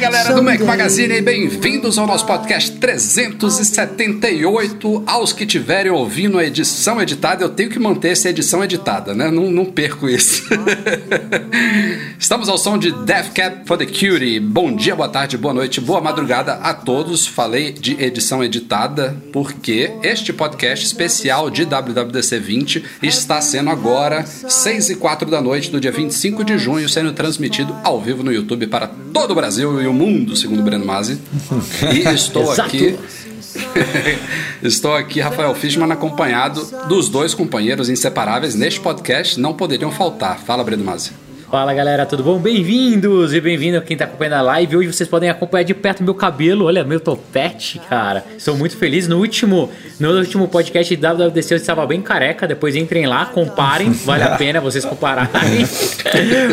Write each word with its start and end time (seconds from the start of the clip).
Galera 0.00 0.32
do 0.32 0.42
Mac 0.42 0.58
Magazine 0.60 1.16
e 1.16 1.20
bem-vindos 1.20 1.98
ao 1.98 2.06
nosso 2.06 2.24
podcast 2.24 2.78
378. 2.78 5.02
Aos 5.06 5.34
que 5.34 5.44
tiverem 5.44 5.92
ouvindo 5.92 6.38
a 6.38 6.44
edição 6.44 7.02
editada, 7.02 7.44
eu 7.44 7.50
tenho 7.50 7.68
que 7.68 7.78
manter 7.78 8.12
essa 8.12 8.30
edição 8.30 8.64
editada, 8.64 9.14
né? 9.14 9.30
Não, 9.30 9.50
não 9.50 9.66
perco 9.66 10.08
isso. 10.08 10.48
Estamos 12.30 12.48
ao 12.48 12.58
som 12.58 12.78
de 12.78 12.92
Death 12.92 13.32
Cab 13.34 13.66
for 13.66 13.76
the 13.76 13.84
Cutie. 13.84 14.38
Bom 14.38 14.72
dia, 14.72 14.94
boa 14.94 15.08
tarde, 15.08 15.36
boa 15.36 15.52
noite, 15.52 15.80
boa 15.80 16.00
madrugada 16.00 16.52
a 16.52 16.72
todos. 16.72 17.26
Falei 17.26 17.72
de 17.72 18.00
edição 18.00 18.44
editada 18.44 19.16
porque 19.32 19.90
este 20.00 20.32
podcast 20.32 20.86
especial 20.86 21.50
de 21.50 21.64
WWDC 21.64 22.38
20 22.38 22.84
está 23.02 23.40
sendo 23.40 23.68
agora 23.68 24.24
6 24.24 24.90
e 24.90 24.94
4 24.94 25.28
da 25.28 25.40
noite 25.40 25.72
do 25.72 25.80
dia 25.80 25.90
25 25.90 26.44
de 26.44 26.56
junho, 26.56 26.88
sendo 26.88 27.12
transmitido 27.12 27.76
ao 27.82 28.00
vivo 28.00 28.22
no 28.22 28.32
YouTube 28.32 28.68
para 28.68 28.86
todo 29.12 29.32
o 29.32 29.34
Brasil 29.34 29.82
e 29.82 29.88
o 29.88 29.92
mundo, 29.92 30.36
segundo 30.36 30.62
Breno 30.62 30.86
Masi. 30.86 31.18
E 31.92 32.08
estou 32.14 32.52
aqui. 32.62 32.96
Estou 34.62 34.94
aqui, 34.94 35.18
Rafael 35.18 35.52
Fishman, 35.56 35.90
acompanhado 35.90 36.64
dos 36.86 37.08
dois 37.08 37.34
companheiros 37.34 37.88
inseparáveis 37.88 38.54
neste 38.54 38.78
podcast, 38.78 39.40
não 39.40 39.54
poderiam 39.54 39.90
faltar. 39.90 40.38
Fala, 40.38 40.62
Breno 40.62 40.84
Masi. 40.84 41.10
Fala 41.50 41.74
galera, 41.74 42.06
tudo 42.06 42.22
bom? 42.22 42.38
Bem-vindos 42.38 43.34
e 43.34 43.40
bem-vindo 43.40 43.76
a 43.76 43.80
quem 43.80 43.96
tá 43.96 44.04
acompanhando 44.04 44.34
a 44.34 44.42
live. 44.42 44.76
Hoje 44.76 44.92
vocês 44.92 45.08
podem 45.08 45.28
acompanhar 45.28 45.64
de 45.64 45.74
perto 45.74 46.00
meu 46.00 46.14
cabelo, 46.14 46.66
olha, 46.66 46.84
meu 46.84 47.00
topete, 47.00 47.80
cara. 47.88 48.24
Estou 48.38 48.56
muito 48.56 48.76
feliz. 48.76 49.08
No 49.08 49.18
último, 49.18 49.68
no 49.98 50.16
último 50.16 50.46
podcast 50.46 50.94
de 50.94 51.02
WWDC 51.04 51.54
eu 51.54 51.56
estava 51.56 51.84
bem 51.88 52.00
careca. 52.00 52.46
Depois 52.46 52.76
entrem 52.76 53.04
lá, 53.04 53.26
comparem, 53.26 53.90
vale 53.90 54.22
a 54.22 54.36
pena 54.36 54.60
vocês 54.60 54.84
compararem. 54.84 55.28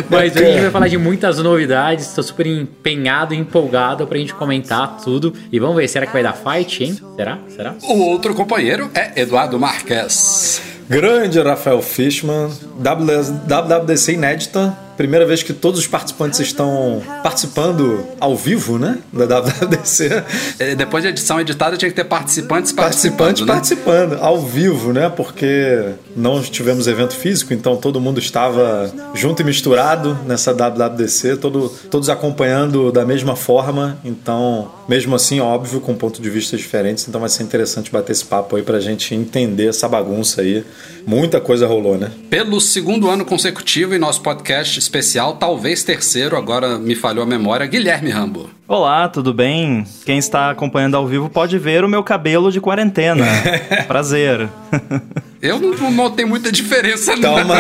Mas 0.10 0.36
hoje 0.36 0.46
a 0.46 0.52
gente 0.52 0.62
vai 0.62 0.72
falar 0.72 0.88
de 0.88 0.98
muitas 0.98 1.38
novidades. 1.38 2.08
Estou 2.08 2.24
super 2.24 2.48
empenhado 2.48 3.36
e 3.36 3.38
empolgado 3.38 4.08
pra 4.08 4.18
gente 4.18 4.34
comentar 4.34 4.98
tudo. 5.04 5.32
E 5.52 5.60
vamos 5.60 5.76
ver, 5.76 5.88
será 5.88 6.08
que 6.08 6.14
vai 6.14 6.24
dar 6.24 6.34
fight, 6.34 6.84
hein? 6.84 6.98
Será? 7.16 7.38
Será? 7.50 7.76
O 7.84 8.00
outro 8.00 8.34
companheiro 8.34 8.90
é 8.96 9.22
Eduardo 9.22 9.60
Marques. 9.60 10.60
Grande 10.90 11.40
Rafael 11.42 11.82
Fishman, 11.82 12.50
WWDC 12.80 14.14
inédita, 14.14 14.87
primeira 14.98 15.26
vez 15.26 15.44
que 15.44 15.54
todos 15.54 15.80
os 15.80 15.88
participantes 15.88 16.40
estão 16.40 17.02
participando 17.22 18.04
ao 18.20 18.36
vivo, 18.36 18.80
né? 18.80 18.98
Da 19.14 19.40
WWDC. 19.40 20.24
É, 20.60 20.76
depois 20.76 21.04
de 21.04 21.10
edição 21.10 21.40
editada, 21.40 21.78
tinha 21.78 21.90
que 21.90 21.96
ter 21.96 22.04
participantes 22.04 22.72
participantes 22.72 23.42
participando, 23.44 23.48
né? 23.48 23.54
participando 23.54 24.18
ao 24.22 24.42
vivo, 24.42 24.92
né? 24.92 25.08
Porque 25.10 25.94
não 26.16 26.42
tivemos 26.42 26.88
evento 26.88 27.14
físico, 27.14 27.54
então 27.54 27.78
todo 27.78 28.02
mundo 28.02 28.20
estava 28.20 28.92
junto 29.14 29.42
e 29.42 29.46
misturado 29.46 30.18
nessa 30.26 30.54
WWDC, 30.54 31.38
todo, 31.38 31.70
todos 31.90 32.10
acompanhando 32.10 32.92
da 32.92 33.06
mesma 33.06 33.36
forma. 33.36 33.98
Então, 34.04 34.72
mesmo 34.88 35.16
assim, 35.16 35.40
óbvio, 35.40 35.82
com 35.82 35.94
pontos 35.96 36.22
de 36.22 36.30
vista 36.30 36.56
diferentes. 36.56 37.08
Então 37.08 37.20
vai 37.20 37.30
ser 37.30 37.44
interessante 37.44 37.92
bater 37.92 38.14
esse 38.14 38.26
papo 38.26 38.56
aí 38.56 38.64
pra 38.64 38.80
gente 38.80 39.14
entender 39.14 39.68
essa 39.68 39.88
bagunça 39.88 40.42
aí. 40.42 40.64
Muita 41.06 41.42
coisa 41.42 41.68
rolou, 41.68 41.98
né? 41.98 42.12
Pelo 42.30 42.60
segundo 42.62 43.10
ano 43.10 43.26
consecutivo 43.26 43.94
em 43.94 44.00
nosso 44.00 44.22
podcast 44.22 44.80
especial, 44.80 45.36
talvez 45.36 45.84
terceiro, 45.84 46.38
agora 46.38 46.78
me 46.78 46.96
falhou 46.96 47.24
a 47.24 47.28
memória, 47.28 47.66
Guilherme 47.66 48.10
Rambo. 48.10 48.50
Olá, 48.68 49.08
tudo 49.08 49.34
bem? 49.34 49.86
Quem 50.06 50.18
está 50.18 50.52
acompanhando 50.52 50.96
ao 50.96 51.08
vivo 51.08 51.30
pode 51.30 51.58
ver 51.58 51.84
o 51.84 51.90
meu 51.90 52.04
cabelo 52.04 52.52
de 52.52 52.60
quarentena. 52.60 53.26
Prazer. 53.88 54.50
Eu 55.42 55.60
não 55.60 55.92
notei 55.92 56.26
muita 56.26 56.52
diferença, 56.52 57.16
não. 57.16 57.36
Toma. 57.36 57.56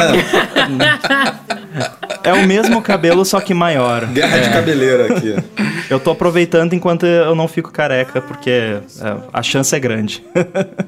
É 2.23 2.33
o 2.33 2.45
mesmo 2.45 2.81
cabelo, 2.81 3.23
só 3.23 3.39
que 3.39 3.53
maior. 3.53 4.05
Guerra 4.07 4.37
é. 4.37 4.41
de 4.41 4.49
cabeleira 4.49 5.13
aqui. 5.13 5.35
Eu 5.89 5.99
tô 5.99 6.11
aproveitando 6.11 6.73
enquanto 6.73 7.05
eu 7.05 7.33
não 7.35 7.47
fico 7.47 7.71
careca, 7.71 8.21
porque 8.21 8.49
é, 8.49 8.81
a 9.31 9.41
chance 9.41 9.73
é 9.73 9.79
grande. 9.79 10.21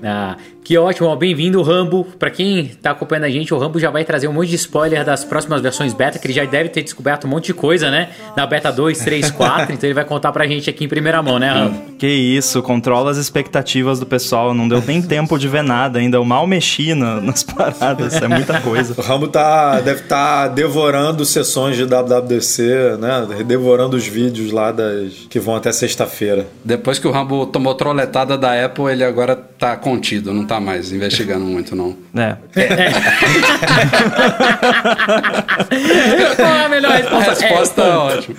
ah, 0.03 0.35
que 0.63 0.77
ótimo, 0.77 1.15
bem-vindo, 1.15 1.61
Rambo. 1.61 2.05
Para 2.17 2.29
quem 2.29 2.71
tá 2.81 2.91
acompanhando 2.91 3.23
a 3.23 3.29
gente, 3.29 3.53
o 3.53 3.57
Rambo 3.57 3.79
já 3.79 3.89
vai 3.89 4.03
trazer 4.03 4.27
um 4.27 4.33
monte 4.33 4.49
de 4.49 4.55
spoiler 4.55 5.05
das 5.05 5.23
próximas 5.23 5.61
versões 5.61 5.93
beta, 5.93 6.19
que 6.19 6.27
ele 6.27 6.33
já 6.33 6.43
deve 6.43 6.69
ter 6.69 6.83
descoberto 6.83 7.25
um 7.25 7.29
monte 7.29 7.47
de 7.47 7.53
coisa, 7.53 7.89
né? 7.89 8.09
Na 8.35 8.45
beta 8.45 8.71
2, 8.71 8.99
3, 8.99 9.31
4, 9.31 9.73
então 9.73 9.87
ele 9.87 9.93
vai 9.93 10.05
contar 10.05 10.31
pra 10.31 10.45
gente 10.45 10.69
aqui 10.69 10.83
em 10.83 10.89
primeira 10.89 11.23
mão, 11.23 11.39
né, 11.39 11.49
Rambo? 11.49 11.79
Que 11.97 12.07
isso, 12.07 12.61
controla 12.61 13.11
as 13.11 13.17
expectativas 13.17 13.99
do 13.99 14.05
pessoal, 14.05 14.53
não 14.53 14.67
deu 14.67 14.83
nem 14.85 15.01
tempo 15.01 15.39
de 15.39 15.47
ver 15.47 15.63
nada 15.63 15.99
ainda, 15.99 16.17
eu 16.17 16.25
mal 16.25 16.45
mexi 16.45 16.78
na, 16.95 17.19
nas 17.19 17.43
paradas, 17.43 18.15
é 18.15 18.27
muita 18.27 18.61
coisa. 18.61 18.93
O 18.97 19.01
Rambo 19.01 19.27
tá, 19.27 19.79
deve 19.81 20.01
estar 20.01 20.47
tá 20.47 20.53
devorando 20.53 21.25
sessões 21.25 21.75
de 21.75 21.85
WWDC, 21.85 22.97
né? 22.99 23.27
Devorando 23.45 23.97
os 23.97 24.07
vídeos 24.07 24.51
lá 24.51 24.71
das 24.71 25.13
que 25.29 25.39
vão 25.39 25.55
até 25.55 25.71
sexta-feira. 25.71 26.47
Depois 26.63 26.97
que 26.99 27.07
o 27.07 27.11
Rambo 27.11 27.45
tomou 27.45 27.75
troletada 27.75 28.37
da 28.37 28.65
Apple, 28.65 28.85
ele 28.91 29.03
agora 29.03 29.35
tá 29.35 29.75
contido, 29.75 30.33
não 30.33 30.45
tá 30.45 30.59
mais 30.59 30.91
investigando 30.91 31.45
muito, 31.45 31.75
não. 31.75 31.95
É. 32.15 32.37
é. 32.55 32.91
Qual 36.35 36.47
é 36.47 36.65
a 36.65 36.69
melhor 36.69 36.91
resposta? 36.91 37.31
A 37.31 37.35
resposta 37.35 37.81
é, 37.81 37.89
é 37.89 37.95
ótima. 37.95 38.35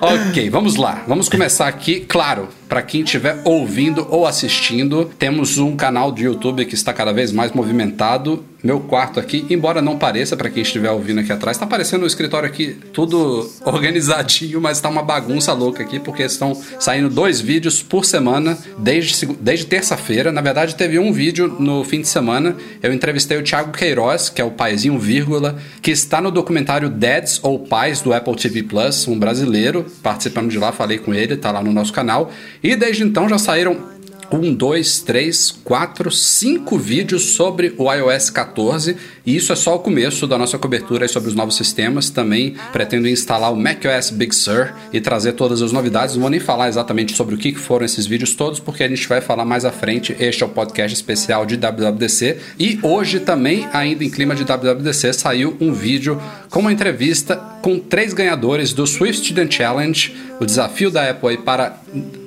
Ok, 0.00 0.50
vamos 0.50 0.76
lá. 0.76 1.04
Vamos 1.06 1.28
começar 1.28 1.68
aqui. 1.68 2.00
Claro, 2.00 2.48
para 2.68 2.82
quem 2.82 3.02
estiver 3.02 3.40
ouvindo 3.44 4.06
ou 4.10 4.26
assistindo, 4.26 5.10
temos 5.18 5.58
um 5.58 5.76
canal 5.76 6.10
do 6.10 6.20
YouTube 6.20 6.64
que 6.64 6.74
está 6.74 6.92
cada 6.92 7.12
vez 7.12 7.32
mais 7.32 7.52
movimentado. 7.52 8.44
Meu 8.64 8.80
quarto 8.80 9.20
aqui, 9.20 9.44
embora 9.50 9.82
não 9.82 9.98
pareça 9.98 10.34
para 10.38 10.48
quem 10.48 10.62
estiver 10.62 10.90
ouvindo 10.90 11.20
aqui 11.20 11.30
atrás, 11.30 11.54
está 11.54 11.66
parecendo 11.66 12.04
um 12.04 12.06
escritório 12.06 12.48
aqui 12.48 12.74
tudo 12.94 13.46
organizadinho, 13.62 14.58
mas 14.58 14.78
está 14.78 14.88
uma 14.88 15.02
bagunça 15.02 15.52
louca 15.52 15.82
aqui 15.82 16.00
porque 16.00 16.22
estão 16.22 16.58
saindo 16.80 17.10
dois 17.10 17.42
vídeos 17.42 17.82
por 17.82 18.06
semana 18.06 18.56
desde, 18.78 19.26
desde 19.38 19.66
terça-feira. 19.66 20.32
Na 20.32 20.40
verdade, 20.40 20.76
teve 20.76 20.98
um 20.98 21.12
vídeo 21.12 21.46
no 21.60 21.84
fim 21.84 22.00
de 22.00 22.08
semana. 22.08 22.56
Eu 22.82 22.90
entrevistei 22.90 23.36
o 23.36 23.42
Thiago 23.42 23.70
Queiroz, 23.70 24.30
que 24.30 24.40
é 24.40 24.44
o 24.44 24.50
paizinho 24.50 24.98
vírgula, 24.98 25.58
que 25.82 25.90
está 25.90 26.18
no 26.18 26.30
documentário 26.30 26.88
Dads 26.88 27.40
ou 27.42 27.58
Pais 27.58 28.00
do 28.00 28.14
Apple 28.14 28.34
TV 28.34 28.62
Plus, 28.62 29.06
um 29.06 29.18
brasileiro, 29.18 29.84
participando 30.02 30.48
de 30.48 30.58
lá, 30.58 30.72
falei 30.72 30.96
com 30.96 31.12
ele, 31.12 31.36
tá 31.36 31.50
lá 31.50 31.62
no 31.62 31.70
nosso 31.70 31.92
canal. 31.92 32.32
E 32.62 32.74
desde 32.74 33.02
então 33.02 33.28
já 33.28 33.36
saíram 33.36 33.93
um, 34.30 34.54
dois, 34.54 35.00
três, 35.00 35.50
quatro, 35.50 36.10
cinco 36.10 36.78
vídeos 36.78 37.34
sobre 37.34 37.74
o 37.78 37.92
iOS 37.92 38.30
14 38.30 38.96
e 39.26 39.36
isso 39.36 39.52
é 39.52 39.56
só 39.56 39.76
o 39.76 39.78
começo 39.78 40.26
da 40.26 40.36
nossa 40.36 40.58
cobertura 40.58 41.08
sobre 41.08 41.30
os 41.30 41.34
novos 41.34 41.56
sistemas. 41.56 42.10
Também 42.10 42.54
pretendo 42.72 43.08
instalar 43.08 43.52
o 43.52 43.56
macOS 43.56 44.10
Big 44.10 44.34
Sur 44.34 44.72
e 44.92 45.00
trazer 45.00 45.32
todas 45.32 45.62
as 45.62 45.72
novidades. 45.72 46.14
Não 46.14 46.22
vou 46.22 46.30
nem 46.30 46.40
falar 46.40 46.68
exatamente 46.68 47.16
sobre 47.16 47.34
o 47.34 47.38
que 47.38 47.54
foram 47.54 47.86
esses 47.86 48.06
vídeos 48.06 48.34
todos, 48.34 48.60
porque 48.60 48.82
a 48.82 48.88
gente 48.88 49.08
vai 49.08 49.20
falar 49.20 49.44
mais 49.44 49.64
à 49.64 49.72
frente. 49.72 50.14
Este 50.18 50.42
é 50.42 50.46
o 50.46 50.48
podcast 50.48 50.94
especial 50.94 51.46
de 51.46 51.56
WWDC 51.56 52.38
e 52.58 52.78
hoje 52.82 53.20
também, 53.20 53.66
ainda 53.72 54.04
em 54.04 54.10
clima 54.10 54.34
de 54.34 54.44
WWDC, 54.44 55.12
saiu 55.14 55.56
um 55.60 55.72
vídeo 55.72 56.20
com 56.50 56.60
uma 56.60 56.72
entrevista 56.72 57.36
com 57.62 57.78
três 57.78 58.12
ganhadores 58.12 58.74
do 58.74 58.86
Swift 58.86 59.24
Student 59.24 59.54
Challenge, 59.54 60.14
o 60.38 60.44
desafio 60.44 60.90
da 60.90 61.08
Apple 61.08 61.38
para 61.38 61.78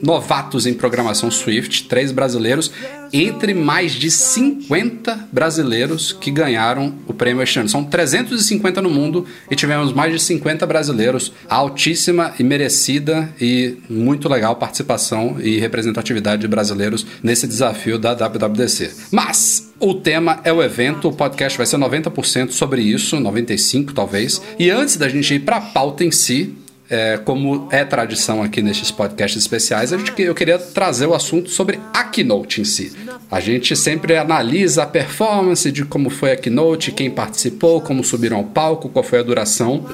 novatos 0.02 0.66
em 0.66 0.74
programação 0.74 1.30
Swift, 1.30 1.88
três 1.88 2.12
brasileiros. 2.12 2.72
Entre 3.12 3.54
mais 3.54 3.94
de 3.94 4.10
50 4.10 5.28
brasileiros 5.32 6.12
que 6.12 6.32
ganharam 6.32 6.94
o 7.08 7.14
prêmio 7.14 7.44
este 7.44 7.60
ano. 7.60 7.70
São 7.70 7.84
350 7.84 8.82
no 8.82 8.90
mundo 8.90 9.26
e 9.50 9.56
tivemos 9.56 9.94
mais 9.94 10.12
de 10.12 10.20
50 10.20 10.66
brasileiros. 10.66 11.32
Altíssima 11.50 12.34
e 12.40 12.44
merecida 12.44 13.34
e 13.40 13.78
muito 13.90 14.30
legal 14.30 14.56
participação 14.56 15.38
e 15.40 15.58
representatividade 15.60 16.42
de 16.42 16.48
brasileiros 16.48 17.06
nesse 17.24 17.48
desafio 17.48 17.98
da 17.98 18.14
WWDC. 18.14 18.92
Mas 19.12 19.72
o 19.80 19.94
tema 19.94 20.40
é 20.44 20.52
o 20.52 20.64
evento, 20.64 21.10
o 21.10 21.14
podcast 21.14 21.58
vai 21.58 21.68
ser 21.68 21.78
90% 21.78 22.52
sobre 22.52 22.82
isso, 22.82 23.18
95% 23.18 23.94
talvez. 23.94 24.42
E 24.58 24.70
antes 24.70 24.98
da 24.98 25.08
gente 25.08 25.36
ir 25.36 25.40
para 25.40 25.58
a 25.58 25.62
pauta 25.62 26.04
em 26.04 26.12
si, 26.12 26.56
é, 26.90 27.18
como 27.18 27.68
é 27.72 27.84
tradição 27.84 28.42
aqui 28.42 28.62
nestes 28.62 28.92
podcasts 28.92 29.42
especiais, 29.42 29.92
a 29.92 29.98
gente, 29.98 30.22
eu 30.22 30.36
queria 30.36 30.58
trazer 30.58 31.06
o 31.06 31.14
assunto 31.14 31.50
sobre 31.50 31.80
a 31.94 32.04
keynote 32.04 32.62
em 32.62 32.64
si. 32.64 32.94
A 33.30 33.40
gente 33.40 33.76
sempre 33.76 34.16
analisa 34.16 34.84
a 34.84 34.86
performance 34.86 35.72
de 35.72 35.84
como 35.84 36.10
foi 36.10 36.32
a 36.32 36.38
keynote, 36.38 36.92
quem 36.92 37.10
participou, 37.10 37.82
como 37.82 38.04
subiram 38.04 38.38
ao 38.38 38.44
palco, 38.44 38.90
qual 38.90 39.04
foi 39.04 39.20
a 39.20 39.24
duração. 39.24 39.86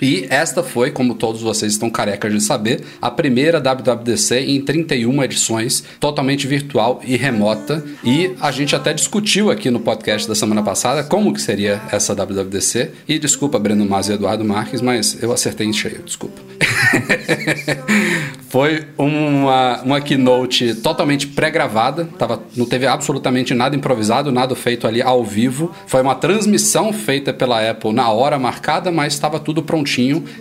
E 0.00 0.26
esta 0.30 0.62
foi, 0.62 0.90
como 0.90 1.14
todos 1.14 1.40
vocês 1.42 1.72
estão 1.72 1.90
carecas 1.90 2.32
de 2.32 2.40
saber, 2.40 2.84
a 3.00 3.10
primeira 3.10 3.60
WWDC 3.60 4.40
em 4.40 4.60
31 4.60 5.22
edições, 5.22 5.84
totalmente 6.00 6.46
virtual 6.46 7.00
e 7.04 7.16
remota. 7.16 7.84
E 8.02 8.32
a 8.40 8.50
gente 8.50 8.74
até 8.74 8.92
discutiu 8.92 9.50
aqui 9.50 9.70
no 9.70 9.80
podcast 9.80 10.28
da 10.28 10.34
semana 10.34 10.62
passada 10.62 11.02
como 11.04 11.32
que 11.32 11.40
seria 11.40 11.82
essa 11.90 12.14
WWDC. 12.14 12.90
E 13.08 13.18
desculpa, 13.18 13.58
Breno 13.58 13.84
Mas 13.84 14.08
e 14.08 14.12
Eduardo 14.12 14.44
Marques, 14.44 14.80
mas 14.80 15.22
eu 15.22 15.32
acertei 15.32 15.66
em 15.66 15.72
cheio, 15.72 16.02
desculpa. 16.04 16.40
foi 18.54 18.86
uma, 18.96 19.82
uma 19.82 20.00
keynote 20.00 20.74
totalmente 20.76 21.26
pré-gravada, 21.26 22.08
tava, 22.16 22.40
não 22.56 22.64
teve 22.64 22.86
absolutamente 22.86 23.52
nada 23.52 23.74
improvisado, 23.74 24.30
nada 24.30 24.54
feito 24.54 24.86
ali 24.86 25.02
ao 25.02 25.24
vivo. 25.24 25.72
Foi 25.88 26.00
uma 26.00 26.14
transmissão 26.14 26.92
feita 26.92 27.32
pela 27.32 27.68
Apple 27.68 27.92
na 27.92 28.08
hora 28.10 28.38
marcada, 28.38 28.92
mas 28.92 29.12
estava 29.12 29.40
tudo 29.40 29.62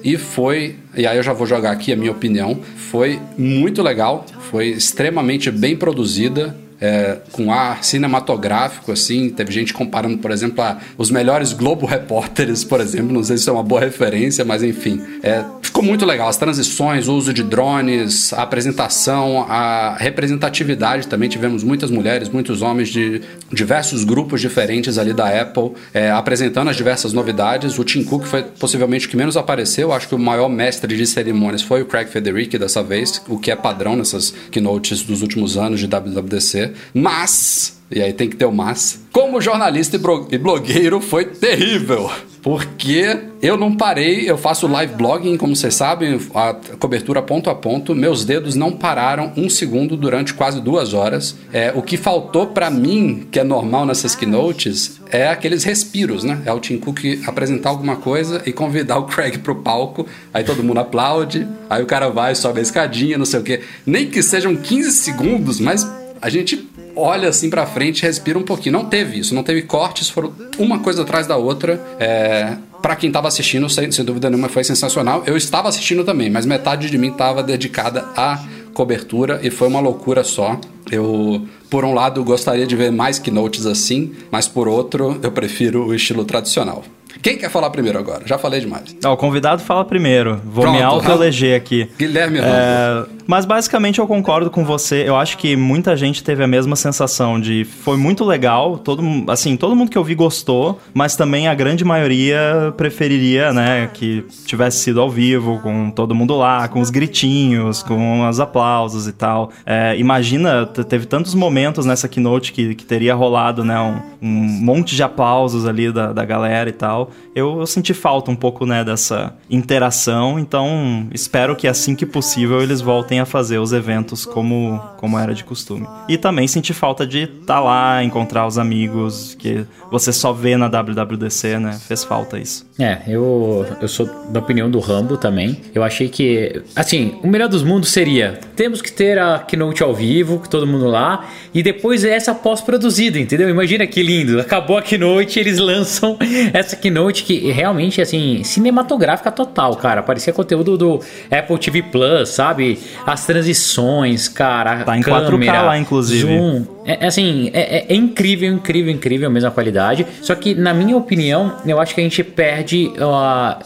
e 0.04 0.18
foi. 0.18 0.75
E 0.95 1.06
aí 1.06 1.18
eu 1.18 1.24
já 1.24 1.34
vou 1.34 1.45
jogar 1.48 1.72
aqui 1.72 1.92
a 1.92 1.95
minha 1.95 2.12
opinião. 2.12 2.60
Foi 2.75 3.19
muito 3.38 3.81
legal, 3.81 4.25
foi 4.50 4.68
extremamente 4.68 5.50
bem 5.51 5.75
produzida 5.75 6.56
é, 6.83 7.18
com 7.31 7.50
ar 7.53 7.81
cinematográfico, 7.81 8.91
assim. 8.91 9.30
Teve 9.30 9.53
gente 9.53 9.74
comparando, 9.74 10.18
por 10.18 10.31
exemplo, 10.31 10.62
a, 10.62 10.80
os 10.97 11.09
melhores 11.09 11.53
Globo 11.53 11.85
Repórteres, 11.85 12.65
por 12.65 12.81
exemplo. 12.81 13.13
Não 13.13 13.24
sei 13.24 13.38
se 13.38 13.47
é 13.47 13.53
uma 13.53 13.63
boa 13.63 13.80
referência, 13.80 14.44
mas 14.44 14.62
enfim. 14.62 15.01
É, 15.24 15.45
ficou 15.62 15.81
muito 15.81 16.06
legal. 16.06 16.27
As 16.27 16.35
transições, 16.35 17.07
o 17.07 17.13
uso 17.13 17.33
de 17.33 17.41
drones, 17.41 18.33
a 18.33 18.41
apresentação, 18.44 19.45
a 19.47 19.95
representatividade 19.97 21.07
também. 21.07 21.30
Tivemos 21.30 21.63
muitas 21.63 21.89
mulheres, 21.89 22.27
muitos 22.27 22.62
homens 22.62 22.89
de 22.89 23.21
diversos 23.50 24.03
grupos 24.03 24.41
diferentes 24.41 24.97
ali 24.97 25.13
da 25.13 25.30
Apple 25.41 25.71
é, 25.94 26.12
apresentando 26.12 26.69
as 26.69 26.75
diversas 26.75 27.13
novidades. 27.13 27.80
O 27.80 27.85
Tim 27.85 28.03
Cook 28.03 28.25
foi 28.25 28.44
possivelmente 28.44 29.07
o 29.07 29.09
que 29.09 29.15
menos 29.15 29.38
apareceu. 29.38 29.94
Acho 29.94 30.09
que 30.09 30.15
o 30.15 30.19
maior 30.19 30.50
mestre 30.50 30.97
de 30.97 31.07
cerimônias 31.07 31.62
foi 31.62 31.81
o 31.81 31.85
Craig 31.85 32.09
Federici 32.09 32.57
dessa 32.57 32.83
vez, 32.83 33.21
o 33.30 33.39
que 33.39 33.50
é 33.50 33.56
padrão 33.56 33.95
nessas 33.95 34.33
keynotes 34.51 35.01
dos 35.01 35.21
últimos 35.21 35.56
anos 35.56 35.80
de 35.80 35.88
WWDC. 35.88 36.73
Mas, 36.94 37.81
e 37.92 38.02
aí 38.02 38.14
tem 38.14 38.30
que 38.30 38.36
ter 38.36 38.46
o 38.46 38.52
mas, 38.52 39.04
como 39.12 39.40
jornalista 39.40 40.00
e 40.31 40.38
blogueiro 40.38 41.00
foi 41.00 41.25
terrível. 41.25 42.10
Porque 42.44 43.18
eu 43.42 43.56
não 43.56 43.74
parei, 43.74 44.30
eu 44.30 44.38
faço 44.38 44.68
live 44.68 44.96
blogging, 44.96 45.38
como 45.38 45.56
vocês 45.56 45.74
sabem, 45.75 46.20
a 46.36 46.54
cobertura 46.78 47.22
ponto 47.22 47.50
a 47.50 47.56
ponto. 47.56 47.96
Meus 47.96 48.25
dedos 48.25 48.54
não 48.54 48.74
pararam 48.74 49.31
um 49.38 49.50
segundo 49.50 49.96
durante 49.96 50.34
quase 50.34 50.60
duas 50.60 50.94
horas. 50.94 51.38
É, 51.54 51.72
o 51.74 51.81
que 51.81 51.96
faltou 51.96 52.48
para 52.48 52.70
mim, 52.70 53.26
que 53.31 53.40
é 53.40 53.46
normal 53.46 53.86
nessas 53.86 54.14
keynotes, 54.14 55.00
é 55.10 55.30
aqueles 55.30 55.64
respiros, 55.64 56.26
né? 56.26 56.42
É 56.46 56.52
o 56.52 56.60
Tim 56.60 56.78
Cook 56.78 57.00
apresentar 57.26 57.69
alguma 57.69 57.96
coisa 57.96 58.42
e 58.46 58.52
convidar 58.52 58.98
o 58.98 59.06
Craig 59.06 59.38
pro 59.38 59.56
palco, 59.56 60.06
aí 60.34 60.44
todo 60.44 60.62
mundo 60.62 60.81
aplaude, 60.81 61.48
aí 61.69 61.81
o 61.81 61.86
cara 61.86 62.10
vai, 62.10 62.36
sobe 62.36 62.60
a 62.60 62.64
escadinha, 62.64 63.18
não 63.18 63.26
sei 63.26 63.40
o 63.40 63.44
quê. 63.44 63.62
Nem 63.86 64.10
que 64.10 64.22
sejam 64.22 64.54
15 64.54 64.92
segundos, 64.92 65.62
mas 65.62 65.88
a 66.24 66.30
gente 66.30 66.70
olha 66.96 67.28
assim 67.28 67.50
para 67.50 67.66
frente, 67.66 68.02
respira 68.04 68.40
um 68.40 68.44
pouquinho. 68.44 68.72
Não 68.72 68.86
teve 68.86 69.20
isso, 69.20 69.36
não 69.36 69.44
teve 69.44 69.64
cortes, 69.64 70.10
foram 70.10 70.34
uma 70.58 70.80
coisa 70.80 71.02
atrás 71.02 71.28
da 71.28 71.36
outra. 71.36 71.86
É, 72.00 72.56
para 72.81 72.96
quem 72.96 73.10
estava 73.10 73.28
assistindo, 73.28 73.70
sem, 73.70 73.92
sem, 73.92 74.06
dúvida 74.06 74.30
nenhuma, 74.30 74.48
foi 74.48 74.64
sensacional. 74.64 75.22
Eu 75.25 75.36
estava 75.36 75.68
assistindo 75.68 76.02
também, 76.06 76.30
mas 76.30 76.46
metade 76.46 76.90
de 76.90 76.98
mim 76.98 77.12
estava 77.12 77.44
dedicada 77.44 78.06
à 78.16 78.42
cobertura 78.74 79.42
e 79.44 79.50
foi 79.50 79.68
uma 79.68 79.81
loucura 79.81 80.24
só. 80.24 80.58
Eu, 80.90 81.46
por 81.70 81.84
um 81.84 81.94
lado, 81.94 82.24
gostaria 82.24 82.66
de 82.66 82.76
ver 82.78 82.90
mais 82.90 83.19
keynotes 83.19 83.66
assim, 83.66 84.14
mas 84.31 84.48
por 84.48 84.69
outro, 84.69 85.19
eu 85.22 85.31
prefiro 85.31 85.86
o 85.86 85.94
estilo 85.94 86.24
tradicional. 86.24 86.86
Quem 87.24 87.38
quer 87.38 87.50
falar 87.50 87.70
primeiro 87.70 87.98
agora? 87.98 88.28
Já 88.28 88.38
falei 88.38 88.60
demais. 88.60 88.98
o 89.02 89.16
convidado 89.16 89.62
fala 89.62 89.86
primeiro. 89.86 90.42
Vou 90.44 90.64
Pronto, 90.64 90.75
me 90.75 90.84
auto-eleger 90.84 91.56
aqui. 91.56 91.90
Guilherme 91.98 92.40
é, 92.40 93.06
Mas 93.25 93.46
basicamente 93.46 94.00
eu 94.00 94.06
concordo 94.06 94.52
com 94.52 94.66
você. 94.66 95.08
Eu 95.08 95.16
acho 95.16 95.38
que 95.38 95.56
muita 95.56 95.96
gente 95.96 96.22
teve 96.22 96.44
a 96.44 96.48
mesma 96.48 96.75
sensação 96.75 97.40
de 97.40 97.64
foi 97.64 97.96
muito 97.96 98.25
legal, 98.25 98.78
todo, 98.78 99.02
assim, 99.30 99.56
todo 99.56 99.74
mundo 99.74 99.90
que 99.90 99.98
eu 99.98 100.04
vi 100.04 100.14
gostou, 100.16 100.81
mas 100.94 101.16
também 101.16 101.48
a 101.48 101.56
grande 101.56 101.86
maioria 101.86 102.74
preferiria, 102.75 103.54
né, 103.54 103.90
que 103.94 104.26
tivesse 104.46 104.80
sido 104.80 105.00
ao 105.00 105.10
vivo, 105.10 105.62
com 105.62 105.92
todo 105.92 106.14
mundo 106.14 106.36
lá, 106.36 106.68
com 106.68 106.81
os 106.81 106.90
gritinhos, 106.90 107.81
com 107.81 108.28
os 108.28 108.42
aplausos 108.42 109.08
e 109.08 109.14
tal. 109.14 109.50
É, 109.66 109.96
imagina, 109.98 110.66
teve 110.66 111.06
tantos 111.06 111.34
momentos 111.34 111.86
nessa 111.86 112.10
keynote 112.10 112.52
que, 112.52 112.76
que 112.76 112.84
teria 112.84 113.16
rolado, 113.16 113.64
né, 113.64 113.80
um, 113.80 114.02
um 114.22 114.30
monte 114.30 114.94
de 114.94 115.02
aplausos 115.02 115.66
ali 115.66 115.90
da, 115.90 116.12
da 116.12 116.26
galera 116.26 116.69
e 116.69 116.74
tal 116.74 117.12
eu, 117.36 117.60
eu 117.60 117.65
senti 117.65 117.94
falta 117.94 118.30
um 118.30 118.36
pouco, 118.36 118.65
né, 118.65 118.83
dessa 118.83 119.36
interação, 119.50 120.38
então 120.38 121.07
espero 121.13 121.56
que 121.56 121.68
assim 121.68 121.95
que 121.95 122.06
possível 122.06 122.62
eles 122.62 122.80
voltem 122.80 123.19
a 123.19 123.25
fazer 123.25 123.57
os 123.57 123.74
eventos 123.74 124.25
como, 124.25 124.80
como 124.98 125.18
era 125.18 125.33
de 125.33 125.44
costume. 125.44 125.88
E 126.07 126.18
também 126.18 126.48
senti 126.48 126.74
falta 126.74 127.07
de 127.07 127.24
estar 127.24 127.56
tá 127.56 127.60
lá, 127.60 128.04
encontrar 128.04 128.45
os 128.45 128.57
amigos, 128.57 129.36
que 129.36 129.65
você 129.92 130.13
só 130.13 130.31
vê 130.31 130.56
na 130.56 130.68
WWDC, 130.68 131.60
né, 131.60 131.80
fez 131.88 132.04
falta 132.04 132.38
isso. 132.38 132.65
É, 132.80 133.01
eu, 133.07 133.66
eu 133.81 133.88
sou 133.88 134.06
da 134.30 134.39
opinião 134.39 134.69
do 134.69 134.80
Rambo 134.80 135.18
também. 135.18 135.62
Eu 135.74 135.83
achei 135.83 136.09
que, 136.09 136.62
assim, 136.75 137.16
o 137.24 137.27
melhor 137.27 137.50
dos 137.50 137.63
mundos 137.63 137.89
seria, 137.89 138.39
temos 138.56 138.81
que 138.81 138.92
ter 138.92 139.18
a 139.18 139.39
keynote 139.39 139.81
ao 139.81 139.94
vivo, 139.94 140.42
todo 140.50 140.68
mundo 140.68 140.88
lá, 140.88 141.27
e 141.54 141.63
depois 141.63 142.04
essa 142.04 142.33
pós-produzida, 142.33 143.19
entendeu? 143.19 143.50
Imagina 143.50 143.86
que 143.88 144.01
lindo, 144.01 144.39
acabou 144.39 144.77
a 144.77 144.81
keynote, 144.81 145.39
eles 145.39 145.57
lançam 145.63 146.18
essa 146.54 146.75
keynote 146.75 147.03
Keynote 147.04 147.24
que 147.24 147.52
realmente, 147.52 148.02
assim, 148.02 148.44
cinematográfica 148.44 149.32
total, 149.32 149.76
cara. 149.76 150.02
Parecia 150.02 150.32
conteúdo 150.32 150.78
do 150.78 151.00
Apple 151.30 151.58
TV 151.58 151.84
Plus, 151.84 152.30
sabe? 152.30 152.80
As 153.06 153.26
transições, 153.26 154.28
cara. 154.28 154.84
Tá 154.84 154.98
em 154.98 155.02
câmera, 155.02 155.30
4K 155.30 155.66
lá, 155.66 155.78
inclusive. 155.78 156.22
Zoom. 156.22 156.66
É, 156.86 157.06
é 157.06 157.08
assim, 157.08 157.50
é, 157.54 157.94
é, 157.94 157.96
incrível, 157.96 158.52
incrível, 158.52 158.92
incrível 158.92 159.28
a 159.28 159.32
mesma 159.32 159.52
qualidade. 159.52 160.06
Só 160.22 160.36
que, 160.36 160.54
na 160.54 160.74
minha 160.74 160.96
opinião, 160.98 161.54
eu 161.66 161.80
acho 161.80 161.96
que 161.96 162.02
a 162.02 162.04
gente 162.04 162.24
perde. 162.24 162.92
Uh, 162.98 163.06
a, 163.06 163.60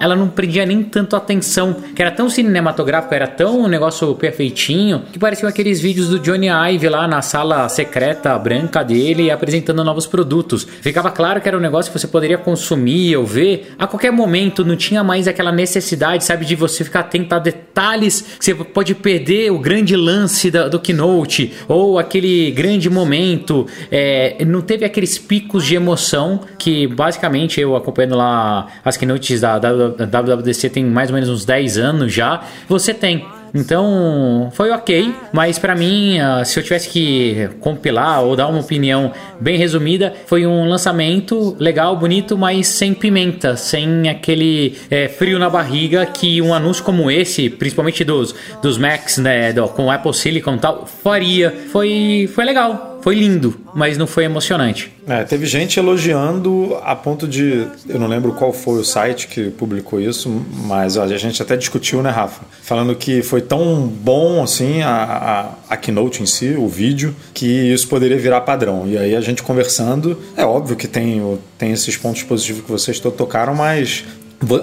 ela 0.00 0.16
não 0.16 0.28
prendia 0.28 0.64
nem 0.64 0.82
tanto 0.82 1.14
atenção. 1.16 1.76
Que 1.94 2.02
era 2.02 2.10
tão 2.10 2.28
cinematográfico, 2.28 3.14
era 3.14 3.26
tão 3.26 3.60
um 3.60 3.68
negócio 3.68 4.14
perfeitinho, 4.14 5.02
que 5.12 5.18
pareciam 5.18 5.48
aqueles 5.48 5.80
vídeos 5.80 6.08
do 6.08 6.18
Johnny 6.18 6.48
Ive 6.48 6.88
lá 6.88 7.06
na 7.06 7.22
sala 7.22 7.68
secreta 7.68 8.38
branca 8.38 8.82
dele 8.82 9.30
apresentando 9.30 9.84
novos 9.84 10.06
produtos. 10.06 10.66
Ficava 10.80 11.10
claro 11.10 11.40
que 11.40 11.48
era 11.48 11.56
um 11.56 11.60
negócio 11.60 11.92
que 11.92 11.98
você 11.98 12.06
poderia 12.06 12.38
consumir 12.42 13.16
ou 13.16 13.24
ver 13.24 13.74
a 13.78 13.86
qualquer 13.86 14.12
momento. 14.12 14.64
Não 14.64 14.76
tinha 14.76 15.02
mais 15.02 15.26
aquela 15.26 15.52
necessidade, 15.52 16.24
sabe, 16.24 16.44
de 16.44 16.54
você 16.54 16.84
ficar 16.84 17.00
atento 17.00 17.34
a 17.34 17.38
detalhes 17.38 18.22
que 18.38 18.44
você 18.44 18.54
pode 18.54 18.94
perder 18.94 19.50
o 19.50 19.58
grande 19.58 19.96
lance 19.96 20.50
da, 20.50 20.68
do 20.68 20.78
Keynote 20.78 21.52
ou 21.68 21.98
aquele 21.98 22.50
grande 22.50 22.88
momento, 22.90 23.66
é, 23.90 24.44
não 24.44 24.60
teve 24.60 24.84
aqueles 24.84 25.18
picos 25.18 25.64
de 25.64 25.74
emoção 25.74 26.40
que 26.58 26.86
basicamente 26.86 27.60
eu 27.60 27.74
acompanhando 27.76 28.16
lá 28.16 28.66
as 28.84 28.96
keynotes 28.96 29.40
da, 29.40 29.58
da, 29.58 29.88
da 29.88 30.20
WWDC 30.20 30.70
tem 30.70 30.84
mais 30.84 31.10
ou 31.10 31.14
menos 31.14 31.28
uns 31.28 31.44
10 31.44 31.78
anos 31.78 32.12
já, 32.12 32.42
você 32.68 32.92
tem. 32.92 33.24
Então, 33.54 34.50
foi 34.52 34.70
ok, 34.70 35.12
mas 35.32 35.58
para 35.58 35.74
mim, 35.74 36.18
ah, 36.18 36.44
se 36.44 36.58
eu 36.58 36.62
tivesse 36.62 36.88
que 36.88 37.50
compilar 37.60 38.22
ou 38.22 38.34
dar 38.34 38.48
uma 38.48 38.60
opinião 38.60 39.12
bem 39.38 39.58
resumida, 39.58 40.12
foi 40.26 40.46
um 40.46 40.66
lançamento 40.68 41.54
legal, 41.58 41.96
bonito, 41.96 42.38
mas 42.38 42.66
sem 42.66 42.94
pimenta, 42.94 43.56
sem 43.56 44.08
aquele 44.08 44.78
é, 44.90 45.06
frio 45.08 45.38
na 45.38 45.50
barriga 45.50 46.06
que 46.06 46.40
um 46.40 46.54
anúncio 46.54 46.82
como 46.82 47.10
esse, 47.10 47.50
principalmente 47.50 48.04
dos, 48.04 48.34
dos 48.62 48.78
Macs, 48.78 49.18
né, 49.18 49.52
do, 49.52 49.68
com 49.68 49.90
Apple 49.90 50.14
Silicon 50.14 50.54
e 50.54 50.58
tal, 50.58 50.86
faria. 50.86 51.52
Foi, 51.70 52.30
foi 52.34 52.44
legal 52.44 52.91
foi 53.02 53.16
lindo, 53.16 53.58
mas 53.74 53.98
não 53.98 54.06
foi 54.06 54.24
emocionante. 54.24 54.92
É, 55.06 55.24
teve 55.24 55.44
gente 55.44 55.78
elogiando 55.78 56.78
a 56.84 56.94
ponto 56.94 57.26
de. 57.26 57.66
Eu 57.88 57.98
não 57.98 58.06
lembro 58.06 58.32
qual 58.32 58.52
foi 58.52 58.80
o 58.80 58.84
site 58.84 59.26
que 59.26 59.50
publicou 59.50 60.00
isso, 60.00 60.30
mas 60.64 60.96
a 60.96 61.06
gente 61.18 61.42
até 61.42 61.56
discutiu, 61.56 62.02
né, 62.02 62.10
Rafa? 62.10 62.42
Falando 62.62 62.94
que 62.94 63.20
foi 63.22 63.40
tão 63.40 63.86
bom 63.86 64.42
assim 64.42 64.82
a, 64.82 65.54
a, 65.68 65.74
a 65.74 65.76
keynote 65.76 66.22
em 66.22 66.26
si, 66.26 66.54
o 66.56 66.68
vídeo, 66.68 67.14
que 67.34 67.46
isso 67.46 67.88
poderia 67.88 68.16
virar 68.16 68.40
padrão. 68.42 68.84
E 68.86 68.96
aí 68.96 69.16
a 69.16 69.20
gente 69.20 69.42
conversando, 69.42 70.18
é 70.36 70.44
óbvio 70.44 70.76
que 70.76 70.86
tem, 70.86 71.38
tem 71.58 71.72
esses 71.72 71.96
pontos 71.96 72.22
positivos 72.22 72.62
que 72.62 72.70
vocês 72.70 73.00
tocaram, 73.00 73.54
mas 73.54 74.04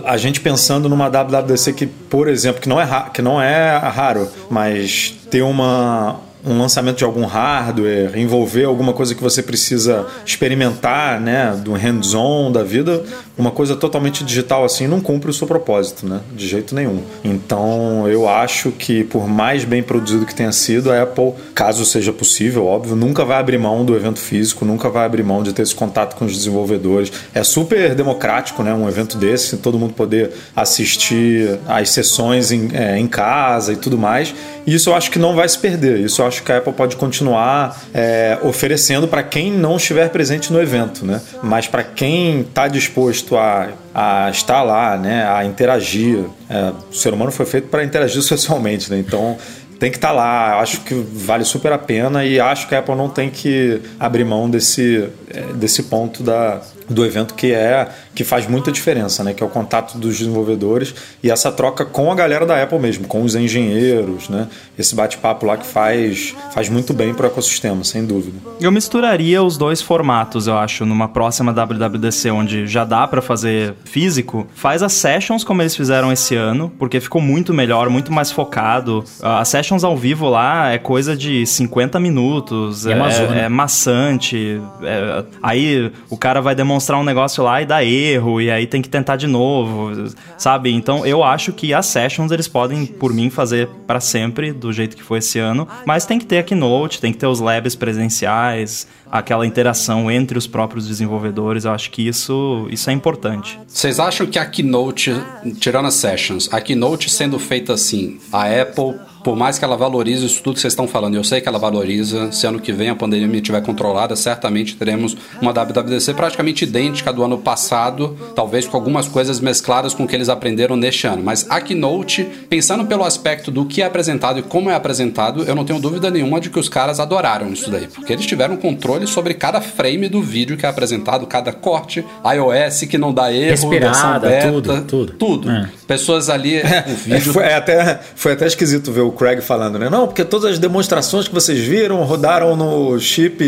a 0.06 0.18
gente 0.18 0.42
pensando 0.42 0.90
numa 0.90 1.10
WWDC 1.10 1.74
que, 1.74 1.86
por 1.86 2.28
exemplo, 2.28 2.62
que 2.62 2.68
não 2.68 2.80
é, 2.80 3.06
que 3.14 3.22
não 3.22 3.42
é 3.42 3.78
raro, 3.78 4.30
mas 4.50 5.14
ter 5.30 5.42
uma, 5.42 6.20
um 6.46 6.58
lançamento 6.58 6.98
de 6.98 7.04
algum 7.04 7.26
hardware, 7.26 8.18
envolver 8.18 8.66
alguma 8.66 8.94
coisa 8.94 9.14
que 9.14 9.22
você 9.22 9.44
precisa 9.44 10.08
experimentar, 10.26 11.20
né, 11.20 11.60
do 11.64 11.74
hands-on 11.74 12.52
da 12.52 12.64
vida, 12.64 13.04
uma 13.40 13.52
coisa 13.52 13.74
totalmente 13.76 14.24
digital 14.24 14.66
assim 14.66 14.86
não 14.86 15.00
cumpre 15.00 15.32
o 15.32 15.34
seu 15.34 15.48
propósito, 15.48 16.06
né, 16.06 16.20
de 16.36 16.46
jeito 16.46 16.76
nenhum. 16.76 17.02
Então, 17.24 18.06
eu 18.08 18.28
acho 18.28 18.72
que 18.72 19.04
por 19.06 19.28
mais 19.28 19.64
bem 19.64 19.82
produzido 19.82 20.26
que 20.26 20.36
tenha 20.36 20.52
sido, 20.52 20.92
a 20.92 21.02
Apple, 21.02 21.34
caso 21.56 21.86
seja 21.86 22.12
possível, 22.12 22.66
óbvio, 22.66 22.98
nunca 22.98 23.24
vai 23.24 23.38
abrir 23.38 23.58
mão 23.58 23.86
do 23.86 23.96
evento 23.96 24.20
físico, 24.20 24.66
nunca 24.66 24.90
vai 24.90 25.06
abrir 25.06 25.24
mão 25.24 25.42
de 25.42 25.54
ter 25.54 25.62
esse 25.62 25.74
contato 25.74 26.16
com 26.18 26.26
os 26.26 26.34
desenvolvedores. 26.34 27.12
É 27.34 27.44
super 27.44 27.96
democrático, 27.96 28.62
né, 28.62 28.74
um 28.74 28.88
evento 28.90 29.18
desse, 29.18 29.58
todo 29.58 29.80
mundo 29.80 29.94
poder 29.94 30.32
assistir 30.54 31.58
às 31.66 31.90
sessões 31.90 32.52
em, 32.52 32.70
é, 32.74 33.00
em 33.00 33.08
casa 33.08 33.72
e 33.72 33.78
tudo 33.78 33.98
mais. 33.98 34.36
E 34.68 34.76
isso 34.76 34.90
eu 34.90 34.96
acho 34.96 35.10
que 35.10 35.18
não 35.18 35.34
vai 35.34 35.48
se 35.48 35.58
perder. 35.58 36.00
Isso 36.00 36.22
eu 36.22 36.28
acho 36.28 36.44
que 36.44 36.52
a 36.52 36.58
Apple 36.58 36.74
pode 36.74 36.98
continuar 36.98 37.82
é, 37.94 38.38
oferecendo 38.44 39.08
para 39.08 39.24
quem 39.24 39.52
não 39.52 39.78
estiver 39.78 40.10
presente 40.10 40.52
no 40.52 40.62
evento, 40.62 41.06
né? 41.06 41.22
Mas 41.42 41.68
para 41.68 41.84
quem 41.84 42.42
está 42.42 42.68
disposto 42.68 43.29
a, 43.38 43.70
a 43.94 44.30
estar 44.30 44.62
lá, 44.64 44.98
né? 44.98 45.28
A 45.28 45.46
interagir. 45.46 46.26
É, 46.50 46.72
o 46.90 46.94
ser 46.94 47.14
humano 47.14 47.32
foi 47.32 47.46
feito 47.46 47.68
para 47.68 47.84
interagir 47.84 48.22
socialmente, 48.24 48.90
né? 48.92 49.00
Então 49.00 49.38
tem 49.80 49.90
que 49.90 49.98
estar 49.98 50.10
tá 50.10 50.14
lá. 50.14 50.60
Acho 50.60 50.82
que 50.82 50.94
vale 50.94 51.46
super 51.46 51.72
a 51.72 51.78
pena 51.78 52.26
e 52.26 52.40
acho 52.40 52.68
que 52.68 52.76
a 52.76 52.80
Apple 52.80 52.96
não 52.96 53.10
tem 53.10 53.30
que 53.30 53.82
abrir 54.00 54.26
mão 54.26 54.50
desse, 54.50 55.10
é, 55.34 55.54
desse 55.54 55.84
ponto 55.84 56.22
da, 56.22 56.62
do 56.90 57.06
evento 57.06 57.34
que 57.34 57.54
é 57.54 57.88
que 58.16 58.24
faz 58.24 58.48
muita 58.48 58.72
diferença, 58.72 59.24
né? 59.24 59.34
Que 59.34 59.42
é 59.42 59.46
o 59.46 59.50
contato 59.50 59.98
dos 59.98 60.18
desenvolvedores 60.18 60.94
e 61.24 61.32
essa 61.32 61.52
troca 61.52 61.86
com 61.86 62.12
a 62.12 62.16
galera 62.16 62.46
da 62.46 62.62
Apple 62.62 62.80
mesmo, 62.80 63.08
com 63.08 63.24
os 63.24 63.36
engenheiros, 63.36 64.28
né? 64.28 64.48
Esse 64.78 64.96
bate-papo 64.96 65.46
lá 65.46 65.56
que 65.56 65.66
faz 65.66 66.36
faz 66.54 66.68
muito 66.68 66.94
bem 66.94 67.14
para 67.14 67.28
o 67.28 67.30
ecossistema, 67.30 67.84
sem 67.84 68.06
dúvida. 68.06 68.38
Eu 68.60 68.72
misturaria 68.72 69.42
os 69.42 69.58
dois 69.58 69.82
formatos, 69.82 70.48
eu 70.48 70.58
acho, 70.58 70.86
numa 70.86 71.08
próxima 71.08 71.54
WWDC 71.54 72.32
onde 72.32 72.68
já 72.68 72.84
dá 72.84 73.08
para 73.08 73.22
fazer 73.22 73.76
físico, 73.86 74.48
faz 74.54 74.84
as 74.84 74.94
sessions 74.94 75.44
como 75.44 75.62
eles 75.62 75.76
fizeram 75.76 76.12
esse 76.12 76.36
ano, 76.36 76.72
porque 76.78 77.00
ficou 77.00 77.22
muito 77.22 77.54
melhor, 77.54 77.90
muito 77.90 78.12
mais 78.12 78.32
focado. 78.32 79.04
As 79.22 79.48
sessions 79.48 79.84
ao 79.84 79.96
vivo 79.96 80.28
lá 80.28 80.72
é 80.72 80.78
coisa 80.78 81.16
de 81.16 81.46
50 81.46 82.00
minutos, 82.00 82.86
é, 82.86 82.94
é, 82.94 83.40
é 83.46 83.50
maçante. 83.50 84.60
É, 84.84 85.24
aí 85.42 85.92
o 86.10 86.18
cara 86.18 86.42
vai 86.42 86.56
demonstrar 86.56 86.79
demonstrar 86.80 87.00
um 87.00 87.04
negócio 87.04 87.44
lá 87.44 87.62
e 87.62 87.66
dá 87.66 87.84
erro, 87.84 88.40
e 88.40 88.50
aí 88.50 88.66
tem 88.66 88.82
que 88.82 88.88
tentar 88.88 89.18
de 89.18 89.28
novo, 89.28 89.92
sabe? 90.38 90.72
Então 90.72 91.06
eu 91.06 91.24
acho 91.24 91.52
que 91.52 91.74
as 91.74 91.86
sessions 91.86 92.32
eles 92.32 92.48
podem, 92.48 92.86
por 92.86 93.14
mim, 93.14 93.30
fazer 93.30 93.68
para 93.86 94.00
sempre, 94.00 94.54
do 94.54 94.72
jeito 94.72 94.96
que 94.96 95.04
foi 95.04 95.20
esse 95.20 95.38
ano, 95.38 95.68
mas 95.86 96.06
tem 96.06 96.18
que 96.18 96.26
ter 96.26 96.40
a 96.40 96.44
keynote, 96.44 97.02
tem 97.02 97.12
que 97.12 97.18
ter 97.18 97.28
os 97.28 97.42
labs 97.42 97.76
presenciais, 97.76 98.88
aquela 99.12 99.46
interação 99.46 100.10
entre 100.10 100.38
os 100.38 100.48
próprios 100.48 100.88
desenvolvedores, 100.88 101.66
eu 101.66 101.72
acho 101.72 101.92
que 101.92 102.08
isso, 102.08 102.68
isso 102.72 102.90
é 102.90 102.94
importante. 102.94 103.60
Vocês 103.68 104.00
acham 104.00 104.26
que 104.26 104.40
a 104.40 104.46
keynote, 104.46 105.14
tirando 105.60 105.88
as 105.88 105.96
sessions, 105.96 106.48
a 106.54 106.62
keynote 106.62 107.10
sendo 107.10 107.38
feita 107.38 107.74
assim, 107.74 108.20
a 108.32 108.46
Apple 108.62 108.96
por 109.30 109.36
mais 109.36 109.60
que 109.60 109.64
ela 109.64 109.78
valorize 109.78 110.26
isso 110.26 110.42
tudo 110.42 110.56
que 110.56 110.62
vocês 110.62 110.74
estão 110.74 110.88
falando, 110.88 111.14
eu 111.14 111.24
sei 111.24 111.40
que 111.40 111.48
ela 111.48 111.60
valoriza, 111.60 112.32
se 112.32 112.48
ano 112.48 112.60
que 112.60 112.74
vem 112.74 112.90
a 112.90 112.96
pandemia 112.96 113.38
estiver 113.38 113.62
controlada, 113.62 114.16
certamente 114.16 114.76
teremos 114.76 115.16
uma 115.40 115.54
WWDC 115.54 116.16
praticamente 116.16 116.64
idêntica 116.64 117.14
do 117.14 117.24
ano 117.24 117.38
passado, 117.38 118.18
talvez 118.36 118.66
com 118.66 118.76
algumas 118.76 119.08
coisas 119.08 119.40
mescladas 119.40 119.94
com 119.94 120.06
o 120.06 120.08
que 120.08 120.16
eles 120.16 120.30
aprenderam 120.30 120.76
neste 120.76 121.06
ano. 121.06 121.22
Mas 121.24 121.46
a 121.48 121.62
Keynote, 121.62 122.28
pensando 122.50 122.88
pelo 122.88 123.04
aspecto 123.04 123.52
do 123.52 123.66
que 123.66 123.84
é 123.84 123.86
apresentado 123.86 124.40
e 124.40 124.42
como 124.42 124.72
é 124.72 124.74
apresentado, 124.74 125.44
eu 125.44 125.54
não 125.54 125.64
tenho 125.64 125.80
dúvida 125.80 126.10
nenhuma 126.10 126.40
de 126.40 126.50
que 126.50 126.58
os 126.58 126.68
caras 126.68 127.00
adoraram 127.00 127.54
isso 127.54 127.70
daí, 127.70 127.86
porque 127.86 128.14
eles 128.14 128.26
tiveram 128.26 128.58
controle 128.58 129.06
sobre 129.06 129.36
cada 129.36 129.62
frame 129.62 130.10
do 130.10 130.24
vídeo 130.24 130.58
que 130.58 130.66
é 130.66 130.70
apresentado, 130.70 131.28
cada 131.28 131.54
corte, 131.54 132.04
iOS 132.26 132.80
que 132.90 132.98
não 132.98 133.14
dá 133.14 133.32
erro, 133.32 133.52
Respirada, 133.52 134.28
beta, 134.28 134.52
tudo, 134.52 134.82
tudo. 134.82 135.14
Tudo. 135.14 135.52
É. 135.52 135.70
Pessoas 135.86 136.32
ali, 136.32 136.56
é, 136.58 136.82
vídeo... 137.06 137.32
foi, 137.32 137.44
é, 137.44 137.54
até, 137.54 138.00
foi 138.16 138.32
até 138.32 138.48
esquisito 138.48 138.92
ver 138.92 139.02
o 139.02 139.19
Craig 139.20 139.42
falando, 139.42 139.78
né? 139.78 139.90
Não, 139.90 140.08
porque 140.08 140.24
todas 140.24 140.54
as 140.54 140.60
demonstrações 140.60 141.28
que 141.28 141.34
vocês 141.34 141.60
viram 141.60 142.02
rodaram 142.04 142.56
no 142.56 142.98
chip 143.00 143.44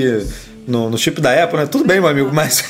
no, 0.68 0.90
no 0.90 0.98
chip 0.98 1.20
da 1.20 1.44
Apple, 1.44 1.60
né? 1.60 1.66
Tudo 1.66 1.86
bem, 1.86 2.00
meu 2.00 2.10
amigo, 2.10 2.30
mas 2.34 2.64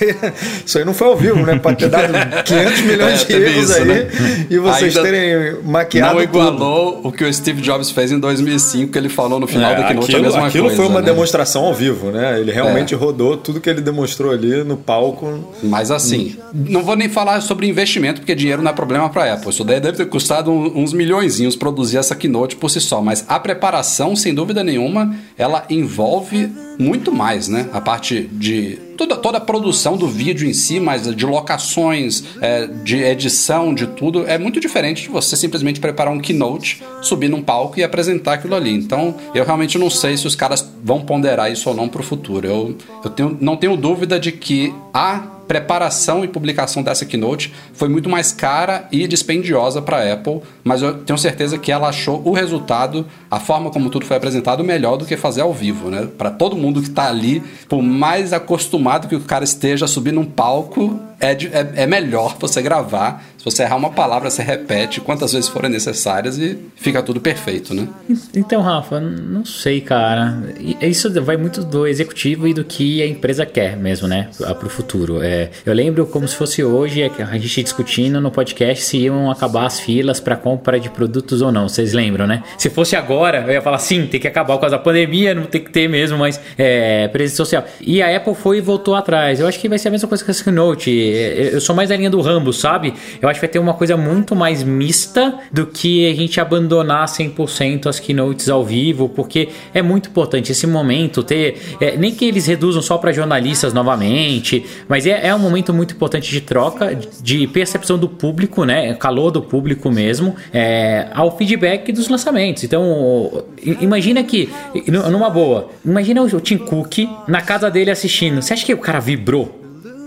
isso 0.66 0.78
aí 0.78 0.86
não 0.86 0.94
foi 0.94 1.08
ao 1.08 1.18
vivo, 1.18 1.46
né? 1.46 1.58
Pode 1.60 1.78
ter 1.78 1.90
dado 1.90 2.14
500 2.44 2.82
milhões 2.82 3.22
é, 3.22 3.26
de 3.26 3.34
erros 3.34 3.70
isso, 3.70 3.74
aí 3.74 3.86
né? 3.86 4.08
e 4.50 4.58
vocês 4.58 4.98
Ainda 4.98 5.10
terem 5.10 5.62
maquiado 5.64 6.16
Não 6.16 6.24
igualou 6.24 6.94
tudo. 6.94 7.08
o 7.08 7.12
que 7.12 7.24
o 7.24 7.34
Steve 7.34 7.62
Jobs 7.62 7.92
fez 7.92 8.12
em 8.12 8.20
2005, 8.20 8.92
que 8.92 8.98
ele 8.98 9.10
falou 9.10 9.40
no 9.40 9.48
final 9.48 9.72
é, 9.72 9.76
do 9.76 9.84
keynote 9.88 10.12
aquilo, 10.12 10.20
a 10.20 10.30
mesma 10.30 10.48
aquilo 10.48 10.64
coisa. 10.66 10.78
foi 10.78 10.88
uma 10.88 11.02
né? 11.02 11.06
demonstração 11.06 11.66
ao 11.66 11.74
vivo, 11.74 12.12
né? 12.12 12.40
Ele 12.40 12.52
realmente 12.52 12.94
é. 12.94 12.98
rodou 12.98 13.38
tudo 13.38 13.60
que 13.60 13.70
ele 13.70 13.82
demonstrou 13.82 14.32
ali 14.32 14.64
no 14.64 14.78
palco. 14.78 15.52
Mas 15.64 15.92
assim, 15.92 16.36
não 16.54 16.84
vou 16.84 16.96
nem 16.96 17.10
falar 17.10 17.42
sobre 17.42 17.68
investimento, 17.68 18.22
porque 18.22 18.36
dinheiro 18.36 18.62
não 18.62 18.72
é 18.72 18.74
problema 18.74 19.10
para 19.10 19.34
Apple. 19.34 19.50
Isso 19.50 19.64
daí 19.64 19.80
deve 19.80 19.98
ter 19.98 20.06
custado 20.06 20.52
uns 20.52 20.94
milhõeszinhos 20.94 21.56
produzir 21.56 21.98
essa 21.98 22.16
keynote 22.16 22.56
por 22.56 22.70
si 22.70 22.80
só, 22.80 23.02
mas 23.02 23.26
a 23.28 23.40
preparação, 23.40 24.16
sem 24.16 24.34
dúvida 24.34 24.64
nenhuma, 24.64 25.16
ela 25.38 25.64
envolve 25.70 26.50
muito 26.82 27.14
mais, 27.14 27.48
né? 27.48 27.70
A 27.72 27.80
parte 27.80 28.22
de 28.24 28.80
toda, 29.02 29.18
toda 29.18 29.38
a 29.40 29.42
produção 29.42 29.98
do 29.98 30.08
vídeo 30.08 30.48
em 30.48 30.54
si, 30.54 30.80
mas 30.80 31.14
de 31.16 31.26
locações, 31.26 32.24
é, 32.40 32.68
de 32.68 32.98
edição, 32.98 33.74
de 33.74 33.88
tudo, 33.88 34.28
é 34.28 34.38
muito 34.38 34.60
diferente 34.60 35.04
de 35.04 35.10
você 35.10 35.36
simplesmente 35.36 35.80
preparar 35.80 36.14
um 36.14 36.20
keynote, 36.20 36.84
subir 37.02 37.28
num 37.28 37.42
palco 37.42 37.80
e 37.80 37.84
apresentar 37.84 38.34
aquilo 38.34 38.56
ali. 38.56 38.72
Então, 38.72 39.16
eu 39.34 39.44
realmente 39.44 39.78
não 39.78 39.90
sei 39.90 40.18
se 40.18 40.28
os 40.28 40.36
caras 40.36 40.70
vão 40.84 41.02
ponderar 41.02 41.52
isso 41.52 41.68
ou 41.70 41.76
não 41.76 41.90
para 41.90 42.02
o 42.02 42.04
futuro. 42.04 42.48
Eu, 42.48 42.78
eu 43.04 43.10
tenho, 43.10 43.38
não 43.42 43.58
tenho 43.58 43.76
dúvida 43.76 44.20
de 44.20 44.32
que 44.32 44.74
a 44.94 45.42
preparação 45.52 46.24
e 46.24 46.30
publicação 46.30 46.82
dessa 46.82 47.06
keynote 47.06 47.54
foi 47.74 47.90
muito 47.90 48.10
mais 48.10 48.32
cara 48.32 48.88
e 48.90 49.06
dispendiosa 49.06 49.82
para 49.82 50.14
Apple, 50.14 50.40
mas 50.64 50.82
eu 50.82 51.00
tenho 51.00 51.20
certeza 51.20 51.58
que 51.58 51.74
ela 51.74 51.90
achou 51.90 52.22
o 52.24 52.32
resultado, 52.32 53.06
a 53.30 53.38
forma 53.38 53.70
como 53.70 53.90
tudo 53.90 54.06
foi 54.06 54.16
apresentado, 54.16 54.64
melhor 54.64 54.96
do 54.96 55.06
que 55.06 55.18
fazer 55.18 55.42
ao 55.42 55.54
vivo, 55.54 55.90
né? 55.90 56.08
Para 56.18 56.32
todo 56.32 56.56
mundo 56.56 56.82
que 56.82 56.88
está 56.88 57.10
ali, 57.10 57.44
por 57.68 57.82
mais 57.84 58.32
acostumado 58.32 58.91
que 59.08 59.16
o 59.16 59.22
cara 59.22 59.44
esteja 59.44 59.86
a 59.86 59.88
subir 59.88 60.12
num 60.12 60.26
palco, 60.26 61.00
é, 61.22 61.36
de, 61.36 61.48
é, 61.48 61.72
é, 61.76 61.88
melhor 61.88 62.38
você 62.40 62.62
gravar. 62.62 63.24
Se 63.38 63.46
você 63.46 63.64
errar 63.64 63.76
uma 63.76 63.90
palavra, 63.90 64.30
você 64.30 64.44
repete 64.44 65.02
quantas 65.02 65.34
vezes 65.34 65.50
forem 65.50 65.70
necessárias 65.70 66.38
e 66.38 66.60
fica 66.76 67.02
tudo 67.02 67.20
perfeito, 67.20 67.74
né? 67.74 67.88
Então, 68.36 68.62
Rafa, 68.62 69.00
não 69.00 69.44
sei, 69.44 69.82
cara. 69.82 70.44
Isso 70.80 71.12
vai 71.24 71.38
muito 71.38 71.64
do 71.64 71.88
executivo 71.88 72.48
e 72.48 72.54
do 72.54 72.64
que 72.64 73.02
a 73.02 73.08
empresa 73.08 73.44
quer 73.46 73.76
mesmo, 73.76 74.08
né? 74.08 74.30
Para 74.38 74.68
o 74.68 74.70
futuro. 74.70 75.24
É, 75.24 75.50
eu 75.66 75.74
lembro 75.74 76.06
como 76.06 76.28
se 76.28 76.36
fosse 76.36 76.64
hoje 76.64 77.02
a 77.04 77.38
gente 77.38 77.64
discutindo 77.64 78.22
no 78.22 78.30
podcast 78.30 78.84
se 78.84 78.98
iam 78.98 79.32
acabar 79.32 79.66
as 79.66 79.80
filas 79.80 80.20
para 80.20 80.36
compra 80.36 80.80
de 80.80 80.90
produtos 80.90 81.42
ou 81.42 81.52
não. 81.52 81.68
Vocês 81.68 81.94
lembram, 81.94 82.28
né? 82.28 82.44
Se 82.60 82.70
fosse 82.70 82.96
agora, 82.96 83.44
eu 83.48 83.54
ia 83.54 83.62
falar 83.62 83.80
sim, 83.80 84.06
tem 84.06 84.20
que 84.20 84.28
acabar 84.28 84.54
causa 84.62 84.78
da 84.78 84.82
pandemia, 84.82 85.34
não 85.34 85.44
tem 85.44 85.62
que 85.62 85.72
ter 85.72 85.90
mesmo, 85.90 86.18
mas 86.18 86.40
é, 86.58 87.08
presença 87.08 87.38
social. 87.38 87.66
E 87.82 88.02
a 88.02 88.16
Apple 88.16 88.36
foi 88.36 88.60
e 88.60 88.62
voltou 88.62 88.96
atrás. 88.96 89.40
Eu 89.40 89.48
acho 89.48 89.60
que 89.60 89.68
vai 89.68 89.80
ser 89.80 89.90
a 89.90 89.92
mesma 89.92 90.08
coisa 90.08 90.24
que 90.24 90.32
a 90.32 90.34
Keynote 90.34 90.90
eu 91.12 91.62
sou 91.62 91.76
mais 91.76 91.90
da 91.90 91.96
linha 91.96 92.10
do 92.10 92.22
Rambo, 92.22 92.52
sabe? 92.54 92.94
Eu 93.22 93.30
acho 93.30 93.40
que 93.40 93.46
vai 93.46 93.52
ter 93.52 93.60
uma 93.60 93.74
coisa 93.74 93.96
muito 93.98 94.36
mais 94.36 94.64
mista 94.64 95.40
do 95.52 95.66
que 95.66 96.10
a 96.10 96.16
gente 96.16 96.40
abandonar 96.40 97.06
100% 97.08 97.88
as 97.88 98.00
keynotes 98.00 98.50
ao 98.50 98.64
vivo, 98.64 99.10
porque 99.10 99.50
é 99.74 99.82
muito 99.82 100.10
importante 100.10 100.52
esse 100.52 100.66
momento 100.68 101.24
ter. 101.24 101.78
É, 101.80 101.98
nem 101.98 102.14
que 102.14 102.26
eles 102.26 102.46
reduzam 102.46 102.82
só 102.82 102.98
para 102.98 103.12
jornalistas 103.12 103.74
novamente, 103.74 104.66
mas 104.88 105.06
é, 105.06 105.28
é, 105.28 105.36
um 105.36 105.40
momento 105.40 105.74
muito 105.74 105.94
importante 105.94 106.30
de 106.32 106.42
troca, 106.42 106.98
de 107.22 107.48
percepção 107.48 107.98
do 107.98 108.08
público, 108.08 108.66
né? 108.66 108.94
Calor 108.96 109.32
do 109.32 109.42
público 109.42 109.92
mesmo, 109.92 110.36
é, 110.54 111.08
ao 111.14 111.38
feedback 111.38 111.92
dos 111.92 112.08
lançamentos. 112.08 112.64
Então, 112.64 113.44
imagina 113.80 114.24
que, 114.24 114.50
numa 114.88 115.30
boa, 115.30 115.70
imagina 115.86 116.22
o 116.22 116.42
Tim 116.42 116.58
Cook 116.58 117.08
na 117.28 117.42
casa 117.42 117.70
dele 117.70 117.92
assistindo. 117.92 118.42
Você 118.42 118.54
acha 118.54 118.66
que 118.66 118.74
o 118.74 118.78
cara 118.78 119.00
vibrou? 119.00 119.60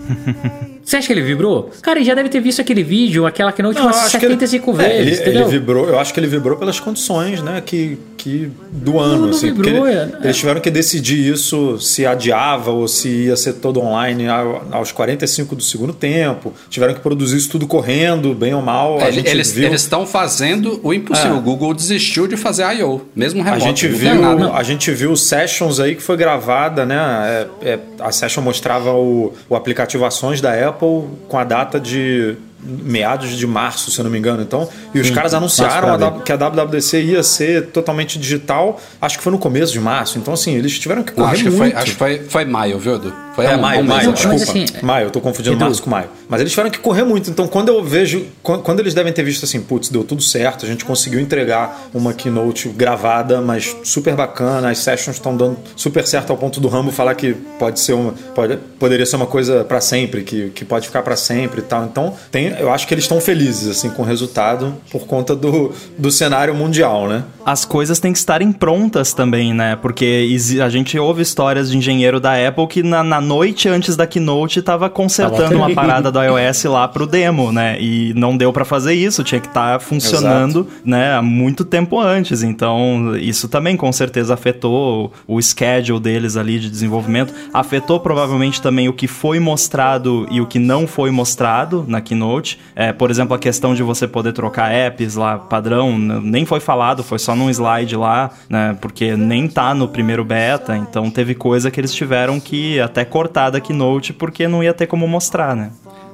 Você 0.85 0.97
acha 0.97 1.07
que 1.07 1.13
ele 1.13 1.23
vibrou? 1.23 1.71
Cara, 1.81 1.97
ele 1.97 2.05
já 2.05 2.13
deve 2.13 2.29
ter 2.29 2.39
visto 2.39 2.61
aquele 2.61 2.83
vídeo, 2.83 3.25
aquela 3.25 3.51
que 3.51 3.61
não 3.63 3.71
eu 3.71 3.89
acho 3.89 4.19
que 4.19 4.25
ele- 4.25 4.33
75 4.35 4.71
é, 4.71 4.73
vezes, 4.75 4.99
ele, 5.19 5.21
entendeu? 5.21 5.41
ele 5.41 5.49
vibrou, 5.49 5.89
eu 5.89 5.99
acho 5.99 6.13
que 6.13 6.19
ele 6.19 6.27
vibrou 6.27 6.57
pelas 6.57 6.79
condições, 6.79 7.41
né, 7.41 7.59
que, 7.65 7.97
que 8.17 8.51
do 8.71 8.99
ano, 8.99 9.23
não 9.23 9.29
assim, 9.31 9.51
porque 9.53 9.71
vibrou, 9.71 9.87
ele- 9.89 9.97
é. 9.97 10.09
eles 10.25 10.37
tiveram 10.37 10.61
que 10.61 10.69
decidir 10.69 11.33
isso 11.33 11.79
se 11.79 12.05
adiava 12.05 12.69
ou 12.69 12.87
se 12.87 13.09
ia 13.09 13.35
ser 13.35 13.53
todo 13.53 13.79
online 13.81 14.27
ao- 14.27 14.63
aos 14.71 14.91
45 14.91 15.55
do 15.55 15.63
segundo 15.63 15.91
tempo. 15.91 16.53
Tiveram 16.69 16.93
que 16.93 16.99
produzir 16.99 17.37
isso 17.37 17.49
tudo 17.49 17.65
correndo, 17.65 18.35
bem 18.35 18.53
ou 18.53 18.61
mal. 18.61 18.99
A 18.99 19.07
Ele- 19.07 19.13
gente 19.13 19.29
eles 19.31 19.81
estão 19.81 20.05
fazendo 20.05 20.79
o 20.83 20.93
impossível. 20.93 21.31
É. 21.31 21.37
O 21.37 21.41
Google 21.41 21.73
desistiu 21.73 22.27
de 22.27 22.37
fazer 22.37 22.63
I.O., 22.77 23.01
mesmo 23.15 23.41
a 23.41 23.43
remoto. 23.45 23.63
gente 23.63 23.87
não 23.87 23.97
viu, 23.97 24.15
nada. 24.21 24.51
a 24.53 24.61
gente 24.61 24.91
viu 24.91 25.15
sessions 25.15 25.79
aí 25.79 25.95
que 25.95 26.03
foi 26.03 26.15
gravada, 26.15 26.85
né? 26.85 27.47
é- 27.63 27.69
é, 27.71 27.79
a 27.99 28.11
session 28.11 28.43
mostrava 28.43 28.91
o, 28.93 29.33
o 29.49 29.55
aplicativo 29.55 30.05
Ações 30.05 30.39
da 30.41 30.51
Apple 30.53 30.74
com 30.75 31.37
a 31.37 31.43
data 31.43 31.79
de 31.79 32.35
meados 32.65 33.29
de 33.37 33.45
março, 33.45 33.91
se 33.91 33.99
eu 33.99 34.03
não 34.03 34.11
me 34.11 34.17
engano. 34.17 34.41
Então, 34.41 34.67
e 34.93 34.99
os 34.99 35.09
caras 35.11 35.33
anunciaram 35.33 35.93
a 35.93 36.21
que 36.21 36.31
a 36.31 36.35
WWDC 36.35 37.01
ia 37.01 37.23
ser 37.23 37.67
totalmente 37.67 38.17
digital. 38.17 38.79
Acho 38.99 39.17
que 39.17 39.23
foi 39.23 39.31
no 39.31 39.37
começo 39.37 39.71
de 39.71 39.79
março. 39.79 40.17
Então, 40.17 40.33
assim, 40.33 40.55
eles 40.55 40.77
tiveram 40.79 41.03
que 41.03 41.11
Não, 41.15 41.25
correr 41.25 41.35
acho, 41.35 41.43
que 41.43 41.51
foi, 41.51 41.59
muito. 41.59 41.77
acho 41.77 41.91
que 41.91 41.97
foi, 41.97 42.19
foi 42.27 42.45
maio, 42.45 42.79
viu, 42.79 42.95
Edu? 42.95 43.13
Foi 43.35 43.45
É, 43.45 43.55
um- 43.55 43.61
maio, 43.61 43.81
um 43.81 43.83
maio. 43.83 44.09
Mas, 44.09 44.19
desculpa. 44.19 44.43
assim, 44.43 44.65
maio, 44.81 45.07
eu 45.07 45.11
tô 45.11 45.19
confundindo 45.19 45.55
Edu. 45.55 45.65
março 45.65 45.83
com 45.83 45.89
maio. 45.89 46.07
Mas 46.29 46.39
eles 46.41 46.51
tiveram 46.53 46.69
que 46.69 46.79
correr 46.79 47.03
muito. 47.03 47.29
Então, 47.29 47.47
quando 47.47 47.69
eu 47.69 47.83
vejo. 47.83 48.25
quan- 48.41 48.59
Quando 48.59 48.79
eles 48.79 48.93
devem 48.93 49.11
ter 49.11 49.23
visto 49.23 49.43
assim, 49.43 49.61
putz, 49.61 49.89
deu 49.89 50.03
tudo 50.03 50.21
certo, 50.23 50.65
a 50.65 50.67
gente 50.67 50.85
conseguiu 50.85 51.19
entregar 51.19 51.87
uma 51.93 52.13
keynote 52.13 52.69
gravada, 52.69 53.41
mas 53.41 53.75
super 53.83 54.15
bacana, 54.15 54.69
as 54.69 54.77
sessions 54.79 55.17
estão 55.17 55.35
dando 55.35 55.57
super 55.75 56.05
certo 56.07 56.29
ao 56.31 56.37
ponto 56.37 56.59
do 56.59 56.67
Rambo 56.67 56.91
falar 56.91 57.13
que 57.15 57.33
pode 57.59 57.79
ser 57.79 57.93
uma. 57.93 58.13
Pode, 58.33 58.57
poderia 58.79 59.05
ser 59.05 59.17
uma 59.17 59.25
coisa 59.27 59.63
pra 59.63 59.81
sempre, 59.81 60.23
que, 60.23 60.49
que 60.51 60.63
pode 60.63 60.87
ficar 60.87 61.01
pra 61.01 61.15
sempre 61.15 61.59
e 61.59 61.63
tal. 61.63 61.83
Então, 61.85 62.13
tem, 62.31 62.47
eu 62.59 62.71
acho 62.71 62.87
que 62.87 62.93
eles 62.93 63.03
estão 63.03 63.19
felizes, 63.19 63.67
assim, 63.69 63.89
com 63.89 64.01
o 64.01 64.05
resultado 64.05 64.73
por 64.91 65.05
conta 65.05 65.35
do, 65.35 65.73
do 65.97 66.09
cenário 66.11 66.55
mundial, 66.55 67.07
né? 67.07 67.23
as 67.45 67.63
coisas 67.63 67.99
têm 67.99 68.11
que 68.11 68.17
estarem 68.17 68.51
prontas 68.51 69.13
também, 69.13 69.53
né? 69.53 69.75
Porque 69.79 70.27
a 70.63 70.67
gente 70.69 70.97
ouve 70.97 71.21
histórias 71.21 71.69
de 71.69 71.77
engenheiro 71.77 72.19
da 72.19 72.33
Apple 72.47 72.65
que 72.65 72.81
na, 72.81 73.03
na 73.03 73.21
noite 73.25 73.67
antes 73.67 73.95
da 73.97 74.07
keynote 74.07 74.61
tava 74.61 74.89
consertando 74.89 75.57
uma 75.57 75.69
parada 75.75 76.11
do 76.11 76.21
iOS 76.21 76.63
lá 76.65 76.87
pro 76.87 77.05
demo, 77.05 77.51
né? 77.51 77.77
E 77.79 78.13
não 78.15 78.37
deu 78.37 78.53
pra 78.53 78.63
fazer 78.63 78.93
isso, 78.93 79.23
tinha 79.23 79.41
que 79.41 79.47
estar 79.47 79.79
funcionando, 79.79 80.67
né, 80.83 81.15
há 81.15 81.21
muito 81.21 81.65
tempo 81.65 81.99
antes. 81.99 82.43
Então, 82.43 83.15
isso 83.17 83.47
também 83.47 83.75
com 83.75 83.91
certeza 83.91 84.33
afetou 84.33 85.11
o 85.27 85.41
schedule 85.41 85.99
deles 85.99 86.37
ali 86.37 86.59
de 86.59 86.69
desenvolvimento, 86.69 87.33
afetou 87.53 87.99
provavelmente 87.99 88.61
também 88.61 88.87
o 88.87 88.93
que 88.93 89.07
foi 89.07 89.39
mostrado 89.39 90.27
e 90.29 90.39
o 90.39 90.45
que 90.45 90.59
não 90.59 90.87
foi 90.87 91.11
mostrado 91.11 91.85
na 91.87 92.01
keynote. 92.01 92.59
É, 92.75 92.93
por 92.93 93.09
exemplo, 93.09 93.35
a 93.35 93.39
questão 93.39 93.73
de 93.73 93.83
você 93.83 94.07
poder 94.07 94.33
trocar 94.33 94.71
apps 94.71 95.15
lá 95.15 95.37
padrão, 95.37 95.97
nem 95.97 96.45
foi 96.45 96.59
falado, 96.59 97.03
foi 97.03 97.19
só 97.19 97.35
num 97.35 97.49
slide 97.49 97.95
lá, 97.95 98.31
né? 98.49 98.77
Porque 98.79 99.15
nem 99.15 99.47
tá 99.47 99.73
no 99.73 99.87
primeiro 99.87 100.23
beta, 100.23 100.75
então 100.77 101.09
teve 101.09 101.35
coisa 101.35 101.71
que 101.71 101.79
eles 101.79 101.93
tiveram 101.93 102.39
que 102.39 102.79
até 102.79 103.05
cortar 103.15 103.49
da 103.49 103.61
keynote 103.61 104.11
porque 104.11 104.45
não 104.45 104.61
ia 104.61 104.73
ter 104.73 104.87
como 104.87 105.07
mostrar, 105.07 105.55
né? 105.55 105.71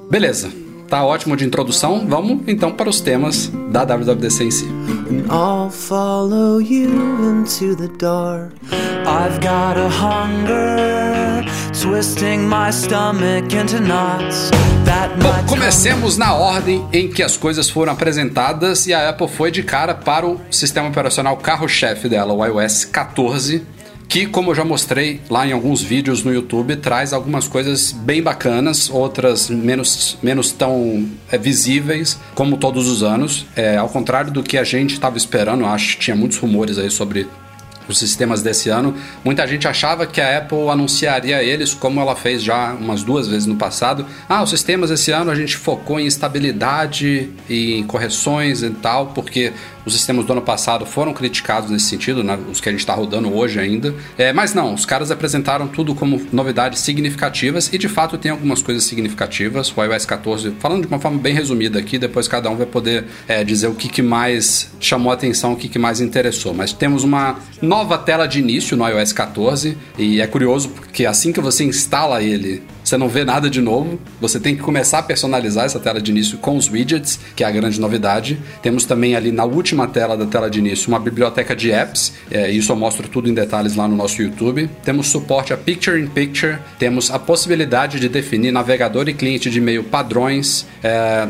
Beleza. 0.08 0.52
Tá 0.88 1.04
ótimo 1.04 1.36
de 1.36 1.44
introdução. 1.44 2.06
Vamos 2.08 2.44
então 2.46 2.72
para 2.74 2.88
os 2.88 3.02
temas 3.02 3.52
da 3.72 3.84
WWDC 3.84 4.44
em 4.44 4.52
si. 4.52 4.66
I'll 5.32 5.72
follow 5.72 6.62
you 6.62 6.92
into 7.28 7.76
the 7.76 7.88
dark. 7.98 8.52
I've 9.08 9.40
got 9.40 9.80
a 9.80 9.90
hunger 9.90 11.44
twisting 11.74 12.48
my 12.48 12.72
stomach 12.72 13.52
into 13.56 13.80
knots 13.80 14.52
Bom, 15.22 15.48
comecemos 15.48 16.18
na 16.18 16.34
ordem 16.34 16.86
em 16.94 17.08
que 17.08 17.24
as 17.24 17.36
coisas 17.36 17.70
foram 17.70 17.94
apresentadas 17.94 18.86
e 18.86 18.94
a 18.94 19.10
Apple 19.10 19.28
foi 19.28 19.50
de 19.50 19.64
cara 19.64 19.96
para 19.96 20.28
o 20.28 20.40
sistema 20.52 20.90
operacional 20.90 21.36
carro-chefe 21.38 22.08
dela, 22.08 22.34
o 22.34 22.46
iOS 22.46 22.86
14, 22.86 23.66
que, 24.12 24.26
como 24.26 24.52
eu 24.52 24.56
já 24.56 24.66
mostrei 24.66 25.22
lá 25.30 25.48
em 25.48 25.54
alguns 25.54 25.82
vídeos 25.82 26.22
no 26.22 26.34
YouTube, 26.34 26.76
traz 26.76 27.14
algumas 27.14 27.48
coisas 27.48 27.94
bem 27.94 28.22
bacanas, 28.22 28.90
outras 28.90 29.50
menos, 29.50 30.18
menos 30.22 30.52
tão 30.52 31.08
é, 31.32 31.38
visíveis, 31.38 32.20
como 32.36 32.58
todos 32.58 32.90
os 32.90 33.04
anos. 33.04 33.46
É, 33.56 33.78
ao 33.78 33.88
contrário 33.88 34.30
do 34.30 34.44
que 34.44 34.58
a 34.58 34.66
gente 34.66 34.96
estava 34.96 35.18
esperando, 35.18 35.66
acho 35.66 35.96
que 35.96 36.04
tinha 36.04 36.16
muitos 36.16 36.38
rumores 36.40 36.78
aí 36.78 36.92
sobre 36.92 37.26
os 37.88 37.98
sistemas 37.98 38.42
desse 38.42 38.70
ano. 38.70 38.94
Muita 39.24 39.48
gente 39.48 39.66
achava 39.66 40.06
que 40.06 40.20
a 40.20 40.40
Apple 40.40 40.70
anunciaria 40.70 41.42
eles 41.42 41.74
como 41.74 42.00
ela 42.00 42.16
fez 42.16 42.44
já 42.44 42.74
umas 42.74 43.04
duas 43.04 43.28
vezes 43.28 43.46
no 43.46 43.56
passado. 43.56 44.06
Ah, 44.28 44.44
os 44.44 44.50
sistemas 44.50 44.92
esse 44.92 45.12
ano 45.12 45.32
a 45.32 45.36
gente 45.36 45.56
focou 45.56 46.00
em 46.00 46.06
estabilidade 46.06 47.30
e 47.50 47.76
em 47.76 47.84
correções 47.84 48.62
e 48.62 48.70
tal, 48.72 49.08
porque 49.08 49.54
os 49.86 49.94
sistemas 49.94 50.26
do 50.26 50.32
ano 50.34 50.42
passado 50.42 50.86
foram 50.86 51.14
criticados 51.14 51.70
nesse 51.70 51.86
sentido, 51.86 52.24
né, 52.24 52.38
os 52.52 52.60
que 52.60 52.70
a 52.70 52.72
gente 52.72 52.82
está 52.82 52.94
rodando 52.94 53.34
hoje 53.34 53.60
ainda. 53.60 53.94
É, 54.18 54.32
mas 54.32 54.54
não, 54.54 54.74
os 54.74 54.86
caras 54.86 55.12
apresentaram 55.12 55.68
tudo 55.68 55.96
como 55.96 56.22
novidades 56.32 56.80
significativas 56.80 57.72
e 57.72 57.78
de 57.78 57.88
fato 57.88 58.18
tem 58.18 58.32
algumas 58.32 58.62
coisas 58.62 58.84
significativas. 58.84 59.74
O 59.76 59.84
iOS 59.84 60.06
14, 60.06 60.52
falando 60.60 60.82
de 60.82 60.88
uma 60.88 61.00
forma 61.00 61.20
bem 61.20 61.34
resumida 61.34 61.80
aqui, 61.80 61.98
depois 61.98 62.28
cada 62.28 62.50
um 62.50 62.56
vai 62.56 62.66
poder 62.66 63.06
é, 63.28 63.44
dizer 63.44 63.68
o 63.68 63.76
que, 63.76 63.90
que 63.90 64.02
mais 64.02 64.72
chamou 64.80 65.12
a 65.12 65.16
atenção, 65.16 65.54
o 65.54 65.56
que, 65.56 65.68
que 65.68 65.80
mais 65.80 66.02
interessou. 66.02 66.54
Mas 66.54 66.74
temos 66.74 67.04
uma 67.04 67.38
nova 67.62 67.98
tela 67.98 68.28
de 68.28 68.40
início 68.40 68.76
no 68.78 68.88
iOS 68.88 69.14
14 69.14 69.78
e 69.98 70.22
é 70.22 70.28
curioso 70.28 70.70
porque 70.70 71.06
assim 71.06 71.32
que 71.32 71.42
você 71.42 71.64
instala 71.64 72.22
ele, 72.22 72.64
você 72.92 72.98
não 72.98 73.08
vê 73.08 73.24
nada 73.24 73.50
de 73.50 73.62
novo. 73.62 73.98
Você 74.20 74.38
tem 74.38 74.54
que 74.54 74.62
começar 74.62 75.00
a 75.00 75.04
personalizar 75.04 75.64
essa 75.64 75.80
tela 75.80 76.02
de 76.02 76.12
início 76.12 76.38
com 76.38 76.58
os 76.58 76.70
widgets, 76.70 77.18
que 77.36 77.44
é 77.44 77.48
a 77.48 77.52
grande 77.52 77.80
novidade. 77.80 78.38
Temos 78.62 78.84
também 78.84 79.16
ali 79.16 79.32
na 79.32 79.46
última 79.46 79.88
tela 79.88 80.18
da 80.18 80.26
tela 80.26 80.50
de 80.50 80.60
início 80.60 80.90
uma 80.90 81.00
biblioteca 81.00 81.56
de 81.56 81.72
apps. 81.72 82.14
É, 82.30 82.52
isso 82.52 82.70
eu 82.70 82.76
mostro 82.76 83.08
tudo 83.08 83.30
em 83.30 83.34
detalhes 83.34 83.76
lá 83.76 83.88
no 83.88 83.96
nosso 83.96 84.22
YouTube. 84.22 84.70
Temos 84.84 85.08
suporte 85.08 85.54
a 85.54 85.58
Picture 85.58 86.02
in 86.02 86.08
Picture. 86.08 86.58
Temos 86.78 87.10
a 87.10 87.18
possibilidade 87.18 87.98
de 87.98 88.10
definir 88.10 88.52
navegador 88.52 89.08
e 89.08 89.14
cliente 89.14 89.50
de 89.50 89.60
e-mail 89.60 89.86
padrões. 89.86 90.66
É, 90.84 91.30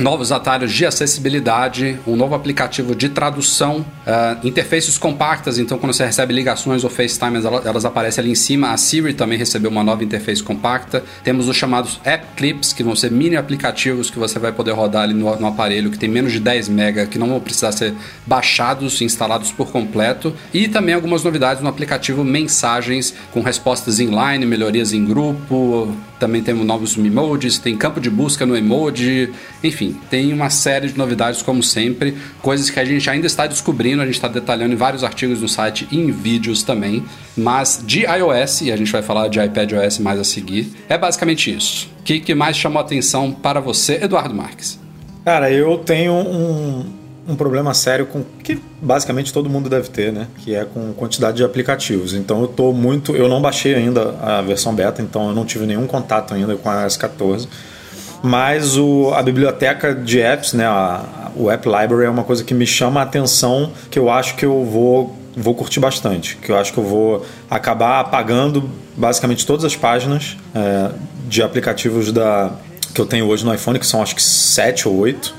novos 0.00 0.32
atalhos 0.32 0.72
de 0.72 0.86
acessibilidade, 0.86 2.00
um 2.06 2.16
novo 2.16 2.34
aplicativo 2.34 2.94
de 2.94 3.10
tradução, 3.10 3.80
uh, 3.80 4.46
interfaces 4.46 4.96
compactas, 4.96 5.58
então 5.58 5.78
quando 5.78 5.92
você 5.92 6.06
recebe 6.06 6.32
ligações 6.32 6.82
ou 6.82 6.90
FaceTime, 6.90 7.36
elas, 7.36 7.66
elas, 7.66 7.84
aparecem 7.84 8.22
ali 8.22 8.32
em 8.32 8.34
cima. 8.34 8.70
A 8.70 8.76
Siri 8.76 9.12
também 9.12 9.36
recebeu 9.36 9.70
uma 9.70 9.84
nova 9.84 10.02
interface 10.02 10.42
compacta. 10.42 11.04
Temos 11.22 11.48
os 11.48 11.56
chamados 11.56 12.00
App 12.04 12.26
Clips, 12.36 12.72
que 12.72 12.82
vão 12.82 12.96
ser 12.96 13.10
mini 13.10 13.36
aplicativos 13.36 14.10
que 14.10 14.18
você 14.18 14.38
vai 14.38 14.52
poder 14.52 14.72
rodar 14.72 15.02
ali 15.02 15.14
no, 15.14 15.36
no 15.38 15.46
aparelho, 15.46 15.90
que 15.90 15.98
tem 15.98 16.08
menos 16.08 16.32
de 16.32 16.40
10 16.40 16.68
MB, 16.70 17.06
que 17.10 17.18
não 17.18 17.28
vão 17.28 17.40
precisar 17.40 17.72
ser 17.72 17.94
baixados 18.26 19.00
e 19.00 19.04
instalados 19.04 19.52
por 19.52 19.70
completo. 19.70 20.34
E 20.52 20.66
também 20.66 20.94
algumas 20.94 21.22
novidades 21.22 21.62
no 21.62 21.68
aplicativo 21.68 22.24
Mensagens, 22.24 23.14
com 23.32 23.42
respostas 23.42 24.00
inline, 24.00 24.46
melhorias 24.46 24.92
em 24.92 25.04
grupo. 25.04 25.94
Também 26.20 26.42
temos 26.42 26.66
novos 26.66 26.98
emojis, 26.98 27.58
tem 27.58 27.74
campo 27.78 27.98
de 27.98 28.10
busca 28.10 28.44
no 28.44 28.54
emoji, 28.54 29.32
enfim, 29.64 29.98
tem 30.10 30.34
uma 30.34 30.50
série 30.50 30.88
de 30.88 30.98
novidades, 30.98 31.40
como 31.40 31.62
sempre, 31.62 32.14
coisas 32.42 32.68
que 32.68 32.78
a 32.78 32.84
gente 32.84 33.08
ainda 33.08 33.26
está 33.26 33.46
descobrindo, 33.46 34.02
a 34.02 34.04
gente 34.04 34.16
está 34.16 34.28
detalhando 34.28 34.74
em 34.74 34.76
vários 34.76 35.02
artigos 35.02 35.40
no 35.40 35.48
site 35.48 35.88
e 35.90 35.98
em 35.98 36.10
vídeos 36.10 36.62
também. 36.62 37.02
Mas 37.34 37.82
de 37.86 38.00
iOS, 38.00 38.60
e 38.60 38.70
a 38.70 38.76
gente 38.76 38.92
vai 38.92 39.00
falar 39.00 39.28
de 39.28 39.40
iPadOS 39.40 39.98
mais 39.98 40.20
a 40.20 40.24
seguir, 40.24 40.70
é 40.90 40.98
basicamente 40.98 41.50
isso. 41.50 41.88
O 42.00 42.02
que, 42.02 42.20
que 42.20 42.34
mais 42.34 42.54
chamou 42.54 42.82
a 42.82 42.84
atenção 42.84 43.32
para 43.32 43.58
você, 43.58 43.94
Eduardo 44.02 44.34
Marques? 44.34 44.78
Cara, 45.24 45.50
eu 45.50 45.78
tenho 45.78 46.12
um, 46.12 46.99
um 47.30 47.36
problema 47.36 47.72
sério 47.72 48.06
com 48.06 48.24
que 48.42 48.60
basicamente 48.80 49.32
todo 49.32 49.48
mundo 49.48 49.68
deve 49.68 49.88
ter, 49.88 50.12
né? 50.12 50.26
Que 50.38 50.54
é 50.54 50.64
com 50.64 50.92
quantidade 50.92 51.36
de 51.36 51.44
aplicativos. 51.44 52.12
Então 52.14 52.42
eu 52.42 52.48
tô 52.48 52.72
muito. 52.72 53.14
Eu 53.14 53.28
não 53.28 53.40
baixei 53.40 53.74
ainda 53.74 54.14
a 54.20 54.42
versão 54.42 54.74
beta, 54.74 55.00
então 55.00 55.28
eu 55.28 55.34
não 55.34 55.44
tive 55.44 55.66
nenhum 55.66 55.86
contato 55.86 56.34
ainda 56.34 56.56
com 56.56 56.68
a 56.68 56.86
S14 56.86 57.48
mas 58.22 58.76
o, 58.76 59.12
a 59.14 59.22
biblioteca 59.22 59.94
de 59.94 60.20
apps, 60.20 60.52
né, 60.52 60.66
a, 60.66 61.30
o 61.34 61.50
App 61.50 61.66
Library 61.66 62.04
é 62.04 62.10
uma 62.10 62.24
coisa 62.24 62.44
que 62.44 62.52
me 62.52 62.66
chama 62.66 63.00
a 63.00 63.02
atenção, 63.02 63.72
que 63.90 63.98
eu 63.98 64.10
acho 64.10 64.34
que 64.34 64.44
eu 64.44 64.64
vou, 64.64 65.16
vou 65.36 65.54
curtir 65.54 65.80
bastante, 65.80 66.36
que 66.36 66.52
eu 66.52 66.56
acho 66.58 66.72
que 66.72 66.78
eu 66.78 66.84
vou 66.84 67.26
acabar 67.48 68.00
apagando 68.00 68.68
basicamente 68.96 69.46
todas 69.46 69.64
as 69.64 69.74
páginas 69.74 70.36
é, 70.54 70.90
de 71.28 71.42
aplicativos 71.42 72.12
da, 72.12 72.52
que 72.94 73.00
eu 73.00 73.06
tenho 73.06 73.26
hoje 73.26 73.44
no 73.44 73.54
iPhone, 73.54 73.78
que 73.78 73.86
são 73.86 74.02
acho 74.02 74.14
que 74.14 74.22
7 74.22 74.86
ou 74.88 74.98
8, 74.98 75.34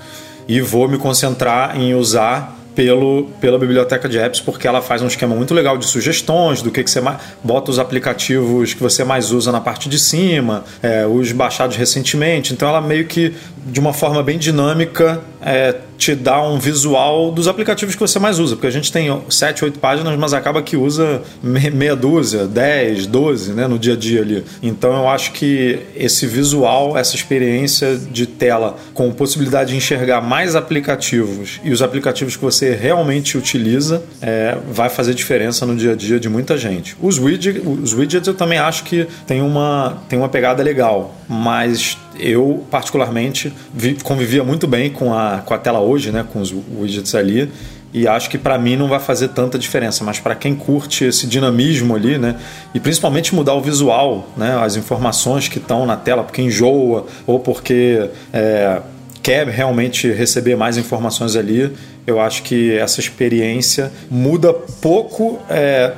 e 0.52 0.60
vou 0.60 0.86
me 0.86 0.98
concentrar 0.98 1.80
em 1.80 1.96
usar 1.96 2.58
pelo, 2.76 3.30
pela 3.40 3.58
biblioteca 3.58 4.10
de 4.10 4.20
apps, 4.20 4.42
porque 4.42 4.68
ela 4.68 4.82
faz 4.82 5.02
um 5.02 5.08
esquema 5.08 5.34
muito 5.34 5.54
legal 5.54 5.78
de 5.78 5.86
sugestões, 5.86 6.62
do 6.62 6.70
que, 6.70 6.84
que 6.84 6.92
você 6.92 7.00
mais, 7.00 7.20
bota 7.42 7.72
os 7.72 7.80
aplicativos 7.80 8.74
que 8.74 8.84
você 8.84 9.06
mais 9.06 9.32
usa 9.32 9.50
na 9.50 9.62
parte 9.62 9.88
de 9.88 9.98
cima, 9.98 10.66
é, 10.84 11.08
os 11.08 11.32
baixados 11.32 11.78
recentemente. 11.78 12.52
Então 12.52 12.68
ela 12.68 12.82
meio 12.82 13.08
que, 13.08 13.34
de 13.66 13.80
uma 13.80 13.94
forma 13.94 14.22
bem 14.22 14.38
dinâmica, 14.38 15.22
é, 15.42 15.74
te 16.02 16.16
dá 16.16 16.42
um 16.42 16.58
visual 16.58 17.32
dos 17.32 17.48
aplicativos 17.48 17.94
que 17.94 18.02
você 18.02 18.18
mais 18.18 18.40
usa, 18.40 18.56
porque 18.56 18.66
a 18.66 18.72
gente 18.72 18.92
tem 18.92 19.22
7, 19.30 19.66
8 19.66 19.78
páginas, 19.78 20.18
mas 20.18 20.34
acaba 20.34 20.60
que 20.64 20.76
usa 20.76 21.22
meia 21.44 21.96
dúzia, 21.96 22.48
10, 22.48 23.06
12 23.06 23.54
né, 23.54 23.68
no 23.68 23.78
dia 23.78 23.94
a 23.94 23.96
dia 23.96 24.22
ali. 24.22 24.44
Então 24.64 24.94
eu 24.94 25.08
acho 25.08 25.32
que 25.32 25.78
esse 25.96 26.26
visual, 26.26 26.98
essa 26.98 27.16
experiência 27.16 27.96
de 27.96 28.26
tela 28.26 28.78
com 28.96 29.12
possibilidade 29.12 29.70
de 29.70 29.78
enxergar 29.78 30.22
mais 30.22 30.56
aplicativos 30.56 31.62
e 31.64 31.72
os 31.72 31.84
aplicativos 31.84 32.36
que 32.36 32.42
você 32.42 32.74
realmente 32.74 33.38
utiliza 33.38 34.02
é, 34.24 34.58
vai 34.72 34.90
fazer 34.90 35.14
diferença 35.14 35.68
no 35.68 35.76
dia 35.76 35.92
a 35.92 35.96
dia 35.96 36.20
de 36.20 36.28
muita 36.28 36.58
gente. 36.58 36.98
Os, 37.00 37.20
widget, 37.20 37.62
os 37.64 37.94
widgets 37.94 38.28
eu 38.28 38.34
também 38.34 38.58
acho 38.58 38.86
que 38.86 39.08
tem 39.28 39.40
uma, 39.44 40.02
tem 40.10 40.18
uma 40.18 40.30
pegada 40.30 40.64
legal, 40.64 41.14
mas 41.30 41.96
eu 42.20 42.66
particularmente 42.70 43.54
vi, 43.74 43.96
convivia 43.96 44.44
muito 44.44 44.68
bem 44.68 44.90
com 44.90 45.14
a, 45.14 45.42
com 45.46 45.54
a 45.54 45.58
tela 45.58 45.80
hoje, 45.80 46.12
né, 46.12 46.26
com 46.32 46.40
os 46.40 46.52
widgets 46.52 47.16
ali 47.16 47.52
e 47.94 48.08
acho 48.08 48.30
que 48.30 48.38
para 48.38 48.58
mim 48.58 48.76
não 48.76 48.88
vai 48.88 49.00
fazer 49.00 49.30
tanta 49.30 49.60
diferença, 49.60 50.04
mas 50.04 50.20
para 50.20 50.34
quem 50.34 50.56
curte 50.56 51.04
esse 51.04 51.28
dinamismo 51.28 51.96
ali, 51.96 52.18
né, 52.18 52.38
e 52.74 52.80
principalmente 52.80 53.36
mudar 53.36 53.54
o 53.54 53.62
visual, 53.62 54.30
né, 54.38 54.58
as 54.62 54.76
informações 54.76 55.48
que 55.48 55.58
estão 55.58 55.86
na 55.86 55.98
tela, 55.98 56.24
porque 56.24 56.42
enjoa 56.42 57.06
ou 57.28 57.40
porque 57.40 58.10
é, 58.32 58.82
quer 59.22 59.48
realmente 59.48 60.10
receber 60.10 60.56
mais 60.56 60.78
informações 60.78 61.36
ali, 61.36 61.72
eu 62.08 62.20
acho 62.20 62.44
que 62.44 62.74
essa 62.78 63.00
experiência 63.00 63.92
muda 64.10 64.54
pouco. 64.54 65.40
É, 65.50 65.94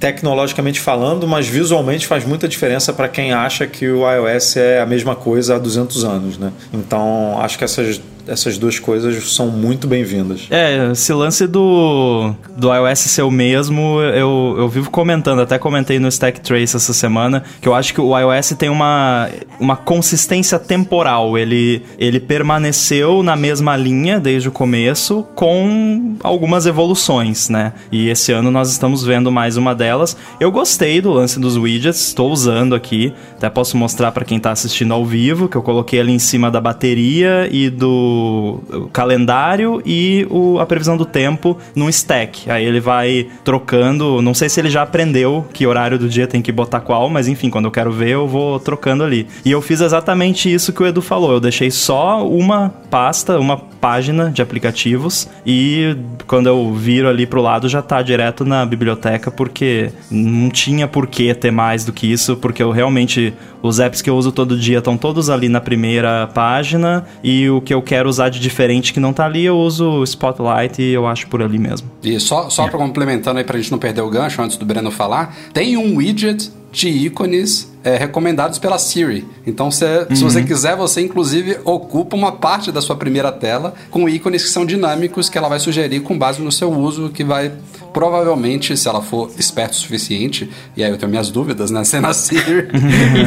tecnologicamente 0.00 0.80
falando, 0.80 1.26
mas 1.26 1.46
visualmente 1.46 2.06
faz 2.06 2.24
muita 2.24 2.48
diferença 2.48 2.92
para 2.92 3.08
quem 3.08 3.32
acha 3.32 3.66
que 3.66 3.88
o 3.88 4.10
iOS 4.10 4.56
é 4.56 4.80
a 4.80 4.86
mesma 4.86 5.14
coisa 5.14 5.56
há 5.56 5.58
200 5.58 6.04
anos, 6.04 6.38
né? 6.38 6.52
Então, 6.72 7.38
acho 7.40 7.58
que 7.58 7.64
essas 7.64 8.00
essas 8.26 8.58
duas 8.58 8.78
coisas 8.78 9.32
são 9.32 9.48
muito 9.48 9.86
bem-vindas. 9.86 10.46
É, 10.50 10.90
esse 10.92 11.12
lance 11.12 11.46
do, 11.46 12.34
do 12.56 12.72
iOS 12.74 12.98
ser 12.98 13.22
o 13.22 13.30
mesmo, 13.30 14.00
eu, 14.00 14.54
eu 14.58 14.68
vivo 14.68 14.90
comentando, 14.90 15.40
até 15.40 15.58
comentei 15.58 15.98
no 15.98 16.08
Stack 16.08 16.40
Trace 16.40 16.76
essa 16.76 16.92
semana, 16.92 17.42
que 17.60 17.68
eu 17.68 17.74
acho 17.74 17.94
que 17.94 18.00
o 18.00 18.18
iOS 18.18 18.54
tem 18.58 18.68
uma, 18.68 19.28
uma 19.60 19.76
consistência 19.76 20.58
temporal. 20.58 21.38
Ele, 21.38 21.82
ele 21.98 22.18
permaneceu 22.18 23.22
na 23.22 23.36
mesma 23.36 23.76
linha 23.76 24.18
desde 24.18 24.48
o 24.48 24.52
começo, 24.52 25.26
com 25.34 26.16
algumas 26.22 26.66
evoluções, 26.66 27.48
né? 27.48 27.72
E 27.92 28.08
esse 28.08 28.32
ano 28.32 28.50
nós 28.50 28.70
estamos 28.70 29.04
vendo 29.04 29.30
mais 29.30 29.56
uma 29.56 29.74
delas. 29.74 30.16
Eu 30.40 30.50
gostei 30.50 31.00
do 31.00 31.12
lance 31.12 31.38
dos 31.38 31.56
widgets, 31.56 32.08
estou 32.08 32.30
usando 32.32 32.74
aqui, 32.74 33.12
até 33.36 33.48
posso 33.48 33.76
mostrar 33.76 34.12
para 34.12 34.24
quem 34.24 34.38
está 34.38 34.50
assistindo 34.50 34.92
ao 34.92 35.04
vivo, 35.04 35.48
que 35.48 35.56
eu 35.56 35.62
coloquei 35.62 36.00
ali 36.00 36.12
em 36.12 36.18
cima 36.18 36.50
da 36.50 36.60
bateria 36.60 37.48
e 37.50 37.70
do 37.70 38.15
calendário 38.92 39.82
e 39.84 40.26
o, 40.30 40.58
a 40.58 40.66
previsão 40.66 40.96
do 40.96 41.04
tempo 41.04 41.58
num 41.74 41.88
stack. 41.88 42.50
Aí 42.50 42.64
ele 42.64 42.80
vai 42.80 43.28
trocando. 43.44 44.20
Não 44.22 44.34
sei 44.34 44.48
se 44.48 44.60
ele 44.60 44.70
já 44.70 44.82
aprendeu 44.82 45.46
que 45.52 45.66
horário 45.66 45.98
do 45.98 46.08
dia 46.08 46.26
tem 46.26 46.42
que 46.42 46.52
botar 46.52 46.80
qual, 46.80 47.08
mas 47.08 47.28
enfim, 47.28 47.50
quando 47.50 47.66
eu 47.66 47.70
quero 47.70 47.92
ver, 47.92 48.10
eu 48.10 48.26
vou 48.26 48.58
trocando 48.58 49.04
ali. 49.04 49.26
E 49.44 49.50
eu 49.50 49.60
fiz 49.60 49.80
exatamente 49.80 50.52
isso 50.52 50.72
que 50.72 50.82
o 50.82 50.86
Edu 50.86 51.02
falou. 51.02 51.32
Eu 51.32 51.40
deixei 51.40 51.70
só 51.70 52.26
uma 52.26 52.70
pasta, 52.90 53.38
uma 53.38 53.56
página 53.56 54.30
de 54.30 54.42
aplicativos 54.42 55.28
e 55.44 55.96
quando 56.26 56.48
eu 56.48 56.74
viro 56.74 57.08
ali 57.08 57.26
pro 57.26 57.40
lado 57.40 57.68
já 57.68 57.80
tá 57.80 58.02
direto 58.02 58.44
na 58.44 58.66
biblioteca 58.66 59.30
porque 59.30 59.92
não 60.10 60.50
tinha 60.50 60.88
por 60.88 61.06
que 61.06 61.32
ter 61.34 61.50
mais 61.50 61.84
do 61.84 61.92
que 61.92 62.10
isso, 62.10 62.36
porque 62.36 62.62
eu 62.62 62.70
realmente 62.70 63.32
os 63.62 63.78
apps 63.78 64.02
que 64.02 64.10
eu 64.10 64.16
uso 64.16 64.32
todo 64.32 64.58
dia 64.58 64.78
estão 64.78 64.96
todos 64.96 65.30
ali 65.30 65.48
na 65.48 65.60
primeira 65.60 66.28
página 66.28 67.04
e 67.22 67.48
o 67.48 67.60
que 67.60 67.72
eu 67.72 67.82
quero 67.82 68.05
usar 68.06 68.28
de 68.28 68.40
diferente 68.40 68.92
que 68.92 69.00
não 69.00 69.12
tá 69.12 69.24
ali, 69.24 69.44
eu 69.44 69.56
uso 69.56 70.00
o 70.00 70.04
Spotlight 70.04 70.80
e 70.80 70.92
eu 70.92 71.06
acho 71.06 71.26
por 71.28 71.42
ali 71.42 71.58
mesmo. 71.58 71.90
E 72.02 72.18
só, 72.20 72.48
só 72.50 72.66
é. 72.66 72.68
para 72.68 72.78
complementando 72.78 73.38
aí 73.38 73.44
pra 73.44 73.58
gente 73.58 73.70
não 73.70 73.78
perder 73.78 74.02
o 74.02 74.10
gancho 74.10 74.40
antes 74.42 74.56
do 74.56 74.64
Breno 74.64 74.90
falar, 74.90 75.36
tem 75.52 75.76
um 75.76 75.96
widget 75.96 76.50
de 76.72 76.88
ícones 76.88 77.72
é, 77.86 77.96
recomendados 77.96 78.58
pela 78.58 78.80
Siri. 78.80 79.24
Então, 79.46 79.70
cê, 79.70 79.84
uhum. 80.10 80.16
se 80.16 80.24
você 80.24 80.42
quiser, 80.42 80.74
você 80.74 81.00
inclusive 81.00 81.58
ocupa 81.64 82.16
uma 82.16 82.32
parte 82.32 82.72
da 82.72 82.82
sua 82.82 82.96
primeira 82.96 83.30
tela 83.30 83.74
com 83.92 84.08
ícones 84.08 84.42
que 84.42 84.48
são 84.48 84.66
dinâmicos 84.66 85.28
que 85.28 85.38
ela 85.38 85.48
vai 85.48 85.60
sugerir 85.60 86.00
com 86.00 86.18
base 86.18 86.42
no 86.42 86.50
seu 86.50 86.68
uso, 86.68 87.10
que 87.10 87.22
vai 87.22 87.52
provavelmente, 87.96 88.76
se 88.76 88.86
ela 88.86 89.00
for 89.00 89.30
esperto 89.38 89.72
o 89.72 89.76
suficiente, 89.76 90.50
e 90.76 90.84
aí 90.84 90.90
eu 90.90 90.98
tenho 90.98 91.08
minhas 91.08 91.30
dúvidas, 91.30 91.70
né? 91.70 91.82
Sendo 91.86 92.08
a 92.08 92.12
Siri, 92.12 92.68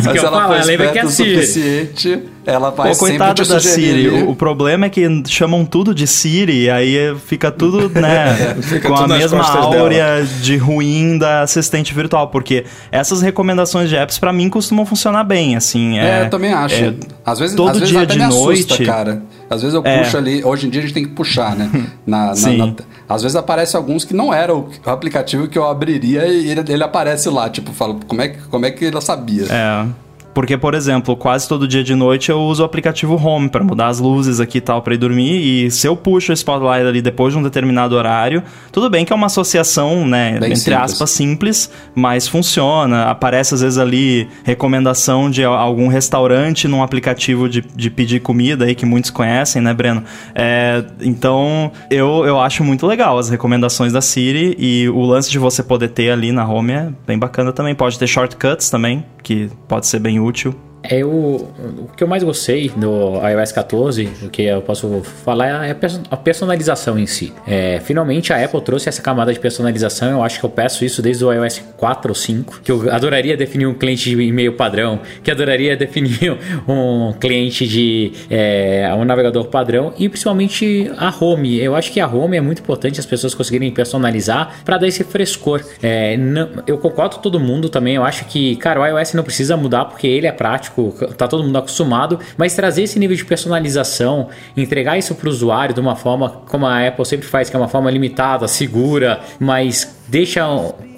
mas 0.06 0.20
se 0.20 0.26
ela 0.26 0.48
for 0.48 0.60
esperto 0.60 1.08
o 1.08 1.10
suficiente, 1.10 2.20
ela 2.46 2.70
vai 2.70 2.92
Pô, 2.92 3.00
coitada 3.00 3.44
da 3.46 3.60
Siri. 3.60 4.10
O, 4.10 4.30
o, 4.30 4.36
problema 4.36 4.86
é 4.86 4.90
que 4.90 5.24
chamam 5.28 5.66
tudo 5.66 5.96
de 5.96 6.06
Siri, 6.06 6.66
e 6.66 6.70
aí 6.70 7.16
fica 7.26 7.50
tudo, 7.50 7.90
né, 8.00 8.58
fica 8.62 8.90
com 8.90 8.96
tudo 8.96 9.14
a 9.16 9.18
mesma 9.18 9.42
áurea 9.42 10.18
dela. 10.18 10.28
de 10.42 10.58
ruim 10.58 11.18
da 11.18 11.42
assistente 11.42 11.92
virtual, 11.92 12.28
porque 12.28 12.64
essas 12.92 13.24
recomendações 13.24 13.90
de 13.90 13.96
apps 13.96 14.20
para 14.20 14.32
mim 14.32 14.49
costumam 14.50 14.86
funcionar 14.86 15.24
bem, 15.24 15.56
assim. 15.56 15.98
É, 15.98 16.22
é 16.22 16.26
eu 16.26 16.30
também 16.30 16.52
acho. 16.52 16.76
É, 16.76 16.94
às 17.26 17.40
vezes, 17.40 17.56
todo 17.56 17.70
às 17.70 17.80
vezes 17.80 17.90
dia 17.90 18.06
de 18.06 18.18
noite, 18.18 18.64
assusta, 18.64 18.86
cara. 18.86 19.24
Às 19.50 19.62
vezes 19.62 19.76
eu 19.76 19.82
é. 19.84 20.00
puxo 20.00 20.18
ali, 20.18 20.44
hoje 20.44 20.68
em 20.68 20.70
dia 20.70 20.82
a 20.82 20.84
gente 20.84 20.94
tem 20.94 21.04
que 21.04 21.12
puxar, 21.12 21.56
né? 21.56 21.70
Na, 22.06 22.36
Sim. 22.36 22.58
Na, 22.58 22.74
às 23.08 23.24
vezes 23.24 23.36
aparece 23.36 23.76
alguns 23.76 24.06
que 24.06 24.14
não 24.14 24.34
era 24.34 24.56
o 24.56 24.70
aplicativo 24.86 25.48
que 25.48 25.58
eu 25.58 25.68
abriria 25.68 26.28
e 26.28 26.50
ele, 26.50 26.64
ele 26.68 26.84
aparece 26.84 27.30
lá, 27.30 27.50
tipo, 27.50 27.72
falo, 27.74 28.00
como 28.08 28.22
é, 28.22 28.30
como 28.50 28.66
é 28.66 28.72
que 28.72 28.86
ela 28.86 29.02
sabia? 29.02 29.46
É. 29.50 29.86
Porque, 30.34 30.58
por 30.58 30.74
exemplo, 30.74 31.16
quase 31.16 31.48
todo 31.48 31.68
dia 31.68 31.84
de 31.84 31.96
noite 31.96 32.30
eu 32.30 32.40
uso 32.40 32.62
o 32.62 32.66
aplicativo 32.66 33.16
Home 33.16 33.50
para 33.50 33.64
mudar 33.64 33.88
as 33.88 34.00
luzes 34.00 34.40
aqui 34.40 34.60
e 34.60 34.62
tal 34.62 34.82
para 34.82 34.94
ir 34.94 34.98
dormir. 34.98 35.40
E 35.40 35.72
se 35.72 35.88
eu 35.88 35.96
puxo 35.96 36.32
o 36.32 36.34
Spotlight 36.34 36.86
ali 36.86 37.02
depois 37.02 37.34
de 37.34 37.40
um 37.40 37.44
determinado 37.44 37.96
horário, 37.96 38.44
tudo 38.72 38.90
bem 38.90 39.04
que 39.04 39.12
é 39.12 39.16
uma 39.16 39.26
associação, 39.26 40.08
né, 40.08 40.40
bem 40.40 40.52
entre 40.52 40.58
simples. 40.58 40.78
aspas, 40.78 41.10
simples, 41.10 41.72
mas 41.96 42.28
funciona. 42.28 43.06
Aparece 43.06 43.54
às 43.54 43.62
vezes 43.62 43.78
ali 43.78 44.28
recomendação 44.44 45.30
de 45.30 45.44
algum 45.44 45.88
restaurante 45.88 46.68
num 46.68 46.84
aplicativo 46.84 47.50
de, 47.50 47.62
de 47.62 47.90
pedir 47.90 48.20
comida 48.22 48.66
aí 48.66 48.76
que 48.76 48.86
muitos 48.86 49.10
conhecem, 49.10 49.62
né, 49.62 49.74
Breno? 49.74 50.04
É, 50.36 50.84
então 51.02 51.72
eu, 51.90 52.26
eu 52.26 52.40
acho 52.40 52.64
muito 52.64 52.86
legal 52.86 53.18
as 53.18 53.30
recomendações 53.30 53.94
da 53.94 54.02
Siri 54.02 54.56
e 54.60 54.88
o 54.90 55.02
lance 55.02 55.30
de 55.30 55.40
você 55.40 55.64
poder 55.64 55.90
ter 55.90 56.12
ali 56.12 56.32
na 56.32 56.48
Home 56.48 56.74
é 56.74 56.90
bem 57.06 57.18
bacana 57.18 57.52
também. 57.52 57.74
Pode 57.76 57.98
ter 57.98 58.08
shortcuts 58.08 58.70
também, 58.70 59.04
que 59.24 59.50
pode 59.68 59.88
ser 59.88 60.00
bem 60.00 60.20
útil. 60.20 60.54
É 60.82 61.04
o, 61.04 61.10
o 61.10 61.90
que 61.96 62.04
eu 62.04 62.08
mais 62.08 62.24
gostei 62.24 62.70
do 62.70 63.20
iOS 63.28 63.52
14, 63.52 64.10
o 64.24 64.30
que 64.30 64.44
eu 64.44 64.62
posso 64.62 65.02
falar 65.04 65.68
é 65.68 65.76
a 66.10 66.18
personalização 66.18 66.98
em 66.98 67.06
si. 67.06 67.34
É, 67.46 67.82
finalmente 67.84 68.32
a 68.32 68.44
Apple 68.44 68.62
trouxe 68.62 68.88
essa 68.88 69.02
camada 69.02 69.34
de 69.34 69.40
personalização. 69.40 70.12
Eu 70.12 70.24
acho 70.24 70.40
que 70.40 70.46
eu 70.46 70.50
peço 70.50 70.86
isso 70.86 71.02
desde 71.02 71.26
o 71.26 71.34
iOS 71.34 71.62
4 71.76 72.10
ou 72.10 72.16
5, 72.16 72.62
que 72.64 72.72
eu 72.72 72.92
adoraria 72.92 73.36
definir 73.36 73.66
um 73.66 73.74
cliente 73.74 74.10
de 74.10 74.22
e-mail 74.22 74.54
padrão, 74.54 75.02
que 75.22 75.30
adoraria 75.30 75.76
definir 75.78 76.38
um 76.68 77.14
cliente 77.20 77.68
de 77.68 78.14
é, 78.30 78.90
um 78.98 79.04
navegador 79.04 79.46
padrão 79.48 79.94
e 79.98 80.08
principalmente 80.08 80.90
a 80.98 81.14
home. 81.14 81.60
Eu 81.60 81.76
acho 81.76 81.92
que 81.92 82.00
a 82.00 82.08
home 82.08 82.38
é 82.38 82.42
muito 82.42 82.62
importante 82.62 83.00
as 83.00 83.06
pessoas 83.06 83.34
conseguirem 83.36 83.70
personalizar 83.72 84.62
para 84.64 84.78
dar 84.78 84.88
esse 84.88 85.04
frescor. 85.04 85.62
É, 85.84 86.16
não, 86.16 86.50
eu 86.66 86.78
concordo 86.78 87.18
com 87.18 87.22
todo 87.22 87.40
mundo 87.40 87.70
também. 87.70 87.96
Eu 87.96 88.04
acho 88.04 88.26
que, 88.26 88.56
cara, 88.56 88.80
o 88.80 88.86
iOS 88.88 89.14
não 89.14 89.24
precisa 89.24 89.58
mudar 89.58 89.86
porque 89.86 90.08
ele 90.08 90.26
é 90.26 90.32
prático 90.32 90.69
prático, 90.70 91.14
tá 91.16 91.28
todo 91.28 91.44
mundo 91.44 91.58
acostumado, 91.58 92.20
mas 92.38 92.56
trazer 92.56 92.84
esse 92.84 93.00
nível 93.00 93.16
de 93.16 93.26
personalização, 93.26 94.30
entregar 94.56 94.98
isso 94.98 95.16
para 95.16 95.28
o 95.28 95.30
usuário 95.30 95.74
de 95.74 95.80
uma 95.82 95.96
forma 95.96 96.30
como 96.48 96.66
a 96.66 96.88
Apple 96.88 97.06
sempre 97.06 97.28
faz, 97.28 97.50
que 97.50 97.56
é 97.56 97.60
uma 97.60 97.68
forma 97.68 97.90
limitada, 97.90 98.48
segura, 98.48 99.20
mas 99.40 100.00
deixa 100.08 100.48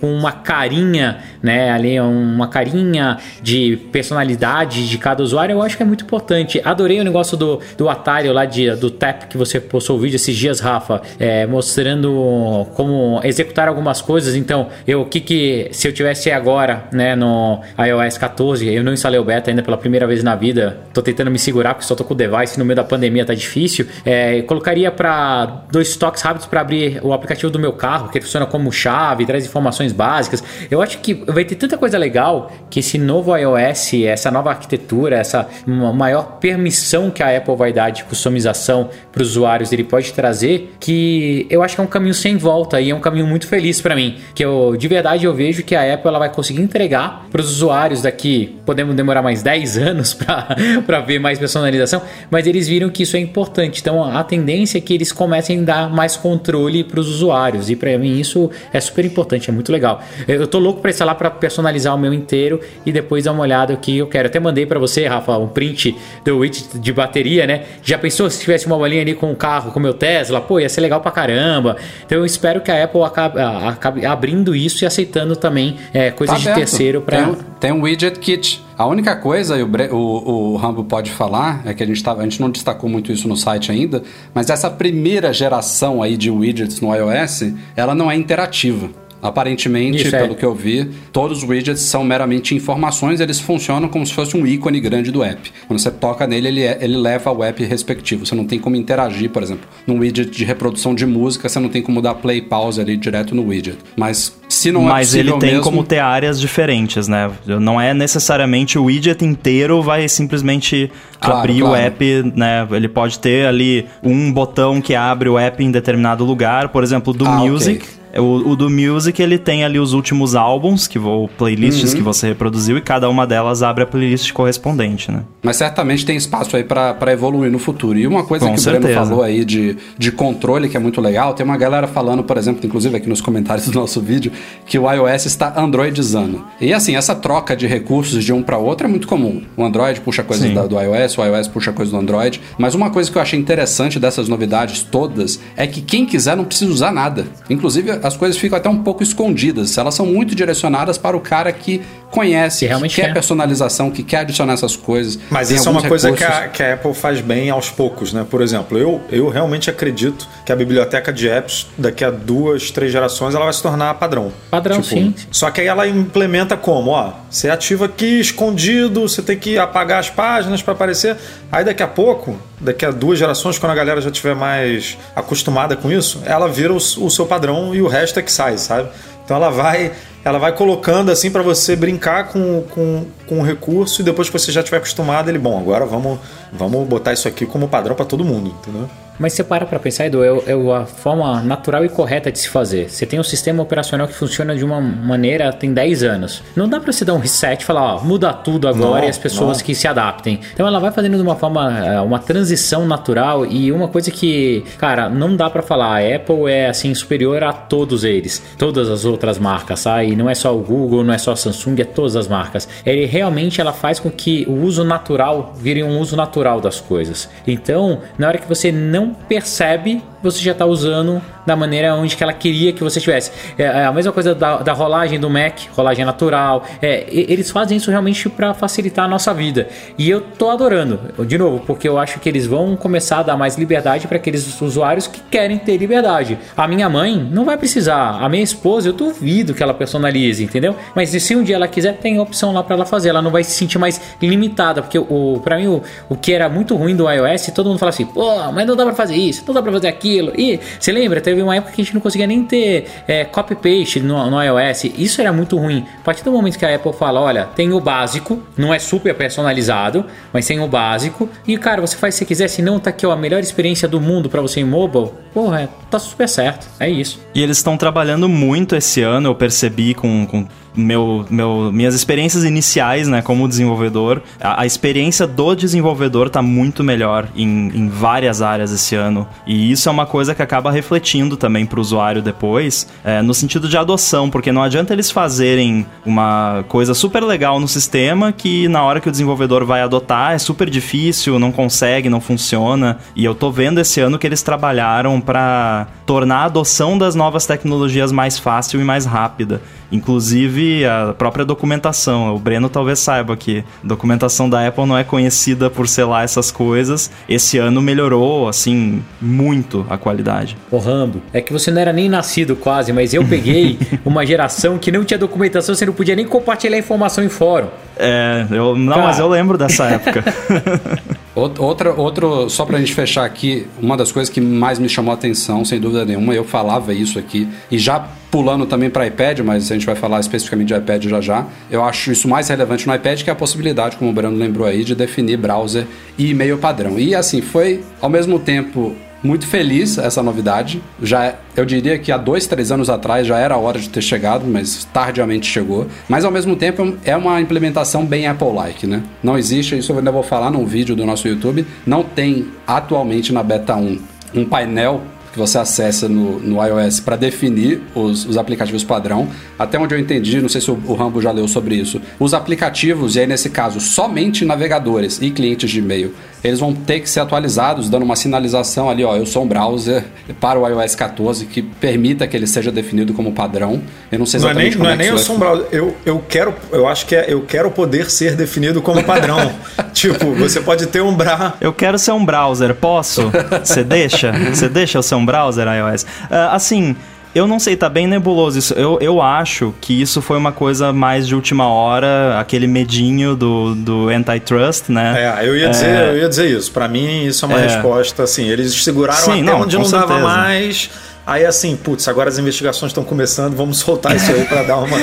com 0.01 0.11
uma 0.11 0.31
carinha, 0.31 1.19
né, 1.41 1.71
ali 1.71 1.99
uma 1.99 2.47
carinha 2.47 3.17
de 3.41 3.77
personalidade 3.91 4.89
de 4.89 4.97
cada 4.97 5.21
usuário, 5.23 5.53
eu 5.53 5.61
acho 5.61 5.77
que 5.77 5.83
é 5.83 5.85
muito 5.85 6.03
importante. 6.03 6.61
Adorei 6.65 6.99
o 6.99 7.03
negócio 7.03 7.37
do, 7.37 7.59
do 7.77 7.87
atalho 7.87 8.33
lá 8.33 8.45
de, 8.45 8.71
do 8.75 8.89
Tap 8.89 9.29
que 9.29 9.37
você 9.37 9.59
postou 9.59 9.97
o 9.97 9.99
vídeo 9.99 10.15
esses 10.15 10.35
dias, 10.35 10.59
Rafa, 10.59 11.01
é, 11.19 11.45
mostrando 11.45 12.67
como 12.75 13.21
executar 13.23 13.67
algumas 13.67 14.01
coisas. 14.01 14.35
Então, 14.35 14.69
eu 14.87 15.01
o 15.01 15.05
que 15.05 15.19
que 15.19 15.69
se 15.71 15.87
eu 15.87 15.93
tivesse 15.93 16.31
agora, 16.31 16.85
né, 16.91 17.15
no 17.15 17.59
iOS 17.77 18.17
14, 18.17 18.67
eu 18.67 18.83
não 18.83 18.93
instalei 18.93 19.19
o 19.19 19.23
beta 19.23 19.49
ainda 19.49 19.63
pela 19.63 19.77
primeira 19.77 20.07
vez 20.07 20.23
na 20.23 20.35
vida, 20.35 20.77
tô 20.93 21.01
tentando 21.01 21.29
me 21.31 21.39
segurar 21.39 21.73
porque 21.73 21.85
só 21.85 21.95
tô 21.95 22.03
com 22.03 22.13
o 22.13 22.17
device 22.17 22.57
no 22.57 22.65
meio 22.65 22.75
da 22.75 22.83
pandemia 22.83 23.25
tá 23.25 23.33
difícil. 23.33 23.87
É, 24.05 24.41
colocaria 24.43 24.91
para 24.91 25.63
dois 25.71 25.95
toques 25.95 26.21
rápidos 26.21 26.47
para 26.47 26.61
abrir 26.61 26.99
o 27.03 27.13
aplicativo 27.13 27.51
do 27.51 27.59
meu 27.59 27.73
carro, 27.73 28.09
que 28.09 28.21
funciona 28.21 28.45
como 28.45 28.71
chave 28.71 29.25
traz 29.25 29.45
informações 29.45 29.90
básicas. 29.91 30.43
Eu 30.69 30.81
acho 30.81 30.99
que 30.99 31.13
vai 31.13 31.43
ter 31.45 31.55
tanta 31.55 31.77
coisa 31.77 31.97
legal 31.97 32.51
que 32.69 32.79
esse 32.79 32.97
novo 32.97 33.35
iOS, 33.35 33.93
essa 34.05 34.31
nova 34.31 34.49
arquitetura, 34.49 35.17
essa 35.17 35.47
maior 35.65 36.37
permissão 36.39 37.09
que 37.09 37.21
a 37.21 37.37
Apple 37.37 37.55
vai 37.55 37.73
dar 37.73 37.89
de 37.89 38.03
customização 38.03 38.89
para 39.11 39.21
os 39.21 39.31
usuários, 39.31 39.71
ele 39.71 39.83
pode 39.83 40.13
trazer, 40.13 40.75
que 40.79 41.45
eu 41.49 41.63
acho 41.63 41.75
que 41.75 41.81
é 41.81 41.83
um 41.83 41.87
caminho 41.87 42.13
sem 42.13 42.37
volta 42.37 42.79
e 42.79 42.89
é 42.89 42.95
um 42.95 42.99
caminho 42.99 43.27
muito 43.27 43.47
feliz 43.47 43.81
para 43.81 43.95
mim. 43.95 44.17
Que 44.33 44.43
eu, 44.43 44.75
de 44.77 44.87
verdade, 44.87 45.25
eu 45.25 45.33
vejo 45.33 45.63
que 45.63 45.75
a 45.75 45.93
Apple 45.93 46.07
ela 46.07 46.19
vai 46.19 46.29
conseguir 46.29 46.61
entregar 46.61 47.27
para 47.31 47.41
os 47.41 47.49
usuários 47.49 48.01
daqui, 48.01 48.57
podemos 48.65 48.95
demorar 48.95 49.21
mais 49.21 49.43
10 49.43 49.77
anos 49.77 50.13
para 50.13 50.99
ver 51.01 51.19
mais 51.19 51.39
personalização, 51.39 52.01
mas 52.29 52.47
eles 52.47 52.67
viram 52.67 52.89
que 52.89 53.03
isso 53.03 53.15
é 53.15 53.19
importante. 53.19 53.81
Então 53.81 54.03
a 54.03 54.23
tendência 54.23 54.77
é 54.77 54.81
que 54.81 54.93
eles 54.93 55.11
comecem 55.11 55.61
a 55.61 55.63
dar 55.63 55.89
mais 55.89 56.15
controle 56.15 56.83
para 56.83 56.99
os 56.99 57.09
usuários 57.09 57.69
e 57.69 57.75
para 57.75 57.97
mim 57.97 58.19
isso 58.19 58.49
é 58.71 58.79
super 58.79 59.05
importante, 59.05 59.49
é 59.49 59.53
muito 59.53 59.71
legal. 59.71 59.80
Eu 60.27 60.47
tô 60.47 60.59
louco 60.59 60.81
para 60.81 60.91
instalar 60.91 61.15
para 61.15 61.29
personalizar 61.29 61.95
o 61.95 61.97
meu 61.97 62.13
inteiro 62.13 62.59
e 62.85 62.91
depois 62.91 63.25
dar 63.25 63.31
uma 63.31 63.41
olhada 63.41 63.75
que 63.75 63.97
eu 63.97 64.07
quero. 64.07 64.27
Até 64.27 64.39
mandei 64.39 64.65
para 64.65 64.79
você, 64.79 65.07
Rafa, 65.07 65.37
um 65.37 65.47
print 65.47 65.95
do 66.23 66.39
widget 66.39 66.79
de 66.79 66.93
bateria, 66.93 67.47
né? 67.47 67.63
Já 67.83 67.97
pensou 67.97 68.29
se 68.29 68.39
tivesse 68.39 68.65
uma 68.67 68.77
bolinha 68.77 69.01
ali 69.01 69.13
com 69.13 69.31
o 69.31 69.35
carro, 69.35 69.71
com 69.71 69.79
o 69.79 69.81
meu 69.81 69.93
Tesla? 69.93 70.39
Pô, 70.41 70.59
ia 70.59 70.69
ser 70.69 70.81
legal 70.81 71.01
pra 71.01 71.11
caramba. 71.11 71.75
Então 72.05 72.17
eu 72.17 72.25
espero 72.25 72.61
que 72.61 72.71
a 72.71 72.83
Apple 72.83 73.03
acabe, 73.03 73.39
acabe 73.39 74.05
abrindo 74.05 74.55
isso 74.55 74.83
e 74.83 74.87
aceitando 74.87 75.35
também 75.35 75.77
é, 75.93 76.11
coisas 76.11 76.43
tá 76.43 76.49
de 76.49 76.55
terceiro 76.55 77.01
para. 77.01 77.23
Tem, 77.23 77.35
tem 77.59 77.71
um 77.71 77.81
widget 77.81 78.19
kit. 78.19 78.63
A 78.81 78.85
única 78.87 79.15
coisa, 79.15 79.59
e 79.59 79.61
o, 79.61 79.69
o, 79.91 80.53
o 80.53 80.55
Rambo 80.55 80.83
pode 80.83 81.11
falar, 81.11 81.61
é 81.65 81.73
que 81.73 81.83
a 81.83 81.85
gente, 81.85 82.01
tava, 82.01 82.21
a 82.21 82.23
gente 82.23 82.41
não 82.41 82.49
destacou 82.49 82.89
muito 82.89 83.11
isso 83.11 83.27
no 83.27 83.37
site 83.37 83.71
ainda, 83.71 84.01
mas 84.33 84.49
essa 84.49 84.71
primeira 84.71 85.31
geração 85.31 86.01
aí 86.01 86.17
de 86.17 86.31
widgets 86.31 86.81
no 86.81 86.91
iOS, 86.95 87.53
ela 87.75 87.93
não 87.93 88.09
é 88.09 88.15
interativa. 88.15 88.89
Aparentemente, 89.21 90.01
Isso, 90.01 90.11
pelo 90.11 90.33
é. 90.33 90.35
que 90.35 90.43
eu 90.43 90.55
vi, 90.55 90.89
todos 91.11 91.43
os 91.43 91.49
widgets 91.49 91.83
são 91.83 92.03
meramente 92.03 92.55
informações, 92.55 93.19
eles 93.19 93.39
funcionam 93.39 93.87
como 93.87 94.05
se 94.05 94.13
fosse 94.13 94.35
um 94.35 94.47
ícone 94.47 94.79
grande 94.79 95.11
do 95.11 95.23
app. 95.23 95.51
Quando 95.67 95.79
você 95.79 95.91
toca 95.91 96.25
nele, 96.25 96.47
ele, 96.47 96.63
é, 96.63 96.77
ele 96.81 96.97
leva 96.97 97.29
ao 97.29 97.43
app 97.43 97.63
respectivo. 97.63 98.25
Você 98.25 98.33
não 98.33 98.45
tem 98.45 98.57
como 98.57 98.75
interagir, 98.75 99.29
por 99.29 99.43
exemplo, 99.43 99.67
num 99.85 99.99
widget 99.99 100.31
de 100.31 100.43
reprodução 100.43 100.95
de 100.95 101.05
música, 101.05 101.47
você 101.47 101.59
não 101.59 101.69
tem 101.69 101.81
como 101.81 102.01
dar 102.01 102.15
play 102.15 102.39
e 102.39 102.41
pause 102.41 102.81
ali 102.81 102.97
direto 102.97 103.35
no 103.35 103.47
widget. 103.47 103.77
Mas 103.95 104.35
se 104.49 104.71
não 104.71 104.87
é 104.87 104.91
Mas 104.91 105.13
ele 105.15 105.31
tem 105.33 105.51
mesmo... 105.51 105.63
como 105.63 105.83
ter 105.83 105.99
áreas 105.99 106.39
diferentes, 106.39 107.07
né? 107.07 107.31
Não 107.45 107.79
é 107.79 107.93
necessariamente 107.93 108.77
o 108.77 108.85
widget 108.85 109.23
inteiro 109.23 109.81
vai 109.81 110.07
simplesmente 110.09 110.91
claro, 111.19 111.39
abrir 111.39 111.59
claro. 111.59 111.73
o 111.73 111.75
app, 111.75 112.33
né? 112.35 112.67
Ele 112.71 112.87
pode 112.87 113.19
ter 113.19 113.45
ali 113.45 113.85
um 114.03 114.31
botão 114.31 114.81
que 114.81 114.95
abre 114.95 115.29
o 115.29 115.37
app 115.37 115.63
em 115.63 115.71
determinado 115.71 116.25
lugar, 116.25 116.69
por 116.69 116.83
exemplo, 116.83 117.13
do 117.13 117.25
ah, 117.25 117.37
Music. 117.37 117.77
Okay 117.77 118.00
o, 118.19 118.49
o, 118.49 118.55
do 118.55 118.69
Music, 118.69 119.21
ele 119.21 119.37
tem 119.37 119.63
ali 119.63 119.79
os 119.79 119.93
últimos 119.93 120.35
álbuns, 120.35 120.87
que 120.87 120.99
vou, 120.99 121.27
playlists 121.27 121.91
uhum. 121.91 121.97
que 121.97 122.03
você 122.03 122.27
reproduziu, 122.27 122.77
e 122.77 122.81
cada 122.81 123.09
uma 123.09 123.25
delas 123.25 123.63
abre 123.63 123.83
a 123.83 123.87
playlist 123.87 124.31
correspondente, 124.33 125.11
né? 125.11 125.23
Mas 125.41 125.57
certamente 125.57 126.05
tem 126.05 126.15
espaço 126.15 126.55
aí 126.55 126.63
para 126.63 127.11
evoluir 127.11 127.51
no 127.51 127.59
futuro. 127.59 127.97
E 127.97 128.07
uma 128.07 128.23
coisa 128.23 128.47
Com 128.47 128.53
que 128.53 128.61
certeza. 128.61 128.85
o 128.85 128.87
Breno 128.87 129.07
falou 129.07 129.23
aí 129.23 129.45
de, 129.45 129.77
de 129.97 130.11
controle, 130.11 130.69
que 130.69 130.77
é 130.77 130.79
muito 130.79 130.99
legal, 130.99 131.33
tem 131.33 131.45
uma 131.45 131.57
galera 131.57 131.87
falando, 131.87 132.23
por 132.23 132.37
exemplo, 132.37 132.65
inclusive 132.65 132.95
aqui 132.95 133.07
nos 133.07 133.21
comentários 133.21 133.67
do 133.67 133.79
nosso 133.79 134.01
vídeo, 134.01 134.31
que 134.65 134.77
o 134.77 134.91
iOS 134.91 135.25
está 135.25 135.59
androidizando. 135.59 136.43
E 136.59 136.73
assim, 136.73 136.95
essa 136.95 137.15
troca 137.15 137.55
de 137.55 137.67
recursos 137.67 138.23
de 138.23 138.33
um 138.33 138.41
para 138.41 138.57
outro 138.57 138.87
é 138.87 138.89
muito 138.89 139.07
comum. 139.07 139.41
O 139.55 139.63
Android 139.63 140.01
puxa 140.01 140.23
coisas 140.23 140.53
da, 140.53 140.65
do 140.65 140.79
iOS, 140.79 141.17
o 141.17 141.23
iOS 141.23 141.47
puxa 141.47 141.71
coisas 141.71 141.91
do 141.91 141.99
Android. 141.99 142.41
Mas 142.57 142.75
uma 142.75 142.89
coisa 142.89 143.11
que 143.11 143.17
eu 143.17 143.21
achei 143.21 143.39
interessante 143.39 143.99
dessas 143.99 144.27
novidades 144.27 144.83
todas 144.83 145.39
é 145.55 145.65
que 145.67 145.81
quem 145.81 146.05
quiser 146.05 146.35
não 146.35 146.43
precisa 146.43 146.71
usar 146.71 146.91
nada. 146.91 147.25
Inclusive, 147.49 147.91
as 148.03 148.17
coisas 148.17 148.37
ficam 148.37 148.57
até 148.57 148.69
um 148.69 148.83
pouco 148.83 149.03
escondidas. 149.03 149.77
Elas 149.77 149.95
são 149.95 150.05
muito 150.05 150.35
direcionadas 150.35 150.97
para 150.97 151.15
o 151.15 151.19
cara 151.19 151.51
que 151.51 151.81
conhece, 152.11 152.67
que, 152.67 152.81
que 152.81 152.95
quer 152.95 153.09
é. 153.09 153.13
personalização, 153.13 153.89
que 153.89 154.03
quer 154.03 154.19
adicionar 154.19 154.53
essas 154.53 154.75
coisas. 154.75 155.17
Mas 155.29 155.49
isso 155.49 155.67
é 155.67 155.71
uma 155.71 155.81
recursos. 155.81 156.09
coisa 156.09 156.17
que 156.17 156.23
a, 156.23 156.47
que 156.49 156.61
a, 156.61 156.73
Apple 156.73 156.93
faz 156.93 157.21
bem 157.21 157.49
aos 157.49 157.69
poucos, 157.69 158.11
né? 158.11 158.25
Por 158.29 158.41
exemplo, 158.41 158.77
eu, 158.77 159.01
eu 159.09 159.29
realmente 159.29 159.69
acredito 159.69 160.27
que 160.45 160.51
a 160.51 160.55
biblioteca 160.55 161.11
de 161.11 161.29
apps, 161.29 161.67
daqui 161.77 162.03
a 162.03 162.11
duas, 162.11 162.69
três 162.69 162.91
gerações, 162.91 163.33
ela 163.33 163.45
vai 163.45 163.53
se 163.53 163.63
tornar 163.63 163.93
padrão. 163.95 164.31
Padrão, 164.51 164.81
tipo, 164.81 164.95
sim. 164.95 165.15
Só 165.31 165.49
que 165.49 165.61
aí 165.61 165.67
ela 165.67 165.87
implementa 165.87 166.57
como? 166.57 166.91
Ó, 166.91 167.13
você 167.29 167.49
ativa 167.49 167.85
aqui 167.85 168.19
escondido, 168.19 169.01
você 169.01 169.21
tem 169.21 169.37
que 169.37 169.57
apagar 169.57 169.99
as 169.99 170.09
páginas 170.09 170.61
para 170.61 170.73
aparecer. 170.73 171.15
Aí 171.49 171.63
daqui 171.63 171.81
a 171.81 171.87
pouco, 171.87 172.37
daqui 172.59 172.85
a 172.85 172.91
duas 172.91 173.17
gerações, 173.17 173.57
quando 173.57 173.71
a 173.71 173.75
galera 173.75 174.01
já 174.01 174.09
estiver 174.09 174.35
mais 174.35 174.97
acostumada 175.15 175.75
com 175.77 175.89
isso, 175.89 176.21
ela 176.25 176.47
vira 176.49 176.73
o, 176.73 176.77
o 176.77 177.09
seu 177.09 177.25
padrão 177.25 177.73
e 177.73 177.81
o 177.81 177.87
resto 177.87 178.19
é 178.19 178.21
que 178.21 178.31
sai, 178.31 178.57
sabe? 178.57 178.89
Então 179.23 179.37
ela 179.37 179.49
vai 179.49 179.93
ela 180.23 180.37
vai 180.37 180.55
colocando 180.55 181.11
assim 181.11 181.31
para 181.31 181.41
você 181.41 181.75
brincar 181.75 182.27
com, 182.27 182.63
com, 182.69 183.05
com 183.27 183.39
o 183.39 183.43
recurso 183.43 184.01
e 184.01 184.03
depois 184.03 184.29
que 184.29 184.37
você 184.37 184.51
já 184.51 184.61
estiver 184.61 184.77
acostumado, 184.77 185.29
ele, 185.29 185.39
bom, 185.39 185.59
agora 185.59 185.85
vamos, 185.85 186.19
vamos 186.51 186.87
botar 186.87 187.13
isso 187.13 187.27
aqui 187.27 187.45
como 187.45 187.67
padrão 187.67 187.95
para 187.95 188.05
todo 188.05 188.23
mundo, 188.23 188.49
entendeu? 188.49 188.89
Mas 189.21 189.33
você 189.33 189.43
para 189.43 189.67
para 189.67 189.77
pensar, 189.77 190.07
Edu, 190.07 190.23
é, 190.23 190.51
é, 190.51 190.75
a 190.75 190.85
forma 190.87 191.43
natural 191.43 191.85
e 191.85 191.89
correta 191.89 192.31
de 192.31 192.39
se 192.39 192.49
fazer. 192.49 192.89
Você 192.89 193.05
tem 193.05 193.19
um 193.19 193.23
sistema 193.23 193.61
operacional 193.61 194.07
que 194.07 194.15
funciona 194.15 194.55
de 194.55 194.65
uma 194.65 194.81
maneira 194.81 195.53
tem 195.53 195.71
10 195.71 196.01
anos. 196.01 196.41
Não 196.55 196.67
dá 196.67 196.79
para 196.79 196.91
você 196.91 197.05
dar 197.05 197.13
um 197.13 197.19
reset 197.19 197.61
e 197.61 197.65
falar, 197.65 197.97
ó, 197.97 198.03
muda 198.03 198.33
tudo 198.33 198.67
agora 198.67 199.01
não, 199.01 199.05
e 199.05 199.09
as 199.11 199.19
pessoas 199.19 199.59
não. 199.59 199.65
que 199.65 199.75
se 199.75 199.87
adaptem. 199.87 200.39
Então 200.51 200.65
ela 200.65 200.79
vai 200.79 200.89
fazendo 200.91 201.17
de 201.17 201.21
uma 201.21 201.35
forma, 201.35 201.85
é, 201.85 202.01
uma 202.01 202.17
transição 202.17 202.87
natural 202.87 203.45
e 203.45 203.71
uma 203.71 203.87
coisa 203.87 204.09
que, 204.09 204.63
cara, 204.79 205.07
não 205.07 205.35
dá 205.35 205.51
para 205.51 205.61
falar, 205.61 206.01
a 206.01 206.15
Apple 206.15 206.49
é 206.49 206.67
assim 206.67 206.91
superior 206.95 207.43
a 207.43 207.53
todos 207.53 208.03
eles, 208.03 208.41
todas 208.57 208.89
as 208.89 209.05
outras 209.05 209.37
marcas, 209.37 209.83
tá? 209.83 210.03
E 210.03 210.15
não 210.15 210.27
é 210.27 210.33
só 210.33 210.55
o 210.55 210.61
Google, 210.63 211.03
não 211.03 211.13
é 211.13 211.19
só 211.19 211.33
a 211.33 211.35
Samsung, 211.35 211.79
é 211.79 211.83
todas 211.83 212.15
as 212.15 212.27
marcas. 212.27 212.67
Ele 212.83 213.05
realmente 213.05 213.61
ela 213.61 213.71
faz 213.71 213.99
com 213.99 214.09
que 214.09 214.45
o 214.49 214.63
uso 214.63 214.83
natural 214.83 215.53
vire 215.55 215.83
um 215.83 215.99
uso 215.99 216.15
natural 216.15 216.59
das 216.59 216.81
coisas. 216.81 217.29
Então, 217.45 217.99
na 218.17 218.27
hora 218.27 218.39
que 218.39 218.49
você 218.49 218.71
não 218.71 219.10
percebe, 219.13 220.01
você 220.21 220.39
já 220.39 220.51
está 220.51 220.65
usando 220.65 221.21
da 221.45 221.55
maneira 221.55 221.95
onde 221.95 222.15
que 222.15 222.23
ela 222.23 222.33
queria 222.33 222.73
que 222.73 222.83
você 222.83 222.99
estivesse. 222.99 223.31
É, 223.57 223.63
é 223.63 223.85
a 223.85 223.91
mesma 223.91 224.11
coisa 224.11 224.35
da, 224.35 224.57
da, 224.57 224.73
rolagem 224.73 225.19
do 225.19 225.29
Mac, 225.29 225.59
rolagem 225.75 226.05
natural. 226.05 226.65
É, 226.81 227.05
eles 227.09 227.49
fazem 227.49 227.77
isso 227.77 227.89
realmente 227.89 228.29
para 228.29 228.53
facilitar 228.53 229.05
a 229.05 229.07
nossa 229.07 229.33
vida. 229.33 229.67
E 229.97 230.09
eu 230.09 230.21
tô 230.21 230.49
adorando, 230.49 230.99
de 231.25 231.37
novo, 231.37 231.59
porque 231.65 231.87
eu 231.87 231.97
acho 231.97 232.19
que 232.19 232.29
eles 232.29 232.45
vão 232.45 232.75
começar 232.75 233.19
a 233.19 233.23
dar 233.23 233.37
mais 233.37 233.57
liberdade 233.57 234.07
para 234.07 234.17
aqueles 234.17 234.61
usuários 234.61 235.07
que 235.07 235.19
querem 235.21 235.57
ter 235.57 235.77
liberdade. 235.77 236.37
A 236.55 236.67
minha 236.67 236.89
mãe 236.89 237.15
não 237.31 237.45
vai 237.45 237.57
precisar, 237.57 238.19
a 238.21 238.29
minha 238.29 238.43
esposa 238.43 238.89
eu 238.89 238.93
duvido 238.93 239.53
que 239.53 239.63
ela 239.63 239.73
personalize, 239.73 240.43
entendeu? 240.43 240.75
Mas 240.95 241.09
se 241.09 241.35
um 241.35 241.43
dia 241.43 241.55
ela 241.55 241.67
quiser, 241.67 241.97
tem 241.97 242.19
opção 242.19 242.53
lá 242.53 242.63
para 242.63 242.75
ela 242.75 242.85
fazer. 242.85 243.09
Ela 243.09 243.21
não 243.21 243.31
vai 243.31 243.43
se 243.43 243.51
sentir 243.51 243.77
mais 243.77 244.01
limitada, 244.21 244.81
porque 244.81 244.97
o 244.97 245.41
para 245.43 245.57
mim 245.57 245.67
o, 245.67 245.81
o 246.09 246.15
que 246.15 246.33
era 246.33 246.47
muito 246.49 246.75
ruim 246.75 246.95
do 246.95 247.09
iOS, 247.09 247.47
todo 247.53 247.67
mundo 247.67 247.79
fala 247.79 247.89
assim, 247.89 248.05
pô, 248.05 248.51
mas 248.51 248.65
não 248.65 248.75
dá 248.75 248.85
para 248.85 248.93
fazer 248.93 249.15
isso, 249.15 249.43
não 249.45 249.53
dá 249.53 249.61
para 249.61 249.71
fazer 249.71 249.87
aquilo. 249.87 250.10
E 250.37 250.59
você 250.79 250.91
lembra? 250.91 251.21
Teve 251.21 251.41
uma 251.41 251.55
época 251.55 251.73
que 251.73 251.81
a 251.81 251.83
gente 251.83 251.93
não 251.93 252.01
conseguia 252.01 252.27
nem 252.27 252.43
ter 252.43 252.85
é, 253.07 253.25
copy-paste 253.25 253.99
no, 253.99 254.29
no 254.29 254.41
iOS. 254.41 254.85
Isso 254.97 255.21
era 255.21 255.31
muito 255.31 255.57
ruim. 255.57 255.85
A 255.99 256.03
partir 256.03 256.23
do 256.23 256.31
momento 256.31 256.57
que 256.57 256.65
a 256.65 256.75
Apple 256.75 256.93
fala, 256.93 257.19
olha, 257.19 257.45
tem 257.45 257.71
o 257.73 257.79
básico, 257.79 258.41
não 258.57 258.73
é 258.73 258.79
super 258.79 259.13
personalizado, 259.15 260.05
mas 260.33 260.45
tem 260.45 260.59
o 260.59 260.67
básico. 260.67 261.29
E, 261.47 261.57
cara, 261.57 261.81
você 261.81 261.95
faz 261.95 262.15
se 262.15 262.25
quiser, 262.25 262.47
se 262.47 262.61
não, 262.61 262.79
tá 262.79 262.89
aqui 262.89 263.05
ó, 263.05 263.11
a 263.11 263.15
melhor 263.15 263.39
experiência 263.39 263.87
do 263.87 263.99
mundo 263.99 264.29
para 264.29 264.41
você 264.41 264.59
em 264.59 264.65
mobile. 264.65 265.09
Porra, 265.33 265.69
tá 265.89 265.99
super 265.99 266.27
certo. 266.27 266.67
É 266.79 266.89
isso. 266.89 267.19
E 267.33 267.41
eles 267.41 267.57
estão 267.57 267.77
trabalhando 267.77 268.27
muito 268.27 268.75
esse 268.75 269.01
ano, 269.01 269.29
eu 269.29 269.35
percebi 269.35 269.93
com, 269.93 270.25
com 270.25 270.47
meu, 270.75 271.25
meu, 271.29 271.71
minhas 271.71 271.93
experiências 271.93 272.43
iniciais, 272.43 273.07
né, 273.07 273.21
como 273.21 273.47
desenvolvedor, 273.47 274.21
a, 274.39 274.61
a 274.61 274.65
experiência 274.65 275.27
do 275.27 275.55
desenvolvedor 275.55 276.29
tá 276.29 276.41
muito 276.41 276.83
melhor 276.83 277.27
em, 277.35 277.71
em, 277.73 277.89
várias 277.89 278.41
áreas 278.41 278.71
esse 278.71 278.95
ano. 278.95 279.27
E 279.45 279.71
isso 279.71 279.89
é 279.89 279.91
uma 279.91 280.05
coisa 280.05 280.33
que 280.33 280.41
acaba 280.41 280.71
refletindo 280.71 281.35
também 281.35 281.65
para 281.65 281.77
o 281.77 281.81
usuário 281.81 282.21
depois, 282.21 282.87
é, 283.03 283.21
no 283.21 283.33
sentido 283.33 283.67
de 283.67 283.77
adoção, 283.77 284.29
porque 284.29 284.51
não 284.51 284.63
adianta 284.63 284.93
eles 284.93 285.11
fazerem 285.11 285.85
uma 286.05 286.63
coisa 286.67 286.93
super 286.93 287.23
legal 287.23 287.59
no 287.59 287.67
sistema 287.67 288.31
que 288.31 288.67
na 288.67 288.83
hora 288.83 289.01
que 289.01 289.09
o 289.09 289.11
desenvolvedor 289.11 289.65
vai 289.65 289.81
adotar 289.81 290.33
é 290.33 290.37
super 290.37 290.69
difícil, 290.69 291.37
não 291.39 291.51
consegue, 291.51 292.09
não 292.09 292.21
funciona. 292.21 292.97
E 293.15 293.25
eu 293.25 293.35
tô 293.35 293.51
vendo 293.51 293.79
esse 293.79 293.99
ano 293.99 294.17
que 294.17 294.25
eles 294.25 294.41
trabalharam 294.41 295.19
para 295.19 295.87
tornar 296.05 296.37
a 296.37 296.45
adoção 296.45 296.97
das 296.97 297.15
novas 297.15 297.45
tecnologias 297.45 298.11
mais 298.11 298.37
fácil 298.37 298.79
e 298.79 298.83
mais 298.83 299.05
rápida. 299.05 299.61
Inclusive 299.91 300.60
a 300.85 301.13
própria 301.17 301.45
documentação. 301.45 302.33
O 302.35 302.39
Breno 302.39 302.69
talvez 302.69 302.99
saiba 302.99 303.35
que 303.35 303.59
a 303.59 303.87
documentação 303.87 304.49
da 304.49 304.67
Apple 304.67 304.85
não 304.85 304.97
é 304.97 305.03
conhecida 305.03 305.69
por 305.69 305.87
selar 305.87 306.23
essas 306.23 306.51
coisas. 306.51 307.11
Esse 307.27 307.57
ano 307.57 307.81
melhorou, 307.81 308.47
assim, 308.47 309.01
muito 309.21 309.85
a 309.89 309.97
qualidade. 309.97 310.57
Ô 310.69 310.77
Rambo, 310.77 311.21
é 311.33 311.41
que 311.41 311.53
você 311.53 311.71
não 311.71 311.81
era 311.81 311.93
nem 311.93 312.09
nascido 312.09 312.55
quase, 312.55 312.91
mas 312.91 313.13
eu 313.13 313.25
peguei 313.25 313.77
uma 314.05 314.25
geração 314.25 314.77
que 314.77 314.91
não 314.91 315.03
tinha 315.03 315.17
documentação, 315.17 315.73
você 315.75 315.85
não 315.85 315.93
podia 315.93 316.15
nem 316.15 316.25
compartilhar 316.25 316.77
informação 316.77 317.23
em 317.23 317.29
fórum. 317.29 317.67
É, 317.97 318.45
eu, 318.49 318.75
não, 318.75 318.93
Cara. 318.93 319.07
mas 319.07 319.19
eu 319.19 319.27
lembro 319.27 319.57
dessa 319.57 319.85
época. 319.85 320.23
Out- 321.35 321.61
Outra, 321.61 321.93
outro, 321.93 322.49
só 322.49 322.65
pra 322.65 322.77
gente 322.77 322.93
fechar 322.93 323.23
aqui, 323.25 323.65
uma 323.81 323.95
das 323.95 324.11
coisas 324.11 324.29
que 324.31 324.41
mais 324.41 324.77
me 324.79 324.89
chamou 324.89 325.11
a 325.11 325.15
atenção, 325.15 325.63
sem 325.63 325.79
dúvida 325.79 326.03
nenhuma, 326.03 326.33
eu 326.33 326.43
falava 326.43 326.93
isso 326.93 327.17
aqui, 327.17 327.47
e 327.71 327.77
já 327.77 328.05
pulando 328.29 328.65
também 328.65 328.89
para 328.89 329.07
iPad, 329.07 329.39
mas 329.39 329.71
a 329.71 329.73
gente 329.73 329.85
vai 329.85 329.95
falar 329.95 330.19
especificamente 330.19 330.67
de 330.69 330.73
iPad 330.73 331.05
já 331.05 331.21
já, 331.21 331.45
eu 331.69 331.83
acho 331.83 332.11
isso 332.11 332.27
mais 332.27 332.49
relevante 332.49 332.85
no 332.87 332.93
iPad, 332.93 333.21
que 333.23 333.29
é 333.29 333.33
a 333.33 333.35
possibilidade, 333.35 333.95
como 333.97 334.09
o 334.09 334.13
Brando 334.13 334.37
lembrou 334.37 334.67
aí, 334.67 334.83
de 334.83 334.93
definir 334.95 335.37
browser 335.37 335.85
e 336.17 336.31
e-mail 336.31 336.57
padrão. 336.57 336.97
E 336.99 337.15
assim, 337.15 337.41
foi 337.41 337.81
ao 338.01 338.09
mesmo 338.09 338.37
tempo 338.39 338.93
muito 339.23 339.47
feliz 339.47 339.97
essa 339.97 340.23
novidade. 340.23 340.81
Já 341.01 341.35
eu 341.55 341.65
diria 341.65 341.97
que 341.99 342.11
há 342.11 342.17
dois, 342.17 342.47
três 342.47 342.71
anos 342.71 342.89
atrás 342.89 343.27
já 343.27 343.37
era 343.37 343.55
a 343.55 343.57
hora 343.57 343.79
de 343.79 343.89
ter 343.89 344.01
chegado, 344.01 344.45
mas 344.45 344.85
tardiamente 344.85 345.47
chegou. 345.47 345.87
Mas 346.07 346.25
ao 346.25 346.31
mesmo 346.31 346.55
tempo 346.55 346.97
é 347.03 347.15
uma 347.15 347.39
implementação 347.41 348.05
bem 348.05 348.27
Apple-like, 348.27 348.87
né? 348.87 349.03
Não 349.21 349.37
existe, 349.37 349.77
isso 349.77 349.91
eu 349.91 349.97
ainda 349.97 350.11
vou 350.11 350.23
falar 350.23 350.49
num 350.49 350.65
vídeo 350.65 350.95
do 350.95 351.05
nosso 351.05 351.27
YouTube. 351.27 351.65
Não 351.85 352.03
tem 352.03 352.47
atualmente 352.65 353.31
na 353.33 353.43
beta 353.43 353.75
1 353.75 353.99
um 354.33 354.45
painel 354.45 355.01
que 355.31 355.39
você 355.39 355.57
acessa 355.57 356.09
no, 356.09 356.39
no 356.39 356.63
iOS 356.63 356.99
para 356.99 357.15
definir 357.15 357.81
os, 357.95 358.25
os 358.25 358.37
aplicativos 358.37 358.83
padrão. 358.83 359.27
Até 359.57 359.79
onde 359.79 359.95
eu 359.95 359.99
entendi, 359.99 360.41
não 360.41 360.49
sei 360.49 360.61
se 360.61 360.69
o, 360.69 360.79
o 360.85 360.93
Rambo 360.93 361.21
já 361.21 361.31
leu 361.31 361.47
sobre 361.47 361.75
isso, 361.75 362.01
os 362.19 362.33
aplicativos, 362.33 363.15
e 363.15 363.21
aí 363.21 363.27
nesse 363.27 363.49
caso 363.49 363.79
somente 363.79 364.43
navegadores 364.43 365.21
e 365.21 365.31
clientes 365.31 365.69
de 365.69 365.79
e-mail, 365.79 366.13
eles 366.43 366.59
vão 366.59 366.73
ter 366.73 366.99
que 366.99 367.09
ser 367.09 367.19
atualizados, 367.19 367.89
dando 367.89 368.03
uma 368.03 368.15
sinalização 368.15 368.89
ali, 368.89 369.03
ó, 369.03 369.15
eu 369.15 369.25
sou 369.25 369.43
um 369.43 369.47
browser 369.47 370.03
para 370.39 370.59
o 370.59 370.67
iOS 370.67 370.95
14 370.95 371.45
que 371.45 371.61
permita 371.61 372.27
que 372.27 372.35
ele 372.35 372.47
seja 372.47 372.71
definido 372.71 373.13
como 373.13 373.31
padrão. 373.31 373.81
Eu 374.11 374.19
não 374.19 374.25
sei 374.25 374.39
Não 374.39 374.49
é 374.49 374.53
nem, 374.53 374.67
exatamente 374.67 374.77
não 374.77 374.85
como 374.85 374.89
é 374.89 374.93
é 374.93 374.97
que 374.97 375.03
nem 375.03 375.11
eu 375.11 375.17
sou 375.17 375.35
um 375.35 375.39
browser. 375.39 375.67
Eu, 375.71 375.95
eu 376.05 376.23
quero, 376.27 376.53
eu 376.71 376.87
acho 376.87 377.05
que 377.05 377.15
é, 377.15 377.25
eu 377.27 377.41
quero 377.41 377.69
poder 377.71 378.09
ser 378.09 378.35
definido 378.35 378.81
como 378.81 379.03
padrão. 379.03 379.51
tipo, 379.93 380.33
você 380.33 380.59
pode 380.59 380.87
ter 380.87 381.01
um 381.01 381.15
bra. 381.15 381.53
Eu 381.61 381.73
quero 381.73 381.99
ser 381.99 382.11
um 382.11 382.25
browser, 382.25 382.73
posso? 382.75 383.31
Você 383.63 383.83
deixa? 383.83 384.31
Você 384.31 384.67
deixa 384.67 384.97
eu 384.97 385.03
ser 385.03 385.15
um 385.15 385.25
browser 385.25 385.67
iOS? 385.67 386.05
Ah, 386.29 386.55
assim, 386.55 386.95
eu 387.33 387.47
não 387.47 387.59
sei, 387.59 387.75
tá 387.75 387.87
bem 387.89 388.07
nebuloso 388.07 388.59
isso. 388.59 388.73
Eu, 388.73 388.97
eu 389.01 389.21
acho 389.21 389.73
que 389.79 390.01
isso 390.01 390.21
foi 390.21 390.37
uma 390.37 390.51
coisa 390.51 390.91
mais 390.91 391.27
de 391.27 391.35
última 391.35 391.67
hora, 391.67 392.37
aquele 392.39 392.67
medinho 392.67 393.35
do, 393.35 393.73
do 393.75 394.09
antitrust, 394.09 394.89
né? 394.89 395.37
É, 395.39 395.47
eu 395.47 395.55
ia 395.55 395.69
dizer, 395.69 396.09
eu 396.09 396.17
ia 396.17 396.29
dizer 396.29 396.49
isso. 396.49 396.71
Pra 396.71 396.87
mim, 396.87 397.25
isso 397.25 397.45
é 397.45 397.47
uma 397.47 397.59
É. 397.59 397.67
resposta 397.67 398.23
assim. 398.23 398.47
Eles 398.49 398.73
seguraram 398.83 399.19
Sim, 399.19 399.31
até 399.31 399.41
não, 399.43 399.61
onde 399.61 399.75
não 399.77 399.89
dava 399.89 400.07
certeza. 400.07 400.19
mais. 400.27 400.89
Aí 401.25 401.45
assim, 401.45 401.75
putz, 401.75 402.07
agora 402.07 402.29
as 402.29 402.39
investigações 402.39 402.89
estão 402.89 403.03
começando, 403.03 403.55
vamos 403.55 403.77
soltar 403.77 404.15
isso 404.15 404.31
aí 404.31 404.43
pra 404.45 404.63
dar 404.63 404.77
uma 404.77 404.97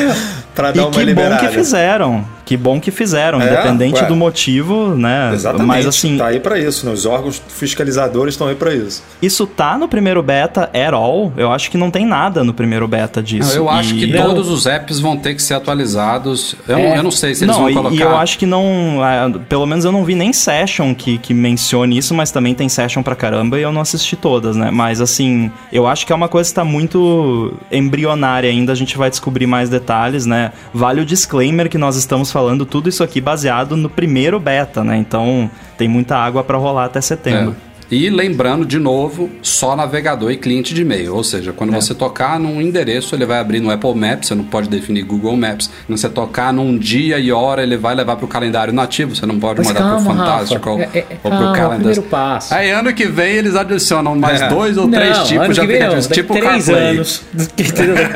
para 0.58 0.72
dar 0.72 0.76
E 0.76 0.80
uma 0.84 0.90
que 0.90 0.98
bom 0.98 1.04
liberada. 1.04 1.46
que 1.46 1.54
fizeram. 1.54 2.24
Que 2.44 2.56
bom 2.56 2.80
que 2.80 2.90
fizeram, 2.90 3.40
É, 3.42 3.44
independente 3.46 4.00
ué. 4.00 4.06
do 4.06 4.16
motivo, 4.16 4.94
né? 4.96 5.30
Exatamente. 5.34 5.66
Mas 5.66 5.86
assim, 5.86 6.16
tá 6.16 6.28
aí 6.28 6.40
pra 6.40 6.58
isso, 6.58 6.86
né? 6.86 6.92
Os 6.92 7.04
órgãos 7.04 7.40
fiscalizadores 7.46 8.32
estão 8.34 8.48
aí 8.48 8.54
pra 8.54 8.74
isso. 8.74 9.02
isso 9.20 9.46
tá 9.46 9.76
no 9.76 9.86
primeiro 9.86 10.22
beta 10.22 10.62
at 10.72 10.94
all? 10.94 11.30
Eu 11.36 11.52
acho 11.52 11.70
que 11.70 11.76
não 11.76 11.90
tem 11.90 12.06
nada 12.06 12.42
no 12.42 12.54
primeiro 12.54 12.88
beta 12.88 13.22
disso. 13.22 13.50
Não, 13.50 13.56
eu 13.64 13.68
acho 13.70 13.94
E- 13.94 13.98
que 13.98 14.12
todos 14.18 14.48
os 14.48 14.64
apps 14.66 14.98
vão 14.98 15.14
ter 15.18 15.34
que 15.34 15.42
ser 15.42 15.54
atualizados. 15.54 16.56
Eu, 16.66 16.78
É. 16.78 16.88
não, 16.88 16.96
eu 16.96 17.02
não 17.02 17.10
sei 17.10 17.34
se 17.34 17.44
eles 17.44 17.54
não, 17.54 17.62
vão 17.64 17.70
e- 17.70 17.74
colocar. 17.74 17.94
e 17.94 18.00
eu 18.00 18.16
acho 18.16 18.38
que 18.38 18.46
não. 18.46 18.98
ah, 19.02 19.30
Pelo 19.46 19.66
menos 19.66 19.84
eu 19.84 19.92
não 19.92 20.02
vi 20.04 20.14
nem 20.14 20.32
session 20.32 20.94
que, 20.94 21.18
que 21.18 21.34
mencione 21.34 21.98
isso, 21.98 22.14
mas 22.14 22.30
também 22.30 22.54
tem 22.54 22.68
session 22.68 23.02
pra 23.02 23.14
caramba 23.14 23.58
e 23.58 23.62
eu 23.62 23.70
não 23.70 23.82
assisti 23.82 24.16
todas, 24.16 24.56
né? 24.56 24.70
Mas 24.72 25.00
assim, 25.02 25.50
eu 25.70 25.86
acho 25.86 26.06
que 26.06 26.12
é 26.14 26.16
uma 26.16 26.28
coisa 26.28 26.48
que 26.48 26.54
tá 26.54 26.64
muito 26.64 27.52
embrionária 27.70 28.48
ainda, 28.50 28.72
a 28.72 28.74
gente 28.74 28.96
vai 28.96 29.10
descobrir 29.10 29.46
mais 29.46 29.68
detalhes, 29.68 30.24
né? 30.24 30.47
Vale 30.72 31.00
o 31.00 31.04
disclaimer 31.04 31.68
que 31.68 31.78
nós 31.78 31.96
estamos 31.96 32.30
falando 32.30 32.64
tudo 32.66 32.88
isso 32.88 33.02
aqui 33.02 33.20
baseado 33.20 33.76
no 33.76 33.88
primeiro 33.88 34.38
beta, 34.38 34.82
né? 34.84 34.96
Então 34.96 35.50
tem 35.76 35.88
muita 35.88 36.16
água 36.16 36.42
pra 36.42 36.56
rolar 36.58 36.86
até 36.86 37.00
setembro. 37.00 37.54
É. 37.64 37.67
E 37.90 38.10
lembrando, 38.10 38.66
de 38.66 38.78
novo, 38.78 39.30
só 39.42 39.74
navegador 39.74 40.30
e 40.30 40.36
cliente 40.36 40.74
de 40.74 40.82
e-mail. 40.82 41.14
Ou 41.14 41.24
seja, 41.24 41.52
quando 41.52 41.72
É. 41.74 41.80
você 41.80 41.94
tocar 41.94 42.38
num 42.38 42.60
endereço, 42.60 43.14
ele 43.14 43.24
vai 43.24 43.38
abrir 43.38 43.60
no 43.60 43.70
Apple 43.70 43.94
Maps, 43.94 44.28
você 44.28 44.34
não 44.34 44.44
pode 44.44 44.68
definir 44.68 45.02
Google 45.04 45.36
Maps. 45.36 45.70
Quando 45.86 45.98
você 45.98 46.08
tocar 46.08 46.52
num 46.52 46.76
dia 46.76 47.18
e 47.18 47.32
hora, 47.32 47.62
ele 47.62 47.76
vai 47.76 47.94
levar 47.94 48.16
para 48.16 48.24
o 48.24 48.28
calendário 48.28 48.72
nativo, 48.74 49.16
você 49.16 49.24
não 49.24 49.38
pode 49.40 49.58
Mas 49.60 49.68
mandar 49.68 49.80
para 49.80 49.96
o 49.96 50.00
Fantástico 50.00 50.54
Rafa. 50.54 50.70
ou, 50.70 50.80
É- 50.80 50.98
é- 50.98 51.06
ou 51.24 51.30
para 51.30 51.38
o 51.50 51.52
Calendar. 51.54 51.76
primeiro 51.76 52.02
passo. 52.02 52.54
Aí 52.54 52.70
ano 52.70 52.92
que 52.92 53.06
vem 53.06 53.32
eles 53.36 53.56
adicionam 53.56 54.14
mais 54.16 54.40
É. 54.42 54.48
dois 54.48 54.76
ou 54.76 54.88
três 54.88 55.16
não, 55.16 55.24
tipos 55.24 55.44
ano 55.44 55.54
de 55.54 55.60
não, 55.60 55.64
aplicativos, 55.64 56.06
daqui 56.06 56.20
tipo 56.22 56.34
o 56.34 56.36
três 56.38 56.66
CarPlay. 56.66 56.88
anos. 56.96 57.22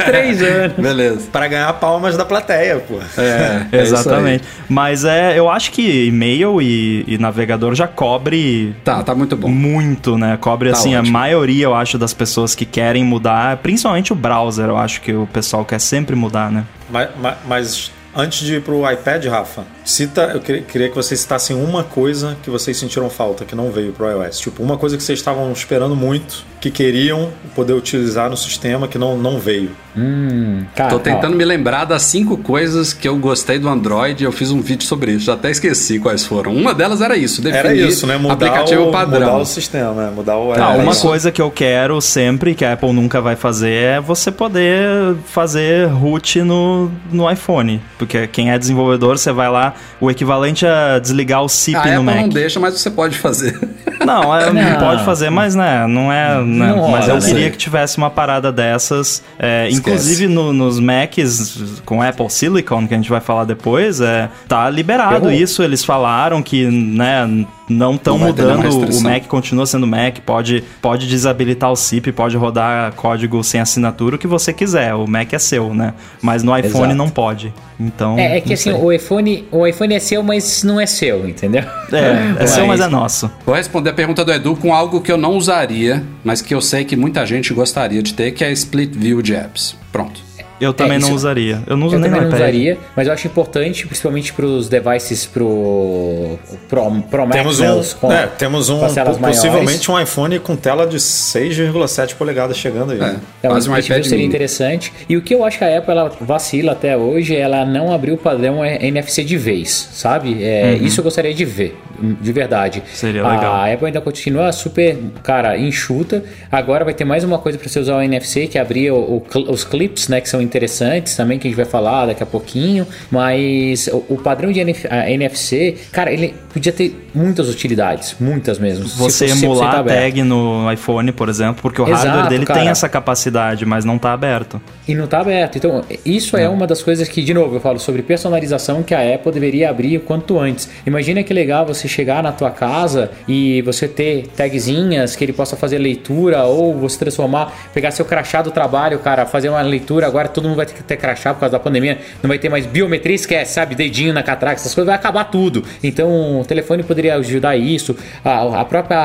Três 0.04 0.42
anos. 0.42 0.76
Beleza. 0.76 1.20
Pra 1.32 1.48
ganhar 1.48 1.72
palmas 1.74 2.16
da 2.16 2.24
plateia, 2.24 2.76
pô. 2.86 2.98
É, 3.16 3.22
é 3.22 3.66
aí. 3.72 3.80
Exatamente. 3.80 4.44
Mas 4.68 5.04
é, 5.04 5.38
eu 5.38 5.48
acho 5.50 5.70
que 5.72 6.06
e-mail 6.06 6.60
e, 6.60 7.04
e 7.06 7.18
navegador 7.18 7.74
já 7.74 7.86
cobre 7.86 8.74
Tá, 8.84 9.02
tá 9.02 9.14
muito 9.14 9.36
bom. 9.36 9.48
Muito, 9.62 10.18
né? 10.18 10.36
Cobre 10.40 10.70
Tá 10.70 10.76
assim 10.76 10.94
a 10.94 11.00
ótimo. 11.00 11.12
maioria, 11.12 11.64
eu 11.64 11.74
acho, 11.74 11.96
das 11.98 12.12
pessoas 12.12 12.54
que 12.54 12.64
querem 12.66 13.04
mudar, 13.04 13.56
principalmente 13.58 14.12
o 14.12 14.16
browser, 14.16 14.66
eu 14.66 14.76
acho 14.76 15.00
que 15.00 15.12
o 15.14 15.26
pessoal 15.32 15.64
quer 15.64 15.78
sempre 15.80 16.16
mudar, 16.16 16.50
né? 16.50 16.64
Mas, 16.90 17.08
mas- 17.20 17.36
mas 17.46 17.92
antes 18.14 18.40
de 18.40 18.56
ir 18.56 18.62
pro 18.62 18.90
iPad, 18.90 19.24
Rafa, 19.26 19.64
cita, 19.84 20.30
eu 20.34 20.40
queria, 20.40 20.62
queria 20.62 20.88
que 20.88 20.94
vocês 20.94 21.20
citassem 21.20 21.56
uma 21.56 21.84
coisa 21.84 22.36
que 22.42 22.50
vocês 22.50 22.76
sentiram 22.76 23.08
falta, 23.10 23.44
que 23.44 23.54
não 23.54 23.70
veio 23.70 23.92
pro 23.92 24.08
iOS. 24.08 24.38
Tipo, 24.38 24.62
uma 24.62 24.76
coisa 24.76 24.96
que 24.96 25.02
vocês 25.02 25.18
estavam 25.18 25.50
esperando 25.52 25.96
muito, 25.96 26.44
que 26.60 26.70
queriam 26.70 27.30
poder 27.54 27.72
utilizar 27.72 28.30
no 28.30 28.36
sistema, 28.36 28.86
que 28.86 28.96
não, 28.96 29.18
não 29.18 29.38
veio. 29.38 29.70
Hum, 29.96 30.64
cara, 30.74 30.90
Tô 30.90 30.96
ó, 30.96 30.98
tentando 31.00 31.36
me 31.36 31.44
lembrar 31.44 31.84
das 31.84 32.02
cinco 32.02 32.36
coisas 32.36 32.92
que 32.92 33.06
eu 33.06 33.16
gostei 33.16 33.58
do 33.58 33.68
Android 33.68 34.22
e 34.22 34.24
eu 34.24 34.32
fiz 34.32 34.50
um 34.50 34.60
vídeo 34.60 34.86
sobre 34.86 35.12
isso. 35.12 35.26
Já 35.26 35.34
até 35.34 35.50
esqueci 35.50 35.98
quais 35.98 36.24
foram. 36.24 36.54
Uma 36.54 36.72
delas 36.72 37.00
era 37.00 37.16
isso, 37.16 37.42
definir 37.42 37.58
Era 37.58 37.74
isso, 37.74 38.06
né? 38.06 38.16
Mudar 38.16 38.34
aplicativo 38.34 38.88
o, 38.88 38.92
padrão. 38.92 39.20
mudar 39.20 39.38
o 39.38 39.44
sistema, 39.44 39.92
né? 39.92 40.12
Mudar 40.14 40.38
o 40.38 40.52
Ah, 40.52 40.76
é, 40.76 40.82
uma 40.82 40.94
coisa 40.94 41.30
que 41.30 41.42
eu 41.42 41.50
quero 41.50 42.00
sempre, 42.00 42.54
que 42.54 42.64
a 42.64 42.74
Apple 42.74 42.92
nunca 42.92 43.20
vai 43.20 43.36
fazer, 43.36 43.72
é 43.72 44.00
você 44.00 44.30
poder 44.30 45.16
fazer 45.26 45.88
root 45.88 46.40
no, 46.42 46.90
no 47.10 47.30
iPhone. 47.30 47.82
Porque 47.98 48.26
quem 48.28 48.50
é 48.50 48.58
desenvolvedor, 48.58 49.18
você 49.18 49.32
vai 49.32 49.50
lá, 49.50 49.71
o 50.00 50.10
equivalente 50.10 50.66
a 50.66 50.98
desligar 50.98 51.42
o 51.42 51.48
SIP 51.48 51.76
A 51.76 51.94
no 51.96 52.04
Mac. 52.04 52.16
não 52.16 52.28
deixa, 52.28 52.58
mas 52.60 52.74
você 52.78 52.90
pode 52.90 53.16
fazer. 53.18 53.58
Não, 54.04 54.36
é, 54.36 54.52
Não. 54.52 54.80
pode 54.80 55.04
fazer, 55.04 55.30
mas 55.30 55.54
né, 55.54 55.86
não 55.86 56.12
é. 56.12 56.34
né, 56.42 56.66
Não 56.74 56.88
mas 56.90 57.06
rola, 57.06 57.18
eu 57.18 57.20
né? 57.20 57.26
queria 57.28 57.50
que 57.50 57.56
tivesse 57.56 57.98
uma 57.98 58.10
parada 58.10 58.50
dessas. 58.50 59.22
é, 59.38 59.68
inclusive 59.70 60.26
no- 60.26 60.52
nos 60.52 60.80
Macs 60.80 61.80
com 61.84 62.02
Apple 62.02 62.28
Silicon, 62.28 62.88
que 62.88 62.94
a 62.94 62.96
gente 62.96 63.08
vai 63.08 63.20
falar 63.20 63.44
depois, 63.44 64.00
é, 64.00 64.28
tá 64.48 64.68
liberado 64.68 65.30
isso. 65.30 65.62
Eles 65.62 65.84
falaram 65.84 66.42
que 66.42 66.66
né, 66.66 67.46
não 67.68 67.94
estão 67.94 68.18
mudando. 68.18 68.66
O. 68.96 69.00
Mac 69.02 69.26
continua 69.26 69.66
sendo 69.66 69.86
Mac, 69.86 70.18
pode, 70.24 70.64
pode 70.80 71.06
desabilitar 71.06 71.70
o 71.70 71.76
SIP, 71.76 72.12
pode 72.12 72.36
rodar 72.36 72.92
código 72.94 73.42
sem 73.42 73.60
assinatura, 73.60 74.16
o 74.16 74.18
que 74.18 74.26
você 74.26 74.52
quiser. 74.52 74.94
O 74.94 75.06
Mac 75.06 75.32
é 75.32 75.38
seu, 75.38 75.74
né? 75.74 75.94
Mas 76.20 76.42
no 76.42 76.56
iPhone 76.56 76.84
Exato. 76.84 76.94
não 76.94 77.08
pode. 77.08 77.52
Então. 77.78 78.18
É, 78.18 78.38
é 78.38 78.40
que 78.40 78.54
assim, 78.54 78.72
o 78.72 78.92
iPhone, 78.92 79.46
o 79.50 79.66
iPhone 79.66 79.94
é 79.94 79.98
seu, 79.98 80.22
mas 80.22 80.62
não 80.62 80.80
é 80.80 80.86
seu, 80.86 81.28
entendeu? 81.28 81.64
É, 81.92 82.42
é 82.42 82.46
seu, 82.46 82.66
mas 82.66 82.80
é 82.80 82.88
nosso. 82.88 83.30
Vou 83.44 83.54
responder 83.54 83.90
a 83.90 83.94
pergunta 83.94 84.24
do 84.24 84.32
Edu 84.32 84.56
com 84.56 84.72
algo 84.72 85.00
que 85.00 85.10
eu 85.10 85.16
não 85.16 85.36
usaria, 85.36 86.02
mas 86.22 86.40
que 86.40 86.54
eu 86.54 86.60
sei 86.60 86.84
que 86.84 86.96
muita 86.96 87.26
gente 87.26 87.52
gostaria 87.52 88.02
de 88.02 88.14
ter, 88.14 88.32
que 88.32 88.44
é 88.44 88.52
Split 88.52 88.94
View 88.94 89.22
de 89.22 89.34
apps. 89.34 89.76
Pronto. 89.90 90.31
Eu 90.62 90.72
também 90.72 90.98
não 90.98 91.08
isso- 91.08 91.16
usaria. 91.16 91.62
Eu 91.66 91.76
não 91.76 91.86
uso 91.86 91.96
Eu 91.96 92.00
nem 92.00 92.10
também 92.10 92.26
não 92.28 92.34
usaria, 92.36 92.78
mas 92.96 93.06
eu 93.06 93.12
acho 93.12 93.26
importante, 93.26 93.86
principalmente 93.86 94.32
para 94.32 94.46
os 94.46 94.68
devices 94.68 95.26
pro, 95.26 96.38
pro, 96.68 97.02
pro 97.10 97.26
Mac, 97.26 97.32
Temos 97.32 97.58
né, 97.60 97.72
um, 97.72 97.78
os 97.78 97.92
com- 97.94 98.12
é, 98.12 98.26
temos 98.26 98.68
um 98.70 98.78
possivelmente 99.20 99.90
um 99.90 100.00
iPhone 100.00 100.38
com 100.38 100.56
tela 100.56 100.86
de 100.86 100.98
6,7 100.98 102.14
polegadas 102.14 102.56
chegando 102.56 102.92
aí. 102.92 102.98
né? 102.98 103.20
É, 103.42 103.48
Quase 103.48 103.68
um 103.68 103.72
um 103.72 103.76
iPad 103.78 104.02
seria 104.02 104.16
mini. 104.16 104.24
interessante. 104.28 104.92
E 105.08 105.16
o 105.16 105.22
que 105.22 105.34
eu 105.34 105.44
acho 105.44 105.58
que 105.58 105.64
a 105.64 105.78
Apple 105.78 105.90
ela 105.90 106.10
vacila 106.20 106.72
até 106.72 106.96
hoje, 106.96 107.34
ela 107.36 107.64
não 107.64 107.92
abriu 107.92 108.14
o 108.14 108.18
padrão 108.18 108.64
NFC 108.64 109.24
de 109.24 109.36
vez, 109.36 109.88
sabe? 109.92 110.42
É, 110.42 110.74
Isso 110.74 111.00
eu 111.00 111.04
gostaria 111.04 111.34
de 111.34 111.44
ver, 111.44 111.76
de 112.20 112.32
verdade. 112.32 112.78
Uhum. 112.80 112.84
Seria 112.94 113.22
legal. 113.28 113.54
A 113.54 113.72
Apple 113.72 113.86
ainda 113.86 114.00
continua 114.00 114.52
super, 114.52 114.96
cara, 115.22 115.56
enxuta. 115.58 116.22
Agora 116.50 116.84
vai 116.84 116.94
ter 116.94 117.04
mais 117.04 117.24
uma 117.24 117.38
coisa 117.38 117.58
para 117.58 117.68
você 117.68 117.78
usar 117.80 117.96
o 117.96 118.02
NFC, 118.02 118.46
que 118.46 118.58
é 118.58 118.60
abrir 118.60 118.90
o- 118.90 118.96
o 118.96 119.22
os 119.52 119.64
clips, 119.64 120.08
né, 120.08 120.20
que 120.20 120.28
são 120.28 120.40
interessantes 120.52 121.16
também, 121.16 121.38
que 121.38 121.48
a 121.48 121.50
gente 121.50 121.56
vai 121.56 121.64
falar 121.64 122.06
daqui 122.06 122.22
a 122.22 122.26
pouquinho. 122.26 122.86
Mas 123.10 123.88
o, 123.88 124.04
o 124.10 124.18
padrão 124.18 124.52
de 124.52 124.60
NF 124.60 124.86
NFC, 125.08 125.76
cara, 125.90 126.12
ele 126.12 126.34
podia 126.52 126.72
ter 126.72 127.08
muitas 127.14 127.48
utilidades, 127.48 128.16
muitas 128.20 128.58
mesmo. 128.58 128.86
Você 128.86 128.96
fosse 128.96 129.24
100% 129.26 129.42
emular 129.42 129.74
a 129.74 129.78
aberto. 129.78 129.98
tag 129.98 130.22
no 130.22 130.70
iPhone, 130.70 131.12
por 131.12 131.28
exemplo, 131.28 131.62
porque 131.62 131.80
o 131.80 131.86
Exato, 131.86 132.06
hardware 132.06 132.28
dele 132.28 132.46
cara. 132.46 132.60
tem 132.60 132.68
essa 132.68 132.88
capacidade, 132.88 133.64
mas 133.64 133.84
não 133.84 133.98
tá 133.98 134.12
aberto. 134.12 134.60
E 134.86 134.94
não 134.94 135.04
está 135.04 135.20
aberto. 135.20 135.56
Então, 135.56 135.82
isso 136.04 136.36
é. 136.36 136.48
uma 136.48 136.66
das 136.66 136.82
coisas 136.82 137.08
que, 137.08 137.22
de 137.22 137.32
novo, 137.32 137.56
eu 137.56 137.60
falo 137.60 137.78
sobre 137.78 138.02
personalização 138.02 138.82
que 138.82 138.94
a 138.94 139.14
Apple 139.14 139.32
deveria 139.32 139.70
abrir 139.70 139.96
o 139.96 140.00
quanto 140.00 140.38
antes. 140.38 140.68
Imagina 140.86 141.22
que 141.22 141.32
legal 141.32 141.64
você 141.66 141.88
chegar 141.88 142.22
na 142.22 142.32
tua 142.32 142.50
casa 142.50 143.10
e 143.26 143.62
você 143.62 143.88
ter 143.88 144.26
tagzinhas 144.36 145.16
que 145.16 145.24
ele 145.24 145.32
possa 145.32 145.56
fazer 145.56 145.78
leitura 145.78 146.44
ou 146.44 146.74
você 146.74 146.98
transformar, 146.98 147.52
pegar 147.72 147.90
seu 147.90 148.04
crachá 148.04 148.42
do 148.42 148.50
trabalho, 148.50 148.98
cara, 148.98 149.24
fazer 149.26 149.48
uma 149.48 149.62
leitura 149.62 150.06
agora 150.06 150.28
tudo 150.28 150.41
todo 150.42 150.48
mundo 150.48 150.56
vai 150.56 150.66
ter 150.66 150.74
que 150.74 150.82
ter 150.82 150.96
crachá 150.96 151.32
por 151.32 151.40
causa 151.40 151.52
da 151.52 151.60
pandemia, 151.60 151.98
não 152.22 152.28
vai 152.28 152.38
ter 152.38 152.48
mais 152.48 152.66
biometria, 152.66 153.14
esquece, 153.14 153.54
sabe? 153.54 153.74
Dedinho 153.74 154.12
na 154.12 154.22
catraca, 154.22 154.56
essas 154.56 154.74
coisas, 154.74 154.86
vai 154.86 154.94
acabar 154.96 155.24
tudo. 155.24 155.62
Então 155.82 156.40
o 156.40 156.44
telefone 156.44 156.82
poderia 156.82 157.14
ajudar 157.16 157.56
isso. 157.56 157.96
A, 158.24 158.60
a 158.60 158.64
própria. 158.64 158.98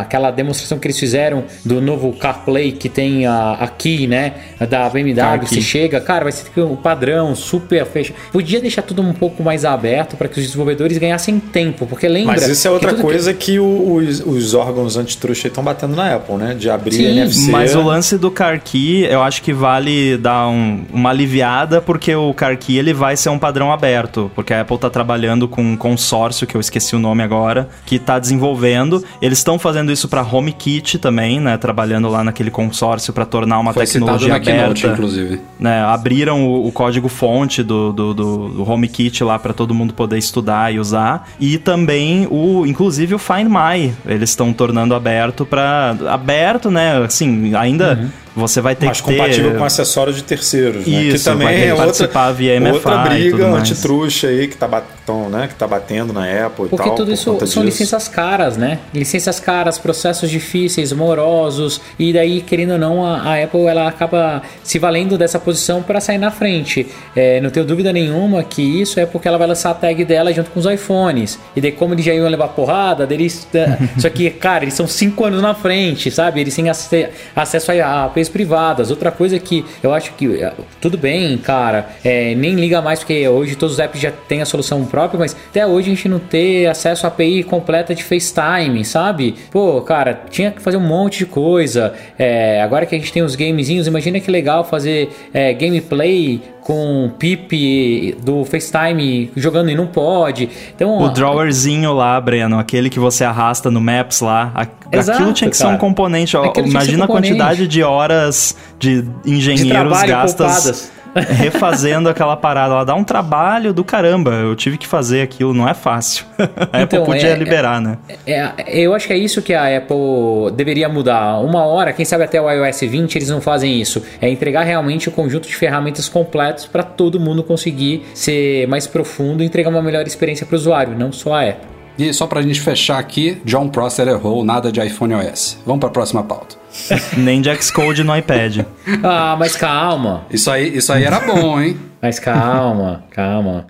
aquela 0.00 0.30
demonstração 0.30 0.78
que 0.78 0.86
eles 0.86 0.98
fizeram 0.98 1.44
do 1.64 1.80
novo 1.80 2.12
CarPlay 2.12 2.72
que 2.72 2.88
tem 2.88 3.26
a, 3.26 3.52
a 3.60 3.68
Key, 3.68 4.06
né? 4.06 4.32
Da 4.68 4.88
BMW, 4.88 5.14
Car 5.16 5.40
você 5.40 5.56
Key. 5.56 5.62
chega, 5.62 6.00
cara, 6.00 6.24
vai 6.24 6.32
ser 6.32 6.48
um 6.60 6.76
padrão 6.76 7.34
super 7.34 7.84
fechado. 7.86 8.16
Podia 8.32 8.60
deixar 8.60 8.82
tudo 8.82 9.02
um 9.02 9.12
pouco 9.12 9.42
mais 9.42 9.64
aberto 9.64 10.16
para 10.16 10.28
que 10.28 10.38
os 10.38 10.44
desenvolvedores 10.46 10.98
ganhassem 10.98 11.38
tempo, 11.38 11.86
porque 11.86 12.08
lembra. 12.08 12.32
Mas 12.34 12.48
isso 12.48 12.66
é 12.66 12.70
outra 12.70 12.90
que 12.90 12.96
que- 12.96 13.02
coisa 13.02 13.32
que, 13.32 13.58
o- 13.58 13.94
os, 13.94 14.20
os 14.20 14.54
órgãos 14.54 14.96
antitruste 14.96 15.46
estão 15.48 15.62
batendo 15.64 15.96
na 15.96 16.14
Apple, 16.16 16.36
né? 16.36 16.54
De 16.54 16.68
abrir 16.70 16.92
Sim, 16.94 17.06
NFC. 17.06 17.50
Mas 17.50 17.74
o 17.74 17.82
lance 17.82 18.18
do 18.18 18.30
Car 18.30 18.60
Key, 18.62 19.04
eu 19.04 19.22
acho 19.22 19.42
que 19.42 19.52
vale 19.52 20.16
dar 20.18 20.39
um- 20.48 20.84
uma 20.92 21.10
aliviada, 21.10 21.80
porque 21.80 22.14
o 22.14 22.32
Car 22.34 22.56
Key 22.56 22.76
ele 22.78 22.92
vai 22.92 23.16
ser 23.16 23.28
um 23.30 23.38
padrão 23.38 23.72
aberto, 23.72 24.30
porque 24.34 24.52
a 24.54 24.60
Apple 24.62 24.78
tá 24.78 24.88
trabalhando 24.90 25.48
com 25.48 25.62
um 25.62 25.76
consórcio, 25.76 26.46
que 26.46 26.54
eu 26.54 26.60
esqueci 26.60 26.94
o 26.94 26.98
nome 26.98 27.22
agora, 27.22 27.68
que 27.86 27.98
tá 27.98 28.18
desenvolvendo. 28.18 29.04
Eles 29.20 29.38
estão 29.38 29.58
fazendo 29.58 29.90
isso 29.92 30.08
para 30.08 30.22
HomeKit 30.22 30.98
também, 30.98 31.40
né? 31.40 31.56
Trabalhando 31.56 32.08
lá 32.08 32.22
naquele 32.24 32.50
consórcio 32.50 33.12
para 33.12 33.24
tornar 33.26 33.58
uma 33.58 33.72
Foi 33.72 33.84
tecnologia 33.86 34.28
na 34.28 34.40
Keynote, 34.40 34.84
aberta. 34.86 34.88
inclusive. 35.02 35.40
né, 35.58 35.82
abriram 35.82 36.46
o, 36.46 36.66
o 36.68 36.72
código 36.72 37.08
fonte 37.08 37.62
do, 37.62 37.92
do, 37.92 38.14
do, 38.14 38.48
do 38.48 38.70
HomeKit 38.70 39.22
lá 39.24 39.38
para 39.38 39.52
todo 39.52 39.74
mundo 39.74 39.92
poder 39.94 40.18
estudar 40.18 40.72
e 40.72 40.78
usar. 40.78 41.28
E 41.38 41.58
também 41.58 42.26
o, 42.30 42.64
inclusive 42.66 43.14
o 43.14 43.18
Find 43.18 43.48
My, 43.48 43.92
eles 44.06 44.30
estão 44.30 44.52
tornando 44.52 44.94
aberto 44.94 45.44
para 45.44 45.96
aberto, 46.08 46.70
né? 46.70 46.98
Assim, 47.04 47.54
ainda 47.54 48.10
você 48.34 48.60
vai 48.60 48.76
ter 48.76 48.86
Mas 48.86 49.00
que 49.00 49.06
ter 49.06 49.16
compatível 49.16 49.54
com 49.56 49.64
acessórios 49.64 50.16
de 50.16 50.22
terceiros, 50.22 50.86
né? 50.86 51.02
Isso, 51.02 51.18
que 51.18 51.24
também 51.24 51.46
vai 51.46 51.56
ter 51.56 51.62
que 51.62 51.68
é 51.68 51.74
outra, 51.74 52.32
via 52.32 52.60
MFI 52.60 52.70
outra 52.72 52.98
briga 52.98 53.46
antitruste 53.48 54.26
aí 54.26 54.48
que 54.48 54.56
tá, 54.56 54.82
batão, 55.10 55.28
né? 55.28 55.48
que 55.48 55.54
tá 55.54 55.66
batendo 55.66 56.12
na 56.12 56.24
Apple 56.46 56.66
e 56.66 56.68
Porque 56.68 56.86
tal. 56.88 56.94
tudo 56.94 57.06
por 57.08 57.12
isso 57.12 57.24
são 57.24 57.36
disso. 57.38 57.62
licenças 57.62 58.08
caras, 58.08 58.56
né? 58.56 58.78
Licenças 58.94 59.40
caras, 59.40 59.78
processos 59.78 60.30
difíceis, 60.30 60.92
morosos, 60.92 61.80
e 61.98 62.12
daí, 62.12 62.40
querendo 62.40 62.72
ou 62.72 62.78
não, 62.78 63.04
a, 63.04 63.20
a 63.34 63.42
Apple 63.44 63.66
ela 63.66 63.88
acaba 63.88 64.42
se 64.62 64.78
valendo 64.78 65.18
dessa 65.18 65.38
posição 65.38 65.82
para 65.82 66.00
sair 66.00 66.18
na 66.18 66.30
frente. 66.30 66.86
É, 67.14 67.40
não 67.40 67.50
tenho 67.50 67.66
dúvida 67.66 67.92
nenhuma 67.92 68.42
que 68.42 68.62
isso 68.62 68.98
é 69.00 69.06
porque 69.06 69.26
ela 69.28 69.38
vai 69.38 69.46
lançar 69.46 69.70
a 69.70 69.74
tag 69.74 70.04
dela 70.04 70.32
junto 70.32 70.50
com 70.50 70.60
os 70.60 70.66
iPhones. 70.66 71.38
E 71.54 71.60
daí, 71.60 71.72
como 71.72 71.94
eles 71.94 72.04
já 72.04 72.14
iam 72.14 72.28
levar 72.28 72.48
porrada, 72.48 73.06
deles. 73.06 73.46
Só 73.98 74.08
que, 74.08 74.30
cara, 74.30 74.64
eles 74.64 74.74
são 74.74 74.86
cinco 74.86 75.24
anos 75.24 75.42
na 75.42 75.54
frente, 75.54 76.10
sabe? 76.10 76.40
Eles 76.40 76.54
têm 76.54 76.68
ace- 76.68 77.08
acesso 77.34 77.72
a 77.72 78.04
APIs 78.04 78.28
privadas. 78.28 78.90
Outra 78.90 79.10
coisa 79.10 79.38
que 79.38 79.64
eu 79.82 79.92
acho 79.92 80.12
que 80.14 80.42
é, 80.42 80.52
tudo 80.80 80.96
bem, 80.96 81.36
cara, 81.38 81.88
é, 82.04 82.34
nem 82.34 82.54
liga 82.54 82.80
mais 82.80 83.00
porque 83.00 83.26
hoje 83.28 83.56
todos 83.56 83.74
os 83.74 83.78
apps 83.78 84.00
já 84.00 84.10
têm 84.10 84.42
a 84.42 84.44
solução 84.44 84.84
própria, 84.84 84.99
mas 85.18 85.36
até 85.50 85.66
hoje 85.66 85.90
a 85.90 85.94
gente 85.94 86.08
não 86.08 86.18
ter 86.18 86.66
acesso 86.66 87.06
à 87.06 87.08
API 87.08 87.42
completa 87.44 87.94
de 87.94 88.02
FaceTime, 88.02 88.84
sabe? 88.84 89.34
Pô, 89.50 89.80
cara, 89.82 90.20
tinha 90.30 90.50
que 90.50 90.60
fazer 90.60 90.76
um 90.76 90.86
monte 90.86 91.18
de 91.20 91.26
coisa. 91.26 91.92
É, 92.18 92.60
agora 92.62 92.84
que 92.86 92.94
a 92.94 92.98
gente 92.98 93.12
tem 93.12 93.22
os 93.22 93.34
gamezinhos, 93.34 93.86
imagina 93.86 94.20
que 94.20 94.30
legal 94.30 94.64
fazer 94.64 95.10
é, 95.32 95.52
gameplay 95.54 96.40
com 96.62 97.10
Pip 97.18 98.16
do 98.22 98.44
FaceTime 98.44 99.30
jogando 99.34 99.70
e 99.70 99.74
não 99.74 99.86
pode. 99.86 100.48
Então, 100.74 100.98
O 100.98 101.08
drawerzinho 101.08 101.92
lá, 101.92 102.20
Breno, 102.20 102.58
aquele 102.58 102.90
que 102.90 102.98
você 102.98 103.24
arrasta 103.24 103.70
no 103.70 103.80
Maps 103.80 104.20
lá, 104.20 104.52
a- 104.54 104.66
Exato, 104.92 105.18
aquilo 105.18 105.32
tinha 105.32 105.48
que 105.50 105.56
ser 105.56 105.64
um 105.64 105.68
cara. 105.68 105.78
componente. 105.78 106.36
ó, 106.36 106.52
Imagina 106.64 107.04
a 107.04 107.06
componente. 107.06 107.34
quantidade 107.36 107.66
de 107.68 107.82
horas 107.82 108.56
de 108.78 109.04
engenheiros 109.24 110.00
De 110.00 110.06
gastas 110.06 110.34
poupadas. 110.36 110.92
Refazendo 111.14 112.08
aquela 112.08 112.36
parada 112.36 112.74
lá. 112.74 112.84
Dá 112.84 112.94
um 112.94 113.04
trabalho 113.04 113.72
do 113.72 113.84
caramba. 113.84 114.30
Eu 114.32 114.54
tive 114.54 114.78
que 114.78 114.86
fazer 114.86 115.22
aquilo, 115.22 115.52
não 115.54 115.68
é 115.68 115.74
fácil. 115.74 116.24
A 116.72 116.82
Então, 116.82 117.02
Apple 117.02 117.14
podia 117.14 117.30
é- 117.30 117.34
liberar, 117.36 117.80
né? 117.80 117.98
É, 118.26 118.52
eu 118.68 118.94
acho 118.94 119.06
que 119.06 119.12
é 119.12 119.16
isso 119.16 119.42
que 119.42 119.52
a 119.54 119.76
Apple 119.76 120.52
deveria 120.54 120.88
mudar. 120.88 121.38
Uma 121.40 121.64
hora, 121.64 121.92
quem 121.92 122.04
sabe 122.04 122.24
até 122.24 122.40
o 122.40 122.50
iOS 122.50 122.80
20 122.82 123.16
eles 123.16 123.28
não 123.28 123.40
fazem 123.40 123.80
isso. 123.80 124.02
É 124.20 124.28
entregar 124.28 124.62
realmente 124.62 125.08
o 125.08 125.12
conjunto 125.12 125.48
de 125.48 125.54
ferramentas 125.56 126.08
completos 126.08 126.66
para 126.66 126.82
todo 126.82 127.18
mundo 127.20 127.42
conseguir 127.42 128.06
ser 128.14 128.66
mais 128.68 128.86
profundo 128.86 129.42
e 129.42 129.46
entregar 129.46 129.70
uma 129.70 129.82
melhor 129.82 130.06
experiência 130.06 130.46
para 130.46 130.54
o 130.54 130.58
usuário, 130.58 130.96
não 130.98 131.12
só 131.12 131.34
a 131.34 131.48
Apple. 131.48 131.68
E 131.98 132.12
só 132.12 132.26
pra 132.26 132.42
gente 132.42 132.60
fechar 132.60 132.98
aqui, 132.98 133.40
John 133.44 133.68
Prosser 133.68 134.08
errou, 134.08 134.44
nada 134.44 134.72
de 134.72 134.80
iPhone 134.80 135.14
OS. 135.14 135.58
Vamos 135.66 135.80
pra 135.80 135.90
próxima 135.90 136.22
pauta. 136.22 136.56
Nem 137.16 137.40
de 137.40 137.54
Xcode 137.62 138.02
no 138.04 138.16
iPad. 138.16 138.64
Ah, 139.02 139.36
mas 139.38 139.56
calma. 139.56 140.24
Isso 140.30 140.50
aí, 140.50 140.76
isso 140.76 140.92
aí 140.92 141.04
era 141.04 141.20
bom, 141.20 141.60
hein? 141.60 141.76
Mas 142.00 142.18
calma, 142.18 143.04
calma. 143.10 143.66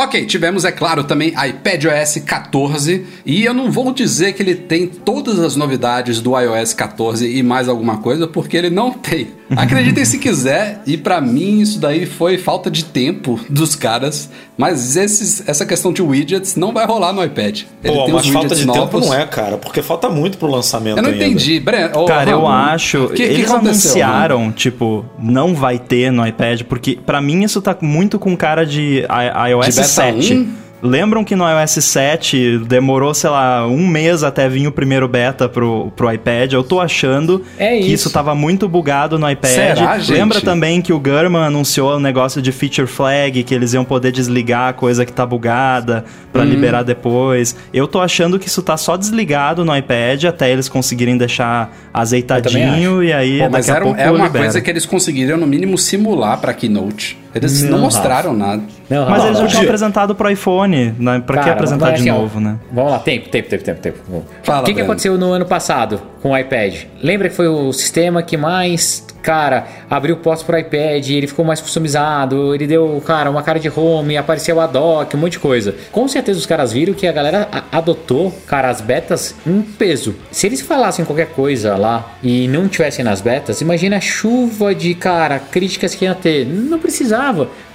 Ok, 0.00 0.26
tivemos, 0.26 0.64
é 0.64 0.70
claro, 0.70 1.02
também 1.02 1.30
iPadOS 1.30 2.18
14, 2.24 3.04
e 3.26 3.44
eu 3.44 3.52
não 3.52 3.68
vou 3.70 3.92
dizer 3.92 4.32
que 4.32 4.40
ele 4.42 4.54
tem 4.54 4.86
todas 4.86 5.40
as 5.40 5.56
novidades 5.56 6.20
do 6.20 6.38
iOS 6.38 6.72
14 6.72 7.26
e 7.28 7.42
mais 7.42 7.68
alguma 7.68 7.96
coisa, 7.98 8.28
porque 8.28 8.56
ele 8.56 8.70
não 8.70 8.92
tem. 8.92 9.28
Acreditem 9.56 10.04
se 10.04 10.18
quiser, 10.18 10.82
e 10.86 10.96
pra 10.96 11.20
mim 11.20 11.60
isso 11.60 11.80
daí 11.80 12.06
foi 12.06 12.38
falta 12.38 12.70
de 12.70 12.84
tempo 12.84 13.40
dos 13.48 13.74
caras, 13.74 14.30
mas 14.56 14.94
esses, 14.96 15.42
essa 15.48 15.64
questão 15.66 15.92
de 15.92 16.00
widgets 16.02 16.54
não 16.54 16.72
vai 16.72 16.86
rolar 16.86 17.12
no 17.12 17.24
iPad. 17.24 17.62
Ele 17.82 17.94
Pô, 17.94 18.04
tem 18.04 18.14
mas 18.14 18.26
falta 18.28 18.54
de 18.54 18.66
tempo 18.66 18.76
novos. 18.76 19.06
não 19.06 19.14
é, 19.14 19.26
cara, 19.26 19.56
porque 19.56 19.82
falta 19.82 20.08
muito 20.08 20.38
pro 20.38 20.48
lançamento 20.48 20.98
Eu 20.98 21.02
não 21.02 21.10
ainda. 21.10 21.24
entendi, 21.26 21.58
Breno. 21.58 21.98
ô, 21.98 22.04
Cara, 22.04 22.30
eu 22.30 22.42
Ramon, 22.42 22.48
acho. 22.52 23.08
que- 23.08 23.14
que 23.16 23.22
eles 23.22 23.50
aconteceu, 23.50 23.90
anunciaram, 24.04 24.52
tipo, 24.52 25.04
não 25.18 25.54
vai 25.54 25.78
ter 25.78 26.12
no 26.12 26.24
iPad, 26.26 26.62
porque 26.62 26.98
pra 27.04 27.20
mim 27.20 27.42
isso 27.42 27.60
tá 27.62 27.76
muito 27.80 28.18
com 28.18 28.36
cara 28.36 28.64
de 28.66 29.04
iOS 29.50 29.66
De 29.74 29.87
7. 29.88 30.34
1? 30.34 30.58
Lembram 30.80 31.24
que 31.24 31.34
no 31.34 31.42
iOS 31.44 31.72
7 31.84 32.58
demorou, 32.58 33.12
sei 33.12 33.28
lá, 33.30 33.66
um 33.66 33.84
mês 33.84 34.22
até 34.22 34.48
vir 34.48 34.64
o 34.68 34.70
primeiro 34.70 35.08
beta 35.08 35.48
pro, 35.48 35.90
pro 35.96 36.12
iPad? 36.12 36.52
Eu 36.52 36.62
tô 36.62 36.78
achando 36.80 37.42
É 37.58 37.70
que 37.78 37.86
isso. 37.86 37.94
isso 38.06 38.10
tava 38.12 38.32
muito 38.32 38.68
bugado 38.68 39.18
no 39.18 39.28
iPad. 39.28 39.50
Será, 39.50 39.98
gente? 39.98 40.12
Lembra 40.16 40.40
também 40.40 40.80
que 40.80 40.92
o 40.92 41.00
Gurman 41.00 41.42
anunciou 41.42 41.96
o 41.96 41.98
negócio 41.98 42.40
de 42.40 42.52
feature 42.52 42.86
flag, 42.86 43.42
que 43.42 43.52
eles 43.52 43.72
iam 43.74 43.84
poder 43.84 44.12
desligar 44.12 44.68
a 44.68 44.72
coisa 44.72 45.04
que 45.04 45.12
tá 45.12 45.26
bugada 45.26 46.04
pra 46.32 46.42
Uhum. 46.42 46.48
liberar 46.48 46.84
depois. 46.84 47.56
Eu 47.74 47.88
tô 47.88 48.00
achando 48.00 48.38
que 48.38 48.46
isso 48.46 48.62
tá 48.62 48.76
só 48.76 48.96
desligado 48.96 49.64
no 49.64 49.76
iPad 49.76 50.26
até 50.26 50.48
eles 50.52 50.68
conseguirem 50.68 51.18
deixar 51.18 51.76
azeitadinho 51.92 53.02
e 53.02 53.12
aí 53.12 53.38
Pô, 53.40 53.50
mas 53.50 53.66
daqui 53.66 53.70
a 53.70 53.74
era, 53.76 53.84
pouco 53.84 54.00
é 54.00 54.10
uma 54.12 54.26
libera. 54.26 54.44
coisa 54.44 54.60
que 54.60 54.70
eles 54.70 54.86
conseguiriram, 54.86 55.38
no 55.38 55.46
mínimo, 55.46 55.76
simular 55.76 56.38
pra 56.40 56.54
Keynote. 56.54 57.18
Eles 57.34 57.62
não, 57.62 57.72
Não, 57.72 57.78
mostraram 57.80 58.32
nada. 58.32 58.62
Não, 58.88 59.08
Mas 59.08 59.18
Rafa, 59.18 59.26
eles 59.26 59.38
já 59.38 59.46
tinham 59.46 59.62
apresentado 59.64 60.14
pro 60.14 60.30
iPhone, 60.30 60.94
né? 60.98 61.22
Pra 61.26 61.36
que 61.38 61.42
Cara, 61.44 61.52
apresentar 61.52 61.90
mas 61.90 62.02
de 62.02 62.10
novo, 62.10 62.40
né? 62.40 62.56
Vamos 62.72 62.92
lá, 62.92 62.98
tempo, 63.00 63.28
tempo, 63.28 63.48
tempo, 63.48 63.64
tempo, 63.64 63.80
tempo. 63.80 64.24
Fala, 64.42 64.62
o 64.62 64.64
que, 64.64 64.74
que 64.74 64.80
aconteceu 64.80 65.18
no 65.18 65.32
ano 65.32 65.44
passado 65.44 66.00
com 66.22 66.30
o 66.30 66.38
iPad? 66.38 66.84
Lembra 67.02 67.28
que 67.28 67.34
foi 67.34 67.46
o 67.48 67.70
sistema 67.72 68.22
que 68.22 68.36
mais, 68.36 69.06
cara, 69.22 69.66
abriu 69.90 70.16
portas 70.16 70.42
pro 70.42 70.58
iPad, 70.58 71.06
ele 71.10 71.26
ficou 71.26 71.44
mais 71.44 71.60
customizado, 71.60 72.54
ele 72.54 72.66
deu, 72.66 73.02
cara, 73.04 73.30
uma 73.30 73.42
cara 73.42 73.60
de 73.60 73.70
home, 73.74 74.16
apareceu 74.16 74.58
a 74.58 74.66
dock, 74.66 75.14
um 75.14 75.20
monte 75.20 75.32
de 75.32 75.38
coisa. 75.38 75.74
Com 75.92 76.08
certeza 76.08 76.38
os 76.38 76.46
caras 76.46 76.72
viram 76.72 76.94
que 76.94 77.06
a 77.06 77.12
galera 77.12 77.46
adotou, 77.70 78.32
cara, 78.46 78.70
as 78.70 78.80
betas 78.80 79.34
em 79.46 79.60
peso. 79.60 80.14
Se 80.30 80.46
eles 80.46 80.62
falassem 80.62 81.04
qualquer 81.04 81.28
coisa 81.28 81.76
lá 81.76 82.14
e 82.22 82.48
não 82.48 82.68
tivessem 82.68 83.04
nas 83.04 83.20
betas, 83.20 83.60
imagina 83.60 83.98
a 83.98 84.00
chuva 84.00 84.74
de, 84.74 84.94
cara, 84.94 85.38
críticas 85.38 85.94
que 85.94 86.06
ia 86.06 86.14
ter. 86.14 86.46
Não 86.46 86.78
precisava. 86.78 87.17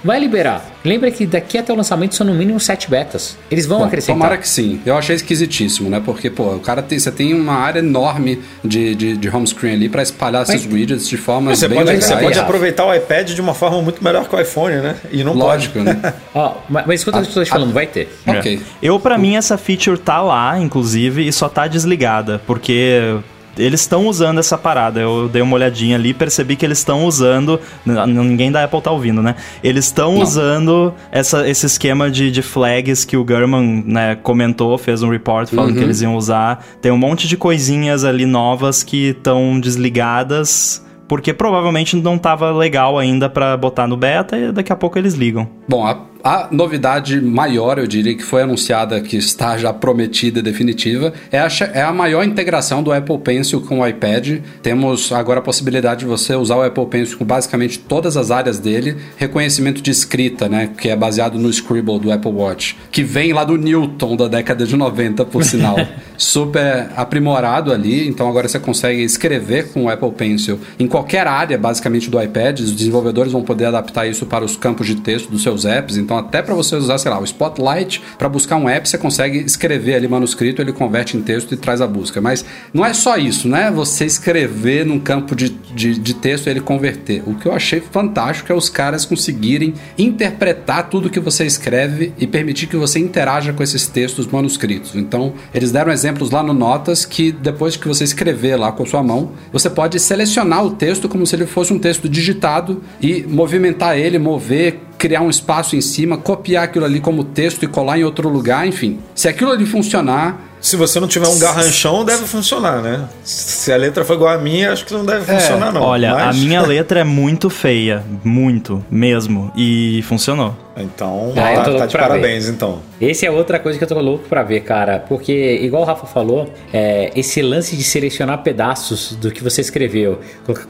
Vai 0.02 0.20
liberar. 0.20 0.64
Lembra 0.84 1.10
que 1.10 1.26
daqui 1.26 1.56
até 1.56 1.72
o 1.72 1.76
lançamento 1.76 2.14
são 2.14 2.26
no 2.26 2.34
mínimo 2.34 2.60
sete 2.60 2.90
betas. 2.90 3.38
Eles 3.50 3.64
vão 3.66 3.78
Bom, 3.78 3.84
acrescentar. 3.86 4.16
Tomara 4.16 4.36
que 4.36 4.48
sim. 4.48 4.80
Eu 4.84 4.96
achei 4.96 5.16
esquisitíssimo, 5.16 5.88
né? 5.88 6.00
Porque, 6.04 6.28
pô, 6.28 6.54
o 6.54 6.60
cara 6.60 6.82
tem, 6.82 6.98
você 6.98 7.10
tem 7.10 7.32
uma 7.32 7.54
área 7.54 7.78
enorme 7.78 8.42
de, 8.62 8.94
de, 8.94 9.16
de 9.16 9.28
home 9.28 9.46
screen 9.46 9.74
ali 9.74 9.88
pra 9.88 10.02
espalhar 10.02 10.42
esses 10.42 10.66
widgets 10.66 11.08
de 11.08 11.16
forma 11.16 11.54
Você 11.54 11.68
bem 11.68 11.78
pode, 11.78 11.90
legais. 11.90 12.04
você 12.04 12.16
pode 12.16 12.38
aproveitar 12.38 12.84
o 12.84 12.94
iPad 12.94 13.30
de 13.30 13.40
uma 13.40 13.54
forma 13.54 13.80
muito 13.80 14.02
melhor 14.04 14.28
que 14.28 14.34
o 14.36 14.40
iPhone, 14.40 14.76
né? 14.76 14.96
E 15.10 15.24
não 15.24 15.32
Lógico, 15.32 15.78
né? 15.78 16.14
Ó, 16.34 16.54
mas, 16.68 16.86
mas 16.86 17.00
escuta 17.00 17.18
o 17.18 17.22
que 17.22 17.28
eu 17.28 17.34
tô 17.34 17.44
te 17.44 17.50
falando, 17.50 17.72
vai 17.72 17.86
ter. 17.86 18.14
ok. 18.26 18.60
Eu, 18.82 19.00
pra 19.00 19.16
mim, 19.16 19.36
essa 19.36 19.56
feature 19.56 19.98
tá 19.98 20.20
lá, 20.20 20.58
inclusive, 20.58 21.26
e 21.26 21.32
só 21.32 21.48
tá 21.48 21.66
desligada, 21.66 22.40
porque 22.46 23.16
eles 23.58 23.80
estão 23.80 24.06
usando 24.06 24.38
essa 24.38 24.56
parada. 24.58 25.00
Eu 25.00 25.28
dei 25.28 25.42
uma 25.42 25.54
olhadinha 25.54 25.96
ali 25.96 26.10
e 26.10 26.14
percebi 26.14 26.56
que 26.56 26.64
eles 26.64 26.78
estão 26.78 27.04
usando. 27.06 27.60
Ninguém 28.06 28.50
da 28.50 28.64
Apple 28.64 28.80
tá 28.80 28.90
ouvindo, 28.90 29.22
né? 29.22 29.34
Eles 29.62 29.86
estão 29.86 30.18
usando 30.18 30.92
essa, 31.12 31.48
esse 31.48 31.66
esquema 31.66 32.10
de, 32.10 32.30
de 32.30 32.42
flags 32.42 33.04
que 33.04 33.16
o 33.16 33.24
Gurman 33.24 33.82
né, 33.86 34.14
comentou, 34.16 34.76
fez 34.78 35.02
um 35.02 35.08
report 35.10 35.48
falando 35.50 35.70
Uhum. 35.70 35.76
que 35.76 35.82
eles 35.82 36.00
iam 36.02 36.14
usar. 36.16 36.64
Tem 36.80 36.92
um 36.92 36.98
monte 36.98 37.26
de 37.26 37.36
coisinhas 37.36 38.04
ali 38.04 38.26
novas 38.26 38.82
que 38.82 39.08
estão 39.10 39.58
desligadas. 39.60 40.82
Porque 41.06 41.34
provavelmente 41.34 41.96
não 41.96 42.16
tava 42.16 42.50
legal 42.50 42.98
ainda 42.98 43.28
pra 43.28 43.56
botar 43.58 43.86
no 43.86 43.94
beta 43.96 44.38
e 44.38 44.50
daqui 44.52 44.72
a 44.72 44.76
pouco 44.76 44.98
eles 44.98 45.12
ligam. 45.14 45.46
Bom, 45.68 45.86
a, 45.86 45.98
a 46.24 46.48
novidade 46.50 47.20
maior, 47.20 47.78
eu 47.78 47.86
diria, 47.86 48.14
que 48.14 48.22
foi 48.22 48.40
anunciada, 48.40 48.98
que 49.02 49.14
está 49.14 49.58
já 49.58 49.74
prometida 49.74 50.38
e 50.38 50.42
definitiva, 50.42 51.12
é 51.30 51.38
a, 51.38 51.48
é 51.74 51.82
a 51.82 51.92
maior 51.92 52.24
integração 52.24 52.82
do 52.82 52.90
Apple 52.90 53.18
Pencil 53.18 53.60
com 53.60 53.80
o 53.80 53.86
iPad. 53.86 54.40
Temos 54.62 55.12
agora 55.12 55.40
a 55.40 55.42
possibilidade 55.42 56.00
de 56.00 56.06
você 56.06 56.34
usar 56.34 56.56
o 56.56 56.62
Apple 56.62 56.86
Pencil 56.86 57.18
com 57.18 57.26
basicamente 57.26 57.78
todas 57.78 58.16
as 58.16 58.30
áreas 58.30 58.58
dele, 58.58 58.96
reconhecimento 59.18 59.82
de 59.82 59.90
escrita, 59.90 60.48
né, 60.48 60.70
que 60.78 60.88
é 60.88 60.96
baseado 60.96 61.38
no 61.38 61.50
Scribble 61.50 61.98
do 61.98 62.10
Apple 62.10 62.32
Watch, 62.32 62.74
que 62.90 63.04
vem 63.04 63.34
lá 63.34 63.44
do 63.44 63.58
Newton 63.58 64.16
da 64.16 64.26
década 64.26 64.64
de 64.64 64.76
90, 64.76 65.26
por 65.26 65.44
sinal. 65.44 65.76
Super 66.16 66.88
aprimorado 66.96 67.70
ali, 67.70 68.08
então 68.08 68.26
agora 68.26 68.48
você 68.48 68.58
consegue 68.58 69.02
escrever 69.02 69.72
com 69.72 69.84
o 69.84 69.88
Apple 69.90 70.12
Pencil 70.12 70.58
em 70.78 70.86
qualquer 70.86 71.26
área, 71.26 71.58
basicamente, 71.58 72.08
do 72.08 72.22
iPad. 72.22 72.60
Os 72.60 72.72
desenvolvedores 72.72 73.32
vão 73.32 73.42
poder 73.42 73.66
adaptar 73.66 74.06
isso 74.06 74.24
para 74.24 74.42
os 74.42 74.56
campos 74.56 74.86
de 74.86 74.94
texto 74.94 75.28
dos 75.28 75.42
seus 75.42 75.66
apps. 75.66 75.98
Então, 75.98 76.13
até 76.16 76.42
para 76.42 76.54
você 76.54 76.76
usar, 76.76 76.98
sei 76.98 77.10
lá, 77.10 77.20
o 77.20 77.24
Spotlight 77.24 78.02
para 78.18 78.28
buscar 78.28 78.56
um 78.56 78.68
app, 78.68 78.88
você 78.88 78.98
consegue 78.98 79.38
escrever 79.40 79.94
ali 79.94 80.08
manuscrito, 80.08 80.62
ele 80.62 80.72
converte 80.72 81.16
em 81.16 81.22
texto 81.22 81.52
e 81.52 81.56
traz 81.56 81.80
a 81.80 81.86
busca. 81.86 82.20
Mas 82.20 82.44
não 82.72 82.84
é 82.84 82.92
só 82.92 83.16
isso, 83.16 83.48
né? 83.48 83.70
Você 83.70 84.04
escrever 84.04 84.84
num 84.84 84.98
campo 84.98 85.34
de, 85.34 85.48
de, 85.48 85.98
de 85.98 86.14
texto 86.14 86.46
e 86.46 86.50
ele 86.50 86.60
converter. 86.60 87.22
O 87.26 87.34
que 87.34 87.46
eu 87.46 87.52
achei 87.52 87.80
fantástico 87.80 88.52
é 88.52 88.54
os 88.54 88.68
caras 88.68 89.04
conseguirem 89.04 89.74
interpretar 89.98 90.88
tudo 90.88 91.10
que 91.10 91.20
você 91.20 91.44
escreve 91.44 92.12
e 92.18 92.26
permitir 92.26 92.66
que 92.66 92.76
você 92.76 92.98
interaja 92.98 93.52
com 93.52 93.62
esses 93.62 93.86
textos 93.86 94.26
manuscritos. 94.26 94.94
Então, 94.94 95.34
eles 95.54 95.70
deram 95.70 95.92
exemplos 95.92 96.30
lá 96.30 96.42
no 96.42 96.52
Notas 96.52 97.04
que 97.04 97.32
depois 97.32 97.76
que 97.76 97.88
você 97.88 98.04
escrever 98.04 98.56
lá 98.56 98.72
com 98.72 98.86
sua 98.86 99.02
mão, 99.02 99.32
você 99.52 99.68
pode 99.68 99.98
selecionar 99.98 100.64
o 100.64 100.70
texto 100.70 101.08
como 101.08 101.26
se 101.26 101.36
ele 101.36 101.46
fosse 101.46 101.72
um 101.72 101.78
texto 101.78 102.08
digitado 102.08 102.82
e 103.00 103.22
movimentar 103.22 103.98
ele, 103.98 104.18
mover, 104.18 104.80
criar 105.04 105.20
um 105.20 105.28
espaço 105.28 105.76
em 105.76 105.82
cima, 105.82 106.16
copiar 106.16 106.64
aquilo 106.64 106.86
ali 106.86 106.98
como 106.98 107.24
texto 107.24 107.62
e 107.62 107.66
colar 107.66 107.98
em 107.98 108.04
outro 108.04 108.26
lugar, 108.26 108.66
enfim. 108.66 109.00
Se 109.14 109.28
aquilo 109.28 109.50
ali 109.50 109.66
funcionar, 109.66 110.53
Se 110.64 110.76
você 110.76 110.98
não 110.98 111.06
tiver 111.06 111.28
um 111.28 111.38
garranchão, 111.38 112.06
deve 112.06 112.24
funcionar, 112.24 112.80
né? 112.80 113.04
Se 113.22 113.70
a 113.70 113.76
letra 113.76 114.02
for 114.02 114.14
igual 114.14 114.32
a 114.32 114.38
minha, 114.38 114.72
acho 114.72 114.86
que 114.86 114.94
não 114.94 115.04
deve 115.04 115.26
funcionar, 115.30 115.70
não. 115.70 115.82
Olha, 115.82 116.14
Mas- 116.14 116.36
a 116.36 116.40
minha 116.40 116.62
letra 116.66 117.00
é 117.00 117.04
muito 117.04 117.50
feia, 117.50 118.02
muito 118.24 118.82
mesmo, 118.90 119.52
e 119.54 120.02
funcionou. 120.08 120.56
Então, 120.76 121.32
Ah, 121.36 121.62
tá, 121.62 121.72
tá 121.72 121.86
de 121.86 121.96
parabéns, 121.96 122.48
então. 122.48 122.80
Esse 123.00 123.24
é 123.24 123.30
outra 123.30 123.60
coisa 123.60 123.78
que 123.78 123.84
eu 123.84 123.88
tô 123.88 124.00
louco 124.00 124.24
pra 124.28 124.42
ver, 124.42 124.58
cara. 124.62 124.98
Porque, 125.08 125.60
igual 125.62 125.82
o 125.82 125.84
Rafa 125.86 126.04
falou, 126.04 126.52
é, 126.72 127.12
esse 127.14 127.40
lance 127.42 127.76
de 127.76 127.84
selecionar 127.84 128.42
pedaços 128.42 129.14
do 129.14 129.30
que 129.30 129.40
você 129.44 129.60
escreveu, 129.60 130.18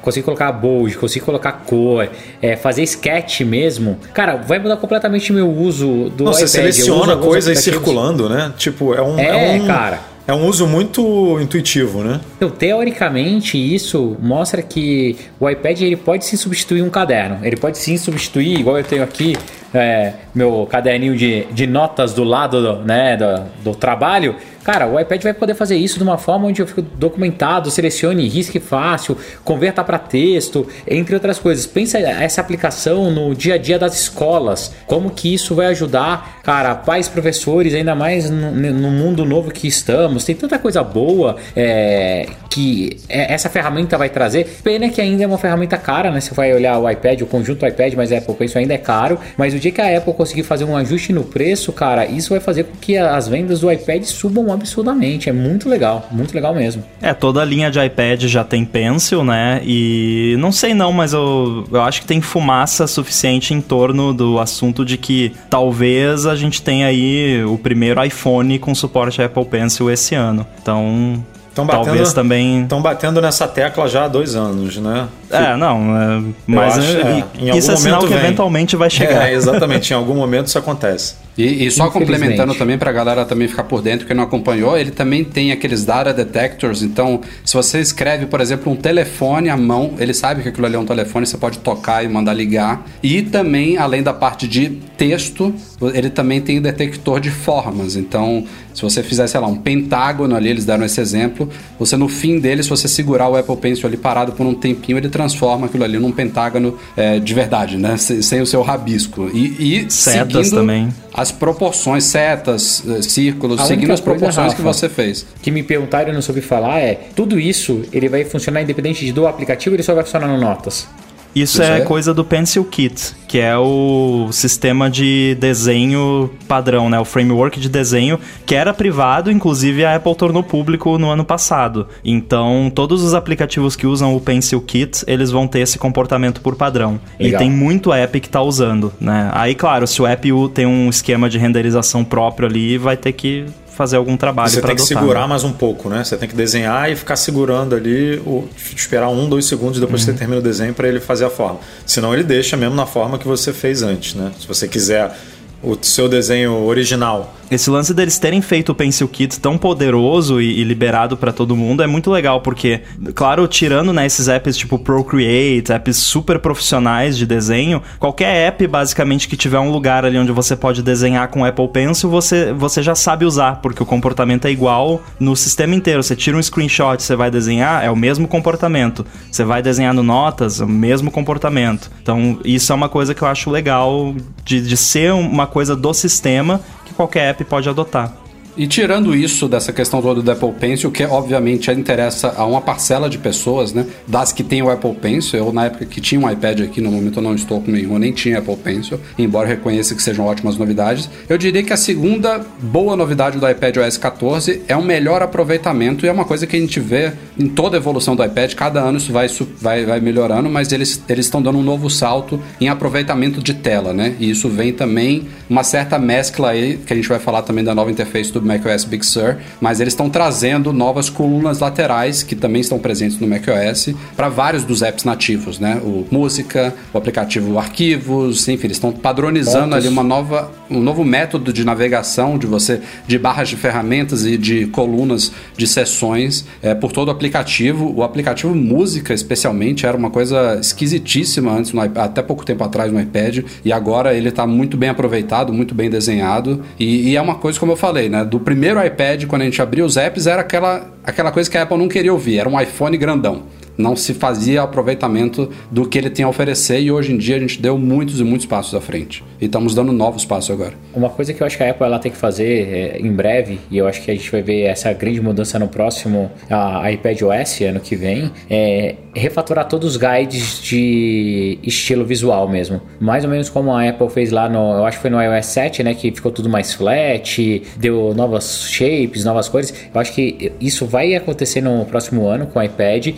conseguir 0.02 0.24
colocar 0.26 0.52
bold, 0.52 0.98
conseguir 0.98 1.24
colocar 1.24 1.52
cor, 1.64 2.06
é, 2.42 2.54
fazer 2.54 2.82
sketch 2.82 3.40
mesmo, 3.42 3.98
cara, 4.12 4.36
vai 4.36 4.58
mudar 4.58 4.76
completamente 4.76 5.32
meu 5.32 5.50
uso 5.50 6.10
do 6.10 6.24
Não, 6.24 6.32
você 6.34 6.40
iPad. 6.44 6.44
Uso 6.44 6.48
seleciona 6.52 7.12
aplicativos. 7.14 7.58
circulando, 7.60 8.28
né? 8.28 8.52
Tipo, 8.58 8.92
é 8.92 9.00
um. 9.00 9.18
É, 9.18 9.34
um, 9.52 9.66
cara. 9.84 10.00
É 10.26 10.32
um 10.32 10.46
uso 10.46 10.66
muito 10.66 11.38
intuitivo, 11.38 12.02
né? 12.02 12.18
Então, 12.36 12.48
teoricamente, 12.48 13.58
isso 13.58 14.16
mostra 14.20 14.62
que 14.62 15.18
o 15.38 15.48
iPad 15.48 15.82
ele 15.82 15.96
pode 15.96 16.24
sim 16.24 16.36
substituir 16.36 16.82
um 16.82 16.88
caderno. 16.88 17.40
Ele 17.42 17.56
pode 17.56 17.76
sim 17.76 17.98
substituir, 17.98 18.58
igual 18.58 18.78
eu 18.78 18.84
tenho 18.84 19.02
aqui 19.02 19.36
é, 19.74 20.14
meu 20.34 20.66
caderninho 20.70 21.14
de, 21.14 21.44
de 21.52 21.66
notas 21.66 22.14
do 22.14 22.24
lado 22.24 22.62
do, 22.62 22.84
né, 22.84 23.18
do, 23.18 23.72
do 23.72 23.74
trabalho. 23.74 24.36
Cara, 24.64 24.86
o 24.86 24.98
iPad 24.98 25.22
vai 25.22 25.34
poder 25.34 25.54
fazer 25.54 25.76
isso 25.76 25.98
de 25.98 26.02
uma 26.02 26.16
forma 26.16 26.46
onde 26.46 26.62
eu 26.62 26.66
fico 26.66 26.80
documentado, 26.82 27.70
selecione, 27.70 28.26
risque 28.28 28.58
fácil, 28.58 29.16
converta 29.44 29.84
para 29.84 29.98
texto, 29.98 30.66
entre 30.88 31.14
outras 31.14 31.38
coisas. 31.38 31.66
Pensa 31.66 31.98
essa 31.98 32.40
aplicação 32.40 33.10
no 33.10 33.34
dia 33.34 33.54
a 33.54 33.58
dia 33.58 33.78
das 33.78 33.94
escolas. 33.94 34.72
Como 34.86 35.10
que 35.10 35.32
isso 35.32 35.54
vai 35.54 35.66
ajudar, 35.66 36.40
cara, 36.42 36.74
pais, 36.74 37.08
professores, 37.08 37.74
ainda 37.74 37.94
mais 37.94 38.30
no, 38.30 38.50
no 38.52 38.90
mundo 38.90 39.24
novo 39.24 39.50
que 39.50 39.68
estamos. 39.68 40.24
Tem 40.24 40.34
tanta 40.34 40.58
coisa 40.58 40.82
boa 40.82 41.36
é, 41.54 42.26
que 42.48 42.96
é- 43.08 43.34
essa 43.34 43.50
ferramenta 43.50 43.98
vai 43.98 44.08
trazer. 44.08 44.46
Pena 44.62 44.88
que 44.88 45.00
ainda 45.00 45.24
é 45.24 45.26
uma 45.26 45.38
ferramenta 45.38 45.76
cara, 45.76 46.10
né? 46.10 46.20
Você 46.20 46.32
vai 46.32 46.54
olhar 46.54 46.78
o 46.78 46.88
iPad, 46.88 47.20
o 47.20 47.26
conjunto 47.26 47.66
iPad, 47.66 47.92
mas 47.94 48.10
a 48.12 48.18
Apple 48.18 48.34
Pencil 48.34 48.60
ainda 48.60 48.72
é 48.74 48.78
caro. 48.78 49.18
Mas 49.36 49.52
o 49.52 49.58
dia 49.58 49.70
que 49.70 49.80
a 49.80 49.98
Apple 49.98 50.14
conseguir 50.14 50.42
fazer 50.42 50.64
um 50.64 50.74
ajuste 50.74 51.12
no 51.12 51.24
preço, 51.24 51.70
cara, 51.72 52.06
isso 52.06 52.30
vai 52.30 52.40
fazer 52.40 52.64
com 52.64 52.76
que 52.80 52.96
as 52.96 53.28
vendas 53.28 53.60
do 53.60 53.70
iPad 53.70 54.04
subam 54.04 54.53
absurdamente. 54.54 55.28
É 55.28 55.32
muito 55.32 55.68
legal, 55.68 56.08
muito 56.10 56.34
legal 56.34 56.54
mesmo. 56.54 56.82
É, 57.00 57.12
toda 57.12 57.42
a 57.42 57.44
linha 57.44 57.70
de 57.70 57.84
iPad 57.84 58.24
já 58.24 58.44
tem 58.44 58.64
Pencil, 58.64 59.24
né? 59.24 59.60
E 59.64 60.36
não 60.38 60.52
sei 60.52 60.74
não, 60.74 60.92
mas 60.92 61.12
eu, 61.12 61.64
eu 61.70 61.82
acho 61.82 62.00
que 62.00 62.06
tem 62.06 62.20
fumaça 62.20 62.86
suficiente 62.86 63.52
em 63.52 63.60
torno 63.60 64.12
do 64.12 64.38
assunto 64.38 64.84
de 64.84 64.96
que 64.96 65.32
talvez 65.50 66.26
a 66.26 66.34
gente 66.34 66.62
tenha 66.62 66.86
aí 66.86 67.44
o 67.44 67.58
primeiro 67.58 68.02
iPhone 68.04 68.58
com 68.58 68.74
suporte 68.74 69.20
a 69.20 69.26
Apple 69.26 69.44
Pencil 69.44 69.90
esse 69.90 70.14
ano. 70.14 70.46
Então, 70.60 71.24
batendo, 71.54 71.84
talvez 71.84 72.12
também... 72.12 72.62
Estão 72.62 72.82
batendo 72.82 73.20
nessa 73.20 73.46
tecla 73.46 73.88
já 73.88 74.04
há 74.04 74.08
dois 74.08 74.34
anos, 74.34 74.76
né? 74.76 75.08
É, 75.30 75.56
não, 75.56 75.96
é, 75.96 76.22
mas 76.46 76.78
acho, 76.78 76.96
é, 76.98 77.56
isso 77.56 77.72
é 77.72 77.76
sinal 77.76 78.00
que 78.00 78.08
vem. 78.08 78.18
eventualmente 78.18 78.76
vai 78.76 78.90
chegar. 78.90 79.28
É, 79.28 79.34
exatamente. 79.34 79.92
Em 79.92 79.96
algum 79.96 80.14
momento 80.14 80.46
isso 80.46 80.58
acontece. 80.58 81.14
E, 81.36 81.66
e 81.66 81.70
só 81.70 81.90
complementando 81.90 82.54
também 82.54 82.78
pra 82.78 82.92
galera 82.92 83.24
também 83.24 83.48
ficar 83.48 83.64
por 83.64 83.82
dentro, 83.82 84.06
que 84.06 84.14
não 84.14 84.22
acompanhou, 84.22 84.78
ele 84.78 84.90
também 84.90 85.24
tem 85.24 85.50
aqueles 85.50 85.84
data 85.84 86.12
detectors. 86.12 86.82
Então, 86.82 87.20
se 87.44 87.54
você 87.54 87.80
escreve, 87.80 88.26
por 88.26 88.40
exemplo, 88.40 88.72
um 88.72 88.76
telefone 88.76 89.48
à 89.48 89.56
mão, 89.56 89.94
ele 89.98 90.14
sabe 90.14 90.42
que 90.42 90.48
aquilo 90.48 90.66
ali 90.66 90.76
é 90.76 90.78
um 90.78 90.84
telefone, 90.84 91.26
você 91.26 91.36
pode 91.36 91.58
tocar 91.58 92.04
e 92.04 92.08
mandar 92.08 92.34
ligar. 92.34 92.86
E 93.02 93.22
também, 93.22 93.76
além 93.76 94.02
da 94.02 94.14
parte 94.14 94.46
de 94.46 94.70
texto, 94.96 95.52
ele 95.92 96.08
também 96.08 96.40
tem 96.40 96.60
detector 96.60 97.18
de 97.18 97.30
formas. 97.30 97.96
Então, 97.96 98.44
se 98.72 98.82
você 98.82 99.02
fizer, 99.02 99.26
sei 99.26 99.40
lá, 99.40 99.48
um 99.48 99.56
pentágono 99.56 100.36
ali, 100.36 100.48
eles 100.48 100.64
deram 100.64 100.84
esse 100.84 101.00
exemplo, 101.00 101.48
você 101.78 101.96
no 101.96 102.08
fim 102.08 102.38
dele, 102.38 102.62
se 102.62 102.70
você 102.70 102.86
segurar 102.86 103.28
o 103.28 103.36
Apple 103.36 103.56
Pencil 103.56 103.88
ali 103.88 103.96
parado 103.96 104.32
por 104.32 104.46
um 104.46 104.54
tempinho, 104.54 104.98
ele 104.98 105.08
transforma 105.08 105.23
aquilo 105.64 105.84
ali 105.84 105.98
num 105.98 106.12
pentágono 106.12 106.76
é, 106.96 107.18
de 107.18 107.34
verdade, 107.34 107.76
né? 107.76 107.96
Sem, 107.96 108.22
sem 108.22 108.40
o 108.40 108.46
seu 108.46 108.62
rabisco. 108.62 109.30
E, 109.32 109.84
e 109.84 109.90
Setas 109.90 110.48
seguindo 110.48 110.60
também. 110.60 110.88
as 111.12 111.30
proporções, 111.32 112.04
setas, 112.04 112.82
eh, 112.86 113.02
círculos, 113.02 113.60
A 113.60 113.64
seguindo 113.64 113.92
as 113.92 114.00
proporções 114.00 114.52
que 114.54 114.62
Rafa, 114.62 114.72
você 114.72 114.88
fez. 114.88 115.26
que 115.42 115.50
me 115.50 115.62
perguntaram 115.62 116.08
e 116.08 116.10
eu 116.10 116.14
não 116.14 116.22
soube 116.22 116.40
falar 116.40 116.80
é 116.80 117.08
tudo 117.14 117.38
isso 117.38 117.82
ele 117.92 118.08
vai 118.08 118.24
funcionar 118.24 118.62
independente 118.62 119.10
do 119.12 119.26
aplicativo 119.26 119.74
ele 119.74 119.82
só 119.82 119.94
vai 119.94 120.04
funcionar 120.04 120.26
no 120.26 120.38
Notas 120.38 120.86
Isso, 121.34 121.60
Isso 121.60 121.62
é, 121.62 121.78
é? 121.78 121.80
coisa 121.82 122.14
do 122.14 122.24
Pencil 122.24 122.64
Kit, 122.64 123.14
que 123.26 123.38
é 123.38 123.56
o 123.58 124.28
sistema 124.30 124.88
de 124.88 125.36
desenho 125.40 126.30
padrão, 126.46 126.88
né? 126.88 126.98
O 127.00 127.04
framework 127.04 127.58
de 127.58 127.68
desenho 127.68 128.18
que 128.46 128.54
era 128.54 128.72
privado, 128.72 129.30
inclusive 129.30 129.84
a 129.84 129.96
Apple 129.96 130.14
tornou 130.14 130.42
público 130.42 130.96
no 130.98 131.10
ano 131.10 131.24
passado. 131.24 131.88
Então, 132.04 132.70
todos 132.72 133.02
os 133.02 133.14
aplicativos 133.14 133.74
que 133.74 133.86
usam 133.86 134.14
o 134.14 134.20
Pencil 134.20 134.60
Kit, 134.60 135.04
eles 135.06 135.30
vão 135.30 135.48
ter 135.48 135.60
esse 135.60 135.78
comportamento 135.78 136.40
por 136.40 136.54
padrão. 136.54 137.00
Legal. 137.18 137.40
E 137.40 137.44
tem 137.44 137.50
muito 137.50 137.92
app 137.92 138.20
que 138.20 138.28
tá 138.28 138.40
usando, 138.40 138.92
né? 139.00 139.30
Aí, 139.32 139.54
claro, 139.54 139.86
se 139.86 140.00
o 140.00 140.06
app 140.06 140.28
tem 140.54 140.66
um 140.66 140.88
esquema 140.88 141.28
de 141.28 141.38
renderização 141.38 142.04
próprio 142.04 142.48
ali, 142.48 142.78
vai 142.78 142.96
ter 142.96 143.12
que 143.12 143.46
fazer 143.74 143.96
algum 143.96 144.16
trabalho 144.16 144.48
Você 144.50 144.60
para 144.60 144.68
tem 144.68 144.76
que 144.76 144.82
adotar. 144.82 144.98
segurar 145.02 145.20
né? 145.22 145.26
mais 145.26 145.44
um 145.44 145.52
pouco, 145.52 145.88
né? 145.88 146.02
Você 146.04 146.16
tem 146.16 146.28
que 146.28 146.34
desenhar 146.34 146.90
e 146.90 146.96
ficar 146.96 147.16
segurando 147.16 147.74
ali, 147.74 148.16
o, 148.24 148.48
esperar 148.76 149.08
um, 149.08 149.28
dois 149.28 149.46
segundos 149.46 149.80
depois 149.80 150.02
Uhum. 150.02 150.06
que 150.06 150.12
você 150.12 150.18
termina 150.18 150.40
o 150.40 150.42
desenho 150.42 150.72
para 150.74 150.88
ele 150.88 151.00
fazer 151.00 151.24
a 151.24 151.30
forma. 151.30 151.58
Senão 151.86 152.12
ele 152.14 152.22
deixa 152.24 152.56
mesmo 152.56 152.74
na 152.74 152.86
forma 152.86 153.18
que 153.18 153.26
você 153.26 153.52
fez 153.52 153.82
antes, 153.82 154.14
né? 154.14 154.30
Se 154.40 154.46
você 154.46 154.66
quiser 154.68 155.14
o 155.62 155.76
seu 155.80 156.08
desenho 156.08 156.52
original. 156.64 157.34
Esse 157.54 157.70
lance 157.70 157.94
deles 157.94 158.18
terem 158.18 158.42
feito 158.42 158.72
o 158.72 158.74
Pencil 158.74 159.06
Kit 159.06 159.38
tão 159.38 159.56
poderoso 159.56 160.40
e, 160.40 160.60
e 160.60 160.64
liberado 160.64 161.16
pra 161.16 161.32
todo 161.32 161.54
mundo 161.54 161.82
é 161.82 161.86
muito 161.86 162.10
legal, 162.10 162.40
porque, 162.40 162.82
claro, 163.14 163.46
tirando 163.46 163.92
né, 163.92 164.04
esses 164.06 164.26
apps 164.26 164.56
tipo 164.56 164.76
Procreate, 164.76 165.72
apps 165.72 165.96
super 165.96 166.40
profissionais 166.40 167.16
de 167.16 167.24
desenho, 167.24 167.80
qualquer 168.00 168.48
app 168.48 168.66
basicamente 168.66 169.28
que 169.28 169.36
tiver 169.36 169.60
um 169.60 169.70
lugar 169.70 170.04
ali 170.04 170.18
onde 170.18 170.32
você 170.32 170.56
pode 170.56 170.82
desenhar 170.82 171.28
com 171.28 171.44
Apple 171.44 171.68
Pencil, 171.68 172.10
você, 172.10 172.52
você 172.52 172.82
já 172.82 172.96
sabe 172.96 173.24
usar, 173.24 173.60
porque 173.62 173.82
o 173.82 173.86
comportamento 173.86 174.46
é 174.46 174.50
igual 174.50 175.00
no 175.20 175.36
sistema 175.36 175.74
inteiro. 175.74 176.02
Você 176.02 176.16
tira 176.16 176.36
um 176.36 176.42
screenshot, 176.42 177.00
você 177.00 177.14
vai 177.14 177.30
desenhar, 177.30 177.84
é 177.84 177.90
o 177.90 177.96
mesmo 177.96 178.26
comportamento. 178.26 179.06
Você 179.30 179.44
vai 179.44 179.62
desenhar 179.62 179.94
no 179.94 180.02
Notas, 180.02 180.60
é 180.60 180.64
o 180.64 180.68
mesmo 180.68 181.10
comportamento. 181.10 181.90
Então, 182.02 182.40
isso 182.44 182.72
é 182.72 182.74
uma 182.74 182.88
coisa 182.88 183.14
que 183.14 183.22
eu 183.22 183.28
acho 183.28 183.48
legal 183.48 184.14
de, 184.44 184.60
de 184.60 184.76
ser 184.76 185.12
uma 185.12 185.46
coisa 185.46 185.76
do 185.76 185.94
sistema 185.94 186.60
que 186.84 186.94
qualquer 186.94 187.30
app 187.30 187.44
pode 187.44 187.68
adotar. 187.68 188.23
E 188.56 188.68
tirando 188.68 189.16
isso 189.16 189.48
dessa 189.48 189.72
questão 189.72 190.00
toda 190.00 190.22
do 190.22 190.30
Apple 190.30 190.52
Pencil, 190.52 190.90
que 190.90 191.04
obviamente 191.04 191.70
interessa 191.72 192.34
a 192.36 192.44
uma 192.46 192.60
parcela 192.60 193.10
de 193.10 193.18
pessoas, 193.18 193.72
né? 193.72 193.84
Das 194.06 194.32
que 194.32 194.44
tem 194.44 194.62
o 194.62 194.70
Apple 194.70 194.94
Pencil. 194.94 195.38
Eu, 195.40 195.52
na 195.52 195.64
época 195.64 195.84
que 195.86 196.00
tinha 196.00 196.20
um 196.20 196.30
iPad 196.30 196.60
aqui, 196.60 196.80
no 196.80 196.90
momento 196.90 197.18
eu 197.18 197.22
não 197.22 197.34
estou 197.34 197.60
com 197.60 197.72
nenhum, 197.72 197.98
nem 197.98 198.12
tinha 198.12 198.38
Apple 198.38 198.56
Pencil, 198.56 199.00
embora 199.18 199.48
reconheça 199.48 199.94
que 199.94 200.02
sejam 200.02 200.24
ótimas 200.24 200.56
novidades. 200.56 201.10
Eu 201.28 201.36
diria 201.36 201.64
que 201.64 201.72
a 201.72 201.76
segunda 201.76 202.44
boa 202.60 202.94
novidade 202.96 203.38
do 203.38 203.48
iPad 203.48 203.78
OS 203.78 203.96
14 203.96 204.62
é 204.68 204.76
um 204.76 204.84
melhor 204.84 205.20
aproveitamento 205.20 206.06
e 206.06 206.08
é 206.08 206.12
uma 206.12 206.24
coisa 206.24 206.46
que 206.46 206.56
a 206.56 206.60
gente 206.60 206.78
vê 206.78 207.12
em 207.36 207.48
toda 207.48 207.76
a 207.76 207.80
evolução 207.80 208.14
do 208.14 208.24
iPad. 208.24 208.54
Cada 208.54 208.80
ano 208.80 208.98
isso 208.98 209.12
vai, 209.12 209.26
vai, 209.60 209.84
vai 209.84 210.00
melhorando, 210.00 210.48
mas 210.48 210.70
eles 210.70 211.02
estão 211.08 211.42
dando 211.42 211.58
um 211.58 211.62
novo 211.62 211.90
salto 211.90 212.40
em 212.60 212.68
aproveitamento 212.68 213.42
de 213.42 213.54
tela, 213.54 213.92
né? 213.92 214.14
E 214.20 214.30
isso 214.30 214.48
vem 214.48 214.72
também 214.72 215.26
uma 215.50 215.64
certa 215.64 215.98
mescla 215.98 216.50
aí, 216.50 216.78
que 216.78 216.92
a 216.92 216.96
gente 216.96 217.08
vai 217.08 217.18
falar 217.18 217.42
também 217.42 217.64
da 217.64 217.74
nova 217.74 217.90
interface 217.90 218.32
do 218.32 218.43
macOS 218.44 218.84
Big 218.84 219.04
Sur, 219.04 219.36
mas 219.60 219.80
eles 219.80 219.92
estão 219.92 220.08
trazendo 220.10 220.72
novas 220.72 221.08
colunas 221.08 221.60
laterais 221.60 222.22
que 222.22 222.34
também 222.34 222.60
estão 222.60 222.78
presentes 222.78 223.18
no 223.18 223.26
macOS 223.26 223.94
para 224.16 224.28
vários 224.28 224.64
dos 224.64 224.82
apps 224.82 225.04
nativos, 225.04 225.58
né? 225.58 225.80
O 225.82 226.06
música, 226.10 226.74
o 226.92 226.98
aplicativo 226.98 227.58
arquivos, 227.58 228.46
enfim, 228.48 228.66
eles 228.66 228.76
estão 228.76 228.92
padronizando 228.92 229.70
Pontos. 229.70 229.78
ali 229.78 229.88
uma 229.88 230.02
nova, 230.02 230.50
um 230.70 230.80
novo 230.80 231.04
método 231.04 231.52
de 231.52 231.64
navegação 231.64 232.38
de 232.38 232.46
você 232.46 232.80
de 233.06 233.18
barras 233.18 233.48
de 233.48 233.56
ferramentas 233.56 234.24
e 234.24 234.36
de 234.36 234.66
colunas 234.66 235.32
de 235.56 235.66
sessões 235.66 236.44
é, 236.62 236.74
por 236.74 236.92
todo 236.92 237.08
o 237.08 237.10
aplicativo. 237.10 237.92
O 237.94 238.02
aplicativo 238.02 238.54
música, 238.54 239.12
especialmente, 239.12 239.86
era 239.86 239.96
uma 239.96 240.10
coisa 240.10 240.58
esquisitíssima 240.60 241.52
antes, 241.52 241.72
no 241.72 241.80
até 241.80 242.22
pouco 242.22 242.44
tempo 242.44 242.64
atrás 242.64 242.92
no 242.92 243.00
iPad, 243.00 243.40
e 243.64 243.72
agora 243.72 244.14
ele 244.14 244.28
está 244.28 244.46
muito 244.46 244.76
bem 244.76 244.88
aproveitado, 244.88 245.52
muito 245.52 245.74
bem 245.74 245.90
desenhado. 245.90 246.62
E, 246.78 247.10
e 247.10 247.16
é 247.16 247.22
uma 247.22 247.36
coisa, 247.36 247.58
como 247.58 247.72
eu 247.72 247.76
falei, 247.76 248.08
né? 248.08 248.24
Do 248.34 248.40
primeiro 248.40 248.84
iPad, 248.84 249.26
quando 249.26 249.42
a 249.42 249.44
gente 249.44 249.62
abria 249.62 249.84
os 249.84 249.96
apps, 249.96 250.26
era 250.26 250.40
aquela, 250.40 250.90
aquela 251.04 251.30
coisa 251.30 251.48
que 251.48 251.56
a 251.56 251.62
Apple 251.62 251.78
não 251.78 251.86
queria 251.86 252.12
ouvir, 252.12 252.40
era 252.40 252.48
um 252.48 252.60
iPhone 252.60 252.96
grandão 252.96 253.44
não 253.76 253.96
se 253.96 254.14
fazia 254.14 254.62
aproveitamento 254.62 255.50
do 255.70 255.88
que 255.88 255.98
ele 255.98 256.10
tem 256.10 256.24
a 256.24 256.28
oferecer 256.28 256.80
e 256.80 256.90
hoje 256.90 257.12
em 257.12 257.18
dia 257.18 257.36
a 257.36 257.38
gente 257.38 257.60
deu 257.60 257.76
muitos 257.78 258.20
e 258.20 258.24
muitos 258.24 258.46
passos 258.46 258.74
à 258.74 258.80
frente. 258.80 259.24
E 259.40 259.46
estamos 259.46 259.74
dando 259.74 259.92
novos 259.92 260.24
passos 260.24 260.50
agora. 260.50 260.74
Uma 260.94 261.10
coisa 261.10 261.32
que 261.32 261.42
eu 261.42 261.46
acho 261.46 261.56
que 261.56 261.62
a 261.62 261.70
Apple 261.70 261.84
ela 261.84 261.98
tem 261.98 262.10
que 262.10 262.18
fazer 262.18 262.68
é, 262.68 262.98
em 262.98 263.12
breve, 263.12 263.58
e 263.70 263.78
eu 263.78 263.86
acho 263.86 264.02
que 264.02 264.10
a 264.10 264.14
gente 264.14 264.30
vai 264.30 264.42
ver 264.42 264.62
essa 264.62 264.92
grande 264.92 265.20
mudança 265.20 265.58
no 265.58 265.68
próximo 265.68 266.30
a, 266.48 266.90
iPad 266.90 267.22
OS 267.22 267.60
ano 267.62 267.80
que 267.80 267.96
vem, 267.96 268.30
é 268.50 268.96
refatorar 269.14 269.68
todos 269.68 269.92
os 269.92 269.96
guides 269.96 270.60
de 270.62 271.58
estilo 271.62 272.04
visual 272.04 272.48
mesmo. 272.48 272.80
Mais 273.00 273.24
ou 273.24 273.30
menos 273.30 273.48
como 273.48 273.72
a 273.72 273.88
Apple 273.88 274.08
fez 274.10 274.30
lá 274.30 274.48
no, 274.48 274.74
eu 274.74 274.84
acho 274.84 274.98
que 274.98 275.02
foi 275.02 275.10
no 275.10 275.22
iOS 275.22 275.46
7, 275.46 275.82
né, 275.82 275.94
que 275.94 276.10
ficou 276.10 276.32
tudo 276.32 276.48
mais 276.48 276.74
flat, 276.74 277.62
deu 277.76 278.12
novas 278.14 278.68
shapes, 278.70 279.24
novas 279.24 279.48
cores. 279.48 279.72
Eu 279.92 280.00
acho 280.00 280.12
que 280.12 280.52
isso 280.60 280.86
vai 280.86 281.14
acontecer 281.14 281.60
no 281.60 281.84
próximo 281.84 282.26
ano 282.26 282.46
com 282.46 282.58
o 282.58 282.62
iPad, 282.62 283.14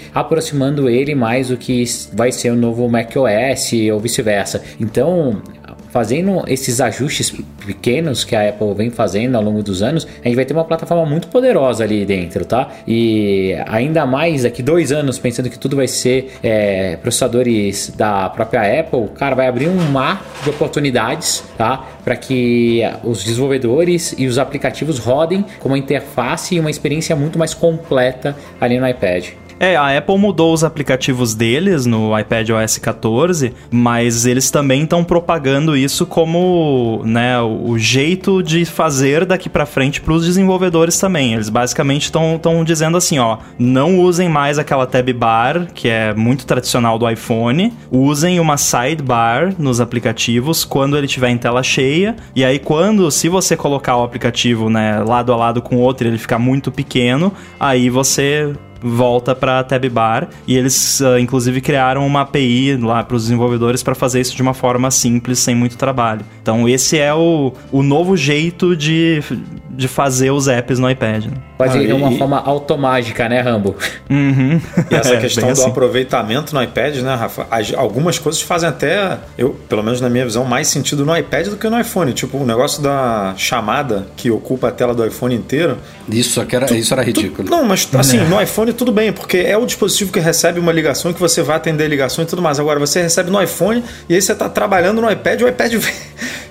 aproximando 0.47 0.89
ele 0.89 1.15
mais 1.15 1.49
do 1.49 1.57
que 1.57 1.85
vai 2.13 2.31
ser 2.31 2.51
o 2.51 2.57
novo 2.57 2.89
macOS 2.89 3.73
ou 3.93 3.99
vice-versa. 3.99 4.63
Então, 4.79 5.43
fazendo 5.91 6.45
esses 6.47 6.81
ajustes 6.81 7.35
pequenos 7.65 8.23
que 8.23 8.37
a 8.37 8.49
Apple 8.49 8.75
vem 8.75 8.91
fazendo 8.91 9.35
ao 9.37 9.43
longo 9.43 9.63
dos 9.63 9.83
anos, 9.83 10.07
a 10.23 10.29
gente 10.29 10.37
vai 10.37 10.45
ter 10.45 10.53
uma 10.53 10.65
plataforma 10.65 11.05
muito 11.05 11.29
poderosa 11.29 11.83
ali 11.85 12.05
dentro, 12.05 12.45
tá? 12.45 12.69
E 12.87 13.57
ainda 13.67 14.07
mais 14.07 14.45
daqui 14.45 14.63
dois 14.63 14.93
anos, 14.93 15.19
pensando 15.19 15.51
que 15.51 15.59
tudo 15.59 15.75
vai 15.75 15.89
ser 15.89 16.35
é, 16.43 16.97
processadores 16.97 17.93
da 17.97 18.29
própria 18.29 18.81
Apple, 18.81 19.09
cara, 19.17 19.35
vai 19.35 19.49
abrir 19.49 19.69
um 19.69 19.91
mar 19.91 20.25
de 20.45 20.51
oportunidades, 20.51 21.43
tá? 21.57 21.85
Para 22.05 22.15
que 22.15 22.83
os 23.03 23.25
desenvolvedores 23.25 24.15
e 24.17 24.27
os 24.27 24.39
aplicativos 24.39 24.99
rodem 24.99 25.45
com 25.59 25.69
uma 25.71 25.79
interface 25.79 26.55
e 26.55 26.61
uma 26.61 26.71
experiência 26.71 27.17
muito 27.17 27.39
mais 27.39 27.55
completa 27.55 28.37
ali 28.61 28.79
no 28.79 28.87
iPad. 28.87 29.46
É, 29.59 29.75
a 29.75 29.97
Apple 29.97 30.19
mudou 30.19 30.53
os 30.53 30.63
aplicativos 30.63 31.35
deles 31.35 31.87
no 31.87 32.19
iPad 32.19 32.51
OS 32.51 32.77
14, 32.77 33.55
mas 33.71 34.27
eles 34.27 34.51
também 34.51 34.83
estão 34.83 35.03
propagando 35.03 35.75
isso 35.75 36.05
como, 36.05 37.01
né, 37.05 37.41
o 37.41 37.79
jeito 37.79 38.43
de 38.43 38.67
fazer 38.67 39.25
daqui 39.25 39.49
para 39.49 39.65
frente 39.65 40.01
para 40.01 40.13
os 40.13 40.27
desenvolvedores 40.27 40.99
também. 40.99 41.33
Eles 41.33 41.49
basicamente 41.49 42.05
estão 42.05 42.39
dizendo 42.65 42.99
assim, 42.99 43.19
ó, 43.19 43.39
não 43.59 43.99
usem 43.99 44.29
mais 44.29 44.59
aquela 44.59 44.87
tab 44.87 45.09
bar, 45.15 45.69
que 45.75 45.89
é 45.89 46.13
muito 46.13 46.45
tradicional 46.45 46.99
do 46.99 47.09
iPhone, 47.09 47.73
usem 47.91 48.39
uma 48.39 48.59
sidebar 48.59 49.55
nos 49.59 49.81
aplicativos 49.81 50.65
quando 50.67 50.99
ele 50.99 51.07
estiver 51.07 51.31
em 51.31 51.39
tela 51.39 51.63
cheia, 51.63 52.15
e 52.35 52.45
aí 52.45 52.59
quando, 52.59 53.11
se 53.11 53.29
você 53.29 53.57
colocar 53.57 53.97
o 53.97 54.03
aplicativo, 54.03 54.69
né, 54.69 54.99
lado 54.99 55.33
a 55.33 55.37
lado 55.37 55.63
com 55.63 55.77
o 55.77 55.81
outro, 55.81 56.07
ele 56.07 56.19
ficar 56.19 56.39
muito 56.39 56.71
pequeno, 56.71 57.33
aí 57.59 57.89
você 57.89 58.53
volta 58.81 59.35
para 59.35 59.63
Tab 59.65 59.85
Bar 59.89 60.29
e 60.47 60.57
eles 60.57 61.01
uh, 61.01 61.19
inclusive 61.19 61.61
criaram 61.61 62.07
uma 62.07 62.23
API 62.23 62.77
lá 62.77 63.03
para 63.03 63.17
os 63.17 63.25
desenvolvedores 63.25 63.83
para 63.83 63.95
fazer 63.95 64.21
isso 64.21 64.35
de 64.37 64.43
uma 64.43 64.55
forma 64.55 64.91
simples, 64.91 65.39
sem 65.39 65.55
muito 65.55 65.77
trabalho. 65.77 66.21
Então 66.43 66.69
esse 66.69 66.99
é 66.99 67.13
o, 67.15 67.53
o 67.73 67.83
novo 67.83 68.17
jeito 68.17 68.77
de, 68.77 69.23
de 69.71 69.89
fazer 69.89 70.31
os 70.31 70.49
apps 70.49 70.79
no 70.79 70.91
iPad. 70.91 71.25
Né? 71.27 71.33
Fazer 71.59 71.79
Ah, 71.79 71.87
de 71.87 71.93
uma 71.93 72.13
e- 72.13 72.19
forma 72.19 72.39
automática, 72.39 73.29
né, 73.29 73.41
Rambo? 73.41 73.75
Uhum. 74.11 74.61
E 74.91 74.95
essa 74.95 75.15
É, 75.17 75.21
questão 75.21 75.47
do 75.47 75.53
assim. 75.53 75.69
aproveitamento 75.69 76.55
no 76.55 76.63
iPad, 76.63 76.97
né, 76.97 77.15
Rafa? 77.15 77.47
As- 77.51 77.73
algumas 77.75 78.19
coisas 78.19 78.43
fazem 78.43 78.69
até, 78.69 79.17
eu, 79.39 79.51
pelo 79.69 79.83
menos 79.83 80.01
na 80.01 80.11
minha 80.11 80.25
visão, 80.25 80.45
mais 80.45 80.69
sentido 80.69 81.05
no 81.07 81.17
iPad 81.17 81.47
do 81.49 81.57
que 81.57 81.69
no 81.69 81.81
iPhone. 81.81 82.13
Tipo, 82.13 82.39
o 82.39 82.47
negócio 82.47 82.83
da 82.83 83.35
chamada 83.37 84.07
que 84.17 84.31
ocupa 84.31 84.69
a 84.69 84.71
tela 84.71 84.95
do 84.95 85.05
iPhone 85.07 85.35
inteiro. 85.35 85.79
Isso, 86.09 86.45
era, 86.51 86.73
isso 86.75 86.93
era 86.93 87.03
ridículo. 87.03 87.49
Não, 87.49 87.65
mas 87.65 87.89
assim, 87.95 88.19
no 88.29 88.41
iPhone 88.41 88.66
tudo 88.73 88.93
bem, 88.93 89.13
porque 89.13 89.39
é 89.39 89.57
o 89.57 89.65
dispositivo 89.67 90.13
que 90.13 90.21
recebe 90.21 90.59
uma 90.61 90.73
ligação 90.73 91.13
que 91.13 91.21
você 91.21 91.43
vai 91.43 91.57
atender 91.57 91.85
a 91.85 91.89
ligação 91.89 92.25
e 92.25 92.27
tudo 92.27 92.41
mais. 92.43 92.59
Agora, 92.61 92.79
você 92.81 93.03
recebe 93.03 93.31
no 93.31 93.43
iPhone 93.43 93.83
e 94.09 94.15
aí 94.15 94.23
você 94.23 94.35
tá 94.35 94.49
trabalhando 94.49 95.01
no 95.01 95.11
iPad, 95.11 95.43
o 95.43 95.49
iPad 95.49 95.73
vem. 95.77 95.95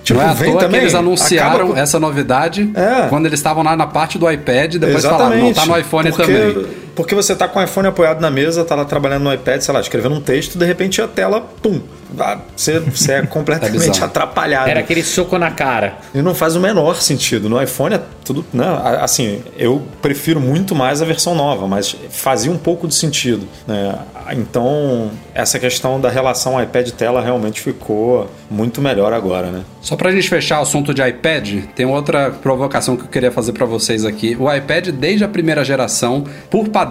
Tipo, 0.04 0.20
não 0.20 0.30
é 0.30 0.34
vem 0.36 0.58
também. 0.58 0.82
eles 0.82 0.94
anunciaram 0.96 1.56
acaba- 1.66 1.80
essa 1.80 2.00
novidade 2.00 2.70
É. 2.76 3.08
quando 3.10 3.26
eles 3.26 3.40
estavam 3.40 3.64
lá 3.64 3.76
na 3.76 3.88
parte 3.88 4.18
do 4.20 4.30
iPad 4.30 4.76
depois 4.76 5.04
falaram, 5.04 5.38
não, 5.38 5.54
tá 5.54 5.66
no 5.66 5.78
iPhone 5.78 6.12
porque, 6.12 6.32
também. 6.32 6.68
Porque 6.96 7.14
você 7.14 7.36
tá 7.36 7.48
com 7.48 7.60
o 7.60 7.64
iPhone 7.64 7.88
apoiado 7.88 8.22
na 8.22 8.32
mesa, 8.32 8.64
tá 8.64 8.76
lá 8.76 8.86
trabalhando 8.86 9.24
no 9.24 9.34
iPad, 9.34 9.62
sei 9.62 9.74
lá, 9.74 9.80
escrevendo 9.80 10.16
um 10.16 10.22
texto, 10.22 10.58
de 10.58 10.66
repente 10.66 11.02
a 11.02 11.08
tela, 11.08 11.42
pum, 11.62 11.82
ah, 12.20 12.40
você, 12.56 12.80
você 12.80 13.14
é 13.14 13.22
completamente 13.28 13.80
bizarro. 13.80 14.06
atrapalhado. 14.06 14.70
Era 14.70 14.80
aquele 14.80 15.04
soco 15.04 15.38
na 15.38 15.52
cara. 15.52 15.98
E 16.14 16.22
não 16.22 16.34
faz 16.34 16.56
o 16.56 16.60
menor 16.60 16.96
sentido. 17.02 17.50
No 17.50 17.62
iPhone 17.62 17.96
é 17.96 18.02
tudo. 18.24 18.46
Né? 18.54 18.66
Assim, 19.02 19.44
eu 19.58 19.84
prefiro 20.02 20.40
muito 20.40 20.76
mais 20.76 21.02
a 21.02 21.06
versão 21.06 21.36
nova, 21.36 21.68
mas 21.68 21.96
fazia 22.10 22.52
um 22.52 22.58
pouco 22.58 22.88
de 22.88 22.96
sentido. 22.96 23.48
Né? 23.68 23.98
Então, 24.32 25.12
essa 25.34 25.60
questão 25.60 26.00
da 26.00 26.10
relação 26.10 26.62
iPad-tela 26.62 27.22
realmente 27.22 27.62
ficou 27.62 28.30
muito 28.50 28.82
melhor 28.82 29.14
agora, 29.14 29.52
né? 29.52 29.64
Só 29.82 29.96
pra 29.96 30.12
gente 30.12 30.28
fechar 30.28 30.60
o 30.60 30.62
assunto 30.64 30.94
de 30.94 31.08
iPad, 31.08 31.66
tem 31.76 31.86
outra 31.86 32.32
provocação 32.32 32.98
que 32.98 33.04
eu 33.04 33.08
queria 33.08 33.32
fazer 33.32 33.52
pra 33.52 33.66
vocês 33.66 34.04
aqui. 34.04 34.36
O 34.40 34.52
iPad, 34.52 34.90
desde 34.90 35.24
a 35.24 35.28
primeira 35.28 35.64
geração, 35.64 36.24
por 36.50 36.70
padrão, 36.70 36.85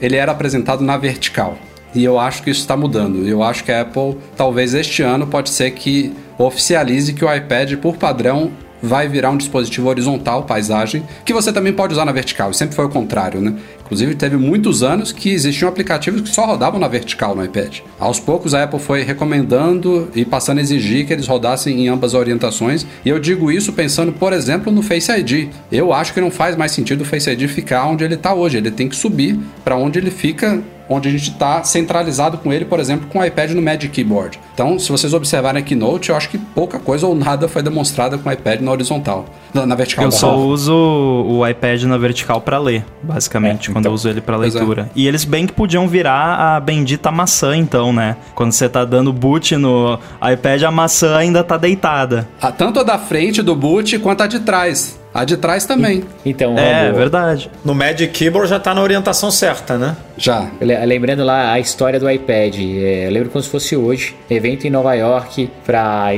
ele 0.00 0.16
era 0.16 0.32
apresentado 0.32 0.84
na 0.84 0.96
vertical. 0.96 1.56
E 1.94 2.04
eu 2.04 2.18
acho 2.18 2.42
que 2.42 2.50
isso 2.50 2.60
está 2.60 2.76
mudando. 2.76 3.26
Eu 3.26 3.42
acho 3.42 3.64
que 3.64 3.72
a 3.72 3.80
Apple, 3.80 4.16
talvez 4.36 4.74
este 4.74 5.02
ano, 5.02 5.26
pode 5.26 5.50
ser 5.50 5.72
que 5.72 6.12
oficialize 6.38 7.12
que 7.12 7.24
o 7.24 7.34
iPad, 7.34 7.76
por 7.76 7.96
padrão, 7.96 8.52
vai 8.82 9.08
virar 9.08 9.30
um 9.30 9.36
dispositivo 9.36 9.88
horizontal, 9.88 10.44
paisagem, 10.44 11.02
que 11.24 11.32
você 11.32 11.52
também 11.52 11.72
pode 11.72 11.92
usar 11.92 12.04
na 12.04 12.12
vertical. 12.12 12.52
Sempre 12.52 12.74
foi 12.74 12.84
o 12.84 12.88
contrário, 12.88 13.40
né? 13.40 13.54
Inclusive, 13.84 14.14
teve 14.14 14.36
muitos 14.36 14.82
anos 14.82 15.10
que 15.10 15.30
existiam 15.30 15.68
aplicativos 15.68 16.20
que 16.20 16.28
só 16.28 16.46
rodavam 16.46 16.78
na 16.78 16.86
vertical 16.86 17.34
no 17.34 17.44
iPad. 17.44 17.80
Aos 17.98 18.20
poucos, 18.20 18.54
a 18.54 18.62
Apple 18.62 18.78
foi 18.78 19.02
recomendando 19.02 20.08
e 20.14 20.24
passando 20.24 20.58
a 20.58 20.60
exigir 20.60 21.06
que 21.06 21.12
eles 21.12 21.26
rodassem 21.26 21.80
em 21.80 21.88
ambas 21.88 22.14
orientações. 22.14 22.86
E 23.04 23.08
eu 23.08 23.18
digo 23.18 23.50
isso 23.50 23.72
pensando, 23.72 24.12
por 24.12 24.32
exemplo, 24.32 24.72
no 24.72 24.82
Face 24.82 25.10
ID. 25.10 25.48
Eu 25.72 25.92
acho 25.92 26.14
que 26.14 26.20
não 26.20 26.30
faz 26.30 26.56
mais 26.56 26.72
sentido 26.72 27.00
o 27.00 27.04
Face 27.04 27.28
ID 27.28 27.48
ficar 27.48 27.86
onde 27.86 28.04
ele 28.04 28.14
está 28.14 28.32
hoje. 28.32 28.56
Ele 28.56 28.70
tem 28.70 28.88
que 28.88 28.94
subir 28.94 29.36
para 29.64 29.76
onde 29.76 29.98
ele 29.98 30.10
fica 30.10 30.62
onde 30.90 31.08
a 31.08 31.12
gente 31.12 31.30
está 31.30 31.62
centralizado 31.62 32.36
com 32.38 32.52
ele, 32.52 32.64
por 32.64 32.80
exemplo, 32.80 33.06
com 33.08 33.20
o 33.20 33.24
iPad 33.24 33.52
no 33.52 33.62
Magic 33.62 33.88
Keyboard. 33.88 34.40
Então, 34.52 34.76
se 34.78 34.90
vocês 34.90 35.14
observarem 35.14 35.62
aqui 35.62 35.76
Note, 35.76 36.10
eu 36.10 36.16
acho 36.16 36.28
que 36.28 36.36
pouca 36.36 36.80
coisa 36.80 37.06
ou 37.06 37.14
nada 37.14 37.46
foi 37.48 37.62
demonstrada 37.62 38.18
com 38.18 38.28
o 38.28 38.32
iPad 38.32 38.60
na 38.60 38.72
horizontal, 38.72 39.24
na, 39.54 39.74
vertical. 39.76 40.04
Eu 40.04 40.10
só 40.10 40.30
perdão. 40.30 40.48
uso 40.48 40.74
o 40.74 41.46
iPad 41.46 41.84
na 41.84 41.96
vertical 41.96 42.40
pra 42.40 42.58
ler, 42.58 42.84
basicamente, 43.02 43.70
quando 43.70 43.86
eu 43.86 43.92
uso 43.92 44.08
ele 44.08 44.20
Pois 44.20 44.54
é. 44.54 44.58
leitura. 44.58 44.90
E 44.94 45.06
eles 45.06 45.24
bem 45.24 45.46
que 45.46 45.52
podiam 45.52 45.86
virar 45.86 46.56
a 46.56 46.60
bendita 46.60 47.10
maçã, 47.12 47.56
então, 47.56 47.92
né? 47.92 48.16
Quando 48.34 48.52
você 48.52 48.68
tá 48.68 48.84
dando 48.84 49.12
boot 49.12 49.56
no 49.56 49.98
iPad, 50.32 50.62
a 50.64 50.70
maçã 50.70 51.16
ainda 51.16 51.44
tá 51.44 51.56
deitada. 51.56 52.28
Ah, 52.40 52.50
tanto 52.50 52.80
a 52.80 52.82
da 52.82 52.98
frente 52.98 53.42
do 53.42 53.54
boot 53.54 53.98
quanto 54.00 54.22
a 54.22 54.26
de 54.26 54.40
trás. 54.40 54.99
A 55.12 55.24
de 55.24 55.36
trás 55.36 55.64
também. 55.66 56.04
Então, 56.24 56.56
É, 56.56 56.84
Rambo, 56.84 56.98
verdade. 56.98 57.50
No 57.64 57.74
Magic 57.74 58.12
Keyboard 58.12 58.48
já 58.48 58.60
tá 58.60 58.72
na 58.72 58.80
orientação 58.80 59.30
certa, 59.30 59.76
né? 59.76 59.96
Já. 60.16 60.48
Le- 60.60 60.86
Lembrando 60.86 61.24
lá 61.24 61.50
a 61.52 61.58
história 61.58 61.98
do 61.98 62.08
iPad, 62.08 62.54
é, 62.58 63.06
eu 63.08 63.10
lembro 63.10 63.30
como 63.30 63.42
se 63.42 63.48
fosse 63.50 63.74
hoje, 63.76 64.14
evento 64.30 64.66
em 64.66 64.70
Nova 64.70 64.94
York 64.94 65.50
para 65.66 66.12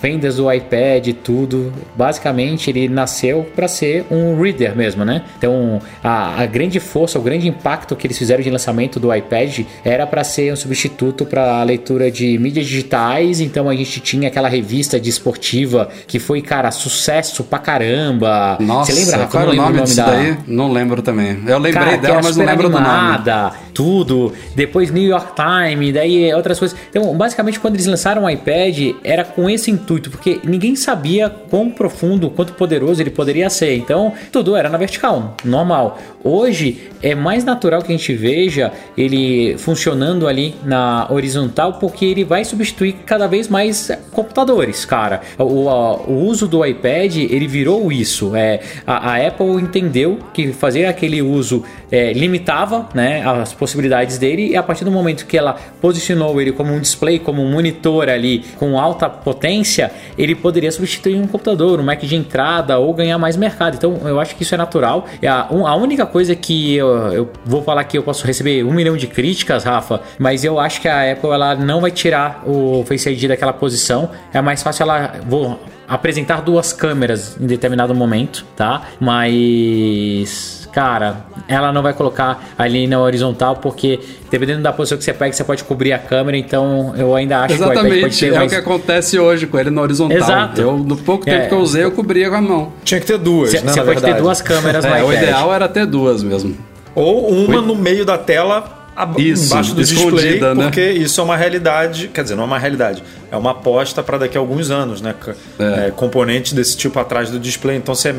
vendas 0.00 0.36
do 0.36 0.52
iPad 0.52 1.06
e 1.08 1.12
tudo. 1.12 1.72
Basicamente 1.96 2.70
ele 2.70 2.88
nasceu 2.88 3.46
para 3.54 3.66
ser 3.68 4.04
um 4.10 4.40
reader 4.40 4.76
mesmo, 4.76 5.04
né? 5.04 5.22
Então 5.36 5.80
a, 6.02 6.40
a 6.42 6.46
grande 6.46 6.78
força, 6.80 7.18
o 7.18 7.22
grande 7.22 7.48
impacto 7.48 7.96
que 7.96 8.06
eles 8.06 8.16
fizeram 8.16 8.42
de 8.42 8.50
lançamento 8.50 8.98
do 9.00 9.12
iPad 9.14 9.60
era 9.84 10.06
para 10.06 10.22
ser 10.24 10.52
um 10.52 10.56
substituto 10.56 11.26
para 11.26 11.60
a 11.60 11.62
leitura 11.62 12.10
de 12.10 12.38
mídias 12.38 12.66
digitais. 12.66 13.40
Então 13.40 13.68
a 13.68 13.74
gente 13.74 14.00
tinha 14.00 14.28
aquela 14.28 14.48
revista 14.48 14.98
de 15.00 15.10
esportiva 15.10 15.88
que 16.06 16.18
foi, 16.18 16.40
cara, 16.40 16.70
sucesso 16.70 17.42
pra 17.44 17.58
caramba. 17.58 18.56
Nossa, 18.60 18.92
Você 18.92 19.00
lembra? 19.00 19.16
Rafa? 19.18 19.30
qual 19.30 19.42
era 19.42 19.52
o 19.52 19.54
não 19.54 19.62
nome 19.64 19.72
lembro 19.74 19.84
disso 19.86 19.96
da- 19.96 20.06
daí? 20.10 20.36
Não 20.46 20.72
lembro 20.72 21.02
também. 21.02 21.38
Eu 21.46 21.58
lembrei 21.58 21.72
Cara, 21.72 21.96
dela, 21.96 22.20
mas 22.22 22.36
não 22.36 22.44
lembro 22.46 22.68
do 22.68 22.72
nome. 22.80 22.86
animada, 22.86 23.52
tudo. 23.74 24.32
Depois 24.54 24.90
New 24.90 25.02
York 25.04 25.32
Times, 25.34 25.92
daí 25.94 26.32
outras 26.34 26.58
coisas. 26.58 26.76
Então, 26.90 27.16
basicamente, 27.16 27.58
quando 27.60 27.74
eles 27.74 27.86
lançaram 27.86 28.24
o 28.24 28.30
iPad, 28.30 28.94
era 29.04 29.24
com 29.24 29.48
esse 29.48 29.70
intuito, 29.70 29.87
porque 30.10 30.40
ninguém 30.44 30.76
sabia 30.76 31.30
quão 31.30 31.70
profundo, 31.70 32.28
quanto 32.30 32.52
poderoso 32.52 33.00
ele 33.00 33.10
poderia 33.10 33.48
ser. 33.48 33.76
Então, 33.76 34.12
tudo 34.30 34.54
era 34.54 34.68
na 34.68 34.76
vertical, 34.76 35.34
normal. 35.44 35.98
Hoje, 36.22 36.88
é 37.02 37.14
mais 37.14 37.44
natural 37.44 37.80
que 37.80 37.92
a 37.92 37.96
gente 37.96 38.12
veja 38.14 38.72
ele 38.96 39.56
funcionando 39.58 40.26
ali 40.26 40.54
na 40.64 41.06
horizontal, 41.10 41.74
porque 41.74 42.04
ele 42.04 42.24
vai 42.24 42.44
substituir 42.44 42.96
cada 43.06 43.26
vez 43.26 43.48
mais 43.48 43.90
computadores, 44.12 44.84
cara. 44.84 45.20
O, 45.38 45.68
a- 45.68 45.94
o 46.02 46.24
uso 46.26 46.46
do 46.48 46.64
iPad, 46.64 47.16
ele 47.16 47.46
virou 47.46 47.90
isso. 47.92 48.34
É, 48.34 48.60
a, 48.86 49.12
a 49.14 49.26
Apple 49.26 49.46
entendeu 49.62 50.18
que 50.34 50.52
fazer 50.52 50.86
aquele 50.86 51.22
uso 51.22 51.62
é, 51.90 52.12
limitava 52.12 52.88
né, 52.94 53.22
as 53.24 53.52
possibilidades 53.54 54.18
dele, 54.18 54.48
e 54.50 54.56
a 54.56 54.62
partir 54.62 54.84
do 54.84 54.90
momento 54.90 55.24
que 55.24 55.38
ela 55.38 55.54
posicionou 55.80 56.40
ele 56.40 56.52
como 56.52 56.72
um 56.74 56.80
display, 56.80 57.18
como 57.18 57.42
um 57.42 57.50
monitor 57.50 58.08
ali 58.08 58.44
com 58.58 58.78
alta 58.78 59.08
potência, 59.08 59.77
ele 60.16 60.34
poderia 60.34 60.70
substituir 60.70 61.16
um 61.16 61.26
computador, 61.26 61.80
um 61.80 61.82
Mac 61.82 62.00
de 62.00 62.16
entrada 62.16 62.78
ou 62.78 62.92
ganhar 62.94 63.18
mais 63.18 63.36
mercado. 63.36 63.74
Então 63.76 64.00
eu 64.04 64.20
acho 64.20 64.34
que 64.36 64.42
isso 64.42 64.54
é 64.54 64.58
natural. 64.58 65.06
E 65.20 65.26
A, 65.26 65.48
a 65.48 65.76
única 65.76 66.06
coisa 66.06 66.34
que 66.34 66.76
eu, 66.76 66.88
eu 67.12 67.32
vou 67.44 67.62
falar 67.62 67.84
que 67.84 67.96
eu 67.96 68.02
posso 68.02 68.26
receber 68.26 68.64
um 68.64 68.72
milhão 68.72 68.96
de 68.96 69.06
críticas, 69.06 69.64
Rafa, 69.64 70.00
mas 70.18 70.44
eu 70.44 70.58
acho 70.58 70.80
que 70.80 70.88
a 70.88 71.12
Apple 71.12 71.30
ela 71.30 71.54
não 71.54 71.80
vai 71.80 71.90
tirar 71.90 72.42
o 72.46 72.84
Face 72.84 73.08
ID 73.10 73.28
daquela 73.28 73.52
posição. 73.52 74.10
É 74.32 74.40
mais 74.40 74.62
fácil 74.62 74.84
ela. 74.84 75.14
Vou, 75.26 75.58
apresentar 75.88 76.42
duas 76.42 76.72
câmeras 76.72 77.36
em 77.40 77.46
determinado 77.46 77.94
momento, 77.94 78.44
tá? 78.54 78.82
Mas, 79.00 80.57
cara, 80.72 81.24
ela 81.48 81.72
não 81.72 81.82
vai 81.82 81.92
colocar 81.92 82.48
ali 82.58 82.86
na 82.86 83.00
horizontal 83.00 83.56
porque 83.56 83.98
dependendo 84.30 84.62
da 84.62 84.72
posição 84.72 84.98
que 84.98 85.04
você 85.04 85.12
pega, 85.12 85.32
você 85.32 85.42
pode 85.44 85.64
cobrir 85.64 85.92
a 85.92 85.98
câmera. 85.98 86.36
Então, 86.36 86.94
eu 86.96 87.14
ainda 87.16 87.40
acho 87.40 87.56
que 87.56 87.62
o 87.62 87.64
iPad 87.64 87.74
pode 87.74 87.86
Exatamente, 87.98 88.20
ter 88.20 88.34
é 88.34 88.42
o 88.44 88.48
que 88.48 88.54
acontece 88.54 89.18
hoje 89.18 89.46
com 89.46 89.58
ele 89.58 89.70
na 89.70 89.80
horizontal. 89.82 90.16
Exato. 90.18 90.60
Eu, 90.60 90.76
no 90.78 90.96
pouco 90.96 91.24
tempo 91.24 91.44
É. 91.44 91.46
que 91.46 91.54
eu 91.54 91.58
usei, 91.60 91.84
eu 91.84 91.90
cobria 91.92 92.28
com 92.30 92.36
a 92.36 92.40
mão. 92.40 92.72
Tinha 92.84 93.00
que 93.00 93.06
ter 93.06 93.18
duas, 93.18 93.50
Você 93.50 93.60
né, 93.60 93.72
você 93.72 93.78
na 93.80 93.84
pode 93.86 93.96
ter 94.00 94.02
verdade. 94.06 94.22
duas 94.22 94.42
câmeras 94.42 94.84
no 94.84 94.90
É, 94.94 95.02
o 95.04 95.12
ideal 95.12 95.52
era 95.54 95.68
ter 95.68 95.86
duas 95.86 96.22
mesmo. 96.22 96.56
Ou 96.94 97.28
uma 97.30 97.60
no 97.60 97.74
meio 97.74 98.04
da 98.04 98.18
tela 98.18 98.86
Isso, 99.16 99.46
embaixo 99.52 99.74
do 99.74 99.80
display, 99.82 100.40
né? 100.40 100.54
porque 100.64 100.90
isso 100.90 101.20
é 101.20 101.24
uma 101.24 101.36
realidade, 101.36 102.08
quer 102.08 102.22
dizer, 102.22 102.34
não 102.34 102.42
é 102.42 102.46
uma 102.46 102.58
realidade, 102.58 103.02
é 103.30 103.36
uma 103.36 103.52
aposta 103.52 104.02
para 104.02 104.18
daqui 104.18 104.36
a 104.36 104.40
alguns 104.40 104.70
anos, 104.72 105.00
né? 105.00 105.14
C- 105.24 105.34
é, 105.60 105.92
componentes 105.94 106.52
desse 106.52 106.76
tipo 106.76 106.98
atrás 106.98 107.30
do 107.30 107.38
display, 107.38 107.76
então 107.76 107.94
você 107.94 108.12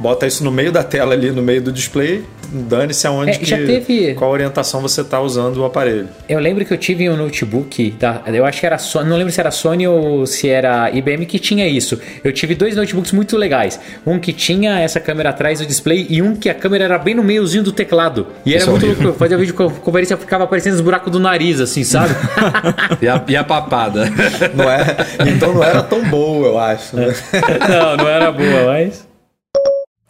bota 0.00 0.26
isso 0.26 0.42
no 0.42 0.50
meio 0.50 0.72
da 0.72 0.82
tela 0.82 1.12
ali, 1.12 1.30
no 1.30 1.42
meio 1.42 1.62
do 1.62 1.70
display, 1.70 2.24
dane-se 2.52 3.06
aonde 3.06 3.30
É, 3.32 3.34
que, 3.34 3.44
já 3.44 3.56
teve- 3.58 4.14
qual 4.14 4.30
orientação 4.32 4.80
você 4.80 5.02
está 5.02 5.20
usando 5.20 5.58
o 5.58 5.64
aparelho. 5.64 6.08
Eu 6.28 6.40
lembro 6.40 6.64
que 6.64 6.72
eu 6.72 6.78
tive 6.78 7.08
um 7.08 7.16
notebook, 7.16 7.92
da, 7.98 8.22
eu 8.26 8.44
acho 8.44 8.58
que 8.60 8.66
era 8.66 8.78
Sony, 8.78 9.08
não 9.08 9.16
lembro 9.16 9.32
se 9.32 9.38
era 9.38 9.50
Sony 9.50 9.86
ou 9.86 10.26
se 10.26 10.48
era 10.48 10.90
IBM 10.90 11.26
que 11.26 11.38
tinha 11.38 11.68
isso. 11.68 12.00
Eu 12.24 12.32
tive 12.32 12.54
dois 12.54 12.74
notebooks 12.74 13.12
muito 13.12 13.36
legais. 13.36 13.78
Um 14.06 14.18
que 14.18 14.32
tinha 14.32 14.80
essa 14.80 14.98
câmera 14.98 15.30
atrás 15.30 15.60
do 15.60 15.66
display 15.66 16.06
e 16.08 16.20
um 16.22 16.34
que 16.34 16.48
a 16.48 16.54
câmera 16.54 16.84
era 16.84 16.98
bem 16.98 17.14
no 17.14 17.22
meiozinho 17.22 17.62
do 17.62 17.70
teclado. 17.72 18.26
E 18.44 18.50
era 18.54 18.58
Isso 18.60 18.68
é 18.68 18.70
muito 18.72 18.84
horrível. 18.86 19.02
louco. 19.04 19.16
Eu 19.16 19.18
fazia 19.20 19.38
vídeo 19.38 19.54
com 19.54 19.68
conferência, 19.70 20.16
ficava 20.16 20.44
aparecendo 20.44 20.74
os 20.74 20.80
buracos 20.80 21.12
do 21.12 21.20
nariz, 21.20 21.60
assim, 21.60 21.84
sabe? 21.84 22.14
E 23.00 23.06
a, 23.08 23.22
e 23.28 23.36
a 23.36 23.44
papada. 23.44 24.04
Não 24.54 24.70
é, 24.70 24.84
então 25.30 25.52
não 25.54 25.62
era 25.62 25.82
tão 25.82 26.02
boa, 26.08 26.46
eu 26.48 26.58
acho. 26.58 26.96
né? 26.96 27.14
não, 27.68 27.96
não 27.96 28.08
era 28.08 28.30
boa, 28.32 28.64
mas. 28.66 29.09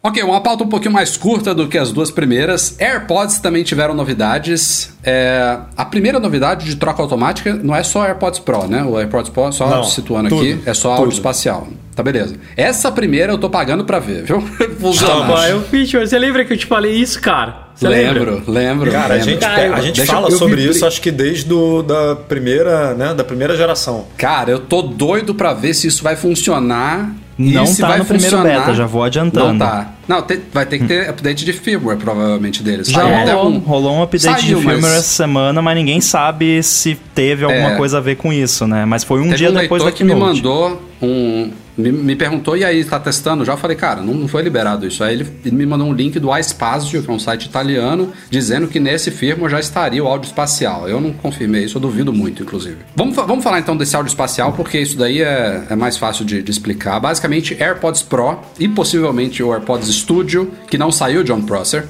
Ok, 0.03 0.23
uma 0.23 0.41
pauta 0.41 0.63
um 0.63 0.67
pouquinho 0.67 0.91
mais 0.91 1.15
curta 1.15 1.53
do 1.53 1.67
que 1.67 1.77
as 1.77 1.91
duas 1.91 2.09
primeiras. 2.09 2.75
AirPods 2.79 3.37
também 3.39 3.63
tiveram 3.63 3.93
novidades. 3.93 4.97
É, 5.03 5.59
a 5.77 5.85
primeira 5.85 6.19
novidade 6.19 6.65
de 6.65 6.75
troca 6.75 7.03
automática 7.03 7.53
não 7.53 7.75
é 7.75 7.83
só 7.83 8.03
AirPods 8.05 8.39
Pro, 8.39 8.67
né? 8.67 8.83
O 8.83 8.97
AirPods 8.97 9.29
Pro, 9.29 9.51
só 9.51 9.69
Não, 9.69 9.83
situando 9.83 10.29
tudo, 10.29 10.41
aqui, 10.41 10.59
é 10.65 10.73
só 10.73 10.89
tudo. 10.95 11.01
áudio 11.03 11.13
espacial. 11.13 11.67
Tá 11.95 12.01
beleza. 12.01 12.35
Essa 12.57 12.91
primeira 12.91 13.31
eu 13.31 13.37
tô 13.37 13.47
pagando 13.47 13.85
pra 13.85 13.99
ver, 13.99 14.23
viu? 14.23 14.41
Funciona. 14.79 15.47
Eu 15.49 15.61
fiz, 15.61 15.91
você 15.91 16.17
lembra 16.17 16.45
que 16.45 16.53
eu 16.53 16.57
te 16.57 16.65
falei 16.65 16.93
isso, 16.95 17.21
cara? 17.21 17.67
Você 17.75 17.87
lembra? 17.87 18.31
Lembro, 18.31 18.43
lembro. 18.51 18.91
Cara, 18.91 19.05
a 19.13 19.17
lembro. 19.17 19.29
gente, 19.29 19.39
Cara, 19.39 19.67
eu- 19.67 19.73
a 19.75 19.81
gente 19.81 19.95
deixa 19.97 20.11
eu- 20.11 20.15
fala 20.15 20.29
eu 20.31 20.37
sobre 20.37 20.63
isso, 20.63 20.83
acho 20.83 20.99
que 20.99 21.11
desde 21.11 21.45
do, 21.45 21.83
da 21.83 22.15
primeira, 22.15 22.95
né, 22.95 23.13
da 23.13 23.23
primeira 23.23 23.55
geração. 23.55 24.05
Cara, 24.17 24.49
eu 24.49 24.59
tô 24.59 24.81
doido 24.81 25.35
pra 25.35 25.53
ver 25.53 25.75
se 25.75 25.85
isso 25.87 26.01
vai 26.03 26.15
funcionar. 26.15 27.11
Não 27.37 27.75
tá 27.75 27.87
vai 27.87 27.97
no 27.99 28.05
primeiro 28.05 28.41
beta, 28.43 28.73
já 28.73 28.85
vou 28.85 29.03
adiantando. 29.03 29.53
Não 29.53 29.59
tá. 29.59 29.89
Não, 30.11 30.25
vai 30.53 30.65
ter 30.65 30.79
que 30.79 30.85
ter 30.85 31.09
update 31.09 31.45
de 31.45 31.53
firmware, 31.53 31.97
provavelmente, 31.97 32.61
deles. 32.61 32.87
Já 32.87 33.01
até 33.21 33.33
rolou, 33.33 33.51
um- 33.51 33.59
rolou 33.59 33.93
um 33.95 34.03
update 34.03 34.41
Saiu, 34.41 34.57
de 34.57 34.63
firmware 34.63 34.81
mas- 34.81 34.91
essa 34.93 35.01
semana, 35.03 35.61
mas 35.61 35.75
ninguém 35.75 36.01
sabe 36.01 36.61
se 36.63 36.95
teve 37.15 37.43
alguma 37.45 37.71
É. 37.71 37.75
coisa 37.77 37.97
a 37.97 38.01
ver 38.01 38.15
com 38.17 38.31
isso, 38.33 38.67
né? 38.67 38.85
Mas 38.85 39.03
foi 39.03 39.19
um 39.19 39.25
Teve 39.25 39.35
dia 39.37 39.51
um 39.51 39.53
depois 39.53 39.83
da 39.83 39.91
que 39.91 40.03
me 40.03 40.13
mandou 40.15 40.81
um. 41.01 41.51
Me, 41.77 41.89
me 41.89 42.15
perguntou, 42.17 42.55
e 42.57 42.65
aí, 42.65 42.83
tá 42.83 42.99
testando 42.99 43.45
já? 43.45 43.53
Eu 43.53 43.57
falei, 43.57 43.77
cara, 43.77 44.01
não, 44.01 44.13
não 44.13 44.27
foi 44.27 44.43
liberado 44.43 44.85
isso. 44.85 45.01
Aí 45.03 45.13
ele, 45.15 45.25
ele 45.45 45.55
me 45.55 45.65
mandou 45.65 45.87
um 45.87 45.93
link 45.93 46.19
do 46.19 46.37
iSpazio, 46.37 47.01
que 47.01 47.09
é 47.09 47.13
um 47.13 47.17
site 47.17 47.45
italiano, 47.45 48.11
dizendo 48.29 48.67
que 48.67 48.77
nesse 48.77 49.09
firmware 49.09 49.49
já 49.51 49.59
estaria 49.59 50.03
o 50.03 50.07
áudio 50.07 50.27
espacial. 50.27 50.87
Eu 50.89 50.99
não 50.99 51.13
confirmei 51.13 51.63
isso, 51.63 51.77
eu 51.77 51.81
duvido 51.81 52.11
muito, 52.11 52.43
inclusive. 52.43 52.75
Vamos, 52.93 53.15
vamos 53.15 53.41
falar 53.43 53.59
então 53.59 53.75
desse 53.75 53.95
áudio 53.95 54.09
espacial, 54.09 54.51
porque 54.51 54.77
isso 54.79 54.97
daí 54.97 55.21
é, 55.21 55.63
é 55.69 55.75
mais 55.75 55.95
fácil 55.97 56.25
de, 56.25 56.43
de 56.43 56.51
explicar. 56.51 56.99
Basicamente, 56.99 57.55
AirPods 57.59 58.03
Pro 58.03 58.37
e 58.59 58.67
possivelmente 58.67 59.41
o 59.41 59.51
AirPods 59.53 59.87
Studio, 60.01 60.51
que 60.69 60.77
não 60.77 60.91
saiu 60.91 61.23
John 61.23 61.41
Prosser. 61.41 61.85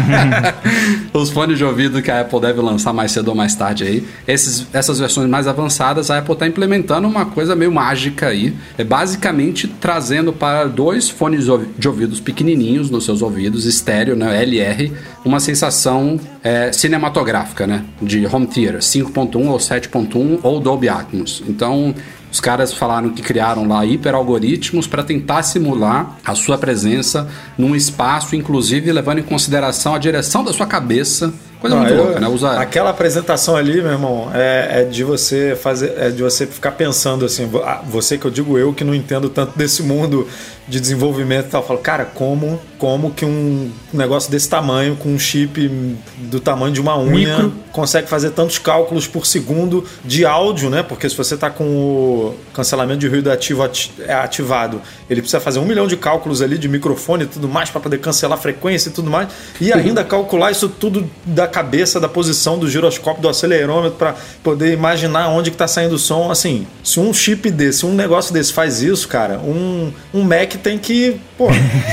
Os 1.12 1.30
fones 1.30 1.58
de 1.58 1.64
ouvido 1.64 2.00
que 2.00 2.10
a 2.10 2.20
Apple 2.20 2.40
deve 2.40 2.60
lançar 2.60 2.92
mais 2.92 3.12
cedo 3.12 3.28
ou 3.28 3.34
mais 3.34 3.54
tarde 3.54 3.84
aí. 3.84 4.06
Esses, 4.26 4.66
essas 4.72 4.98
versões 4.98 5.28
mais 5.28 5.46
avançadas, 5.46 6.10
a 6.10 6.18
Apple 6.18 6.32
está 6.32 6.46
implementando 6.46 7.06
uma 7.06 7.26
coisa 7.26 7.54
meio 7.56 7.72
mágica 7.72 8.28
aí. 8.28 8.54
É 8.78 8.84
basicamente 8.84 9.68
trazendo 9.68 10.32
para 10.32 10.64
dois 10.64 11.08
fones 11.08 11.46
de 11.78 11.88
ouvidos 11.88 12.20
pequenininhos 12.20 12.90
nos 12.90 13.04
seus 13.04 13.22
ouvidos, 13.22 13.64
estéreo, 13.64 14.16
né, 14.16 14.42
LR, 14.42 14.92
uma 15.24 15.40
sensação 15.40 16.18
é, 16.42 16.72
cinematográfica, 16.72 17.66
né, 17.66 17.84
de 18.00 18.26
home 18.26 18.46
theater, 18.46 18.80
5.1 18.80 19.48
ou 19.48 19.58
7.1 19.58 20.40
ou 20.42 20.60
Dolby 20.60 20.88
Atmos. 20.88 21.42
Então, 21.48 21.94
os 22.32 22.40
caras 22.40 22.72
falaram 22.72 23.10
que 23.10 23.22
criaram 23.22 23.66
lá 23.66 23.84
hiperalgoritmos 23.84 24.86
para 24.86 25.02
tentar 25.02 25.42
simular 25.42 26.16
a 26.24 26.34
sua 26.34 26.56
presença 26.56 27.28
num 27.58 27.74
espaço, 27.74 28.36
inclusive 28.36 28.92
levando 28.92 29.18
em 29.18 29.22
consideração 29.22 29.94
a 29.94 29.98
direção 29.98 30.44
da 30.44 30.52
sua 30.52 30.66
cabeça. 30.66 31.32
Coisa 31.60 31.76
Não, 31.76 31.82
muito 31.82 31.94
eu- 31.94 32.04
louca, 32.04 32.20
né? 32.20 32.26
Usa... 32.28 32.52
Aquela 32.58 32.88
apresentação 32.90 33.54
ali, 33.54 33.82
meu 33.82 33.92
irmão, 33.92 34.30
é, 34.32 34.80
é 34.80 34.84
de 34.84 35.04
você 35.04 35.54
fazer, 35.60 35.92
é 35.98 36.08
de 36.08 36.22
você 36.22 36.46
ficar 36.46 36.70
pensando 36.72 37.24
assim, 37.24 37.50
ah, 37.64 37.82
você 37.86 38.16
que 38.16 38.24
eu 38.24 38.30
digo 38.30 38.56
eu 38.56 38.72
que 38.72 38.82
não 38.82 38.94
entendo 38.94 39.28
tanto 39.28 39.58
desse 39.58 39.82
mundo 39.82 40.26
de 40.70 40.80
desenvolvimento 40.80 41.46
e 41.46 41.50
tal, 41.50 41.62
eu 41.62 41.66
falo, 41.66 41.80
cara, 41.80 42.04
como, 42.04 42.60
como 42.78 43.10
que 43.10 43.24
um 43.24 43.70
negócio 43.92 44.30
desse 44.30 44.48
tamanho, 44.48 44.94
com 44.94 45.08
um 45.08 45.18
chip 45.18 45.68
do 46.18 46.38
tamanho 46.38 46.72
de 46.72 46.80
uma 46.80 46.96
unha, 46.96 47.38
Micro. 47.38 47.52
consegue 47.72 48.08
fazer 48.08 48.30
tantos 48.30 48.56
cálculos 48.56 49.06
por 49.08 49.26
segundo 49.26 49.84
de 50.04 50.24
áudio, 50.24 50.70
né? 50.70 50.82
Porque 50.84 51.08
se 51.08 51.16
você 51.16 51.36
tá 51.36 51.50
com 51.50 51.64
o 51.64 52.34
cancelamento 52.54 53.00
de 53.00 53.08
ruído 53.08 53.30
ativo 53.32 53.64
ati- 53.64 53.92
é 54.06 54.14
ativado, 54.14 54.80
ele 55.10 55.20
precisa 55.20 55.40
fazer 55.40 55.58
um 55.58 55.64
milhão 55.64 55.88
de 55.88 55.96
cálculos 55.96 56.40
ali 56.40 56.56
de 56.56 56.68
microfone 56.68 57.24
e 57.24 57.26
tudo 57.26 57.48
mais 57.48 57.68
para 57.68 57.80
poder 57.80 57.98
cancelar 57.98 58.38
a 58.38 58.40
frequência 58.40 58.90
e 58.90 58.92
tudo 58.92 59.10
mais, 59.10 59.28
e 59.60 59.72
ainda 59.72 60.04
calcular 60.04 60.52
isso 60.52 60.68
tudo 60.68 61.10
da 61.26 61.48
cabeça, 61.48 61.98
da 61.98 62.08
posição 62.08 62.58
do 62.58 62.70
giroscópio, 62.70 63.20
do 63.20 63.28
acelerômetro 63.28 63.98
para 63.98 64.14
poder 64.44 64.72
imaginar 64.72 65.28
onde 65.30 65.50
que 65.50 65.56
tá 65.56 65.66
saindo 65.66 65.96
o 65.96 65.98
som. 65.98 66.30
Assim, 66.30 66.64
se 66.84 67.00
um 67.00 67.12
chip 67.12 67.50
desse, 67.50 67.84
um 67.84 67.92
negócio 67.92 68.32
desse 68.32 68.52
faz 68.52 68.80
isso, 68.82 69.08
cara, 69.08 69.38
um, 69.40 69.92
um 70.14 70.22
Mac 70.22 70.59
tem 70.60 70.78
que, 70.78 71.20
pô, 71.36 71.48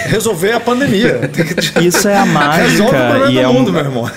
resolver 0.05 0.53
a 0.53 0.59
pandemia. 0.59 1.31
Isso 1.81 2.07
é 2.07 2.15
a 2.17 2.25
Resolve 2.25 2.31
o 2.31 2.33
mágica 2.33 2.85
problema 2.85 3.29
e 3.29 3.33
do 3.33 3.39
é 3.39 3.47
mundo, 3.47 3.69
um, 3.69 3.73
meu 3.73 3.83
irmão. 3.83 4.11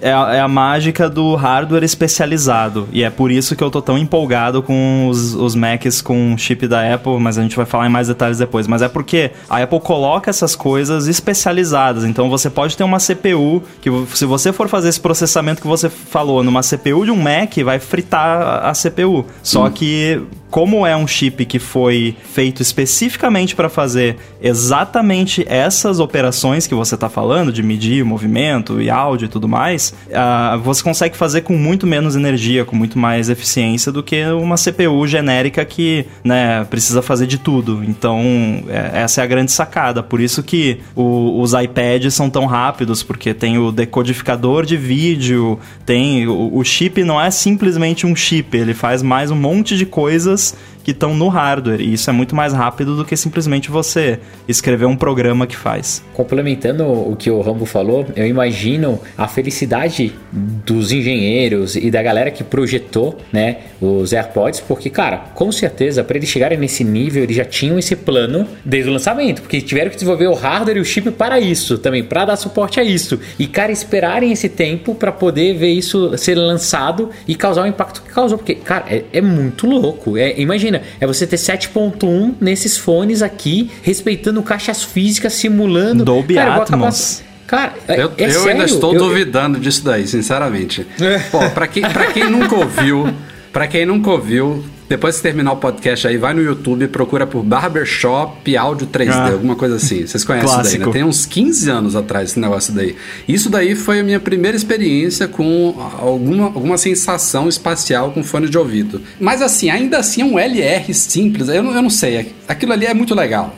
É 0.00 0.12
a, 0.12 0.34
é 0.34 0.40
a 0.40 0.48
mágica 0.48 1.08
do 1.08 1.34
hardware 1.34 1.84
especializado. 1.84 2.88
E 2.92 3.02
é 3.02 3.10
por 3.10 3.30
isso 3.30 3.54
que 3.56 3.62
eu 3.62 3.70
tô 3.70 3.80
tão 3.80 3.98
empolgado 3.98 4.62
com 4.62 5.08
os, 5.08 5.34
os 5.34 5.54
Macs 5.54 6.00
com 6.00 6.36
chip 6.36 6.66
da 6.66 6.94
Apple, 6.94 7.18
mas 7.18 7.38
a 7.38 7.42
gente 7.42 7.56
vai 7.56 7.66
falar 7.66 7.86
em 7.86 7.90
mais 7.90 8.08
detalhes 8.08 8.38
depois. 8.38 8.66
Mas 8.66 8.82
é 8.82 8.88
porque 8.88 9.30
a 9.48 9.62
Apple 9.62 9.80
coloca 9.80 10.30
essas 10.30 10.54
coisas 10.54 11.06
especializadas. 11.06 12.04
Então 12.04 12.28
você 12.28 12.50
pode 12.50 12.76
ter 12.76 12.84
uma 12.84 12.98
CPU 12.98 13.62
que, 13.80 13.90
se 14.14 14.24
você 14.24 14.52
for 14.52 14.68
fazer 14.68 14.88
esse 14.88 15.00
processamento 15.00 15.60
que 15.60 15.68
você 15.68 15.88
falou 15.88 16.42
numa 16.42 16.62
CPU 16.62 17.04
de 17.04 17.10
um 17.10 17.16
Mac, 17.16 17.56
vai 17.64 17.78
fritar 17.78 18.64
a 18.64 18.72
CPU. 18.72 19.26
Só 19.42 19.68
que 19.70 20.22
como 20.50 20.86
é 20.86 20.96
um 20.96 21.06
chip 21.06 21.44
que 21.44 21.58
foi 21.58 22.16
feito 22.32 22.62
especificamente 22.62 23.54
para 23.54 23.68
fazer 23.68 24.16
exatamente 24.40 25.44
essas 25.48 26.00
operações 26.00 26.66
que 26.66 26.74
você 26.74 26.94
está 26.94 27.08
falando, 27.08 27.52
de 27.52 27.62
medir 27.62 28.04
movimento 28.04 28.80
e 28.80 28.88
áudio 28.88 29.26
e 29.26 29.28
tudo 29.28 29.48
mais, 29.48 29.85
uh, 30.08 30.58
você 30.60 30.82
consegue 30.82 31.16
fazer 31.16 31.42
com 31.42 31.54
muito 31.54 31.86
menos 31.86 32.16
energia, 32.16 32.64
com 32.64 32.74
muito 32.74 32.98
mais 32.98 33.28
eficiência 33.28 33.92
do 33.92 34.02
que 34.02 34.24
uma 34.26 34.56
CPU 34.56 35.06
genérica 35.06 35.64
que 35.64 36.06
né, 36.24 36.64
precisa 36.64 37.02
fazer 37.02 37.26
de 37.26 37.38
tudo. 37.38 37.82
Então, 37.84 38.22
é, 38.68 39.02
essa 39.02 39.20
é 39.20 39.24
a 39.24 39.26
grande 39.26 39.52
sacada. 39.52 40.02
Por 40.02 40.20
isso 40.20 40.42
que 40.42 40.80
o, 40.94 41.40
os 41.40 41.52
iPads 41.52 42.14
são 42.14 42.28
tão 42.28 42.46
rápidos, 42.46 43.02
porque 43.02 43.32
tem 43.32 43.58
o 43.58 43.70
decodificador 43.70 44.64
de 44.64 44.76
vídeo, 44.76 45.58
tem 45.84 46.26
o, 46.26 46.56
o 46.56 46.64
chip 46.64 47.02
não 47.04 47.20
é 47.20 47.30
simplesmente 47.30 48.06
um 48.06 48.14
chip, 48.14 48.56
ele 48.56 48.74
faz 48.74 49.02
mais 49.02 49.30
um 49.30 49.36
monte 49.36 49.76
de 49.76 49.86
coisas 49.86 50.16
coisas 50.16 50.54
que 50.86 50.92
estão 50.92 51.16
no 51.16 51.26
hardware. 51.26 51.80
E 51.80 51.94
isso 51.94 52.08
é 52.08 52.12
muito 52.12 52.36
mais 52.36 52.52
rápido 52.52 52.94
do 52.94 53.04
que 53.04 53.16
simplesmente 53.16 53.72
você 53.72 54.20
escrever 54.46 54.86
um 54.86 54.94
programa 54.94 55.44
que 55.44 55.56
faz. 55.56 56.00
Complementando 56.14 56.84
o 56.84 57.16
que 57.16 57.28
o 57.28 57.40
Rambo 57.40 57.66
falou, 57.66 58.06
eu 58.14 58.24
imagino 58.24 59.00
a 59.18 59.26
felicidade 59.26 60.14
dos 60.30 60.92
engenheiros 60.92 61.74
e 61.74 61.90
da 61.90 62.00
galera 62.00 62.30
que 62.30 62.44
projetou, 62.44 63.18
né, 63.32 63.56
os 63.80 64.12
AirPods, 64.12 64.60
porque, 64.60 64.88
cara, 64.88 65.16
com 65.34 65.50
certeza, 65.50 66.04
para 66.04 66.18
eles 66.18 66.28
chegarem 66.28 66.56
nesse 66.56 66.84
nível, 66.84 67.24
eles 67.24 67.34
já 67.34 67.44
tinham 67.44 67.76
esse 67.80 67.96
plano 67.96 68.46
desde 68.64 68.88
o 68.88 68.92
lançamento, 68.92 69.42
porque 69.42 69.60
tiveram 69.60 69.90
que 69.90 69.96
desenvolver 69.96 70.28
o 70.28 70.34
hardware 70.34 70.76
e 70.76 70.80
o 70.80 70.84
chip 70.84 71.10
para 71.10 71.40
isso 71.40 71.78
também, 71.78 72.04
para 72.04 72.26
dar 72.26 72.36
suporte 72.36 72.78
a 72.78 72.84
isso. 72.84 73.18
E, 73.40 73.48
cara, 73.48 73.72
esperarem 73.72 74.30
esse 74.30 74.48
tempo 74.48 74.94
para 74.94 75.10
poder 75.10 75.54
ver 75.54 75.72
isso 75.72 76.16
ser 76.16 76.36
lançado 76.36 77.10
e 77.26 77.34
causar 77.34 77.64
o 77.64 77.66
impacto 77.66 78.02
que 78.02 78.10
causou, 78.10 78.38
porque, 78.38 78.54
cara, 78.54 78.84
é, 78.88 79.02
é 79.12 79.20
muito 79.20 79.66
louco. 79.66 80.16
É, 80.16 80.40
imagina 80.40 80.75
imagina, 80.76 80.96
é 81.00 81.06
você 81.06 81.26
ter 81.26 81.36
7.1 81.36 82.34
nesses 82.40 82.76
fones 82.76 83.22
aqui, 83.22 83.70
respeitando 83.82 84.42
caixas 84.42 84.82
físicas, 84.82 85.32
simulando. 85.34 86.04
Dolby 86.04 86.34
cara, 86.34 86.62
Atmos. 86.62 87.22
Cara, 87.46 87.74
é, 87.86 88.02
eu, 88.02 88.12
é 88.18 88.34
eu 88.34 88.48
ainda 88.48 88.64
estou 88.64 88.92
eu, 88.92 88.98
duvidando 88.98 89.58
eu... 89.58 89.62
disso 89.62 89.84
daí, 89.84 90.06
sinceramente. 90.06 90.86
É. 91.00 91.18
Pô, 91.30 91.38
pra 91.50 91.66
quem, 91.68 91.82
pra 91.82 92.06
quem 92.06 92.28
nunca 92.28 92.56
ouviu, 92.56 93.08
para 93.56 93.66
quem 93.66 93.86
nunca 93.86 94.10
ouviu, 94.10 94.62
depois 94.86 95.16
que 95.16 95.22
terminar 95.22 95.52
o 95.52 95.56
podcast 95.56 96.06
aí, 96.06 96.18
vai 96.18 96.34
no 96.34 96.42
YouTube, 96.42 96.88
procura 96.88 97.26
por 97.26 97.42
Barbershop 97.42 98.54
Áudio 98.54 98.86
3D, 98.86 99.08
ah, 99.10 99.32
alguma 99.32 99.56
coisa 99.56 99.76
assim. 99.76 100.06
Vocês 100.06 100.22
conhecem 100.24 100.60
isso 100.60 100.62
daí, 100.62 100.78
né? 100.78 100.92
Tem 100.92 101.02
uns 101.02 101.24
15 101.24 101.70
anos 101.70 101.96
atrás 101.96 102.32
esse 102.32 102.38
negócio 102.38 102.74
daí. 102.74 102.94
Isso 103.26 103.48
daí 103.48 103.74
foi 103.74 104.00
a 104.00 104.04
minha 104.04 104.20
primeira 104.20 104.54
experiência 104.54 105.26
com 105.26 105.74
alguma, 105.98 106.44
alguma 106.44 106.76
sensação 106.76 107.48
espacial 107.48 108.10
com 108.10 108.22
fone 108.22 108.46
de 108.46 108.58
ouvido. 108.58 109.00
Mas 109.18 109.40
assim, 109.40 109.70
ainda 109.70 109.96
assim 109.96 110.20
é 110.20 110.24
um 110.26 110.38
LR 110.38 110.92
simples. 110.92 111.48
Eu 111.48 111.64
eu 111.64 111.80
não 111.80 111.88
sei. 111.88 112.34
Aquilo 112.46 112.74
ali 112.74 112.84
é 112.84 112.92
muito 112.92 113.14
legal. 113.14 113.56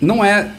Não 0.00 0.24
é 0.24 0.52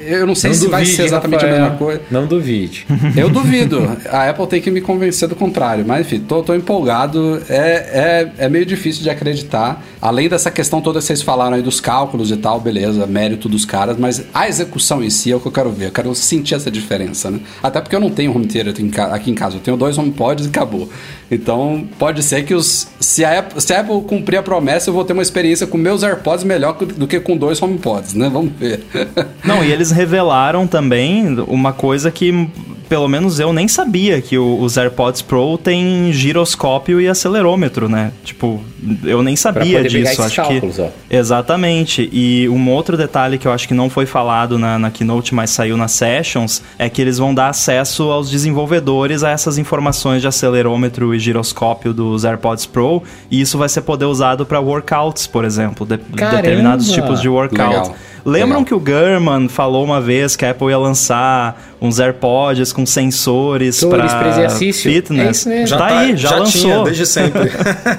eu 0.00 0.26
não 0.26 0.34
sei 0.34 0.50
não 0.50 0.54
se 0.54 0.60
duvide, 0.60 0.70
vai 0.70 0.84
ser 0.86 1.04
exatamente 1.04 1.40
Rafael, 1.40 1.56
a 1.56 1.62
mesma 1.62 1.78
coisa. 1.78 2.00
Não 2.10 2.26
duvide. 2.26 2.86
Eu 3.16 3.28
duvido. 3.28 3.96
A 4.08 4.28
Apple 4.30 4.46
tem 4.46 4.60
que 4.60 4.70
me 4.70 4.80
convencer 4.80 5.28
do 5.28 5.36
contrário. 5.36 5.84
Mas, 5.86 6.06
enfim, 6.06 6.20
tô, 6.20 6.42
tô 6.42 6.54
empolgado. 6.54 7.42
É, 7.48 8.30
é, 8.38 8.44
é 8.46 8.48
meio 8.48 8.64
difícil 8.64 9.02
de 9.02 9.10
acreditar. 9.10 9.84
Além 10.00 10.28
dessa 10.28 10.50
questão 10.50 10.80
toda 10.80 10.98
que 11.00 11.04
vocês 11.04 11.22
falaram 11.22 11.56
aí 11.56 11.62
dos 11.62 11.80
cálculos 11.80 12.30
e 12.30 12.36
tal, 12.36 12.60
beleza, 12.60 13.06
mérito 13.06 13.48
dos 13.48 13.64
caras, 13.64 13.98
mas 13.98 14.24
a 14.32 14.48
execução 14.48 15.02
em 15.02 15.10
si 15.10 15.30
é 15.30 15.36
o 15.36 15.40
que 15.40 15.46
eu 15.46 15.52
quero 15.52 15.70
ver. 15.70 15.86
Eu 15.86 15.92
quero 15.92 16.14
sentir 16.14 16.54
essa 16.54 16.70
diferença, 16.70 17.30
né? 17.30 17.40
Até 17.62 17.80
porque 17.80 17.94
eu 17.94 18.00
não 18.00 18.10
tenho 18.10 18.34
home 18.34 18.46
theater 18.46 18.74
aqui 19.12 19.30
em 19.30 19.34
casa. 19.34 19.56
Eu 19.56 19.60
tenho 19.60 19.76
dois 19.76 19.98
HomePods 19.98 20.46
e 20.46 20.48
acabou. 20.48 20.88
Então, 21.30 21.86
pode 21.98 22.22
ser 22.22 22.44
que 22.44 22.54
os. 22.54 22.88
Se 22.98 23.24
a, 23.24 23.38
Apple, 23.38 23.60
se 23.60 23.72
a 23.72 23.80
Apple 23.80 24.02
cumprir 24.02 24.38
a 24.38 24.42
promessa, 24.42 24.90
eu 24.90 24.94
vou 24.94 25.04
ter 25.04 25.12
uma 25.12 25.22
experiência 25.22 25.66
com 25.66 25.78
meus 25.78 26.02
AirPods 26.02 26.44
melhor 26.44 26.76
do 26.76 27.06
que 27.06 27.20
com 27.20 27.36
dois 27.36 27.62
HomePods, 27.62 28.14
né? 28.14 28.28
Vamos 28.28 28.52
ver. 28.58 28.80
Não, 29.44 29.64
e 29.64 29.70
eles 29.70 29.90
revelaram 29.90 30.66
também 30.66 31.38
uma 31.46 31.72
coisa 31.72 32.10
que 32.10 32.48
pelo 32.90 33.06
menos 33.06 33.38
eu 33.38 33.52
nem 33.52 33.68
sabia 33.68 34.20
que 34.20 34.36
o, 34.36 34.60
os 34.60 34.76
AirPods 34.76 35.22
Pro 35.22 35.56
tem 35.56 36.12
giroscópio 36.12 37.00
e 37.00 37.06
acelerômetro, 37.06 37.88
né? 37.88 38.10
Tipo, 38.24 38.60
eu 39.04 39.22
nem 39.22 39.36
sabia 39.36 39.84
disso. 39.84 40.20
Acho 40.20 40.34
cálculos, 40.34 40.74
que 40.74 40.82
ó. 40.82 40.88
exatamente. 41.08 42.10
E 42.12 42.48
um 42.48 42.68
outro 42.68 42.96
detalhe 42.96 43.38
que 43.38 43.46
eu 43.46 43.52
acho 43.52 43.68
que 43.68 43.74
não 43.74 43.88
foi 43.88 44.06
falado 44.06 44.58
na, 44.58 44.76
na 44.76 44.90
keynote, 44.90 45.32
mas 45.32 45.50
saiu 45.50 45.76
nas 45.76 45.92
sessions, 45.92 46.64
é 46.76 46.88
que 46.88 47.00
eles 47.00 47.16
vão 47.16 47.32
dar 47.32 47.50
acesso 47.50 48.10
aos 48.10 48.28
desenvolvedores 48.28 49.22
a 49.22 49.30
essas 49.30 49.56
informações 49.56 50.20
de 50.20 50.26
acelerômetro 50.26 51.14
e 51.14 51.19
giroscópio 51.20 51.92
dos 51.92 52.24
AirPods 52.24 52.66
Pro. 52.66 53.02
E 53.30 53.40
isso 53.40 53.56
vai 53.56 53.68
ser 53.68 53.82
poder 53.82 54.06
usado 54.06 54.44
para 54.44 54.60
workouts, 54.60 55.26
por 55.26 55.44
exemplo, 55.44 55.86
de, 55.86 55.96
determinados 55.96 56.90
tipos 56.90 57.20
de 57.20 57.28
workout. 57.28 57.70
Legal. 57.70 57.96
Lembram 58.24 58.60
Legal. 58.60 58.64
que 58.64 58.74
o 58.74 58.82
German 58.84 59.48
falou 59.48 59.84
uma 59.84 60.00
vez 60.00 60.36
que 60.36 60.44
a 60.44 60.50
Apple 60.50 60.68
ia 60.68 60.78
lançar 60.78 61.60
uns 61.80 61.98
AirPods 61.98 62.72
com 62.72 62.84
sensores 62.84 63.82
para 63.82 64.08
fitness? 64.50 65.26
É 65.26 65.30
isso 65.30 65.48
mesmo. 65.48 65.66
Já 65.66 65.78
tá, 65.78 65.88
tá 65.88 65.98
aí, 65.98 66.16
já, 66.16 66.28
já 66.28 66.36
lançou. 66.36 66.60
Tinha, 66.60 66.84
desde 66.84 67.06
sempre. 67.06 67.50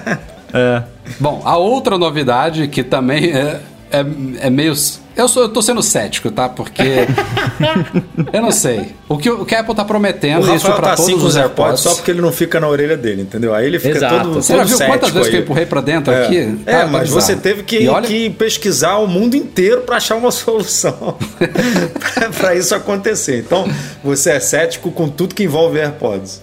é. 0.54 0.84
Bom, 1.20 1.42
a 1.44 1.58
outra 1.58 1.98
novidade 1.98 2.68
que 2.68 2.84
também 2.84 3.32
é, 3.32 3.62
é, 3.92 4.06
é 4.42 4.50
meio 4.50 4.74
eu, 5.16 5.28
sou, 5.28 5.44
eu 5.44 5.50
tô 5.50 5.62
sendo 5.62 5.82
cético, 5.82 6.32
tá? 6.32 6.48
Porque. 6.48 6.84
eu 8.32 8.42
não 8.42 8.52
sei. 8.52 8.96
O 9.12 9.18
que, 9.18 9.30
o 9.30 9.46
que 9.46 9.54
a 9.54 9.60
Apple 9.60 9.76
tá 9.76 9.84
prometendo, 9.84 10.50
o 10.50 10.56
isso 10.56 10.66
pra 10.66 10.82
tá 10.82 10.96
todos 10.96 11.24
os 11.24 11.36
AirPods. 11.36 11.82
Só 11.82 11.96
porque 11.96 12.12
ele 12.12 12.22
não 12.22 12.32
fica 12.32 12.60
na 12.60 12.68
orelha 12.68 12.96
dele, 12.96 13.24
entendeu? 13.24 13.54
Aí 13.54 13.66
ele 13.66 13.80
fica 13.80 13.98
Exato. 13.98 14.24
todo. 14.24 14.34
Você 14.36 14.56
já 14.56 14.64
viu 14.64 14.78
quantas 14.78 15.10
vezes 15.10 15.28
aí. 15.28 15.32
que 15.32 15.38
eu 15.38 15.42
empurrei 15.42 15.66
pra 15.66 15.82
dentro 15.82 16.14
é. 16.14 16.26
aqui? 16.26 16.60
É, 16.66 16.80
tá, 16.80 16.88
mas 16.88 17.10
você 17.10 17.36
teve 17.36 17.64
que, 17.64 17.88
olha... 17.90 18.08
que, 18.08 18.30
pesquisar 18.30 18.98
o 18.98 19.08
mundo 19.08 19.36
inteiro 19.36 19.82
para 19.82 19.98
achar 19.98 20.16
uma 20.16 20.32
solução 20.32 21.18
para 22.40 22.56
isso 22.56 22.74
acontecer. 22.74 23.40
Então, 23.40 23.68
você 24.04 24.32
é 24.32 24.40
cético 24.40 24.92
com 24.92 25.10
tudo 25.10 25.36
que 25.36 25.44
envolve 25.44 25.78
AirPods. 25.80 26.42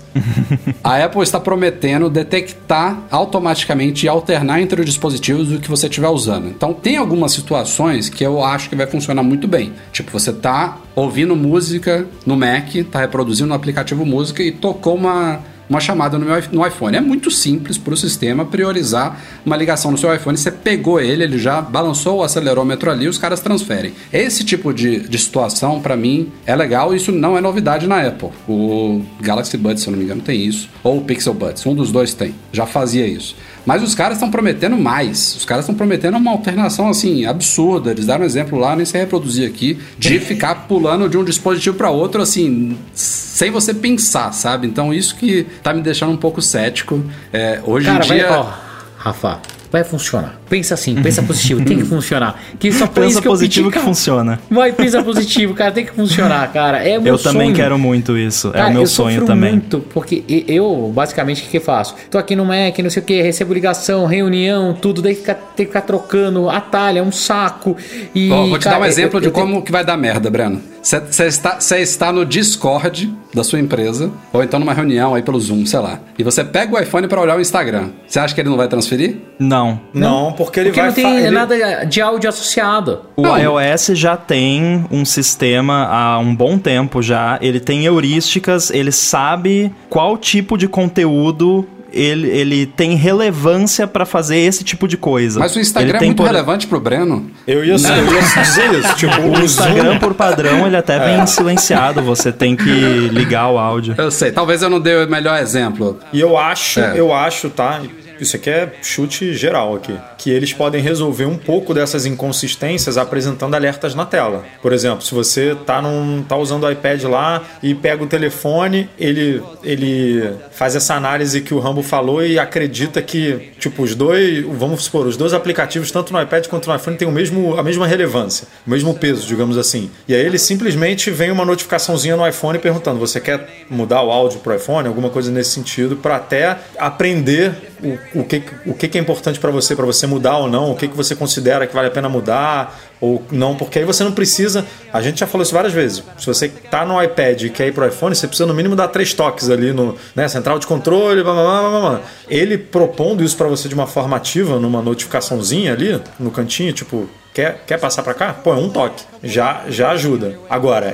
A 0.82 1.02
Apple 1.04 1.22
está 1.22 1.38
prometendo 1.40 2.10
detectar 2.10 2.98
automaticamente 3.10 4.06
e 4.06 4.08
alternar 4.08 4.60
entre 4.60 4.80
os 4.80 4.86
dispositivos 4.86 5.52
o 5.52 5.58
que 5.58 5.70
você 5.70 5.86
estiver 5.86 6.08
usando. 6.08 6.48
Então, 6.48 6.74
tem 6.74 6.96
algumas 6.96 7.32
situações 7.32 8.08
que 8.08 8.24
eu 8.24 8.42
acho 8.42 8.68
que 8.68 8.76
vai 8.76 8.86
funcionar 8.86 9.22
muito 9.22 9.46
bem. 9.46 9.72
Tipo, 9.92 10.10
você 10.10 10.32
tá 10.32 10.76
ouvindo 11.00 11.36
música 11.36 12.06
no 12.26 12.36
Mac, 12.36 12.72
tá 12.90 13.00
reproduzindo 13.00 13.48
no 13.48 13.54
aplicativo 13.54 14.04
música 14.04 14.42
e 14.42 14.50
tocou 14.50 14.94
uma 14.94 15.40
uma 15.68 15.80
chamada 15.80 16.18
no, 16.18 16.24
meu, 16.24 16.42
no 16.50 16.66
iPhone. 16.66 16.96
É 16.96 17.00
muito 17.00 17.30
simples 17.30 17.76
para 17.76 17.92
o 17.92 17.96
sistema 17.96 18.44
priorizar 18.44 19.20
uma 19.44 19.56
ligação 19.56 19.90
no 19.90 19.98
seu 19.98 20.14
iPhone. 20.14 20.36
Você 20.36 20.50
pegou 20.50 20.98
ele, 21.00 21.22
ele 21.22 21.38
já 21.38 21.60
balançou 21.60 22.18
o 22.18 22.22
acelerômetro 22.22 22.90
ali, 22.90 23.06
os 23.06 23.18
caras 23.18 23.40
transferem. 23.40 23.92
Esse 24.12 24.44
tipo 24.44 24.72
de, 24.72 25.00
de 25.00 25.18
situação, 25.18 25.80
para 25.80 25.96
mim, 25.96 26.32
é 26.46 26.56
legal. 26.56 26.94
Isso 26.94 27.12
não 27.12 27.36
é 27.36 27.40
novidade 27.40 27.86
na 27.86 28.00
Apple. 28.00 28.30
O 28.48 29.02
Galaxy 29.20 29.56
Buds, 29.56 29.82
se 29.82 29.88
eu 29.88 29.92
não 29.92 29.98
me 29.98 30.04
engano, 30.04 30.22
tem 30.22 30.42
isso. 30.42 30.70
Ou 30.82 30.98
o 30.98 31.04
Pixel 31.04 31.34
Buds, 31.34 31.66
um 31.66 31.74
dos 31.74 31.92
dois 31.92 32.14
tem. 32.14 32.34
Já 32.50 32.64
fazia 32.64 33.06
isso. 33.06 33.36
Mas 33.68 33.82
os 33.82 33.94
caras 33.94 34.16
estão 34.16 34.30
prometendo 34.30 34.78
mais. 34.78 35.36
Os 35.36 35.44
caras 35.44 35.66
estão 35.66 35.74
prometendo 35.74 36.16
uma 36.16 36.30
alternação 36.30 36.88
assim 36.88 37.26
absurda. 37.26 37.90
Eles 37.90 38.06
deram 38.06 38.22
um 38.22 38.24
exemplo 38.24 38.58
lá, 38.58 38.74
nem 38.74 38.86
sei 38.86 39.02
reproduzir 39.02 39.46
aqui, 39.46 39.78
de 39.98 40.18
ficar 40.24 40.66
pulando 40.66 41.06
de 41.06 41.18
um 41.18 41.22
dispositivo 41.22 41.76
para 41.76 41.90
outro 41.90 42.22
assim, 42.22 42.78
sem 42.94 43.50
você 43.50 43.74
pensar, 43.74 44.32
sabe? 44.32 44.66
Então 44.66 44.94
isso 44.94 45.14
que 45.16 45.46
tá 45.62 45.74
me 45.74 45.82
deixando 45.82 46.12
um 46.12 46.16
pouco 46.16 46.40
cético. 46.40 47.04
É, 47.30 47.60
hoje 47.62 47.84
Cara, 47.84 48.06
em 48.06 48.08
dia. 48.08 48.28
Vai, 48.28 48.38
ó, 48.38 48.52
Rafa, 48.96 49.38
vai 49.70 49.84
funcionar. 49.84 50.37
Pensa 50.48 50.74
assim, 50.74 50.94
pensa 51.02 51.22
positivo, 51.22 51.64
tem 51.64 51.78
que 51.78 51.84
funcionar. 51.84 52.40
Que 52.58 52.72
só 52.72 52.86
pensa 52.86 53.20
que 53.20 53.28
positivo 53.28 53.70
pedi, 53.70 53.78
que 53.78 53.84
funciona. 53.84 54.40
Vai, 54.50 54.72
pensa 54.72 55.02
positivo, 55.02 55.54
cara, 55.54 55.70
tem 55.72 55.84
que 55.84 55.92
funcionar, 55.92 56.50
cara. 56.52 56.78
É 56.78 56.98
meu 56.98 57.14
Eu 57.14 57.18
sonho. 57.18 57.34
também 57.34 57.52
quero 57.52 57.78
muito 57.78 58.16
isso. 58.16 58.50
Cara, 58.50 58.68
é 58.68 58.70
o 58.70 58.74
meu 58.74 58.86
sonho 58.86 59.24
também. 59.24 59.52
muito, 59.52 59.80
porque 59.80 60.24
eu, 60.46 60.90
basicamente, 60.94 61.42
o 61.42 61.44
que, 61.44 61.50
que 61.50 61.56
eu 61.58 61.62
faço? 61.62 61.94
Tô 62.10 62.18
aqui 62.18 62.34
no 62.34 62.44
Mac, 62.44 62.78
não 62.78 62.90
sei 62.90 63.02
o 63.02 63.04
que, 63.04 63.20
recebo 63.20 63.52
ligação, 63.52 64.06
reunião, 64.06 64.74
tudo, 64.74 65.02
daí 65.02 65.14
fica, 65.14 65.34
tem 65.34 65.66
que 65.66 65.72
ficar 65.72 65.82
trocando, 65.82 66.48
atalha, 66.48 67.00
é 67.00 67.02
um 67.02 67.12
saco. 67.12 67.76
E, 68.14 68.28
Bom, 68.28 68.48
vou 68.48 68.58
te 68.58 68.64
cara, 68.64 68.76
dar 68.76 68.82
um 68.82 68.86
exemplo 68.86 69.18
eu, 69.18 69.20
de 69.20 69.26
eu 69.26 69.32
como 69.32 69.52
tenho... 69.52 69.62
que 69.62 69.72
vai 69.72 69.84
dar 69.84 69.96
merda, 69.96 70.30
Breno. 70.30 70.60
Você 70.82 71.26
está, 71.26 71.58
está 71.78 72.12
no 72.12 72.24
Discord 72.24 73.12
da 73.34 73.44
sua 73.44 73.60
empresa, 73.60 74.10
ou 74.32 74.42
então 74.42 74.58
numa 74.58 74.72
reunião 74.72 75.14
aí 75.14 75.22
pelo 75.22 75.38
Zoom, 75.38 75.66
sei 75.66 75.80
lá, 75.80 76.00
e 76.18 76.22
você 76.22 76.42
pega 76.42 76.74
o 76.74 76.80
iPhone 76.80 77.06
para 77.06 77.20
olhar 77.20 77.36
o 77.36 77.40
Instagram. 77.40 77.90
Você 78.06 78.18
acha 78.18 78.34
que 78.34 78.40
ele 78.40 78.48
não 78.48 78.56
vai 78.56 78.68
transferir? 78.68 79.16
Não. 79.38 79.80
Não, 79.92 80.32
porque 80.38 80.60
ele 80.60 80.68
Porque 80.70 80.80
vai 80.80 80.88
não 80.88 80.94
tem 80.94 81.16
ele- 81.18 81.30
nada 81.30 81.84
de 81.84 82.00
áudio 82.00 82.28
associado. 82.30 83.00
O 83.16 83.22
Não. 83.22 83.36
iOS 83.36 83.88
já 83.94 84.16
tem 84.16 84.86
um 84.90 85.04
sistema 85.04 85.84
há 85.90 86.18
um 86.18 86.34
bom 86.34 86.56
tempo 86.56 87.02
já. 87.02 87.38
Ele 87.42 87.60
tem 87.60 87.84
heurísticas, 87.84 88.70
ele 88.70 88.92
sabe 88.92 89.70
qual 89.90 90.16
tipo 90.16 90.56
de 90.56 90.66
conteúdo 90.68 91.66
ele, 91.90 92.28
ele 92.28 92.66
tem 92.66 92.94
relevância 92.96 93.86
pra 93.86 94.04
fazer 94.04 94.36
esse 94.36 94.62
tipo 94.62 94.86
de 94.86 94.98
coisa. 94.98 95.40
Mas 95.40 95.56
o 95.56 95.58
Instagram 95.58 95.88
ele 95.88 95.96
é 95.96 96.00
tem 96.00 96.08
muito 96.10 96.18
por- 96.18 96.26
relevante 96.26 96.66
pro 96.66 96.78
Breno. 96.78 97.30
Eu 97.46 97.64
ia, 97.64 97.72
eu 97.72 97.78
ia 97.78 98.42
dizer 98.42 98.74
isso. 98.78 98.94
Tipo, 98.94 99.20
O 99.26 99.38
o 99.40 99.42
Instagram, 99.42 99.92
Zoom. 99.92 99.98
por 99.98 100.12
padrão, 100.12 100.66
ele 100.66 100.76
até 100.76 100.98
vem 100.98 101.26
silenciado. 101.26 102.02
Você 102.02 102.30
tem 102.30 102.54
que 102.54 102.62
ligar 103.10 103.48
o 103.50 103.58
áudio. 103.58 103.94
Eu 103.96 104.10
sei, 104.10 104.30
talvez 104.30 104.60
eu 104.62 104.68
não 104.68 104.78
dei 104.78 105.02
o 105.02 105.08
melhor 105.08 105.40
exemplo. 105.40 105.98
E 106.12 106.20
eu 106.20 106.36
acho, 106.36 106.78
É. 106.78 106.92
eu 106.94 107.12
acho, 107.12 107.48
tá? 107.48 107.80
Isso 108.20 108.36
aqui 108.36 108.50
é 108.50 108.72
chute 108.82 109.34
geral 109.34 109.74
aqui. 109.74 109.94
Que 110.16 110.30
eles 110.30 110.52
podem 110.52 110.82
resolver 110.82 111.24
um 111.24 111.36
pouco 111.36 111.72
dessas 111.72 112.06
inconsistências 112.06 112.96
apresentando 112.96 113.54
alertas 113.54 113.94
na 113.94 114.04
tela. 114.04 114.44
Por 114.60 114.72
exemplo, 114.72 115.02
se 115.02 115.14
você 115.14 115.56
tá, 115.66 115.80
num, 115.80 116.22
tá 116.22 116.36
usando 116.36 116.64
o 116.64 116.70
iPad 116.70 117.02
lá 117.04 117.42
e 117.62 117.74
pega 117.74 118.02
o 118.02 118.06
telefone, 118.06 118.88
ele, 118.98 119.42
ele 119.62 120.30
faz 120.50 120.74
essa 120.74 120.94
análise 120.94 121.40
que 121.40 121.54
o 121.54 121.58
Rambo 121.58 121.82
falou 121.82 122.24
e 122.24 122.38
acredita 122.38 123.00
que, 123.02 123.52
tipo, 123.58 123.82
os 123.82 123.94
dois, 123.94 124.44
vamos 124.44 124.84
supor, 124.84 125.06
os 125.06 125.16
dois 125.16 125.32
aplicativos, 125.32 125.90
tanto 125.90 126.12
no 126.12 126.20
iPad 126.20 126.46
quanto 126.46 126.68
no 126.68 126.76
iPhone, 126.76 126.96
têm 126.96 127.08
o 127.08 127.12
mesmo, 127.12 127.58
a 127.58 127.62
mesma 127.62 127.86
relevância, 127.86 128.46
o 128.66 128.70
mesmo 128.70 128.94
peso, 128.94 129.26
digamos 129.26 129.56
assim. 129.56 129.90
E 130.06 130.14
aí 130.14 130.24
ele 130.24 130.38
simplesmente 130.38 131.10
vem 131.10 131.30
uma 131.30 131.44
notificaçãozinha 131.44 132.16
no 132.16 132.26
iPhone 132.26 132.58
perguntando: 132.58 132.98
você 132.98 133.20
quer 133.20 133.48
mudar 133.70 134.02
o 134.02 134.10
áudio 134.10 134.40
pro 134.40 134.54
iPhone? 134.54 134.88
Alguma 134.88 135.10
coisa 135.10 135.30
nesse 135.30 135.50
sentido, 135.50 135.96
para 135.96 136.16
até 136.16 136.58
aprender 136.78 137.67
o, 137.82 138.20
o, 138.20 138.24
que, 138.24 138.42
o 138.66 138.74
que 138.74 138.98
é 138.98 139.00
importante 139.00 139.38
para 139.38 139.50
você, 139.50 139.76
para 139.76 139.86
você 139.86 140.06
mudar 140.06 140.38
ou 140.38 140.48
não, 140.48 140.72
o 140.72 140.76
que, 140.76 140.88
que 140.88 140.96
você 140.96 141.14
considera 141.14 141.66
que 141.66 141.74
vale 141.74 141.88
a 141.88 141.90
pena 141.90 142.08
mudar 142.08 142.78
ou 143.00 143.22
não, 143.30 143.54
porque 143.54 143.78
aí 143.78 143.84
você 143.84 144.02
não 144.02 144.12
precisa. 144.12 144.66
A 144.92 145.00
gente 145.00 145.20
já 145.20 145.26
falou 145.26 145.42
isso 145.42 145.54
várias 145.54 145.72
vezes. 145.72 146.02
Se 146.18 146.26
você 146.26 146.48
tá 146.48 146.84
no 146.84 147.00
iPad 147.02 147.42
e 147.42 147.50
quer 147.50 147.68
ir 147.68 147.72
pro 147.72 147.86
iPhone, 147.86 148.14
você 148.14 148.26
precisa 148.26 148.46
no 148.46 148.54
mínimo 148.54 148.74
dar 148.74 148.88
três 148.88 149.14
toques 149.14 149.48
ali 149.50 149.72
no 149.72 149.96
né, 150.14 150.26
central 150.28 150.58
de 150.58 150.66
controle, 150.66 151.22
blá, 151.22 151.32
blá, 151.32 151.70
blá, 151.70 151.80
blá. 151.80 152.00
Ele 152.28 152.58
propondo 152.58 153.22
isso 153.22 153.36
para 153.36 153.46
você 153.46 153.68
de 153.68 153.74
uma 153.74 153.86
forma 153.86 154.16
ativa, 154.16 154.58
numa 154.58 154.82
notificaçãozinha 154.82 155.72
ali 155.72 156.00
no 156.18 156.30
cantinho, 156.30 156.72
tipo, 156.72 157.08
Quer, 157.38 157.62
quer 157.64 157.78
passar 157.78 158.02
para 158.02 158.14
cá? 158.14 158.32
Pô, 158.32 158.52
é 158.52 158.56
um 158.56 158.68
toque. 158.68 159.04
Já, 159.22 159.62
já 159.68 159.92
ajuda. 159.92 160.36
Agora, 160.50 160.92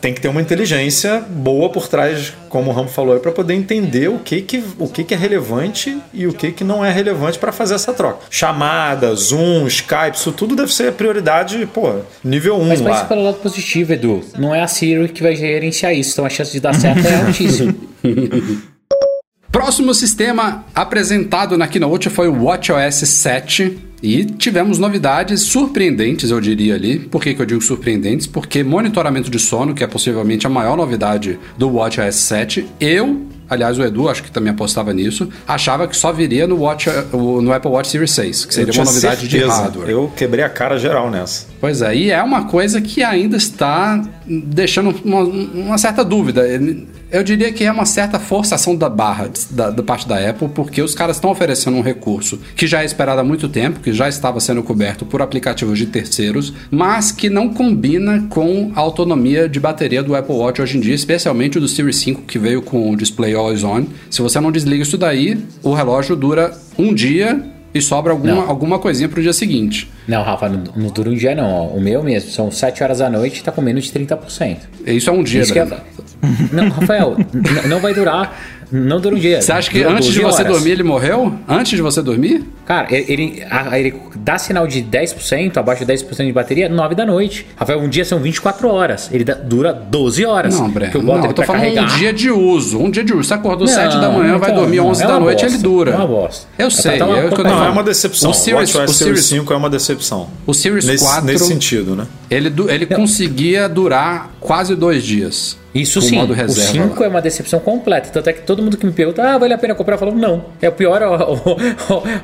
tem 0.00 0.14
que 0.14 0.20
ter 0.22 0.28
uma 0.28 0.40
inteligência 0.40 1.20
boa 1.28 1.68
por 1.68 1.88
trás, 1.88 2.32
como 2.48 2.70
o 2.70 2.74
Ramo 2.74 2.88
falou, 2.88 3.20
para 3.20 3.30
poder 3.30 3.52
entender 3.52 4.08
o 4.08 4.18
que, 4.18 4.40
que, 4.40 4.64
o 4.78 4.88
que, 4.88 5.04
que 5.04 5.12
é 5.12 5.16
relevante 5.18 6.00
e 6.14 6.26
o 6.26 6.32
que, 6.32 6.52
que 6.52 6.64
não 6.64 6.82
é 6.82 6.90
relevante 6.90 7.38
para 7.38 7.52
fazer 7.52 7.74
essa 7.74 7.92
troca. 7.92 8.20
Chamada, 8.30 9.14
Zoom, 9.14 9.66
Skype, 9.66 10.16
isso 10.16 10.32
tudo 10.32 10.56
deve 10.56 10.72
ser 10.72 10.90
prioridade, 10.94 11.66
pô, 11.66 11.96
nível 12.24 12.56
1 12.56 12.64
Mas 12.64 12.80
lá. 12.80 12.90
pense 12.90 13.04
pelo 13.04 13.22
lado 13.22 13.36
positivo, 13.40 13.92
Edu. 13.92 14.24
Não 14.38 14.54
é 14.54 14.62
a 14.62 14.66
Siri 14.66 15.10
que 15.10 15.22
vai 15.22 15.36
gerenciar 15.36 15.92
isso, 15.92 16.12
então 16.12 16.24
a 16.24 16.30
chance 16.30 16.50
de 16.50 16.60
dar 16.60 16.74
certo 16.74 17.06
é 17.06 17.26
altíssima. 17.26 17.74
Próximo 19.52 19.92
sistema 19.94 20.64
apresentado 20.74 21.58
na 21.58 21.68
Keynote 21.68 22.08
foi 22.08 22.26
o 22.26 22.44
WatchOS 22.44 23.06
7 23.06 23.92
e 24.04 24.22
tivemos 24.22 24.78
novidades 24.78 25.40
surpreendentes, 25.40 26.30
eu 26.30 26.38
diria 26.38 26.74
ali. 26.74 26.98
Por 26.98 27.22
que, 27.22 27.32
que 27.32 27.40
eu 27.40 27.46
digo 27.46 27.62
surpreendentes? 27.62 28.26
Porque 28.26 28.62
monitoramento 28.62 29.30
de 29.30 29.38
sono, 29.38 29.72
que 29.72 29.82
é 29.82 29.86
possivelmente 29.86 30.46
a 30.46 30.50
maior 30.50 30.76
novidade 30.76 31.38
do 31.56 31.70
WatchOS 31.70 32.16
7, 32.16 32.66
eu, 32.78 33.22
aliás 33.48 33.78
o 33.78 33.82
Edu, 33.82 34.10
acho 34.10 34.22
que 34.22 34.30
também 34.30 34.52
apostava 34.52 34.92
nisso, 34.92 35.26
achava 35.48 35.88
que 35.88 35.96
só 35.96 36.12
viria 36.12 36.46
no, 36.46 36.56
Watch, 36.56 36.86
no 37.14 37.50
Apple 37.50 37.70
Watch 37.70 37.88
Series 37.88 38.10
6, 38.10 38.44
que 38.44 38.52
seria 38.52 38.74
uma 38.74 38.84
novidade 38.84 39.26
de 39.26 39.38
certeza. 39.38 39.62
hardware. 39.62 39.88
Eu 39.88 40.12
quebrei 40.14 40.44
a 40.44 40.50
cara 40.50 40.78
geral 40.78 41.10
nessa. 41.10 41.46
Pois 41.64 41.80
é, 41.80 42.08
é 42.08 42.22
uma 42.22 42.44
coisa 42.44 42.78
que 42.78 43.02
ainda 43.02 43.38
está 43.38 43.98
deixando 44.26 44.94
uma, 45.02 45.20
uma 45.20 45.78
certa 45.78 46.04
dúvida. 46.04 46.42
Eu 47.10 47.24
diria 47.24 47.50
que 47.54 47.64
é 47.64 47.72
uma 47.72 47.86
certa 47.86 48.18
forçação 48.18 48.76
da 48.76 48.90
barra 48.90 49.30
da, 49.48 49.70
da 49.70 49.82
parte 49.82 50.06
da 50.06 50.28
Apple, 50.28 50.50
porque 50.50 50.82
os 50.82 50.94
caras 50.94 51.16
estão 51.16 51.30
oferecendo 51.30 51.78
um 51.78 51.80
recurso 51.80 52.38
que 52.54 52.66
já 52.66 52.82
é 52.82 52.84
esperado 52.84 53.22
há 53.22 53.24
muito 53.24 53.48
tempo, 53.48 53.80
que 53.80 53.94
já 53.94 54.10
estava 54.10 54.40
sendo 54.40 54.62
coberto 54.62 55.06
por 55.06 55.22
aplicativos 55.22 55.78
de 55.78 55.86
terceiros, 55.86 56.52
mas 56.70 57.10
que 57.10 57.30
não 57.30 57.48
combina 57.48 58.26
com 58.28 58.70
a 58.76 58.80
autonomia 58.80 59.48
de 59.48 59.58
bateria 59.58 60.02
do 60.02 60.14
Apple 60.14 60.34
Watch 60.34 60.60
hoje 60.60 60.76
em 60.76 60.82
dia, 60.82 60.94
especialmente 60.94 61.56
o 61.56 61.62
do 61.62 61.66
Series 61.66 61.96
5, 61.96 62.24
que 62.24 62.38
veio 62.38 62.60
com 62.60 62.90
o 62.90 62.94
display 62.94 63.34
always 63.34 63.64
on. 63.64 63.86
Se 64.10 64.20
você 64.20 64.38
não 64.38 64.52
desliga 64.52 64.82
isso 64.82 64.98
daí, 64.98 65.42
o 65.62 65.72
relógio 65.72 66.14
dura 66.14 66.52
um 66.76 66.92
dia 66.92 67.53
e 67.74 67.82
sobra 67.82 68.12
alguma, 68.12 68.34
Não. 68.34 68.48
alguma 68.48 68.78
coisinha 68.78 69.08
pro 69.08 69.20
dia 69.20 69.32
seguinte. 69.32 69.90
não, 70.06 70.22
Rafa, 70.22 70.48
não, 70.48 70.62
não 70.76 70.88
dura 70.90 71.10
um 71.10 71.14
dia 71.14 71.34
não. 71.34 71.50
ó. 71.50 71.66
O 71.66 71.80
meu 71.80 72.02
mesmo, 72.02 72.30
são 72.30 72.50
7 72.50 72.82
horas 72.84 72.98
da 72.98 73.10
noite 73.10 73.40
e 73.40 73.42
tá 73.42 73.50
com 73.50 73.60
menos 73.60 73.84
de 73.84 73.92
30%. 73.92 74.58
Isso 74.86 75.10
é 75.10 75.12
um 75.12 75.22
dia, 75.24 75.42
Isso 75.42 75.52
que 75.52 75.58
é... 75.58 75.66
Não, 76.52 76.68
Rafael, 76.70 77.16
não 77.68 77.80
vai 77.80 77.92
durar. 77.92 78.34
Não 78.70 79.00
dura 79.00 79.14
um 79.14 79.18
dia. 79.18 79.40
Você 79.40 79.52
acha 79.52 79.70
que 79.70 79.82
antes 79.82 80.12
de 80.12 80.20
12 80.20 80.34
você 80.36 80.42
horas. 80.42 80.52
dormir 80.56 80.70
ele 80.70 80.82
morreu? 80.82 81.34
Antes 81.48 81.72
de 81.76 81.82
você 81.82 82.02
dormir? 82.02 82.44
Cara, 82.66 82.86
ele, 82.90 83.04
ele, 83.12 83.42
a- 83.50 83.78
ele 83.78 83.94
dá 84.16 84.38
sinal 84.38 84.66
de 84.66 84.82
10%, 84.82 85.56
abaixo 85.58 85.84
de 85.84 85.92
10% 85.92 86.24
de 86.26 86.32
bateria, 86.32 86.68
9 86.68 86.94
da 86.94 87.04
noite. 87.04 87.46
Rafael, 87.56 87.78
um 87.80 87.88
dia 87.88 88.04
são 88.04 88.18
24 88.20 88.68
horas. 88.68 89.10
Ele 89.12 89.22
dá- 89.24 89.34
dura 89.34 89.72
12 89.72 90.24
horas. 90.24 90.58
Não, 90.58 90.70
Breno. 90.70 90.90
Que 90.90 90.96
eu 90.96 91.02
boto 91.02 91.18
Não, 91.18 91.26
eu 91.26 91.32
tô 91.34 91.42
falando 91.42 91.60
carregar. 91.62 91.84
um 91.92 91.98
dia 91.98 92.12
de 92.12 92.30
uso. 92.30 92.78
Um 92.78 92.90
dia 92.90 93.04
de 93.04 93.12
uso. 93.12 93.24
Você 93.28 93.34
acordou 93.34 93.66
Não, 93.66 93.74
7 93.74 93.98
da 94.00 94.08
manhã, 94.10 94.38
vai 94.38 94.50
então, 94.50 94.62
dormir 94.62 94.76
não, 94.78 94.86
11 94.88 95.02
é 95.02 95.06
da 95.06 95.20
noite, 95.20 95.42
bosta, 95.42 95.46
ele 95.56 95.62
dura. 95.62 95.90
é 95.92 95.96
uma 95.96 96.06
bosta. 96.06 96.46
Eu 96.58 96.70
sei. 96.70 96.96
pra 96.96 97.06
dar 97.06 97.06
uma 97.06 97.18
é. 97.18 97.30
Não, 97.44 97.64
é 97.66 97.70
uma 97.70 97.82
decepção. 97.82 98.30
O 98.30 98.34
Series, 98.34 98.74
o 98.74 98.78
o 98.78 98.88
Series 98.88 98.96
Series, 98.96 99.24
5 99.26 99.52
é 99.52 99.56
uma 99.56 99.68
decepção. 99.70 100.28
o 100.46 100.54
Series 100.54 100.84
Nesse, 100.86 101.04
4 101.04 101.24
nesse 101.26 101.46
sentido, 101.46 101.94
né? 101.94 102.06
ele, 102.30 102.52
ele 102.68 102.86
conseguia 102.86 103.68
durar 103.68 104.30
quase 104.40 104.74
dois 104.74 105.04
dias. 105.04 105.58
Isso 105.74 106.00
sim, 106.00 106.16
modo 106.16 106.32
o 106.32 106.36
reserva 106.36 106.70
5 106.72 107.00
lá. 107.00 107.06
é 107.06 107.08
uma 107.08 107.20
decepção 107.20 107.58
completa. 107.58 108.08
Tanto 108.12 108.28
é 108.30 108.32
que 108.32 108.42
todo 108.42 108.62
mundo 108.62 108.76
que 108.76 108.86
me 108.86 108.92
pergunta, 108.92 109.22
ah, 109.22 109.36
vale 109.38 109.52
a 109.54 109.58
pena 109.58 109.74
comprar? 109.74 109.94
Eu 109.94 109.98
falo, 109.98 110.14
não. 110.14 110.44
É 110.62 110.68
o 110.68 110.72
pior 110.72 111.02
o, 111.02 111.34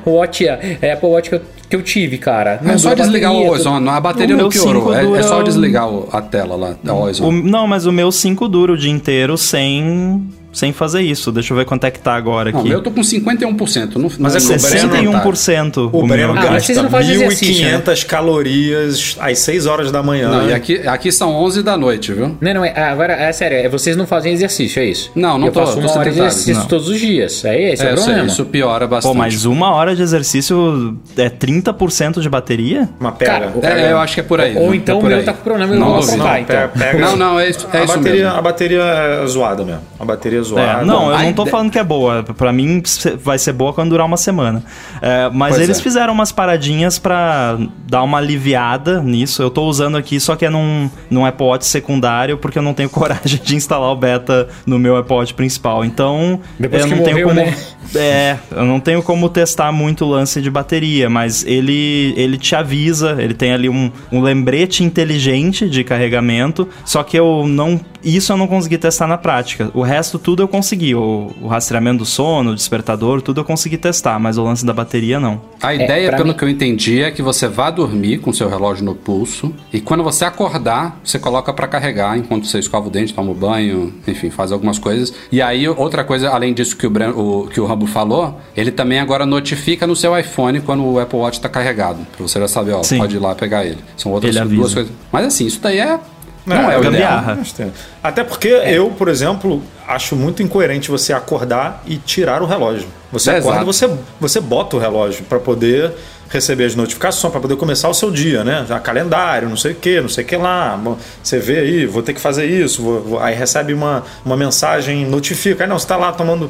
o, 0.05 0.11
o 0.11 0.13
Watch, 0.15 0.47
é 0.47 0.91
Apple 0.93 1.09
Watch 1.09 1.29
que 1.29 1.35
eu, 1.35 1.41
que 1.69 1.75
eu 1.75 1.81
tive, 1.81 2.17
cara. 2.17 2.59
Não 2.63 2.71
É 2.73 2.77
só 2.77 2.93
desligar 2.93 3.31
o 3.31 3.35
bateria, 3.43 3.57
tudo. 3.63 3.69
on. 3.69 3.89
A 3.89 3.99
bateria 3.99 4.35
O 4.35 4.39
não 4.39 4.49
piorou. 4.49 4.93
É, 4.93 5.19
é 5.19 5.23
só 5.23 5.41
desligar 5.41 5.89
o- 5.89 6.07
a 6.11 6.21
tela 6.21 6.55
lá, 6.55 6.75
a 6.87 6.91
always 6.91 7.19
on. 7.19 7.27
O- 7.27 7.31
não, 7.31 7.67
mas 7.67 7.85
o 7.85 7.91
meu 7.91 8.11
5 8.11 8.47
dura 8.47 8.71
o 8.73 8.77
dia 8.77 8.91
inteiro 8.91 9.37
sem, 9.37 10.25
sem 10.51 10.73
fazer 10.73 11.01
isso. 11.01 11.31
Deixa 11.31 11.53
eu 11.53 11.57
ver 11.57 11.65
quanto 11.65 11.85
é 11.85 11.91
que 11.91 11.99
tá 11.99 12.13
agora 12.13 12.51
Não, 12.51 12.59
aqui. 12.59 12.69
eu 12.69 12.81
tô 12.81 12.91
com 12.91 13.01
51%. 13.01 13.95
Não, 13.97 14.09
Mas 14.19 14.35
é 14.35 14.39
não- 14.39 14.47
que 14.59 14.65
o 14.65 14.69
Breno- 14.69 14.91
61% 14.91 15.89
O 15.93 16.03
o 16.03 16.07
Breno. 16.07 16.33
Ah, 16.37 16.41
vocês 16.59 16.67
gasta 16.67 16.83
não 16.83 16.89
fazem 16.89 17.15
exercício, 17.15 17.63
né? 17.65 17.77
1.500 17.77 18.03
calorias 18.03 19.17
às 19.19 19.39
6 19.39 19.65
horas 19.65 19.91
da 19.91 20.01
manhã. 20.03 20.29
Não, 20.29 20.49
e 20.49 20.53
aqui, 20.53 20.87
aqui 20.87 21.11
são 21.11 21.33
11 21.35 21.63
da 21.63 21.77
noite, 21.77 22.11
viu? 22.13 22.35
Não, 22.41 22.53
não, 22.53 22.65
é, 22.65 22.73
agora, 22.83 23.13
é 23.13 23.31
sério, 23.31 23.57
é, 23.57 23.69
vocês 23.69 23.95
não 23.95 24.05
fazem 24.07 24.33
exercício, 24.33 24.81
é 24.81 24.85
isso? 24.85 25.11
Não, 25.15 25.37
não 25.37 25.47
eu 25.47 25.53
tô, 25.53 25.59
faço 25.65 25.79
uma 25.79 25.91
hora 25.91 26.03
de 26.11 26.19
exercício 26.19 26.55
Não. 26.55 26.65
todos 26.67 26.87
os 26.89 26.99
dias. 26.99 27.43
É 27.45 27.71
esse, 27.73 27.83
é, 27.83 27.89
É, 27.89 27.93
o 27.93 27.95
problema. 27.95 28.25
isso 28.27 28.45
piora 28.45 28.87
bastante. 28.87 29.11
Pô, 29.13 29.17
mas 29.17 29.45
uma 29.45 29.71
hora 29.73 29.95
de 29.95 30.01
exercício 30.01 30.97
é 31.17 31.29
30% 31.29 32.19
de 32.21 32.29
bateria? 32.29 32.89
Uma 32.99 33.11
pega. 33.11 33.51
Cara, 33.61 33.79
É, 33.81 33.91
eu 33.91 33.97
acho 33.99 34.13
que 34.15 34.19
é 34.19 34.23
por 34.23 34.39
aí. 34.41 34.55
Ou 34.55 34.65
viu? 34.71 34.75
então 34.75 34.97
É 34.99 35.03
o 35.03 35.05
meu 35.05 35.17
aí. 35.17 35.23
tá 35.23 35.33
com 35.33 35.43
problema, 35.43 35.73
eu 35.73 35.79
Não 35.79 36.01
vou 36.01 36.17
Não, 36.17 36.37
então. 36.37 36.69
pega- 36.77 36.99
Não, 36.99 37.15
não, 37.15 37.39
é 37.39 37.49
isso, 37.49 37.67
é 37.71 37.77
a, 37.77 37.83
isso 37.83 37.95
bateria, 37.97 38.23
mesmo. 38.25 38.37
a 38.37 38.41
bateria 38.41 38.81
é 38.81 39.27
zoada 39.27 39.63
mesmo. 39.63 39.81
A 39.99 40.05
bateria 40.05 40.40
é 40.41 40.43
zoada. 40.43 40.81
É, 40.81 40.85
não, 40.85 41.11
eu 41.11 41.19
não 41.19 41.33
tô 41.33 41.45
falando 41.45 41.71
que 41.71 41.79
é 41.79 41.83
boa. 41.83 42.23
Pra 42.23 42.51
mim 42.51 42.81
vai 43.23 43.37
ser 43.37 43.53
boa 43.53 43.73
quando 43.73 43.89
durar 43.91 44.05
uma 44.05 44.17
semana. 44.17 44.63
É, 45.01 45.29
mas 45.31 45.55
Pois 45.55 45.63
eles 45.63 45.79
é. 45.79 45.81
fizeram 45.83 46.13
umas 46.13 46.31
paradinhas 46.31 46.99
pra 46.99 47.57
dar 47.87 48.03
uma 48.03 48.17
aliviada 48.17 49.01
nisso. 49.01 49.41
Eu 49.41 49.49
tô 49.49 49.63
usando 49.65 49.97
aqui, 49.97 50.19
só 50.19 50.35
que 50.35 50.45
é 50.45 50.49
num, 50.49 50.89
num 51.09 51.25
Apple 51.25 51.45
Watch 51.45 51.65
secundário, 51.65 52.37
porque 52.37 52.57
eu 52.57 52.63
não 52.63 52.73
tenho 52.73 52.89
coragem 52.91 53.39
de 53.43 53.55
instalar 53.55 53.89
o 53.91 53.95
beta 53.95 54.47
no 54.65 54.77
meu 54.79 54.95
Apple 54.97 55.15
Watch 55.15 55.33
principal. 55.33 55.83
Então, 55.85 56.39
Depois 56.59 56.83
eu 56.83 56.89
que 56.89 56.95
não 56.95 57.03
tenho 57.03 57.27
morreu, 57.27 57.27
como. 57.29 57.39
né? 57.41 57.55
É, 57.93 58.37
eu 58.51 58.63
não 58.63 58.79
tenho 58.79 59.03
como 59.03 59.27
testar 59.27 59.69
muito 59.73 60.05
o 60.05 60.09
lance 60.09 60.41
de 60.41 60.49
bateria, 60.49 61.09
mas 61.09 61.43
ele, 61.45 62.13
ele 62.15 62.37
te 62.37 62.55
avisa, 62.55 63.17
ele 63.19 63.33
tem 63.33 63.51
ali 63.51 63.67
um, 63.67 63.91
um 64.09 64.21
lembrete 64.21 64.81
inteligente 64.81 65.69
de 65.69 65.83
carregamento, 65.83 66.69
só 66.85 67.03
que 67.03 67.17
eu 67.19 67.45
não. 67.49 67.77
Isso 68.03 68.31
eu 68.33 68.37
não 68.37 68.47
consegui 68.47 68.77
testar 68.77 69.07
na 69.07 69.17
prática. 69.17 69.69
O 69.73 69.81
resto 69.81 70.17
tudo 70.19 70.41
eu 70.43 70.47
consegui. 70.47 70.95
O, 70.95 71.31
o 71.41 71.47
rastreamento 71.47 71.99
do 71.99 72.05
sono, 72.05 72.51
o 72.51 72.55
despertador, 72.55 73.21
tudo 73.21 73.41
eu 73.41 73.45
consegui 73.45 73.77
testar, 73.77 74.19
mas 74.19 74.37
o 74.37 74.43
lance 74.43 74.65
da 74.65 74.73
bateria 74.73 75.19
não. 75.19 75.41
A 75.61 75.73
ideia, 75.73 76.07
pra 76.09 76.17
pelo 76.17 76.29
mim- 76.29 76.35
que 76.35 76.43
eu 76.43 76.49
entendi, 76.49 77.01
é 77.01 77.11
que 77.11 77.21
você 77.21 77.47
vá 77.47 77.69
dormir 77.69 78.17
com 78.19 78.33
seu 78.33 78.49
relógio 78.49 78.83
no 78.83 78.95
pulso 78.95 79.53
e 79.71 79.79
quando 79.79 80.03
você 80.03 80.25
acordar, 80.25 80.99
você 81.03 81.19
coloca 81.19 81.53
pra 81.53 81.67
carregar 81.67 82.17
enquanto 82.17 82.47
você 82.47 82.59
escova 82.59 82.87
o 82.87 82.89
dente, 82.89 83.13
toma 83.13 83.31
o 83.31 83.35
banho, 83.35 83.93
enfim, 84.07 84.29
faz 84.29 84.51
algumas 84.51 84.79
coisas. 84.79 85.13
E 85.31 85.41
aí, 85.41 85.67
outra 85.67 86.03
coisa, 86.03 86.29
além 86.29 86.53
disso 86.53 86.75
que 86.75 86.87
o, 86.87 86.89
Bran- 86.89 87.11
o- 87.13 87.47
que 87.51 87.59
o 87.59 87.65
Rambo 87.65 87.85
falou, 87.87 88.39
ele 88.55 88.71
também 88.71 88.99
agora 88.99 89.25
notifica 89.25 89.85
no 89.85 89.95
seu 89.95 90.17
iPhone 90.17 90.59
quando 90.61 90.83
o 90.83 90.99
Apple 90.99 91.19
Watch 91.19 91.39
tá 91.39 91.49
carregado. 91.49 91.99
Pra 92.17 92.27
você 92.27 92.39
já 92.39 92.47
saber, 92.47 92.71
ó, 92.73 92.83
Sim. 92.83 92.97
pode 92.97 93.15
ir 93.15 93.19
lá 93.19 93.35
pegar 93.35 93.65
ele. 93.65 93.77
São 93.97 94.11
outras 94.11 94.35
Ele 94.35 94.43
duas 94.45 94.59
avisa. 94.71 94.73
coisas. 94.75 94.91
Mas 95.11 95.25
assim, 95.27 95.45
isso 95.45 95.59
daí 95.61 95.79
é. 95.79 95.99
Não 96.45 96.55
é, 96.55 96.59
o 96.77 96.79
ideal. 96.79 96.83
gambiarra. 96.83 97.37
Tem. 97.55 97.71
Até 98.01 98.23
porque 98.23 98.47
eu, 98.47 98.89
por 98.89 99.07
exemplo, 99.07 99.61
acho 99.87 100.15
muito 100.15 100.41
incoerente 100.41 100.89
você 100.89 101.13
acordar 101.13 101.83
e 101.85 101.97
tirar 101.97 102.41
o 102.41 102.45
relógio. 102.45 102.87
Você 103.11 103.31
É, 103.31 103.37
acorda, 103.37 103.61
exato. 103.61 103.65
você, 103.65 103.89
você 104.19 104.39
bota 104.39 104.75
o 104.75 104.79
relógio 104.79 105.23
para 105.25 105.39
poder 105.39 105.91
receber 106.31 106.65
as 106.65 106.75
notificações, 106.75 107.31
para 107.31 107.41
poder 107.41 107.57
começar 107.57 107.89
o 107.89 107.93
seu 107.93 108.09
dia, 108.09 108.43
né? 108.43 108.65
Já 108.67 108.79
calendário, 108.79 109.49
não 109.49 109.57
sei 109.57 109.73
o 109.73 109.75
que, 109.75 109.99
não 110.01 110.09
sei 110.09 110.23
o 110.23 110.27
que 110.27 110.37
lá. 110.37 110.79
Você 111.21 111.37
vê 111.37 111.59
aí, 111.59 111.85
vou 111.85 112.01
ter 112.01 112.13
que 112.13 112.21
fazer 112.21 112.45
isso, 112.45 112.81
vou, 112.81 113.01
vou, 113.01 113.19
aí 113.19 113.35
recebe 113.35 113.73
uma, 113.73 114.03
uma 114.25 114.37
mensagem, 114.37 115.05
notifica. 115.05 115.65
Aí 115.65 115.69
não, 115.69 115.77
você 115.77 115.85
está 115.85 115.97
lá 115.97 116.11
tomando 116.13 116.49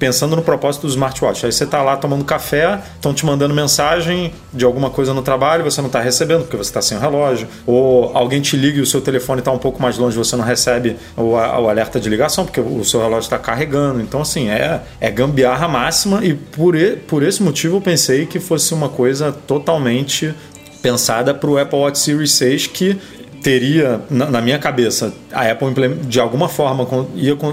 pensando 0.00 0.34
no 0.34 0.42
propósito 0.42 0.86
do 0.86 0.88
smartwatch. 0.88 1.44
Aí 1.44 1.52
você 1.52 1.64
está 1.64 1.82
lá 1.82 1.94
tomando 1.96 2.24
café, 2.24 2.80
estão 2.96 3.12
te 3.12 3.24
mandando 3.26 3.54
mensagem 3.54 4.32
de 4.52 4.64
alguma 4.64 4.88
coisa 4.88 5.12
no 5.12 5.20
trabalho, 5.20 5.62
você 5.62 5.80
não 5.82 5.88
está 5.88 6.00
recebendo 6.00 6.40
porque 6.40 6.56
você 6.56 6.70
está 6.70 6.80
sem 6.80 6.96
o 6.96 7.00
relógio. 7.00 7.46
Ou 7.66 8.16
alguém 8.16 8.40
te 8.40 8.56
liga 8.56 8.78
e 8.78 8.80
o 8.80 8.86
seu 8.86 9.02
telefone 9.02 9.40
está 9.40 9.52
um 9.52 9.58
pouco 9.58 9.80
mais 9.80 9.98
longe, 9.98 10.16
você 10.16 10.34
não 10.34 10.44
recebe 10.44 10.96
o, 11.16 11.32
o 11.32 11.36
alerta 11.68 12.00
de 12.00 12.08
ligação 12.08 12.46
porque 12.46 12.60
o 12.60 12.82
seu 12.82 13.00
relógio 13.00 13.26
está 13.26 13.38
carregando. 13.38 14.00
Então, 14.00 14.22
assim, 14.22 14.48
é, 14.48 14.80
é 14.98 15.10
gambiarra 15.10 15.68
máxima 15.68 16.24
e 16.24 16.32
por, 16.32 16.74
e, 16.74 16.96
por 16.96 17.22
esse 17.22 17.42
motivo 17.42 17.76
eu 17.76 17.80
pensei 17.82 18.24
que 18.24 18.40
fosse 18.40 18.72
uma 18.72 18.88
coisa 18.88 19.09
totalmente 19.46 20.34
pensada 20.82 21.34
para 21.34 21.50
o 21.50 21.58
Apple 21.58 21.78
Watch 21.78 21.98
Series 21.98 22.32
6 22.32 22.66
que 22.68 22.98
teria, 23.42 24.00
na, 24.10 24.40
minha 24.40 24.58
cabeça, 24.58 25.12
a 25.32 25.50
Apple 25.50 25.72
de 26.06 26.20
alguma 26.20 26.48
forma 26.48 26.86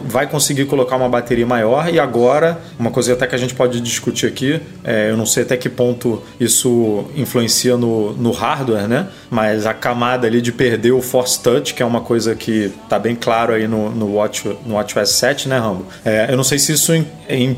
vai 0.06 0.28
conseguir 0.28 0.66
colocar 0.66 0.96
uma 0.96 1.10
bateria 1.10 1.46
maior 1.46 1.92
e 1.94 2.00
agora, 2.00 2.60
uma 2.78 2.92
coisa 2.92 3.14
até 3.14 3.26
que 3.26 3.36
a 3.36 3.38
gente 3.38 3.54
pode 3.54 3.80
discutir 3.80 4.28
aqui, 4.28 4.60
é, 4.84 5.10
eu 5.10 5.18
não 5.18 5.26
sei 5.26 5.44
até 5.44 5.56
que 5.56 5.70
ponto 5.70 6.22
isso 6.40 7.06
influencia 7.16 7.78
no, 7.78 8.14
no 8.14 8.32
hardware, 8.32 8.88
né? 8.88 9.08
Mas 9.30 9.66
a 9.66 9.74
camada 9.74 10.28
ali 10.28 10.42
de 10.42 10.52
perder 10.52 10.92
o 10.92 11.02
Force 11.02 11.40
Touch, 11.42 11.74
que 11.74 11.82
é 11.82 11.86
uma 11.86 12.02
coisa 12.02 12.36
que 12.36 12.72
tá 12.90 13.00
bem 13.00 13.16
claro 13.16 13.54
aí 13.54 13.68
no, 13.68 13.90
no, 13.90 14.16
Watch, 14.16 14.48
no 14.66 14.76
WatchOS 14.76 15.10
7, 15.12 15.50
né, 15.50 15.58
Rambo? 15.58 15.86
É, 16.04 16.28
eu 16.30 16.38
não 16.38 16.44
sei 16.44 16.60
se 16.60 16.74
isso 16.74 16.94
em, 16.94 17.08
em 17.30 17.58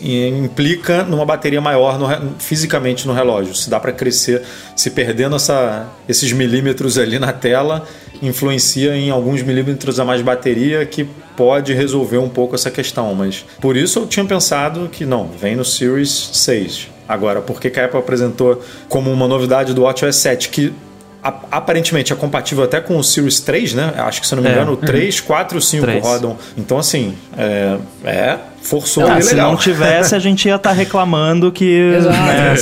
implica 0.00 1.04
numa 1.04 1.24
bateria 1.24 1.60
maior 1.60 1.98
no, 1.98 2.34
fisicamente 2.38 3.06
no 3.06 3.12
relógio. 3.12 3.54
Se 3.54 3.68
dá 3.68 3.78
para 3.78 3.92
crescer, 3.92 4.42
se 4.74 4.90
perdendo 4.90 5.36
essa, 5.36 5.88
esses 6.08 6.32
milímetros 6.32 6.98
ali 6.98 7.18
na 7.18 7.32
tela, 7.32 7.86
influencia 8.22 8.94
em 8.96 9.10
alguns 9.10 9.42
milímetros 9.42 10.00
a 10.00 10.04
mais 10.04 10.22
bateria 10.22 10.84
que 10.86 11.06
pode 11.36 11.72
resolver 11.72 12.18
um 12.18 12.28
pouco 12.28 12.54
essa 12.54 12.70
questão. 12.70 13.14
Mas 13.14 13.44
por 13.60 13.76
isso 13.76 14.00
eu 14.00 14.06
tinha 14.06 14.24
pensado 14.24 14.88
que 14.88 15.04
não, 15.04 15.28
vem 15.28 15.56
no 15.56 15.64
Series 15.64 16.30
6. 16.32 16.88
Agora, 17.08 17.40
por 17.40 17.60
que 17.60 17.78
a 17.80 17.86
Apple 17.86 17.98
apresentou 17.98 18.62
como 18.88 19.12
uma 19.12 19.26
novidade 19.26 19.74
do 19.74 19.82
WatchOS 19.82 20.16
7 20.16 20.48
que 20.48 20.72
aparentemente 21.22 22.12
é 22.12 22.16
compatível 22.16 22.64
até 22.64 22.80
com 22.80 22.96
o 22.96 23.04
Series 23.04 23.40
3, 23.40 23.74
né? 23.74 23.94
Acho 23.98 24.20
que 24.20 24.26
se 24.26 24.34
não 24.34 24.42
me 24.42 24.48
é. 24.48 24.52
engano, 24.52 24.72
o 24.72 24.76
3, 24.76 25.20
4 25.20 25.60
5 25.60 25.84
3. 25.84 26.02
rodam. 26.02 26.38
Então, 26.56 26.78
assim, 26.78 27.14
é, 27.36 27.78
é 28.04 28.38
forçou 28.62 29.06
ah, 29.06 29.20
Se 29.20 29.34
legal. 29.34 29.52
não 29.52 29.58
tivesse, 29.58 30.14
a 30.14 30.18
gente 30.18 30.46
ia 30.46 30.56
estar 30.56 30.70
tá 30.70 30.74
reclamando 30.74 31.50
que, 31.50 31.98
né, 32.02 32.54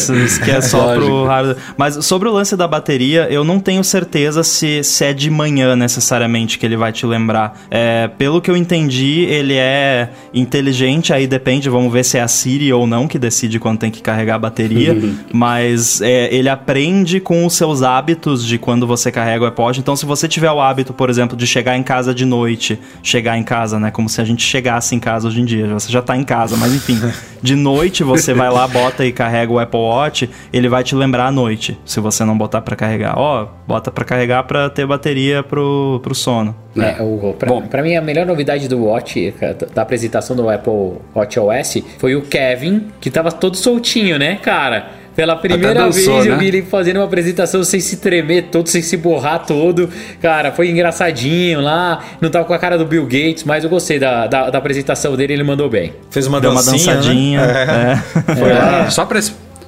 que 0.45 0.51
é 0.51 0.61
só 0.61 0.95
pro 0.95 1.25
hardware. 1.25 1.57
Mas 1.77 2.05
sobre 2.05 2.29
o 2.29 2.33
lance 2.33 2.57
da 2.57 2.67
bateria, 2.67 3.27
eu 3.31 3.45
não 3.45 3.59
tenho 3.61 3.83
certeza 3.83 4.43
se, 4.43 4.83
se 4.85 5.05
é 5.05 5.13
de 5.13 5.31
manhã 5.31 5.75
necessariamente 5.75 6.59
que 6.59 6.65
ele 6.65 6.77
vai 6.77 6.93
te 6.93 7.05
lembrar. 7.05 7.59
É, 7.71 8.09
pelo 8.17 8.41
que 8.41 8.51
eu 8.51 8.57
entendi, 8.57 9.25
ele 9.29 9.55
é 9.55 10.11
inteligente, 10.33 11.13
aí 11.13 11.27
depende, 11.27 11.69
vamos 11.69 11.93
ver 11.93 12.05
se 12.05 12.19
é 12.19 12.23
a 12.23 12.29
Siri 12.29 12.73
ou 12.73 12.87
não 12.87 13.09
que 13.09 13.19
decide 13.19 13.59
quando 13.59 13.79
tem 13.79 13.91
que 13.91 14.01
carregar 14.01 14.37
a 14.37 14.39
bateria. 14.39 14.97
mas 15.33 16.01
é, 16.01 16.33
ele 16.35 16.49
aprende 16.49 17.21
com 17.21 17.45
os 17.45 17.55
seus 17.55 17.83
hábitos 17.83 18.45
de 18.47 18.59
quando 18.59 18.87
você 18.87 19.11
carrega 19.11 19.45
o 19.45 19.63
Watch. 19.63 19.81
Então, 19.81 19.97
se 19.97 20.07
você 20.07 20.29
tiver 20.29 20.51
o 20.51 20.61
hábito, 20.61 20.93
por 20.93 21.11
exemplo, 21.11 21.37
de 21.37 21.47
chegar 21.47 21.77
em 21.77 21.83
casa 21.83 22.15
de 22.15 22.25
noite, 22.25 22.79
chegar 23.03 23.37
em 23.37 23.43
casa, 23.43 23.79
né, 23.79 23.91
como 23.91 24.09
se 24.09 24.21
a 24.21 24.25
gente 24.25 24.43
chegasse 24.43 24.95
em 24.95 25.01
casa 25.01 25.29
hoje 25.29 25.41
em 25.41 25.45
dia, 25.45 25.67
você 25.67 25.88
já 25.91 26.03
tá 26.03 26.17
em 26.17 26.25
casa, 26.25 26.57
mas 26.57 26.75
enfim. 26.75 26.99
De 27.41 27.55
noite 27.55 28.03
você 28.03 28.35
vai 28.35 28.51
lá, 28.51 28.67
bota 28.67 29.05
e 29.05 29.13
carrega 29.13 29.53
o 29.53 29.59
Apple 29.59 29.79
Watch, 29.79 30.29
ele 30.53 30.69
vai 30.69 30.83
te 30.83 30.95
lembrar 30.95 31.27
à 31.27 31.31
noite, 31.31 31.79
se 31.85 32.01
você 32.01 32.25
não 32.25 32.37
botar 32.37 32.61
para 32.61 32.75
carregar. 32.75 33.15
Ó, 33.17 33.45
oh, 33.45 33.49
bota 33.67 33.91
para 33.91 34.05
carregar 34.05 34.43
para 34.45 34.69
ter 34.69 34.87
bateria 34.87 35.43
pro, 35.43 36.01
pro 36.03 36.15
sono. 36.15 36.55
É, 36.77 37.01
o, 37.01 37.35
pra, 37.39 37.49
Bom. 37.49 37.63
pra 37.63 37.83
mim 37.83 37.95
a 37.95 38.03
melhor 38.03 38.27
novidade 38.27 38.69
do 38.69 38.85
Watch, 38.85 39.35
da 39.75 39.83
apresentação 39.83 40.35
do 40.35 40.49
Apple 40.49 40.99
Watch 41.15 41.39
OS, 41.39 41.83
foi 41.99 42.17
o 42.17 42.23
Kevin, 42.23 42.89
que 43.01 43.11
tava 43.11 43.31
todo 43.31 43.57
soltinho, 43.57 44.19
né, 44.19 44.37
cara? 44.37 44.99
Pela 45.19 45.35
primeira 45.35 45.75
dançou, 45.75 46.15
vez 46.15 46.27
eu 46.27 46.35
né? 46.35 46.39
vi 46.39 46.47
ele 46.47 46.63
fazendo 46.63 46.99
uma 46.99 47.05
apresentação 47.05 47.65
sem 47.65 47.81
se 47.81 47.97
tremer 47.97 48.51
todo, 48.53 48.69
sem 48.69 48.81
se 48.81 48.97
borrar 48.97 49.45
todo. 49.45 49.91
Cara, 50.23 50.53
foi 50.53 50.71
engraçadinho 50.71 51.61
lá. 51.61 52.05
Não 52.21 52.31
tava 52.31 52.45
com 52.45 52.55
a 52.55 52.59
cara 52.59 52.79
do 52.79 52.85
Bill 52.85 53.03
Gates, 53.03 53.43
mas 53.43 53.65
eu 53.65 53.71
gostei 53.71 53.99
da, 53.99 54.29
da, 54.29 54.49
da 54.49 54.59
apresentação 54.59 55.17
dele, 55.17 55.33
ele 55.33 55.43
mandou 55.43 55.69
bem. 55.69 55.93
Fez 56.09 56.25
uma, 56.29 56.41
Deu 56.41 56.53
uma 56.53 56.63
dançadinha. 56.63 57.45
Né? 57.45 58.01
É. 58.29 58.33
É. 58.33 58.37
Foi 58.37 58.53
lá. 58.53 58.91
Só 58.91 59.05
pra 59.07 59.19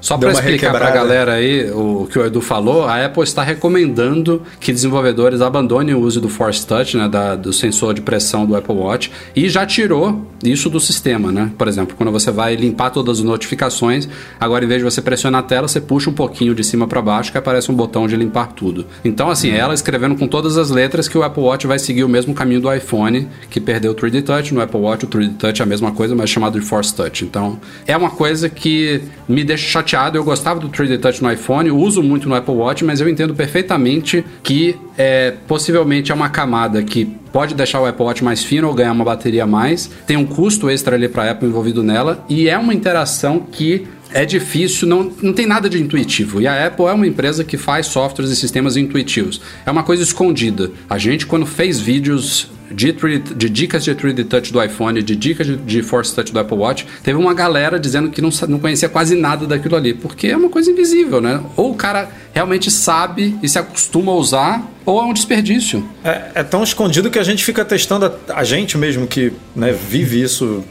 só 0.01 0.17
para 0.17 0.33
explicar 0.33 0.73
para 0.73 0.89
a 0.89 0.91
galera 0.91 1.35
aí 1.35 1.71
o 1.71 2.09
que 2.11 2.19
o 2.19 2.25
Edu 2.25 2.41
falou, 2.41 2.85
a 2.85 3.05
Apple 3.05 3.23
está 3.23 3.43
recomendando 3.43 4.43
que 4.59 4.73
desenvolvedores 4.73 5.41
abandonem 5.41 5.95
o 5.95 6.01
uso 6.01 6.21
do 6.21 6.29
Force 6.29 6.67
Touch, 6.67 6.97
né, 6.97 7.09
da, 7.09 7.37
do 7.37 7.53
sensor 7.53 7.95
de 7.95 8.01
pressão 8.01 8.47
do 8.47 8.57
Apple 8.57 8.75
Watch, 8.75 9.11
e 9.37 9.49
já 9.49 9.67
tirou 9.67 10.27
isso 10.43 10.71
do 10.71 10.81
sistema, 10.81 11.31
né? 11.31 11.51
Por 11.57 11.69
exemplo, 11.69 11.95
quando 11.97 12.11
você 12.11 12.31
vai 12.31 12.57
limpar 12.57 12.91
todas 12.91 13.19
as 13.19 13.25
notificações, 13.25 14.09
agora 14.39 14.65
em 14.65 14.69
vez 14.69 14.81
de 14.81 14.85
você 14.85 15.03
pressionar 15.03 15.41
a 15.41 15.43
tela, 15.43 15.69
você 15.69 15.81
puxa 15.81 16.09
um 16.09 16.15
pouquinho 16.15 16.55
de 16.55 16.65
cima 16.65 16.87
para 16.87 17.03
baixo 17.03 17.31
que 17.31 17.37
aparece 17.37 17.71
um 17.71 17.75
botão 17.75 18.09
de 18.09 18.17
limpar 18.17 18.53
tudo. 18.53 18.87
Então, 19.05 19.29
assim, 19.29 19.51
ela 19.51 19.75
escrevendo 19.75 20.17
com 20.17 20.27
todas 20.27 20.57
as 20.57 20.71
letras 20.71 21.09
que 21.09 21.19
o 21.19 21.23
Apple 21.23 21.43
Watch 21.43 21.67
vai 21.67 21.79
seguir 21.79 22.05
o 22.05 22.09
mesmo 22.09 22.33
caminho 22.33 22.61
do 22.61 22.73
iPhone, 22.73 23.29
que 23.51 23.61
perdeu 23.61 23.93
o 23.93 23.95
3D 23.95 24.25
Touch, 24.25 24.55
no 24.55 24.63
Apple 24.63 24.81
Watch 24.81 25.05
o 25.05 25.09
3D 25.09 25.37
Touch 25.37 25.61
é 25.61 25.65
a 25.65 25.67
mesma 25.67 25.93
coisa, 25.93 26.15
mas 26.15 26.31
chamado 26.31 26.59
de 26.59 26.65
Force 26.65 26.95
Touch. 26.95 27.25
Então, 27.25 27.61
é 27.87 27.95
uma 27.95 28.11
coisa 28.11 28.49
que 28.49 29.03
me 29.29 29.45
deixa 29.45 29.67
chateado 29.67 29.90
Eu 30.15 30.25
gostava 30.25 30.61
do 30.61 30.69
3D 30.69 31.01
Touch 31.01 31.23
no 31.23 31.33
iPhone, 31.33 31.71
uso 31.71 32.03
muito 32.03 32.29
no 32.29 32.35
Apple 32.35 32.55
Watch, 32.55 32.85
mas 32.85 33.01
eu 33.01 33.09
entendo 33.09 33.35
perfeitamente 33.35 34.25
que 34.43 34.77
é, 34.97 35.35
possivelmente 35.49 36.13
é 36.13 36.15
uma 36.15 36.29
camada 36.29 36.83
que 36.83 37.05
pode 37.33 37.55
deixar 37.55 37.81
o 37.81 37.87
Apple 37.87 38.05
Watch 38.05 38.23
mais 38.23 38.45
fino 38.45 38.69
ou 38.69 38.75
ganhar 38.75 38.93
uma 38.93 39.05
bateria 39.05 39.45
a 39.45 39.47
mais. 39.47 39.91
Tem 40.07 40.17
um 40.17 40.27
custo 40.27 40.71
extra 40.71 40.95
ali 40.95 41.09
para 41.09 41.25
a 41.25 41.31
Apple 41.33 41.49
envolvido 41.49 41.83
nela 41.83 42.25
e 42.29 42.49
é 42.49 42.57
uma 42.57 42.73
interação 42.73 43.41
que 43.41 43.87
é 44.13 44.25
difícil, 44.25 44.89
não, 44.89 45.11
não 45.23 45.33
tem 45.33 45.47
nada 45.47 45.69
de 45.69 45.81
intuitivo. 45.81 46.41
E 46.41 46.47
a 46.47 46.67
Apple 46.67 46.87
é 46.87 46.93
uma 46.93 47.07
empresa 47.07 47.45
que 47.45 47.57
faz 47.57 47.87
softwares 47.87 48.31
e 48.31 48.37
sistemas 48.37 48.77
intuitivos. 48.77 49.41
É 49.65 49.71
uma 49.71 49.83
coisa 49.83 50.03
escondida. 50.03 50.71
A 50.89 50.99
gente, 50.99 51.27
quando 51.27 51.47
fez 51.47 51.81
vídeos 51.81 52.51
de, 52.71 52.93
3D, 52.93 53.35
de 53.35 53.49
dicas 53.49 53.85
de 53.85 53.95
3D 53.95 54.27
Touch 54.27 54.53
do 54.53 54.63
iPhone, 54.63 55.03
de 55.03 55.17
dicas 55.17 55.47
de, 55.47 55.57
de, 55.57 55.83
Force 55.83 56.15
Touch 56.15 56.33
do 56.33 56.39
Apple 56.39 56.57
Watch, 56.57 56.87
teve 57.03 57.19
uma 57.19 57.35
galera 57.35 57.79
dizendo 57.79 58.11
que 58.11 58.21
não, 58.21 58.31
não 58.49 58.59
conhecia 58.59 58.89
quase 58.89 59.17
nada 59.17 59.47
daquilo 59.47 59.77
ali, 59.77 59.95
porque 59.95 60.29
é 60.29 60.37
uma 60.37 60.49
coisa 60.49 60.71
invisível, 60.71 61.21
né? 61.21 61.41
Ou 61.57 61.73
o 61.73 61.75
cara 61.75 62.09
realmente 62.33 62.71
sabe 62.71 63.37
e 63.43 63.49
se 63.49 63.59
acostuma 63.59 64.13
a 64.13 64.15
usar, 64.15 64.71
ou 64.87 65.01
é 65.01 65.05
um 65.05 65.13
desperdício. 65.13 65.87
É, 66.05 66.31
é 66.37 66.43
tão 66.43 66.63
escondido 66.63 67.11
que 67.11 67.19
a 67.19 67.25
gente 67.25 67.45
fica 67.45 67.65
testando, 67.65 68.07
a, 68.07 68.41
a 68.41 68.45
gente 68.45 68.79
mesmo 68.79 69.07
que 69.07 69.33
né, 69.55 69.73
vive 69.73 70.23
isso 70.23 70.65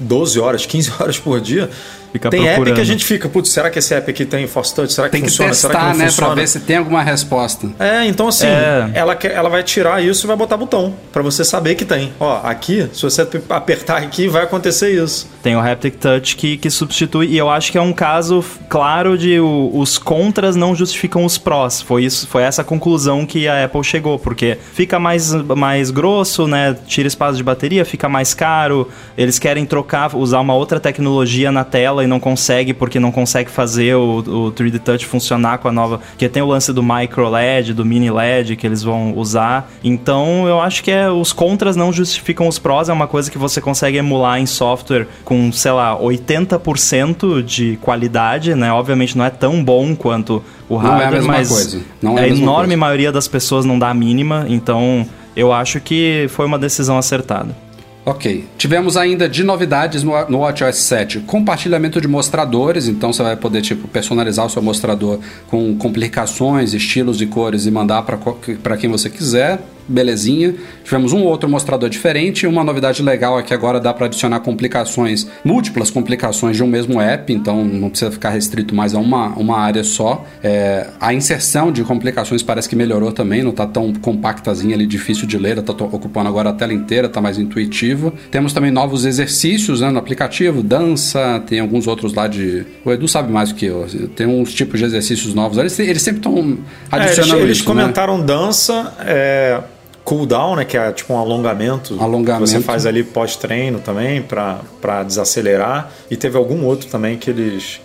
12 0.00 0.38
horas, 0.38 0.66
15 0.66 0.92
horas 1.00 1.18
por 1.18 1.40
dia, 1.40 1.70
Fica 2.16 2.30
tem 2.30 2.40
procurando. 2.40 2.68
app 2.68 2.74
que 2.74 2.80
a 2.80 2.84
gente 2.84 3.04
fica, 3.04 3.28
putz, 3.28 3.50
será 3.50 3.68
que 3.68 3.78
esse 3.78 3.94
app 3.94 4.10
aqui 4.10 4.24
tem 4.24 4.46
Force 4.46 4.74
Touch? 4.74 4.90
Será 4.92 5.08
que 5.08 5.12
tem 5.12 5.22
funciona? 5.22 5.50
Que 5.50 5.56
testar, 5.56 5.68
será 5.68 5.80
que 5.80 5.86
não 5.90 5.98
né, 5.98 6.04
funciona? 6.06 6.32
Pra 6.32 6.40
ver 6.40 6.48
se 6.48 6.60
tem 6.60 6.76
alguma 6.76 7.02
resposta. 7.02 7.68
É, 7.78 8.06
então 8.06 8.28
assim, 8.28 8.46
é. 8.46 8.90
Ela, 8.94 9.14
quer, 9.14 9.32
ela 9.32 9.50
vai 9.50 9.62
tirar 9.62 10.02
isso 10.02 10.24
e 10.24 10.26
vai 10.26 10.36
botar 10.36 10.56
botão 10.56 10.94
para 11.12 11.22
você 11.22 11.44
saber 11.44 11.74
que 11.74 11.84
tem. 11.84 12.12
Ó, 12.18 12.40
aqui, 12.42 12.88
se 12.92 13.02
você 13.02 13.26
apertar 13.50 13.98
aqui, 13.98 14.28
vai 14.28 14.44
acontecer 14.44 14.90
isso. 14.90 15.28
Tem 15.42 15.54
o 15.54 15.60
Haptic 15.60 15.96
Touch 15.96 16.36
que, 16.36 16.56
que 16.56 16.70
substitui, 16.70 17.26
e 17.26 17.36
eu 17.36 17.50
acho 17.50 17.70
que 17.70 17.78
é 17.78 17.82
um 17.82 17.92
caso 17.92 18.44
claro 18.68 19.18
de 19.18 19.38
o, 19.38 19.70
os 19.74 19.98
contras 19.98 20.56
não 20.56 20.74
justificam 20.74 21.24
os 21.24 21.36
prós. 21.36 21.82
Foi, 21.82 22.04
isso, 22.04 22.26
foi 22.26 22.42
essa 22.42 22.64
conclusão 22.64 23.26
que 23.26 23.46
a 23.46 23.64
Apple 23.64 23.84
chegou, 23.84 24.18
porque 24.18 24.56
fica 24.72 24.98
mais, 24.98 25.32
mais 25.32 25.90
grosso, 25.90 26.46
né? 26.48 26.76
Tira 26.86 27.06
espaço 27.06 27.36
de 27.36 27.44
bateria, 27.44 27.84
fica 27.84 28.08
mais 28.08 28.34
caro. 28.34 28.88
Eles 29.16 29.38
querem 29.38 29.66
trocar, 29.66 30.14
usar 30.16 30.40
uma 30.40 30.54
outra 30.54 30.80
tecnologia 30.80 31.52
na 31.52 31.64
tela 31.64 32.04
e 32.06 32.08
não 32.08 32.18
consegue 32.18 32.72
porque 32.72 32.98
não 32.98 33.12
consegue 33.12 33.50
fazer 33.50 33.94
o, 33.94 34.18
o 34.18 34.52
3D 34.52 34.78
Touch 34.78 35.06
funcionar 35.06 35.58
com 35.58 35.68
a 35.68 35.72
nova. 35.72 36.00
Que 36.16 36.28
tem 36.28 36.42
o 36.42 36.46
lance 36.46 36.72
do 36.72 36.82
Micro 36.82 37.28
LED, 37.28 37.74
do 37.74 37.84
Mini 37.84 38.10
LED 38.10 38.56
que 38.56 38.66
eles 38.66 38.82
vão 38.82 39.16
usar. 39.16 39.70
Então 39.84 40.48
eu 40.48 40.60
acho 40.60 40.82
que 40.82 40.90
é, 40.90 41.10
os 41.10 41.32
contras 41.32 41.76
não 41.76 41.92
justificam 41.92 42.48
os 42.48 42.58
prós, 42.58 42.88
é 42.88 42.92
uma 42.92 43.06
coisa 43.06 43.30
que 43.30 43.38
você 43.38 43.60
consegue 43.60 43.98
emular 43.98 44.40
em 44.40 44.46
software 44.46 45.06
com, 45.24 45.52
sei 45.52 45.72
lá, 45.72 45.98
80% 45.98 47.42
de 47.42 47.76
qualidade, 47.82 48.54
né? 48.54 48.72
Obviamente 48.72 49.16
não 49.16 49.24
é 49.24 49.30
tão 49.30 49.62
bom 49.62 49.94
quanto 49.94 50.42
o 50.68 50.76
hardware, 50.76 50.98
não 50.98 51.04
é 51.04 51.06
a 51.06 51.10
mesma 51.10 51.32
mas 51.32 51.48
coisa. 51.48 51.80
Não 52.02 52.18
é 52.18 52.22
a, 52.22 52.24
a 52.24 52.28
enorme 52.28 52.68
coisa. 52.68 52.76
maioria 52.76 53.12
das 53.12 53.28
pessoas 53.28 53.64
não 53.64 53.78
dá 53.78 53.90
a 53.90 53.94
mínima, 53.94 54.46
então 54.48 55.06
eu 55.34 55.52
acho 55.52 55.80
que 55.80 56.26
foi 56.30 56.46
uma 56.46 56.58
decisão 56.58 56.96
acertada. 56.96 57.65
Ok. 58.08 58.44
Tivemos 58.56 58.96
ainda 58.96 59.28
de 59.28 59.42
novidades 59.42 60.04
no, 60.04 60.12
no 60.28 60.38
WatchOS 60.38 60.76
7, 60.76 61.20
compartilhamento 61.22 62.00
de 62.00 62.06
mostradores, 62.06 62.86
então 62.86 63.12
você 63.12 63.20
vai 63.20 63.34
poder 63.34 63.62
tipo 63.62 63.88
personalizar 63.88 64.46
o 64.46 64.48
seu 64.48 64.62
mostrador 64.62 65.18
com 65.48 65.76
complicações, 65.76 66.72
estilos 66.72 67.20
e 67.20 67.26
cores 67.26 67.66
e 67.66 67.70
mandar 67.72 68.02
para 68.02 68.76
quem 68.76 68.88
você 68.88 69.10
quiser. 69.10 69.60
Belezinha. 69.88 70.54
Tivemos 70.84 71.12
um 71.12 71.22
outro 71.22 71.48
mostrador 71.48 71.88
diferente. 71.88 72.46
Uma 72.46 72.64
novidade 72.64 73.02
legal 73.02 73.38
é 73.38 73.42
que 73.42 73.54
agora 73.54 73.80
dá 73.80 73.92
para 73.92 74.06
adicionar 74.06 74.40
complicações, 74.40 75.26
múltiplas 75.44 75.90
complicações 75.90 76.56
de 76.56 76.62
um 76.62 76.66
mesmo 76.66 77.00
app, 77.00 77.32
então 77.32 77.64
não 77.64 77.90
precisa 77.90 78.10
ficar 78.10 78.30
restrito 78.30 78.74
mais 78.74 78.94
a 78.94 78.98
uma, 78.98 79.28
uma 79.36 79.58
área 79.58 79.84
só. 79.84 80.24
É, 80.42 80.88
a 81.00 81.12
inserção 81.12 81.72
de 81.72 81.82
complicações 81.82 82.42
parece 82.42 82.68
que 82.68 82.76
melhorou 82.76 83.12
também, 83.12 83.42
não 83.42 83.52
tá 83.52 83.66
tão 83.66 83.92
compactazinha 83.94 84.74
ali, 84.74 84.86
difícil 84.86 85.26
de 85.26 85.38
ler, 85.38 85.62
tá 85.62 85.72
ocupando 85.72 86.28
agora 86.28 86.50
a 86.50 86.52
tela 86.52 86.72
inteira, 86.72 87.08
tá 87.08 87.20
mais 87.20 87.38
intuitivo. 87.38 88.12
Temos 88.30 88.52
também 88.52 88.70
novos 88.70 89.04
exercícios 89.04 89.80
né, 89.80 89.90
no 89.90 89.98
aplicativo, 89.98 90.62
dança, 90.62 91.42
tem 91.46 91.60
alguns 91.60 91.86
outros 91.86 92.14
lá 92.14 92.26
de. 92.26 92.64
O 92.84 92.92
Edu 92.92 93.08
sabe 93.08 93.32
mais 93.32 93.50
do 93.50 93.54
que 93.54 93.66
eu. 93.66 93.86
Tem 94.14 94.26
uns 94.26 94.52
tipos 94.52 94.78
de 94.78 94.86
exercícios 94.86 95.34
novos. 95.34 95.58
Eles, 95.58 95.78
eles 95.78 96.02
sempre 96.02 96.20
estão 96.20 96.58
adicionando 96.90 97.34
é, 97.34 97.36
eles, 97.36 97.44
eles 97.44 97.56
isso, 97.58 97.66
comentaram 97.66 98.18
né? 98.18 98.24
dança, 98.24 98.94
é, 99.00 99.60
cooldown, 100.06 100.56
né, 100.56 100.64
que 100.64 100.76
é 100.78 100.90
tipo 100.92 101.12
um 101.12 101.18
alongamento. 101.18 101.96
Alongamento. 102.00 102.44
Que 102.44 102.50
você 102.50 102.60
faz 102.60 102.86
ali 102.86 103.02
pós-treino 103.02 103.80
também 103.80 104.22
para 104.22 105.02
desacelerar. 105.04 105.90
E 106.10 106.16
teve 106.16 106.38
algum 106.38 106.64
outro 106.64 106.88
também 106.88 107.18
que 107.18 107.28
eles 107.28 107.80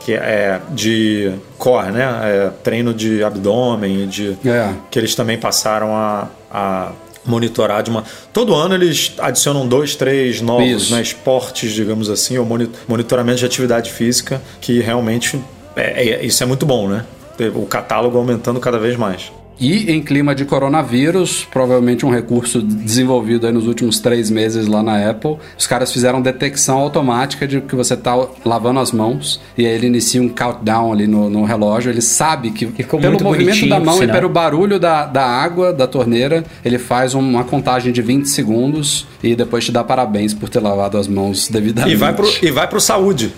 que, 0.00 0.12
é 0.12 0.60
de 0.70 1.32
core, 1.56 1.92
né? 1.92 2.04
É, 2.24 2.50
treino 2.62 2.92
de 2.92 3.24
abdômen, 3.24 4.06
de 4.06 4.36
É. 4.44 4.68
que 4.90 4.98
eles 4.98 5.14
também 5.14 5.38
passaram 5.38 5.96
a, 5.96 6.28
a 6.52 6.92
monitorar 7.24 7.82
de 7.82 7.88
uma. 7.88 8.04
Todo 8.34 8.54
ano 8.54 8.74
eles 8.74 9.14
adicionam 9.18 9.66
dois, 9.66 9.94
três 9.96 10.42
novos 10.42 10.66
Isso. 10.68 10.94
né, 10.94 11.00
esportes, 11.00 11.72
digamos 11.72 12.10
assim, 12.10 12.36
ou 12.36 12.44
moni- 12.44 12.68
monitoramento 12.86 13.38
de 13.38 13.46
atividade 13.46 13.90
física, 13.90 14.42
que 14.60 14.78
realmente 14.80 15.40
é, 15.74 16.06
é- 16.06 16.24
isso 16.26 16.42
é 16.42 16.46
muito 16.46 16.66
bom, 16.66 16.86
né? 16.86 17.06
O 17.54 17.64
catálogo 17.64 18.18
aumentando 18.18 18.60
cada 18.60 18.78
vez 18.78 18.94
mais. 18.96 19.32
E 19.62 19.92
em 19.92 20.02
clima 20.02 20.34
de 20.34 20.44
coronavírus, 20.44 21.46
provavelmente 21.48 22.04
um 22.04 22.10
recurso 22.10 22.60
desenvolvido 22.60 23.46
aí 23.46 23.52
nos 23.52 23.68
últimos 23.68 24.00
três 24.00 24.28
meses 24.28 24.66
lá 24.66 24.82
na 24.82 25.08
Apple, 25.08 25.36
os 25.56 25.68
caras 25.68 25.92
fizeram 25.92 26.20
detecção 26.20 26.78
automática 26.78 27.46
de 27.46 27.60
que 27.60 27.76
você 27.76 27.96
tá 27.96 28.26
lavando 28.44 28.80
as 28.80 28.90
mãos 28.90 29.40
e 29.56 29.64
aí 29.64 29.72
ele 29.72 29.86
inicia 29.86 30.20
um 30.20 30.28
countdown 30.28 30.92
ali 30.92 31.06
no, 31.06 31.30
no 31.30 31.44
relógio. 31.44 31.92
Ele 31.92 32.02
sabe 32.02 32.50
que 32.50 32.66
Ficou 32.66 32.98
pelo 32.98 33.12
muito 33.12 33.22
movimento 33.22 33.68
da 33.68 33.78
mão 33.78 34.02
e 34.02 34.08
pelo 34.08 34.28
barulho 34.28 34.80
da, 34.80 35.06
da 35.06 35.24
água 35.24 35.72
da 35.72 35.86
torneira, 35.86 36.42
ele 36.64 36.76
faz 36.76 37.14
uma 37.14 37.44
contagem 37.44 37.92
de 37.92 38.02
20 38.02 38.26
segundos 38.26 39.06
e 39.22 39.36
depois 39.36 39.64
te 39.64 39.70
dá 39.70 39.84
parabéns 39.84 40.34
por 40.34 40.48
ter 40.48 40.58
lavado 40.58 40.98
as 40.98 41.06
mãos 41.06 41.48
devidamente. 41.48 41.94
E 41.94 41.96
vai 41.96 42.12
pro, 42.12 42.28
e 42.42 42.50
vai 42.50 42.66
pro 42.66 42.80
saúde. 42.80 43.32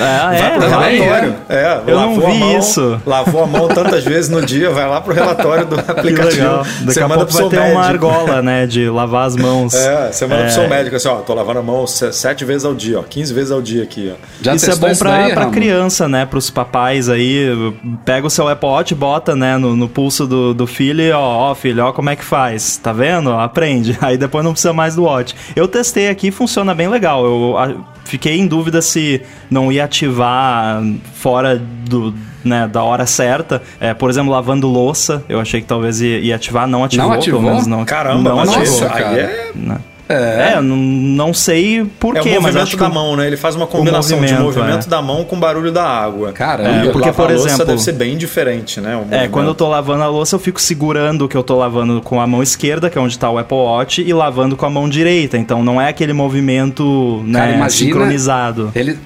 Ah, 0.00 0.28
vai 0.28 0.40
é, 0.42 0.50
pro 0.58 0.68
vai. 0.68 0.96
relatório. 0.98 1.34
É, 1.48 1.80
Eu 1.86 1.96
não 2.00 2.10
lavou 2.14 2.26
a 2.26 2.30
vi 2.30 2.38
mão, 2.38 2.58
isso. 2.58 3.00
Lavou 3.06 3.42
a 3.44 3.46
mão 3.46 3.68
tantas 3.68 4.04
vezes 4.04 4.28
no 4.30 4.44
dia, 4.44 4.70
vai 4.70 4.88
lá 4.88 5.00
pro 5.00 5.12
relatório 5.14 5.66
do 5.66 5.76
Que 5.82 5.90
aplicativo. 5.90 6.36
legal. 6.42 6.66
Daqui 6.82 7.00
a 7.00 7.08
pouco 7.08 7.32
vai 7.32 7.48
ter 7.48 7.60
uma 7.72 7.84
argola, 7.84 8.42
né? 8.42 8.66
De 8.66 8.88
lavar 8.88 9.26
as 9.26 9.36
mãos. 9.36 9.74
É, 9.74 10.12
você 10.12 10.26
manda 10.26 10.42
É. 10.42 10.44
pro 10.44 10.54
seu 10.54 10.68
médico 10.68 10.96
assim, 10.96 11.08
ó, 11.08 11.16
tô 11.16 11.34
lavando 11.34 11.58
a 11.58 11.62
mão 11.62 11.86
se- 11.86 12.12
sete 12.12 12.44
vezes 12.44 12.64
ao 12.64 12.74
dia, 12.74 13.00
ó, 13.00 13.02
15 13.02 13.32
vezes 13.32 13.50
ao 13.50 13.60
dia 13.62 13.82
aqui, 13.82 14.12
ó. 14.12 14.16
Já 14.42 14.54
isso 14.54 14.70
é 14.70 14.76
bom 14.76 14.94
pra, 14.96 15.10
daí, 15.10 15.32
pra 15.34 15.46
criança, 15.46 16.08
né? 16.08 16.24
Pros 16.26 16.50
papais 16.50 17.08
aí. 17.08 17.72
Pega 18.04 18.26
o 18.26 18.30
seu 18.30 18.48
Apple 18.48 18.68
Watch, 18.68 18.94
bota, 18.94 19.34
né, 19.36 19.56
no, 19.58 19.76
no 19.76 19.88
pulso 19.88 20.26
do, 20.26 20.54
do 20.54 20.66
filho 20.66 21.02
e, 21.02 21.12
ó, 21.12 21.20
ó, 21.50 21.54
filho, 21.54 21.84
ó 21.84 21.92
como 21.92 22.10
é 22.10 22.16
que 22.16 22.24
faz. 22.24 22.76
Tá 22.76 22.92
vendo? 22.92 23.30
Aprende. 23.32 23.96
Aí 24.02 24.16
depois 24.16 24.44
não 24.44 24.52
precisa 24.52 24.72
mais 24.72 24.94
do 24.96 25.04
Watch. 25.04 25.34
Eu 25.54 25.66
testei 25.68 26.08
aqui 26.08 26.30
funciona 26.30 26.74
bem 26.74 26.88
legal. 26.88 27.24
Eu 27.24 27.56
a- 27.58 27.74
fiquei 28.12 28.38
em 28.38 28.46
dúvida 28.46 28.82
se 28.82 29.22
não 29.50 29.72
ia 29.72 29.84
ativar 29.84 30.82
fora 31.14 31.58
do. 31.58 32.14
Né, 32.44 32.66
da 32.66 32.82
hora 32.82 33.06
certa. 33.06 33.62
É, 33.78 33.94
por 33.94 34.10
exemplo, 34.10 34.32
lavando 34.32 34.66
louça, 34.66 35.24
eu 35.28 35.38
achei 35.38 35.60
que 35.60 35.66
talvez 35.68 36.00
ia, 36.00 36.18
ia 36.18 36.34
ativar, 36.34 36.66
não 36.66 36.82
ativou, 36.82 37.12
ativou? 37.12 37.40
pelo 37.40 37.52
menos 37.52 37.68
não. 37.68 37.84
Caramba, 37.84 38.30
não 38.30 38.44
nossa, 38.44 38.58
ativou. 38.58 38.88
aí 38.88 39.02
cara. 39.04 39.80
É? 40.08 40.54
É, 40.54 40.60
não, 40.60 40.76
não 40.76 41.32
sei 41.34 41.84
por 41.98 42.16
é 42.16 42.20
o 42.20 42.22
quê, 42.22 42.30
mas 42.34 42.42
movimento 42.42 42.62
acho 42.62 42.76
que 42.76 42.82
da 42.82 42.88
mão, 42.88 43.16
né? 43.16 43.26
Ele 43.26 43.36
faz 43.36 43.54
uma 43.56 43.66
combinação 43.66 44.20
de 44.20 44.32
movimento, 44.32 44.42
movimento 44.60 44.86
é. 44.86 44.90
da 44.90 45.00
mão 45.02 45.24
com 45.24 45.38
barulho 45.38 45.72
da 45.72 45.84
água. 45.84 46.32
Caramba. 46.32 46.68
É, 46.68 46.90
porque, 46.90 47.08
Lavar 47.08 47.14
por 47.14 47.30
a 47.30 47.34
louça 47.34 47.48
exemplo- 47.48 47.66
deve 47.66 47.78
ser 47.82 47.92
bem 47.92 48.16
diferente, 48.16 48.80
né? 48.80 48.92
É, 48.92 48.96
movimento. 48.96 49.30
quando 49.30 49.46
eu 49.48 49.54
tô 49.54 49.68
lavando 49.68 50.02
a 50.02 50.08
louça, 50.08 50.34
eu 50.36 50.40
fico 50.40 50.60
segurando 50.60 51.24
o 51.24 51.28
que 51.28 51.36
eu 51.36 51.42
tô 51.42 51.56
lavando 51.56 52.00
com 52.02 52.20
a 52.20 52.26
mão 52.26 52.42
esquerda, 52.42 52.90
que 52.90 52.98
é 52.98 53.00
onde 53.00 53.18
tá 53.18 53.30
o 53.30 53.38
Apple 53.38 53.56
Watch, 53.56 54.02
e 54.02 54.12
lavando 54.12 54.56
com 54.56 54.66
a 54.66 54.70
mão 54.70 54.88
direita. 54.88 55.38
Então 55.38 55.62
não 55.64 55.80
é 55.80 55.88
aquele 55.88 56.12
movimento 56.12 57.22
né, 57.24 57.38
Cara, 57.38 57.52
imagina- 57.52 57.70
sincronizado. 57.70 58.72
Ele, 58.74 58.98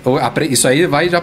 isso 0.51 0.67
aí 0.67 0.87
vai 0.87 1.09
de 1.09 1.17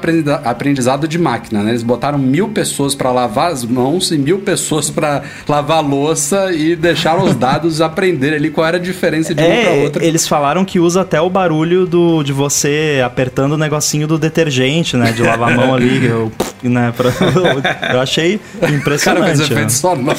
aprendizado 0.44 1.08
de 1.08 1.18
máquina, 1.18 1.62
né? 1.64 1.72
Eles 1.72 1.84
botaram 1.84 2.18
mil 2.18 2.50
pessoas 2.50 2.96
pra 2.96 3.12
lavar 3.12 3.52
as 3.52 3.64
mãos 3.66 4.12
e 4.12 4.18
mil 4.18 4.40
pessoas 4.40 4.90
pra 4.90 5.22
lavar 5.48 5.78
a 5.78 5.82
louça 5.82 6.52
e 6.54 6.76
deixaram 6.76 7.24
os 7.24 7.36
dados 7.36 7.82
aprender 7.82 8.34
ali 8.34 8.50
qual 8.50 8.66
era 8.68 8.78
a 8.78 8.80
diferença 8.80 9.34
de 9.34 9.42
É, 9.44 9.63
outra. 9.70 10.06
eles 10.06 10.28
falaram 10.28 10.64
que 10.66 10.80
usa 10.80 11.02
até 11.02 11.20
o 11.22 11.30
barulho 11.30 11.86
do, 11.86 12.24
de 12.24 12.32
você 12.34 13.02
apertando 13.06 13.54
o 13.54 13.58
negocinho 13.58 14.08
do 14.08 14.18
detergente, 14.18 14.96
né? 14.98 15.12
De 15.12 15.22
lavar 15.22 15.52
a 15.52 15.56
mão 15.56 15.74
ali. 15.74 16.06
Eu, 16.06 16.32
né, 16.64 16.94
pra- 16.96 17.12
eu 17.94 18.00
achei 18.02 18.40
Cara, 18.60 18.74
impressionante. 18.74 19.38
né? 19.40 19.44
efeito 19.46 19.72
sonoro. 19.74 20.18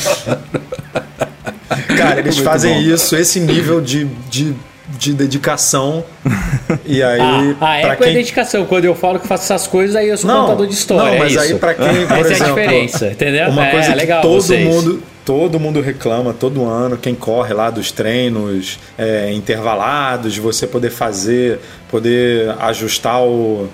Cara, 1.96 2.20
eles 2.20 2.36
Muito 2.36 2.44
fazem 2.48 2.74
bom. 2.74 2.80
isso, 2.94 3.16
esse 3.16 3.40
nível 3.40 3.80
de, 3.80 4.04
de, 4.30 4.54
de 4.98 5.12
dedicação. 5.12 6.04
E 6.86 7.02
aí, 7.02 7.20
Ah, 7.20 7.54
ah, 7.60 7.78
é 7.78 7.94
por 7.94 8.04
quem 8.04 8.14
dedicação. 8.14 8.64
Quando 8.66 8.84
eu 8.84 8.94
falo 8.94 9.18
que 9.18 9.26
faço 9.26 9.44
essas 9.44 9.66
coisas, 9.66 9.96
aí 9.96 10.08
eu 10.08 10.16
sou 10.18 10.28
contador 10.30 10.66
de 10.66 10.74
história. 10.74 11.12
Não, 11.12 11.18
mas 11.18 11.34
é 11.36 11.40
aí 11.40 11.54
pra 11.54 11.74
quem, 11.74 11.86
por 11.86 11.92
Essa 11.94 12.12
é 12.12 12.16
a 12.16 12.20
exemplo, 12.32 12.54
diferença, 12.54 13.06
entendeu? 13.10 13.48
Uma 13.48 13.66
É, 13.66 13.70
coisa 13.70 13.90
que 13.92 13.98
legal 13.98 14.22
todo 14.22 14.34
vocês. 14.42 14.66
mundo, 14.66 15.02
todo 15.24 15.58
mundo 15.58 15.80
reclama 15.80 16.32
todo 16.32 16.64
ano, 16.64 16.96
quem 16.96 17.14
corre 17.14 17.54
lá 17.54 17.70
dos 17.70 17.90
treinos 17.90 18.78
é, 18.98 19.32
intervalados, 19.32 20.36
você 20.36 20.66
poder 20.66 20.90
fazer, 20.90 21.60
poder 21.90 22.50
ajustar 22.58 23.22
o 23.22 23.68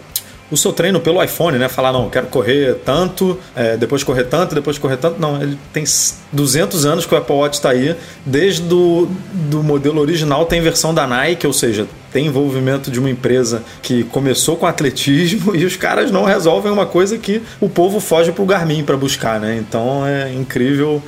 o 0.51 0.57
seu 0.57 0.73
treino 0.73 1.01
pelo 1.01 1.23
iPhone, 1.23 1.59
né? 1.59 1.69
Falar, 1.69 1.93
não, 1.93 2.11
quero 2.11 2.27
correr 2.27 2.75
tanto, 2.85 3.39
é, 3.55 3.77
depois 3.77 4.03
correr 4.03 4.25
tanto, 4.25 4.55
depois 4.55 4.79
correr 4.79 4.97
tanto. 4.97 5.21
Não, 5.21 5.41
ele 5.41 5.57
tem 5.73 5.85
200 6.33 6.85
anos 6.85 7.07
que 7.07 7.15
o 7.15 7.19
Apple 7.19 7.37
Watch 7.37 7.57
está 7.57 7.71
aí. 7.71 7.95
Desde 8.27 8.63
do, 8.63 9.09
do 9.33 9.63
modelo 9.63 10.01
original 10.01 10.45
tem 10.47 10.61
versão 10.61 10.93
da 10.93 11.07
Nike, 11.07 11.47
ou 11.47 11.53
seja, 11.53 11.87
tem 12.13 12.27
envolvimento 12.27 12.91
de 12.91 12.99
uma 12.99 13.11
empresa 13.11 13.63
que 13.83 14.05
começou 14.05 14.57
com 14.57 14.67
atletismo 14.67 15.55
e 15.57 15.65
os 15.65 15.77
caras 15.77 16.11
não 16.11 16.25
resolvem 16.25 16.71
uma 16.71 16.87
coisa 16.87 17.19
que 17.19 17.43
o 17.61 17.69
povo 17.69 18.01
foge 18.01 18.33
pro 18.33 18.45
Garmin 18.45 18.85
para 18.85 18.97
buscar, 18.97 19.41
né? 19.41 19.57
Então 19.57 20.07
é 20.07 20.33
incrível 20.33 21.03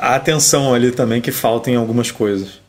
a 0.00 0.14
atenção 0.16 0.74
ali 0.74 0.90
também 0.90 1.20
que 1.20 1.30
falta 1.30 1.70
em 1.70 1.76
algumas 1.76 2.10
coisas. 2.10 2.60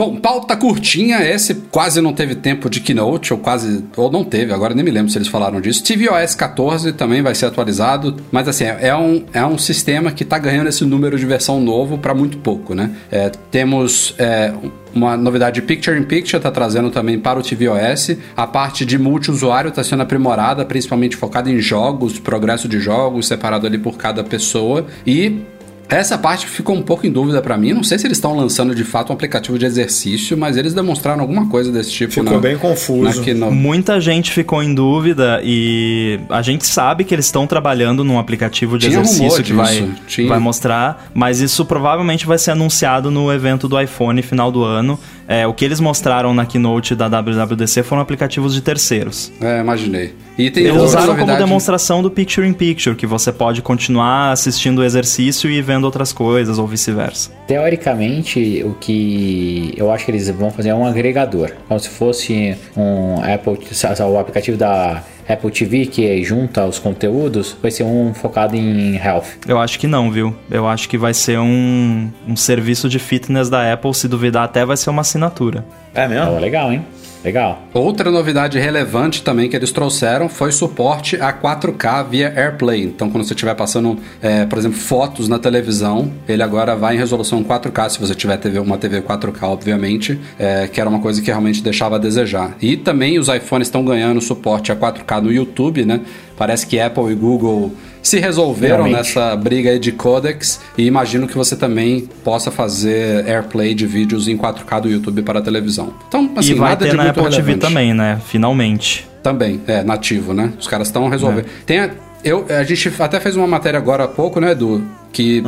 Bom, 0.00 0.16
pauta 0.16 0.56
curtinha, 0.56 1.22
esse 1.22 1.54
quase 1.70 2.00
não 2.00 2.14
teve 2.14 2.34
tempo 2.34 2.70
de 2.70 2.80
keynote, 2.80 3.34
ou 3.34 3.38
quase, 3.38 3.84
ou 3.94 4.10
não 4.10 4.24
teve, 4.24 4.50
agora 4.50 4.72
nem 4.72 4.82
me 4.82 4.90
lembro 4.90 5.12
se 5.12 5.18
eles 5.18 5.28
falaram 5.28 5.60
disso. 5.60 5.84
tvOS 5.84 6.34
14 6.34 6.94
também 6.94 7.20
vai 7.20 7.34
ser 7.34 7.44
atualizado, 7.44 8.16
mas 8.32 8.48
assim, 8.48 8.64
é 8.64 8.78
é 8.80 8.96
um, 8.96 9.26
é 9.34 9.44
um 9.44 9.58
sistema 9.58 10.10
que 10.10 10.22
está 10.22 10.38
ganhando 10.38 10.68
esse 10.68 10.86
número 10.86 11.18
de 11.18 11.26
versão 11.26 11.60
novo 11.60 11.98
para 11.98 12.14
muito 12.14 12.38
pouco, 12.38 12.74
né? 12.74 12.92
É, 13.10 13.30
temos 13.50 14.14
é, 14.16 14.54
uma 14.94 15.16
novidade 15.16 15.60
de 15.60 15.66
Picture 15.66 15.98
in 15.98 16.04
Picture, 16.04 16.36
está 16.36 16.50
trazendo 16.50 16.90
também 16.90 17.18
para 17.18 17.38
o 17.38 17.42
tvOS. 17.42 18.16
A 18.36 18.46
parte 18.46 18.84
de 18.84 18.98
multiusuário 18.98 19.68
está 19.68 19.82
sendo 19.84 20.02
aprimorada, 20.02 20.64
principalmente 20.64 21.16
focada 21.16 21.50
em 21.50 21.58
jogos, 21.58 22.18
progresso 22.18 22.68
de 22.68 22.80
jogos, 22.80 23.26
separado 23.26 23.66
ali 23.66 23.78
por 23.78 23.96
cada 23.96 24.22
pessoa. 24.24 24.86
E 25.06 25.42
essa 25.90 26.16
parte 26.16 26.46
ficou 26.46 26.76
um 26.76 26.82
pouco 26.82 27.06
em 27.06 27.10
dúvida 27.10 27.40
pra 27.42 27.56
mim. 27.56 27.72
Não 27.72 27.82
sei 27.82 27.98
se 27.98 28.06
eles 28.06 28.18
estão 28.18 28.36
lançando 28.36 28.74
de 28.74 28.84
fato 28.84 29.10
um 29.10 29.12
aplicativo 29.14 29.58
de 29.58 29.66
exercício, 29.66 30.36
mas 30.38 30.56
eles 30.56 30.72
demonstraram 30.72 31.20
alguma 31.20 31.46
coisa 31.48 31.70
desse 31.72 31.90
tipo. 31.90 32.12
Ficou 32.12 32.32
na- 32.34 32.38
bem 32.38 32.56
confuso. 32.56 33.22
na. 33.34 33.50
Muita 33.50 34.00
gente 34.00 34.30
ficou 34.30 34.62
em 34.62 34.74
dúvida 34.74 35.40
e 35.44 36.20
a 36.28 36.42
gente 36.42 36.66
sabe 36.66 37.04
que 37.04 37.14
eles 37.14 37.26
estão 37.26 37.46
trabalhando 37.46 38.04
num 38.04 38.18
aplicativo 38.18 38.78
de 38.78 38.88
Tinha 38.88 39.00
exercício 39.00 39.42
que 39.42 39.52
vai, 39.52 39.88
tinha. 40.06 40.28
vai 40.28 40.38
mostrar, 40.38 41.10
mas 41.14 41.40
isso 41.40 41.64
provavelmente 41.64 42.26
vai 42.26 42.38
ser 42.38 42.52
anunciado 42.52 43.10
no 43.10 43.32
evento 43.32 43.68
do 43.68 43.80
iPhone 43.80 44.22
final 44.22 44.50
do 44.52 44.62
ano. 44.64 44.98
É, 45.30 45.46
o 45.46 45.54
que 45.54 45.64
eles 45.64 45.78
mostraram 45.78 46.34
na 46.34 46.44
keynote 46.44 46.96
da 46.96 47.06
WWDC 47.06 47.84
foram 47.84 48.02
aplicativos 48.02 48.52
de 48.52 48.60
terceiros. 48.60 49.30
É, 49.40 49.60
imaginei. 49.60 50.12
E 50.36 50.50
tem 50.50 50.64
Eles 50.64 50.82
usaram 50.82 51.16
como 51.16 51.36
demonstração 51.36 52.02
do 52.02 52.10
Picture 52.10 52.44
in 52.44 52.52
Picture, 52.52 52.96
que 52.96 53.06
você 53.06 53.30
pode 53.30 53.62
continuar 53.62 54.32
assistindo 54.32 54.80
o 54.80 54.84
exercício 54.84 55.48
e 55.48 55.62
vendo 55.62 55.84
outras 55.84 56.12
coisas, 56.12 56.58
ou 56.58 56.66
vice-versa. 56.66 57.30
Teoricamente, 57.46 58.64
o 58.64 58.74
que 58.74 59.72
eu 59.76 59.92
acho 59.92 60.04
que 60.04 60.10
eles 60.10 60.28
vão 60.30 60.50
fazer 60.50 60.70
é 60.70 60.74
um 60.74 60.84
agregador, 60.84 61.52
como 61.68 61.78
se 61.78 61.90
fosse 61.90 62.56
um 62.76 63.22
Apple, 63.22 63.56
o 64.00 64.18
aplicativo 64.18 64.56
da 64.56 65.00
Apple 65.32 65.50
TV 65.50 65.86
que 65.86 66.22
junta 66.24 66.66
os 66.66 66.78
conteúdos, 66.78 67.56
vai 67.60 67.70
ser 67.70 67.84
um 67.84 68.12
focado 68.14 68.56
em 68.56 68.96
health. 68.96 69.24
Eu 69.46 69.58
acho 69.58 69.78
que 69.78 69.86
não, 69.86 70.10
viu? 70.10 70.34
Eu 70.50 70.66
acho 70.66 70.88
que 70.88 70.98
vai 70.98 71.14
ser 71.14 71.38
um, 71.38 72.10
um 72.26 72.36
serviço 72.36 72.88
de 72.88 72.98
fitness 72.98 73.48
da 73.48 73.72
Apple, 73.72 73.94
se 73.94 74.08
duvidar 74.08 74.44
até 74.44 74.64
vai 74.64 74.76
ser 74.76 74.90
uma 74.90 75.02
assinatura. 75.02 75.64
É 75.94 76.06
mesmo? 76.06 76.38
legal, 76.38 76.72
hein? 76.72 76.84
Legal. 77.24 77.62
Outra 77.74 78.10
novidade 78.10 78.58
relevante 78.58 79.22
também 79.22 79.48
que 79.48 79.54
eles 79.54 79.70
trouxeram 79.70 80.28
foi 80.28 80.52
suporte 80.52 81.16
a 81.20 81.32
4K 81.32 82.08
via 82.08 82.32
AirPlay. 82.34 82.84
Então, 82.84 83.10
quando 83.10 83.24
você 83.24 83.34
estiver 83.34 83.54
passando, 83.54 83.98
é, 84.22 84.46
por 84.46 84.58
exemplo, 84.58 84.78
fotos 84.78 85.28
na 85.28 85.38
televisão, 85.38 86.10
ele 86.26 86.42
agora 86.42 86.74
vai 86.74 86.94
em 86.94 86.98
resolução 86.98 87.44
4K, 87.44 87.90
se 87.90 88.00
você 88.00 88.14
tiver 88.14 88.36
TV, 88.38 88.58
uma 88.58 88.78
TV 88.78 89.02
4K, 89.02 89.42
obviamente, 89.42 90.18
é, 90.38 90.66
que 90.66 90.80
era 90.80 90.88
uma 90.88 91.00
coisa 91.00 91.20
que 91.20 91.26
realmente 91.28 91.62
deixava 91.62 91.96
a 91.96 91.98
desejar. 91.98 92.56
E 92.60 92.76
também 92.76 93.18
os 93.18 93.28
iPhones 93.28 93.68
estão 93.68 93.84
ganhando 93.84 94.20
suporte 94.20 94.72
a 94.72 94.76
4K 94.76 95.20
no 95.20 95.32
YouTube, 95.32 95.84
né? 95.84 96.00
Parece 96.40 96.66
que 96.66 96.80
Apple 96.80 97.12
e 97.12 97.14
Google 97.14 97.70
se 98.02 98.18
resolveram 98.18 98.84
Finalmente. 98.84 98.96
nessa 98.96 99.36
briga 99.36 99.72
aí 99.72 99.78
de 99.78 99.92
codecs 99.92 100.58
e 100.78 100.86
imagino 100.86 101.28
que 101.28 101.36
você 101.36 101.54
também 101.54 102.08
possa 102.24 102.50
fazer 102.50 103.28
AirPlay 103.28 103.74
de 103.74 103.86
vídeos 103.86 104.26
em 104.26 104.38
4K 104.38 104.80
do 104.80 104.88
YouTube 104.88 105.20
para 105.20 105.40
a 105.40 105.42
televisão. 105.42 105.92
Então, 106.08 106.32
assim, 106.34 106.52
e 106.52 106.54
vai 106.54 106.70
nada 106.70 106.86
ter 106.86 106.92
de 106.92 106.96
na 106.96 107.10
Apple 107.10 107.24
TV 107.24 107.34
relevante. 107.34 107.58
também, 107.58 107.92
né? 107.92 108.18
Finalmente. 108.24 109.06
Também, 109.22 109.60
é, 109.66 109.82
nativo, 109.82 110.32
né? 110.32 110.50
Os 110.58 110.66
caras 110.66 110.88
estão 110.88 111.10
resolvendo. 111.10 111.44
Tem 111.66 111.80
a, 111.80 111.90
eu, 112.24 112.46
a 112.48 112.64
gente 112.64 112.90
até 112.98 113.20
fez 113.20 113.36
uma 113.36 113.46
matéria 113.46 113.76
agora 113.76 114.04
há 114.04 114.08
pouco, 114.08 114.40
né, 114.40 114.52
Edu? 114.52 114.82
Que 115.12 115.42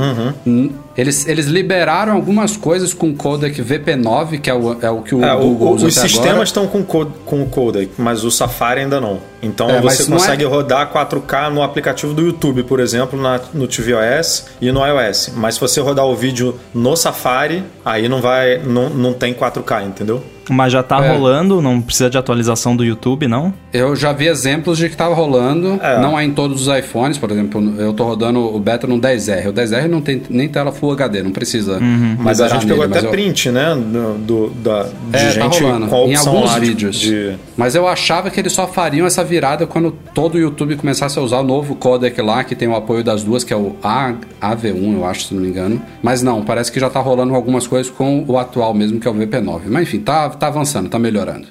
n- 0.44 0.72
eles, 0.96 1.26
eles 1.28 1.46
liberaram 1.46 2.12
algumas 2.14 2.56
coisas 2.56 2.92
com 2.92 3.10
o 3.10 3.14
codec 3.14 3.62
VP9, 3.62 4.40
que 4.40 4.50
é 4.50 4.54
o, 4.54 4.76
é 4.82 4.90
o 4.90 5.02
que 5.02 5.14
o 5.14 5.24
É, 5.24 5.34
Google 5.36 5.68
o- 5.68 5.74
usa 5.74 5.86
os 5.86 5.94
sistemas 5.94 6.48
estão 6.48 6.66
com, 6.66 6.82
co- 6.82 7.06
com 7.24 7.42
o 7.42 7.46
codec, 7.46 7.92
mas 7.96 8.24
o 8.24 8.30
Safari 8.30 8.80
ainda 8.80 9.00
não. 9.00 9.20
Então 9.40 9.70
É, 9.70 9.80
você 9.80 10.02
é- 10.02 10.06
consegue 10.06 10.44
rodar 10.44 10.90
4K 10.92 11.48
no 11.50 11.62
aplicativo 11.62 12.12
do 12.12 12.22
YouTube, 12.22 12.64
por 12.64 12.80
exemplo, 12.80 13.20
na- 13.20 13.40
no 13.54 13.66
tvOS 13.68 14.46
e 14.60 14.70
no 14.72 14.80
iOS. 14.84 15.32
Mas 15.36 15.54
se 15.54 15.60
você 15.60 15.80
rodar 15.80 16.06
o 16.06 16.16
vídeo 16.16 16.56
no 16.74 16.96
Safari, 16.96 17.62
aí 17.84 18.08
não 18.08 18.20
vai, 18.20 18.58
não, 18.58 18.90
não 18.90 19.12
tem 19.12 19.32
4K, 19.32 19.84
entendeu? 19.84 20.22
Mas 20.50 20.72
já 20.72 20.82
tá 20.82 21.04
É. 21.04 21.12
rolando, 21.12 21.60
não 21.62 21.80
precisa 21.80 22.10
de 22.10 22.18
atualização 22.18 22.74
do 22.76 22.84
YouTube, 22.84 23.26
não? 23.28 23.52
Eu 23.72 23.94
já 23.96 24.12
vi 24.12 24.26
exemplos 24.26 24.76
de 24.78 24.88
que 24.88 24.96
tava 24.96 25.14
rolando, 25.14 25.78
É. 25.82 26.00
não 26.00 26.18
é 26.18 26.24
em 26.24 26.32
todos 26.32 26.66
os 26.66 26.76
iPhones, 26.78 27.16
por 27.18 27.30
exemplo, 27.30 27.74
eu 27.78 27.92
tô 27.92 28.04
rodando 28.04 28.40
o 28.40 28.58
beta 28.58 28.86
no 28.86 28.98
10R. 28.98 29.48
O 29.48 29.52
10R 29.52 29.88
não 29.88 30.00
tem 30.00 30.22
nem 30.28 30.48
tela 30.48 30.72
Full 30.72 30.92
HD, 30.92 31.22
não 31.22 31.30
precisa. 31.30 31.78
Mas 32.18 32.40
a 32.40 32.48
gente 32.48 32.66
pegou 32.66 32.86
nele, 32.86 32.98
até 32.98 33.06
eu- 33.06 33.10
print, 33.10 33.50
né? 33.50 33.74
Do, 33.74 34.18
do- 34.18 34.50
da, 34.62 34.82
de 34.84 34.90
É, 35.16 35.32
tá 35.34 35.40
gente 35.48 35.62
rolando. 35.62 35.86
com 35.86 36.04
a 36.04 36.08
em 36.08 36.14
alguns 36.16 36.50
lá 36.52 36.58
de- 36.58 36.66
vídeos. 36.66 36.96
de- 36.96 37.34
Mas 37.56 37.74
eu 37.74 37.86
achava 37.86 38.30
que 38.30 38.40
eles 38.40 38.52
só 38.52 38.66
fariam 38.66 39.06
essa 39.06 39.22
virada 39.24 39.66
quando 39.66 39.92
todo 40.14 40.34
o 40.34 40.38
YouTube 40.38 40.76
começasse 40.76 41.18
a 41.18 41.22
usar 41.22 41.38
o 41.40 41.42
novo 41.44 41.74
codec 41.76 42.20
lá, 42.20 42.42
que 42.44 42.54
tem 42.54 42.66
o 42.68 42.74
apoio 42.74 43.04
das 43.04 43.22
duas, 43.22 43.44
que 43.44 43.52
é 43.52 43.56
o 43.56 43.76
A- 43.82 44.14
AV1, 44.40 44.94
eu 44.94 45.04
acho, 45.04 45.24
se 45.28 45.34
não 45.34 45.42
me 45.42 45.48
engano. 45.48 45.80
Mas 46.02 46.22
não, 46.22 46.42
parece 46.42 46.70
que 46.72 46.80
já 46.80 46.90
tá 46.90 47.00
rolando 47.00 47.34
algumas 47.34 47.66
coisas 47.66 47.90
com 47.90 48.24
o 48.26 48.38
atual 48.38 48.74
mesmo, 48.74 48.98
que 48.98 49.06
é 49.06 49.10
o 49.10 49.14
VP9. 49.14 49.62
Mas 49.68 49.82
enfim, 49.84 49.98
tá, 50.00 50.28
tá 50.42 50.48
avançando, 50.48 50.88
tá 50.88 50.98
melhorando. 50.98 51.46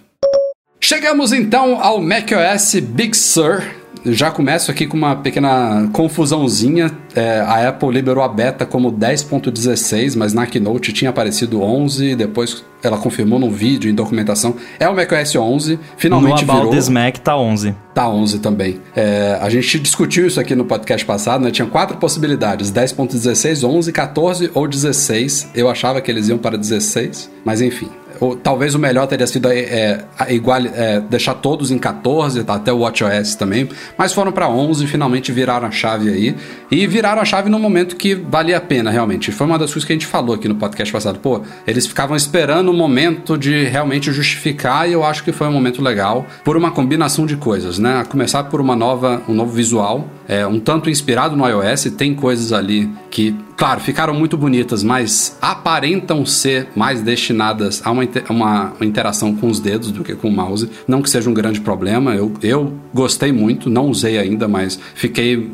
Chegamos 0.81 1.31
então 1.31 1.81
ao 1.81 2.01
macOS 2.01 2.75
Big 2.81 3.15
Sur. 3.15 3.63
Já 4.03 4.31
começo 4.31 4.69
aqui 4.69 4.85
com 4.85 4.97
uma 4.97 5.15
pequena 5.15 5.87
confusãozinha. 5.93 6.91
É, 7.15 7.39
a 7.39 7.69
Apple 7.69 7.91
liberou 7.91 8.21
a 8.23 8.27
beta 8.27 8.65
como 8.65 8.91
10.16, 8.91 10.17
mas 10.17 10.33
na 10.33 10.45
Keynote 10.45 10.91
tinha 10.91 11.09
aparecido 11.09 11.61
11. 11.61 12.15
Depois 12.15 12.65
ela 12.83 12.97
confirmou 12.97 13.39
no 13.39 13.49
vídeo, 13.49 13.89
em 13.89 13.93
documentação. 13.93 14.55
É 14.77 14.89
o 14.89 14.95
macOS 14.95 15.35
11. 15.35 15.73
No 15.73 15.79
Finalmente 15.95 16.43
About 16.43 16.57
virou. 16.57 16.73
This 16.73 16.89
Mac 16.89 17.17
tá 17.19 17.37
11. 17.37 17.75
Tá 17.93 18.09
11 18.09 18.39
também. 18.39 18.81
É, 18.93 19.37
a 19.39 19.49
gente 19.49 19.79
discutiu 19.79 20.27
isso 20.27 20.39
aqui 20.39 20.55
no 20.55 20.65
podcast 20.65 21.05
passado, 21.05 21.43
né? 21.43 21.51
Tinha 21.51 21.67
quatro 21.67 21.95
possibilidades: 21.95 22.71
10.16, 22.71 23.63
11, 23.65 23.91
14 23.93 24.51
ou 24.53 24.67
16. 24.67 25.51
Eu 25.55 25.69
achava 25.69 26.01
que 26.01 26.11
eles 26.11 26.27
iam 26.27 26.39
para 26.39 26.57
16, 26.57 27.29
mas 27.45 27.61
enfim. 27.61 27.87
Ou, 28.21 28.35
talvez 28.35 28.75
o 28.75 28.79
melhor 28.79 29.07
teria 29.07 29.25
sido 29.25 29.49
é, 29.49 29.57
é, 29.59 30.05
é, 30.29 30.99
deixar 31.01 31.33
todos 31.33 31.71
em 31.71 31.77
14, 31.79 32.43
tá, 32.43 32.53
até 32.53 32.71
o 32.71 32.81
WatchOS 32.81 33.33
também, 33.33 33.67
mas 33.97 34.13
foram 34.13 34.31
para 34.31 34.47
11 34.47 34.85
e 34.85 34.87
finalmente 34.87 35.31
viraram 35.31 35.67
a 35.67 35.71
chave 35.71 36.09
aí. 36.09 36.35
E 36.69 36.85
viraram 36.85 37.19
a 37.19 37.25
chave 37.25 37.49
no 37.49 37.57
momento 37.57 37.95
que 37.95 38.13
valia 38.13 38.57
a 38.57 38.61
pena, 38.61 38.91
realmente. 38.91 39.31
Foi 39.31 39.47
uma 39.47 39.57
das 39.57 39.73
coisas 39.73 39.85
que 39.85 39.91
a 39.91 39.95
gente 39.95 40.05
falou 40.05 40.35
aqui 40.35 40.47
no 40.47 40.55
podcast 40.55 40.93
passado. 40.93 41.17
Pô, 41.19 41.41
eles 41.65 41.87
ficavam 41.87 42.15
esperando 42.15 42.69
o 42.69 42.73
momento 42.73 43.35
de 43.37 43.63
realmente 43.65 44.13
justificar 44.13 44.87
e 44.87 44.93
eu 44.93 45.03
acho 45.03 45.23
que 45.23 45.31
foi 45.31 45.47
um 45.47 45.51
momento 45.51 45.81
legal 45.81 46.27
por 46.43 46.55
uma 46.55 46.69
combinação 46.69 47.25
de 47.25 47.35
coisas, 47.35 47.79
né? 47.79 48.01
A 48.01 48.05
começar 48.05 48.43
por 48.43 48.61
uma 48.61 48.75
nova, 48.75 49.23
um 49.27 49.33
novo 49.33 49.51
visual, 49.51 50.07
é, 50.31 50.47
um 50.47 50.61
tanto 50.61 50.89
inspirado 50.89 51.35
no 51.35 51.45
iOS, 51.45 51.91
tem 51.97 52.15
coisas 52.15 52.53
ali 52.53 52.89
que, 53.09 53.35
claro, 53.57 53.81
ficaram 53.81 54.13
muito 54.13 54.37
bonitas, 54.37 54.81
mas 54.81 55.37
aparentam 55.41 56.25
ser 56.25 56.69
mais 56.73 57.01
destinadas 57.01 57.81
a 57.83 57.91
uma, 57.91 58.03
uma, 58.29 58.71
uma 58.71 58.85
interação 58.85 59.35
com 59.35 59.49
os 59.49 59.59
dedos 59.59 59.91
do 59.91 60.05
que 60.05 60.15
com 60.15 60.29
o 60.29 60.31
mouse. 60.31 60.69
Não 60.87 61.01
que 61.01 61.09
seja 61.09 61.29
um 61.29 61.33
grande 61.33 61.59
problema, 61.59 62.15
eu, 62.15 62.31
eu 62.41 62.73
gostei 62.93 63.33
muito, 63.33 63.69
não 63.69 63.87
usei 63.87 64.17
ainda, 64.17 64.47
mas 64.47 64.79
fiquei 64.95 65.51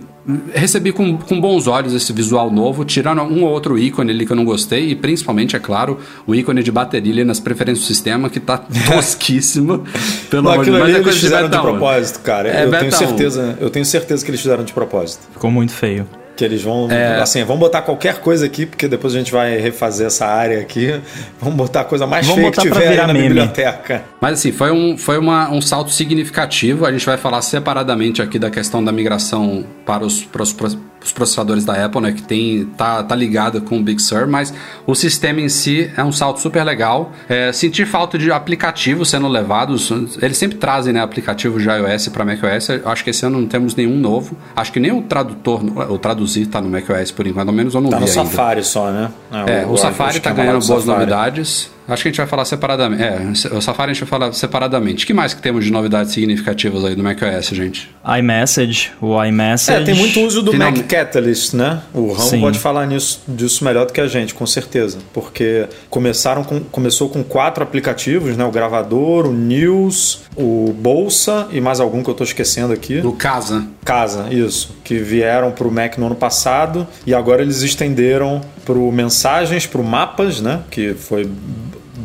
Recebi 0.54 0.92
com, 0.92 1.18
com 1.18 1.40
bons 1.40 1.68
olhos 1.68 1.94
esse 1.94 2.12
visual 2.12 2.52
novo, 2.52 2.84
tirando 2.84 3.22
um 3.22 3.44
ou 3.44 3.50
outro 3.50 3.78
ícone 3.80 4.12
ali 4.12 4.26
que 4.26 4.32
eu 4.34 4.36
não 4.36 4.44
gostei, 4.44 4.90
e 4.90 4.96
principalmente, 4.96 5.56
é 5.56 5.60
claro, 5.60 6.00
o 6.26 6.36
ícone 6.36 6.62
de 6.62 6.72
bateria 6.72 7.14
ali 7.14 7.24
nas 7.24 7.40
preferências 7.40 7.86
do 7.86 7.88
sistema, 7.88 8.30
que 8.30 8.40
tá 8.40 8.58
tosquíssimo. 8.92 9.86
Pelo 10.30 10.44
Não, 10.44 10.52
amor 10.52 10.66
de 10.66 10.72
aquilo 10.72 10.86
Deus, 10.86 10.90
ali 10.90 10.94
mas 10.94 11.06
é 11.06 11.10
eles 11.10 11.16
de 11.16 11.22
fizeram 11.22 11.50
de 11.50 11.58
um. 11.58 11.62
propósito, 11.62 12.20
cara. 12.20 12.50
É 12.50 12.66
eu 12.66 12.72
tenho 12.72 12.88
um. 12.88 12.92
certeza, 12.92 13.58
eu 13.62 13.70
tenho 13.70 13.86
certeza 13.86 14.26
que 14.26 14.32
eles 14.32 14.42
fizeram 14.42 14.64
de 14.66 14.74
propósito. 14.74 15.22
Ficou 15.32 15.50
muito 15.50 15.72
feio. 15.72 16.06
Que 16.38 16.46
eles 16.46 16.62
vão, 16.62 16.90
É. 16.92 17.20
assim, 17.20 17.44
vamos 17.44 17.60
botar 17.60 17.82
qualquer 17.82 18.20
coisa 18.20 18.46
aqui, 18.46 18.66
porque 18.66 18.88
depois 18.88 19.14
a 19.16 19.18
gente 19.18 19.32
vai 19.32 19.58
refazer 19.58 20.06
essa 20.08 20.26
área 20.28 20.60
aqui. 20.62 21.02
Vamos 21.42 21.56
botar 21.58 21.82
a 21.82 21.84
coisa 21.84 22.06
mais 22.06 22.26
Vamos 22.28 22.42
feia 22.42 22.52
que 22.52 22.62
tiver 22.62 22.96
na 22.96 23.08
meme. 23.12 23.28
biblioteca. 23.30 24.04
Mas 24.22 24.34
assim, 24.34 24.52
foi 24.52 24.72
um, 24.72 24.96
foi 24.98 25.18
uma, 25.18 25.50
um 25.50 25.60
salto 25.62 25.90
significativo. 25.92 26.86
A 26.86 26.92
gente 26.92 27.06
vai 27.06 27.18
falar 27.18 27.42
separadamente 27.42 28.22
aqui 28.22 28.38
da 28.38 28.52
questão 28.52 28.84
da 28.84 28.92
migração 28.92 29.66
para 29.86 30.06
os, 30.06 30.24
para 30.24 30.44
os, 30.44 30.56
os 31.04 31.12
processadores 31.12 31.64
da 31.64 31.86
Apple, 31.86 32.02
né? 32.02 32.12
Que 32.12 32.22
tem, 32.22 32.66
tá, 32.78 33.04
tá 33.04 33.16
ligado 33.16 33.62
com 33.62 33.80
o 33.80 33.84
Big 33.84 34.02
Sur, 34.02 34.28
mas 34.28 34.54
o 34.86 34.94
sistema 34.96 35.40
em 35.40 35.50
si 35.50 35.90
é 35.96 36.04
um 36.04 36.12
salto 36.12 36.40
super 36.40 36.64
legal. 36.64 37.12
É, 37.30 37.52
senti 37.52 37.86
falta 37.86 38.18
de 38.18 38.32
aplicativos 38.32 39.10
sendo 39.10 39.28
levados. 39.28 39.90
Eles 40.22 40.38
sempre 40.38 40.58
trazem 40.58 40.94
né, 40.94 41.02
aplicativos 41.02 41.62
de 41.62 41.70
iOS 41.70 42.08
para 42.10 42.26
macOS. 42.26 42.70
Acho 42.86 43.04
que 43.04 43.10
esse 43.12 43.26
ano 43.26 43.40
não 43.40 43.48
temos 43.48 43.76
nenhum 43.76 43.98
novo. 43.98 44.36
Acho 44.56 44.72
que 44.72 44.80
nem 44.80 44.92
o 44.92 45.02
tradutor, 45.02 45.62
o 45.92 45.98
traduzir 45.98 46.48
tá 46.48 46.60
no 46.62 46.70
macOS 46.70 47.12
por 47.12 47.26
enquanto, 47.26 47.50
ao 47.50 47.54
menos 47.56 47.74
eu 47.74 47.82
não 47.82 47.90
Tá 47.90 47.98
vi 47.98 48.04
no 48.06 48.10
ainda. 48.10 48.24
Safari 48.26 48.64
só, 48.64 48.92
né? 48.92 49.10
É, 49.46 49.66
o, 49.66 49.78
Safari 49.78 50.20
tá 50.20 50.32
ganhando 50.32 50.60
do 50.60 50.68
boas 50.68 50.84
Safari. 50.84 51.00
novidades. 51.00 51.77
Acho 51.88 52.04
que 52.04 52.10
a 52.10 52.12
gente 52.12 52.18
vai 52.18 52.28
falar 52.28 52.46
separadamente. 52.46 53.48
É, 53.48 53.54
o 53.54 53.62
Safari 53.62 53.92
a 53.92 53.94
gente 53.94 54.04
vai 54.04 54.10
falar 54.10 54.34
separadamente. 54.34 55.06
O 55.06 55.08
que 55.08 55.14
mais 55.14 55.34
que 55.34 55.42
temos 55.42 55.64
de 55.64 55.72
novidades 55.72 56.12
significativas 56.12 56.84
aí 56.84 56.96
do 56.96 57.04
macOS, 57.04 57.48
gente? 57.48 57.90
iMessage, 58.20 58.92
o 59.02 59.24
iMessage. 59.24 59.84
É, 59.84 59.86
tem 59.86 59.96
muito 59.96 60.20
uso 60.22 60.42
do 60.42 60.52
Finalmente. 60.52 60.80
Mac 60.80 60.90
Catalyst, 60.90 61.54
né? 61.54 61.82
O 61.94 62.12
Ramo 62.12 62.30
Sim. 62.30 62.42
pode 62.42 62.60
falar 62.60 62.86
nisso, 62.86 63.22
disso 63.28 63.64
melhor 63.64 63.86
do 63.86 63.94
que 63.94 64.02
a 64.02 64.08
gente, 64.08 64.34
com 64.34 64.46
certeza. 64.46 64.98
Porque 65.14 65.68
começaram 65.90 66.44
com, 66.44 66.60
começou 66.60 67.10
com 67.10 67.24
quatro 67.24 67.64
aplicativos, 67.64 68.36
né? 68.36 68.44
O 68.44 68.52
gravador, 68.52 69.28
o 69.28 69.34
News, 69.34 70.24
o 70.36 70.74
Bolsa 70.78 71.48
e 71.52 71.62
mais 71.62 71.80
algum 71.80 72.04
que 72.04 72.10
eu 72.10 72.14
tô 72.14 72.24
esquecendo 72.24 72.74
aqui. 72.74 73.00
Do 73.00 73.14
Casa. 73.14 73.66
Casa, 73.86 74.28
isso. 74.32 74.76
Que 74.84 74.98
vieram 74.98 75.52
para 75.52 75.68
o 75.68 75.72
Mac 75.72 75.98
no 75.98 76.08
ano 76.08 76.16
passado 76.16 76.86
e 77.06 77.14
agora 77.14 77.42
eles 77.42 77.62
estenderam 77.62 78.42
para 78.66 78.78
o 78.78 78.92
Mensagens, 78.92 79.66
para 79.66 79.80
o 79.80 79.84
Mapas, 79.84 80.42
né? 80.42 80.62
Que 80.70 80.94
foi 80.94 81.30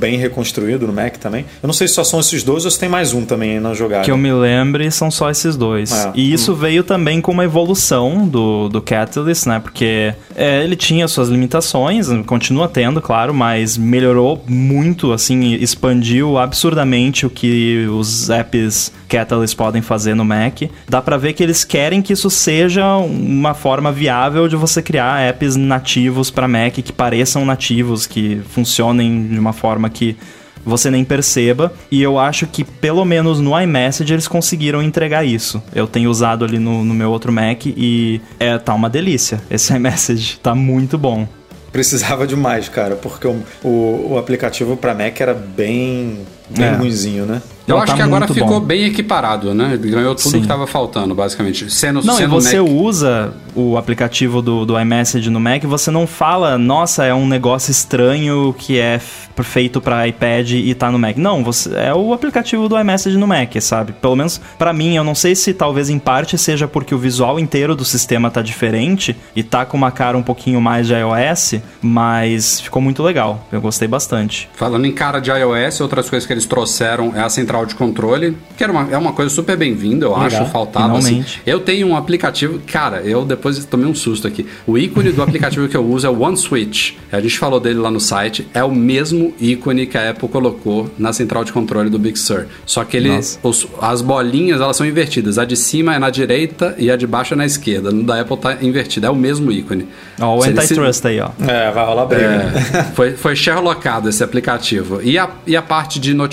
bem 0.02 0.18
reconstruído 0.18 0.84
no 0.84 0.92
Mac 0.92 1.16
também. 1.16 1.44
Eu 1.62 1.68
não 1.68 1.72
sei 1.72 1.86
se 1.86 1.94
só 1.94 2.02
são 2.02 2.18
esses 2.18 2.42
dois 2.42 2.64
ou 2.64 2.70
se 2.72 2.78
tem 2.78 2.88
mais 2.88 3.12
um 3.12 3.24
também 3.24 3.60
na 3.60 3.72
jogada. 3.72 4.04
Que 4.04 4.10
eu 4.10 4.16
me 4.16 4.32
lembre, 4.32 4.90
são 4.90 5.12
só 5.12 5.30
esses 5.30 5.56
dois. 5.56 5.92
É. 5.92 6.12
E 6.16 6.32
isso 6.32 6.56
veio 6.56 6.82
também 6.82 7.20
com 7.20 7.30
uma 7.30 7.44
evolução 7.44 8.26
do, 8.26 8.68
do 8.68 8.82
Catalyst, 8.82 9.46
né? 9.46 9.60
Porque 9.60 10.12
é, 10.34 10.64
ele 10.64 10.74
tinha 10.74 11.06
suas 11.06 11.28
limitações, 11.28 12.08
continua 12.26 12.66
tendo, 12.66 13.00
claro, 13.00 13.32
mas 13.32 13.76
melhorou 13.76 14.42
muito, 14.48 15.12
assim, 15.12 15.54
expandiu 15.54 16.36
absurdamente 16.36 17.24
o 17.24 17.30
que 17.30 17.86
os 17.86 18.28
apps 18.28 18.92
Catalyst 19.12 19.54
podem 19.54 19.82
fazer 19.82 20.14
no 20.14 20.24
Mac. 20.24 20.62
Dá 20.88 21.02
pra 21.02 21.18
ver 21.18 21.34
que 21.34 21.42
eles 21.42 21.64
querem 21.64 22.00
que 22.00 22.14
isso 22.14 22.30
seja 22.30 22.96
uma 22.96 23.52
forma 23.52 23.92
viável 23.92 24.48
de 24.48 24.56
você 24.56 24.80
criar 24.80 25.20
apps 25.20 25.54
nativos 25.54 26.30
para 26.30 26.48
Mac 26.48 26.72
que 26.72 26.92
pareçam 26.92 27.44
nativos, 27.44 28.06
que 28.06 28.40
funcionem 28.48 29.28
de 29.28 29.38
uma 29.38 29.52
forma 29.52 29.90
que 29.90 30.16
você 30.64 30.90
nem 30.90 31.04
perceba. 31.04 31.74
E 31.90 32.00
eu 32.00 32.18
acho 32.18 32.46
que, 32.46 32.64
pelo 32.64 33.04
menos 33.04 33.38
no 33.38 33.58
iMessage, 33.60 34.14
eles 34.14 34.26
conseguiram 34.26 34.82
entregar 34.82 35.24
isso. 35.24 35.62
Eu 35.74 35.86
tenho 35.86 36.08
usado 36.08 36.44
ali 36.44 36.58
no, 36.58 36.82
no 36.82 36.94
meu 36.94 37.10
outro 37.10 37.30
Mac 37.30 37.66
e 37.66 38.18
é, 38.40 38.56
tá 38.56 38.72
uma 38.72 38.88
delícia. 38.88 39.42
Esse 39.50 39.74
iMessage 39.76 40.38
tá 40.42 40.54
muito 40.54 40.96
bom. 40.96 41.28
Precisava 41.70 42.26
demais, 42.26 42.68
cara, 42.68 42.96
porque 42.96 43.26
o, 43.26 43.42
o, 43.64 44.12
o 44.12 44.18
aplicativo 44.18 44.76
para 44.76 44.94
Mac 44.94 45.18
era 45.20 45.32
bem 45.32 46.18
bem 46.56 46.66
É. 46.66 46.72
ruinzinho, 46.74 47.26
né? 47.26 47.40
Eu 47.66 47.76
Não, 47.76 47.82
acho 47.84 47.92
tá 47.92 47.96
que 47.96 48.02
agora 48.02 48.26
ficou 48.26 48.58
bom. 48.58 48.60
bem 48.60 48.84
equiparado, 48.86 49.54
né? 49.54 49.74
Ele 49.74 49.90
ganhou 49.90 50.16
tudo 50.16 50.30
Sim. 50.30 50.38
que 50.38 50.44
estava 50.44 50.66
faltando, 50.66 51.14
basicamente. 51.14 51.72
Sendo, 51.72 52.02
Não, 52.02 52.14
e 52.14 52.16
sendo 52.16 52.30
você 52.30 52.60
Mac. 52.60 52.68
usa 52.72 53.34
o 53.54 53.76
aplicativo 53.78 54.42
do, 54.42 54.66
do 54.66 54.78
iMessage 54.80 55.30
no 55.30 55.38
Mac, 55.38 55.62
você 55.62 55.88
não 55.90 56.04
fala, 56.04 56.58
nossa, 56.58 57.04
é 57.04 57.14
um 57.14 57.24
negócio 57.26 57.70
estranho 57.70 58.52
que 58.58 58.80
é 58.80 59.00
feito 59.42 59.80
para 59.80 60.06
iPad 60.08 60.50
e 60.52 60.74
tá 60.74 60.90
no 60.90 60.98
Mac. 60.98 61.16
Não, 61.16 61.42
você 61.44 61.72
é 61.74 61.94
o 61.94 62.12
aplicativo 62.12 62.68
do 62.68 62.78
iMessage 62.78 63.16
no 63.16 63.26
Mac, 63.28 63.54
sabe? 63.60 63.92
Pelo 63.92 64.16
menos 64.16 64.40
pra 64.58 64.72
mim, 64.72 64.96
eu 64.96 65.04
não 65.04 65.14
sei 65.14 65.34
se 65.36 65.54
talvez 65.54 65.88
em 65.88 65.98
parte 66.00 66.36
seja 66.36 66.66
porque 66.68 66.94
o 66.94 66.98
visual 66.98 67.38
inteiro 67.38 67.74
do 67.76 67.84
sistema 67.84 68.28
tá 68.30 68.42
diferente 68.42 69.16
e 69.36 69.42
tá 69.44 69.64
com 69.64 69.76
uma 69.76 69.90
cara 69.92 70.18
um 70.18 70.22
pouquinho 70.22 70.60
mais 70.60 70.86
de 70.88 70.94
iOS, 70.94 71.54
mas 71.80 72.60
ficou 72.60 72.82
muito 72.82 73.02
legal. 73.02 73.46
Eu 73.52 73.60
gostei 73.60 73.86
bastante. 73.86 74.48
Falando 74.54 74.84
em 74.86 74.92
cara 74.92 75.20
de 75.20 75.30
iOS, 75.30 75.80
outras 75.80 76.08
coisas 76.10 76.26
que 76.26 76.32
eles 76.32 76.41
trouxeram 76.46 77.12
é 77.16 77.20
a 77.20 77.28
central 77.28 77.66
de 77.66 77.74
controle, 77.74 78.36
que 78.56 78.62
era 78.62 78.72
uma, 78.72 78.88
é 78.90 78.96
uma 78.98 79.12
coisa 79.12 79.30
super 79.34 79.56
bem-vinda, 79.56 80.06
eu 80.06 80.10
Legal. 80.18 80.42
acho. 80.42 80.52
Faltava 80.52 80.98
assim. 80.98 81.24
Eu 81.46 81.60
tenho 81.60 81.86
um 81.88 81.96
aplicativo, 81.96 82.60
cara, 82.66 83.00
eu 83.02 83.24
depois 83.24 83.64
tomei 83.64 83.86
um 83.86 83.94
susto 83.94 84.26
aqui. 84.26 84.46
O 84.66 84.76
ícone 84.78 85.12
do 85.12 85.22
aplicativo 85.22 85.66
que 85.68 85.76
eu 85.76 85.84
uso 85.84 86.06
é 86.06 86.10
o 86.10 86.20
OneSwitch. 86.20 86.94
A 87.10 87.20
gente 87.20 87.38
falou 87.38 87.58
dele 87.60 87.78
lá 87.78 87.90
no 87.90 88.00
site. 88.00 88.46
É 88.54 88.62
o 88.64 88.70
mesmo 88.70 89.32
ícone 89.40 89.86
que 89.86 89.96
a 89.98 90.10
Apple 90.10 90.28
colocou 90.28 90.90
na 90.98 91.12
central 91.12 91.44
de 91.44 91.52
controle 91.52 91.88
do 91.90 91.98
Big 91.98 92.18
Sur. 92.18 92.46
Só 92.66 92.84
que 92.84 92.96
ele, 92.96 93.10
os- 93.42 93.66
as 93.80 94.02
bolinhas 94.02 94.60
elas 94.60 94.76
são 94.76 94.86
invertidas. 94.86 95.38
A 95.38 95.44
de 95.44 95.56
cima 95.56 95.94
é 95.94 95.98
na 95.98 96.10
direita 96.10 96.74
e 96.78 96.90
a 96.90 96.96
de 96.96 97.06
baixo 97.06 97.34
é 97.34 97.36
na 97.36 97.46
esquerda. 97.46 97.90
No 97.90 98.02
da 98.02 98.20
Apple 98.20 98.36
tá 98.36 98.56
invertida. 98.62 99.06
É 99.06 99.10
o 99.10 99.16
mesmo 99.16 99.50
ícone. 99.52 99.86
Ó, 100.20 100.38
o 100.38 100.44
ele 100.44 100.54
se- 100.60 100.64
antitrust 100.74 101.04
aí, 101.06 101.20
ó. 101.20 101.30
É, 101.46 101.70
vai 101.70 101.84
rolar 101.86 102.06
briga. 102.06 102.24
é, 102.24 102.82
foi, 102.94 103.12
foi 103.12 103.36
Sherlockado 103.36 104.08
esse 104.08 104.22
aplicativo. 104.22 105.00
E 105.02 105.18
a, 105.18 105.28
e 105.46 105.56
a 105.56 105.62
parte 105.62 105.98
de 106.00 106.12
notificações 106.14 106.31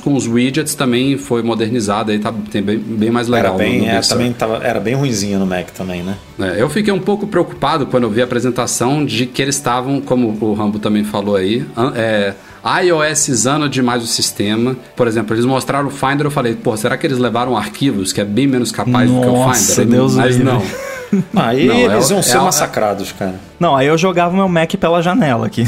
com 0.00 0.14
os 0.14 0.26
widgets 0.26 0.74
também 0.74 1.16
foi 1.18 1.42
modernizada 1.42 2.14
e 2.14 2.18
tá 2.18 2.32
tem 2.50 2.62
bem, 2.62 2.78
bem 2.78 3.10
mais 3.10 3.28
legal. 3.28 3.46
Era 3.46 3.52
no- 3.52 3.58
bem, 3.58 3.80
no 3.80 3.86
é, 3.86 4.00
também 4.00 4.32
tava, 4.32 4.60
era 4.64 4.80
bem 4.80 4.94
ruinzinho 4.94 5.38
no 5.38 5.46
Mac 5.46 5.70
também, 5.70 6.02
né? 6.02 6.16
É, 6.38 6.60
eu 6.62 6.68
fiquei 6.70 6.92
um 6.92 6.98
pouco 7.00 7.26
preocupado 7.26 7.86
quando 7.86 8.04
eu 8.04 8.10
vi 8.10 8.20
a 8.20 8.24
apresentação 8.24 9.04
de 9.04 9.26
que 9.26 9.40
eles 9.42 9.56
estavam, 9.56 10.00
como 10.00 10.36
o 10.40 10.54
Rambo 10.54 10.78
também 10.78 11.04
falou 11.04 11.36
aí, 11.36 11.64
é, 11.94 12.34
iOSizando 12.84 13.68
demais 13.68 14.02
o 14.02 14.06
sistema. 14.06 14.76
Por 14.96 15.06
exemplo, 15.06 15.34
eles 15.34 15.44
mostraram 15.44 15.88
o 15.88 15.90
Finder, 15.90 16.26
eu 16.26 16.30
falei, 16.30 16.54
pô, 16.54 16.76
será 16.76 16.96
que 16.96 17.06
eles 17.06 17.18
levaram 17.18 17.56
arquivos 17.56 18.12
que 18.12 18.20
é 18.20 18.24
bem 18.24 18.46
menos 18.46 18.70
capaz 18.72 19.10
do 19.10 19.20
que 19.20 19.26
o 19.26 19.32
Nossa, 19.32 19.82
Finder? 19.82 19.96
Deus 19.98 20.14
Mas 20.14 20.36
livre. 20.36 20.44
não. 20.52 20.62
Aí 21.34 21.66
Não, 21.66 21.74
é 21.74 21.82
eles 21.84 22.10
iam 22.10 22.18
é 22.20 22.22
ser 22.22 22.38
o- 22.38 22.44
massacrados, 22.44 23.12
cara. 23.12 23.34
Não, 23.58 23.76
aí 23.76 23.86
eu 23.88 23.98
jogava 23.98 24.32
o 24.32 24.36
meu 24.36 24.48
Mac 24.48 24.72
pela 24.76 25.02
janela 25.02 25.46
aqui. 25.46 25.64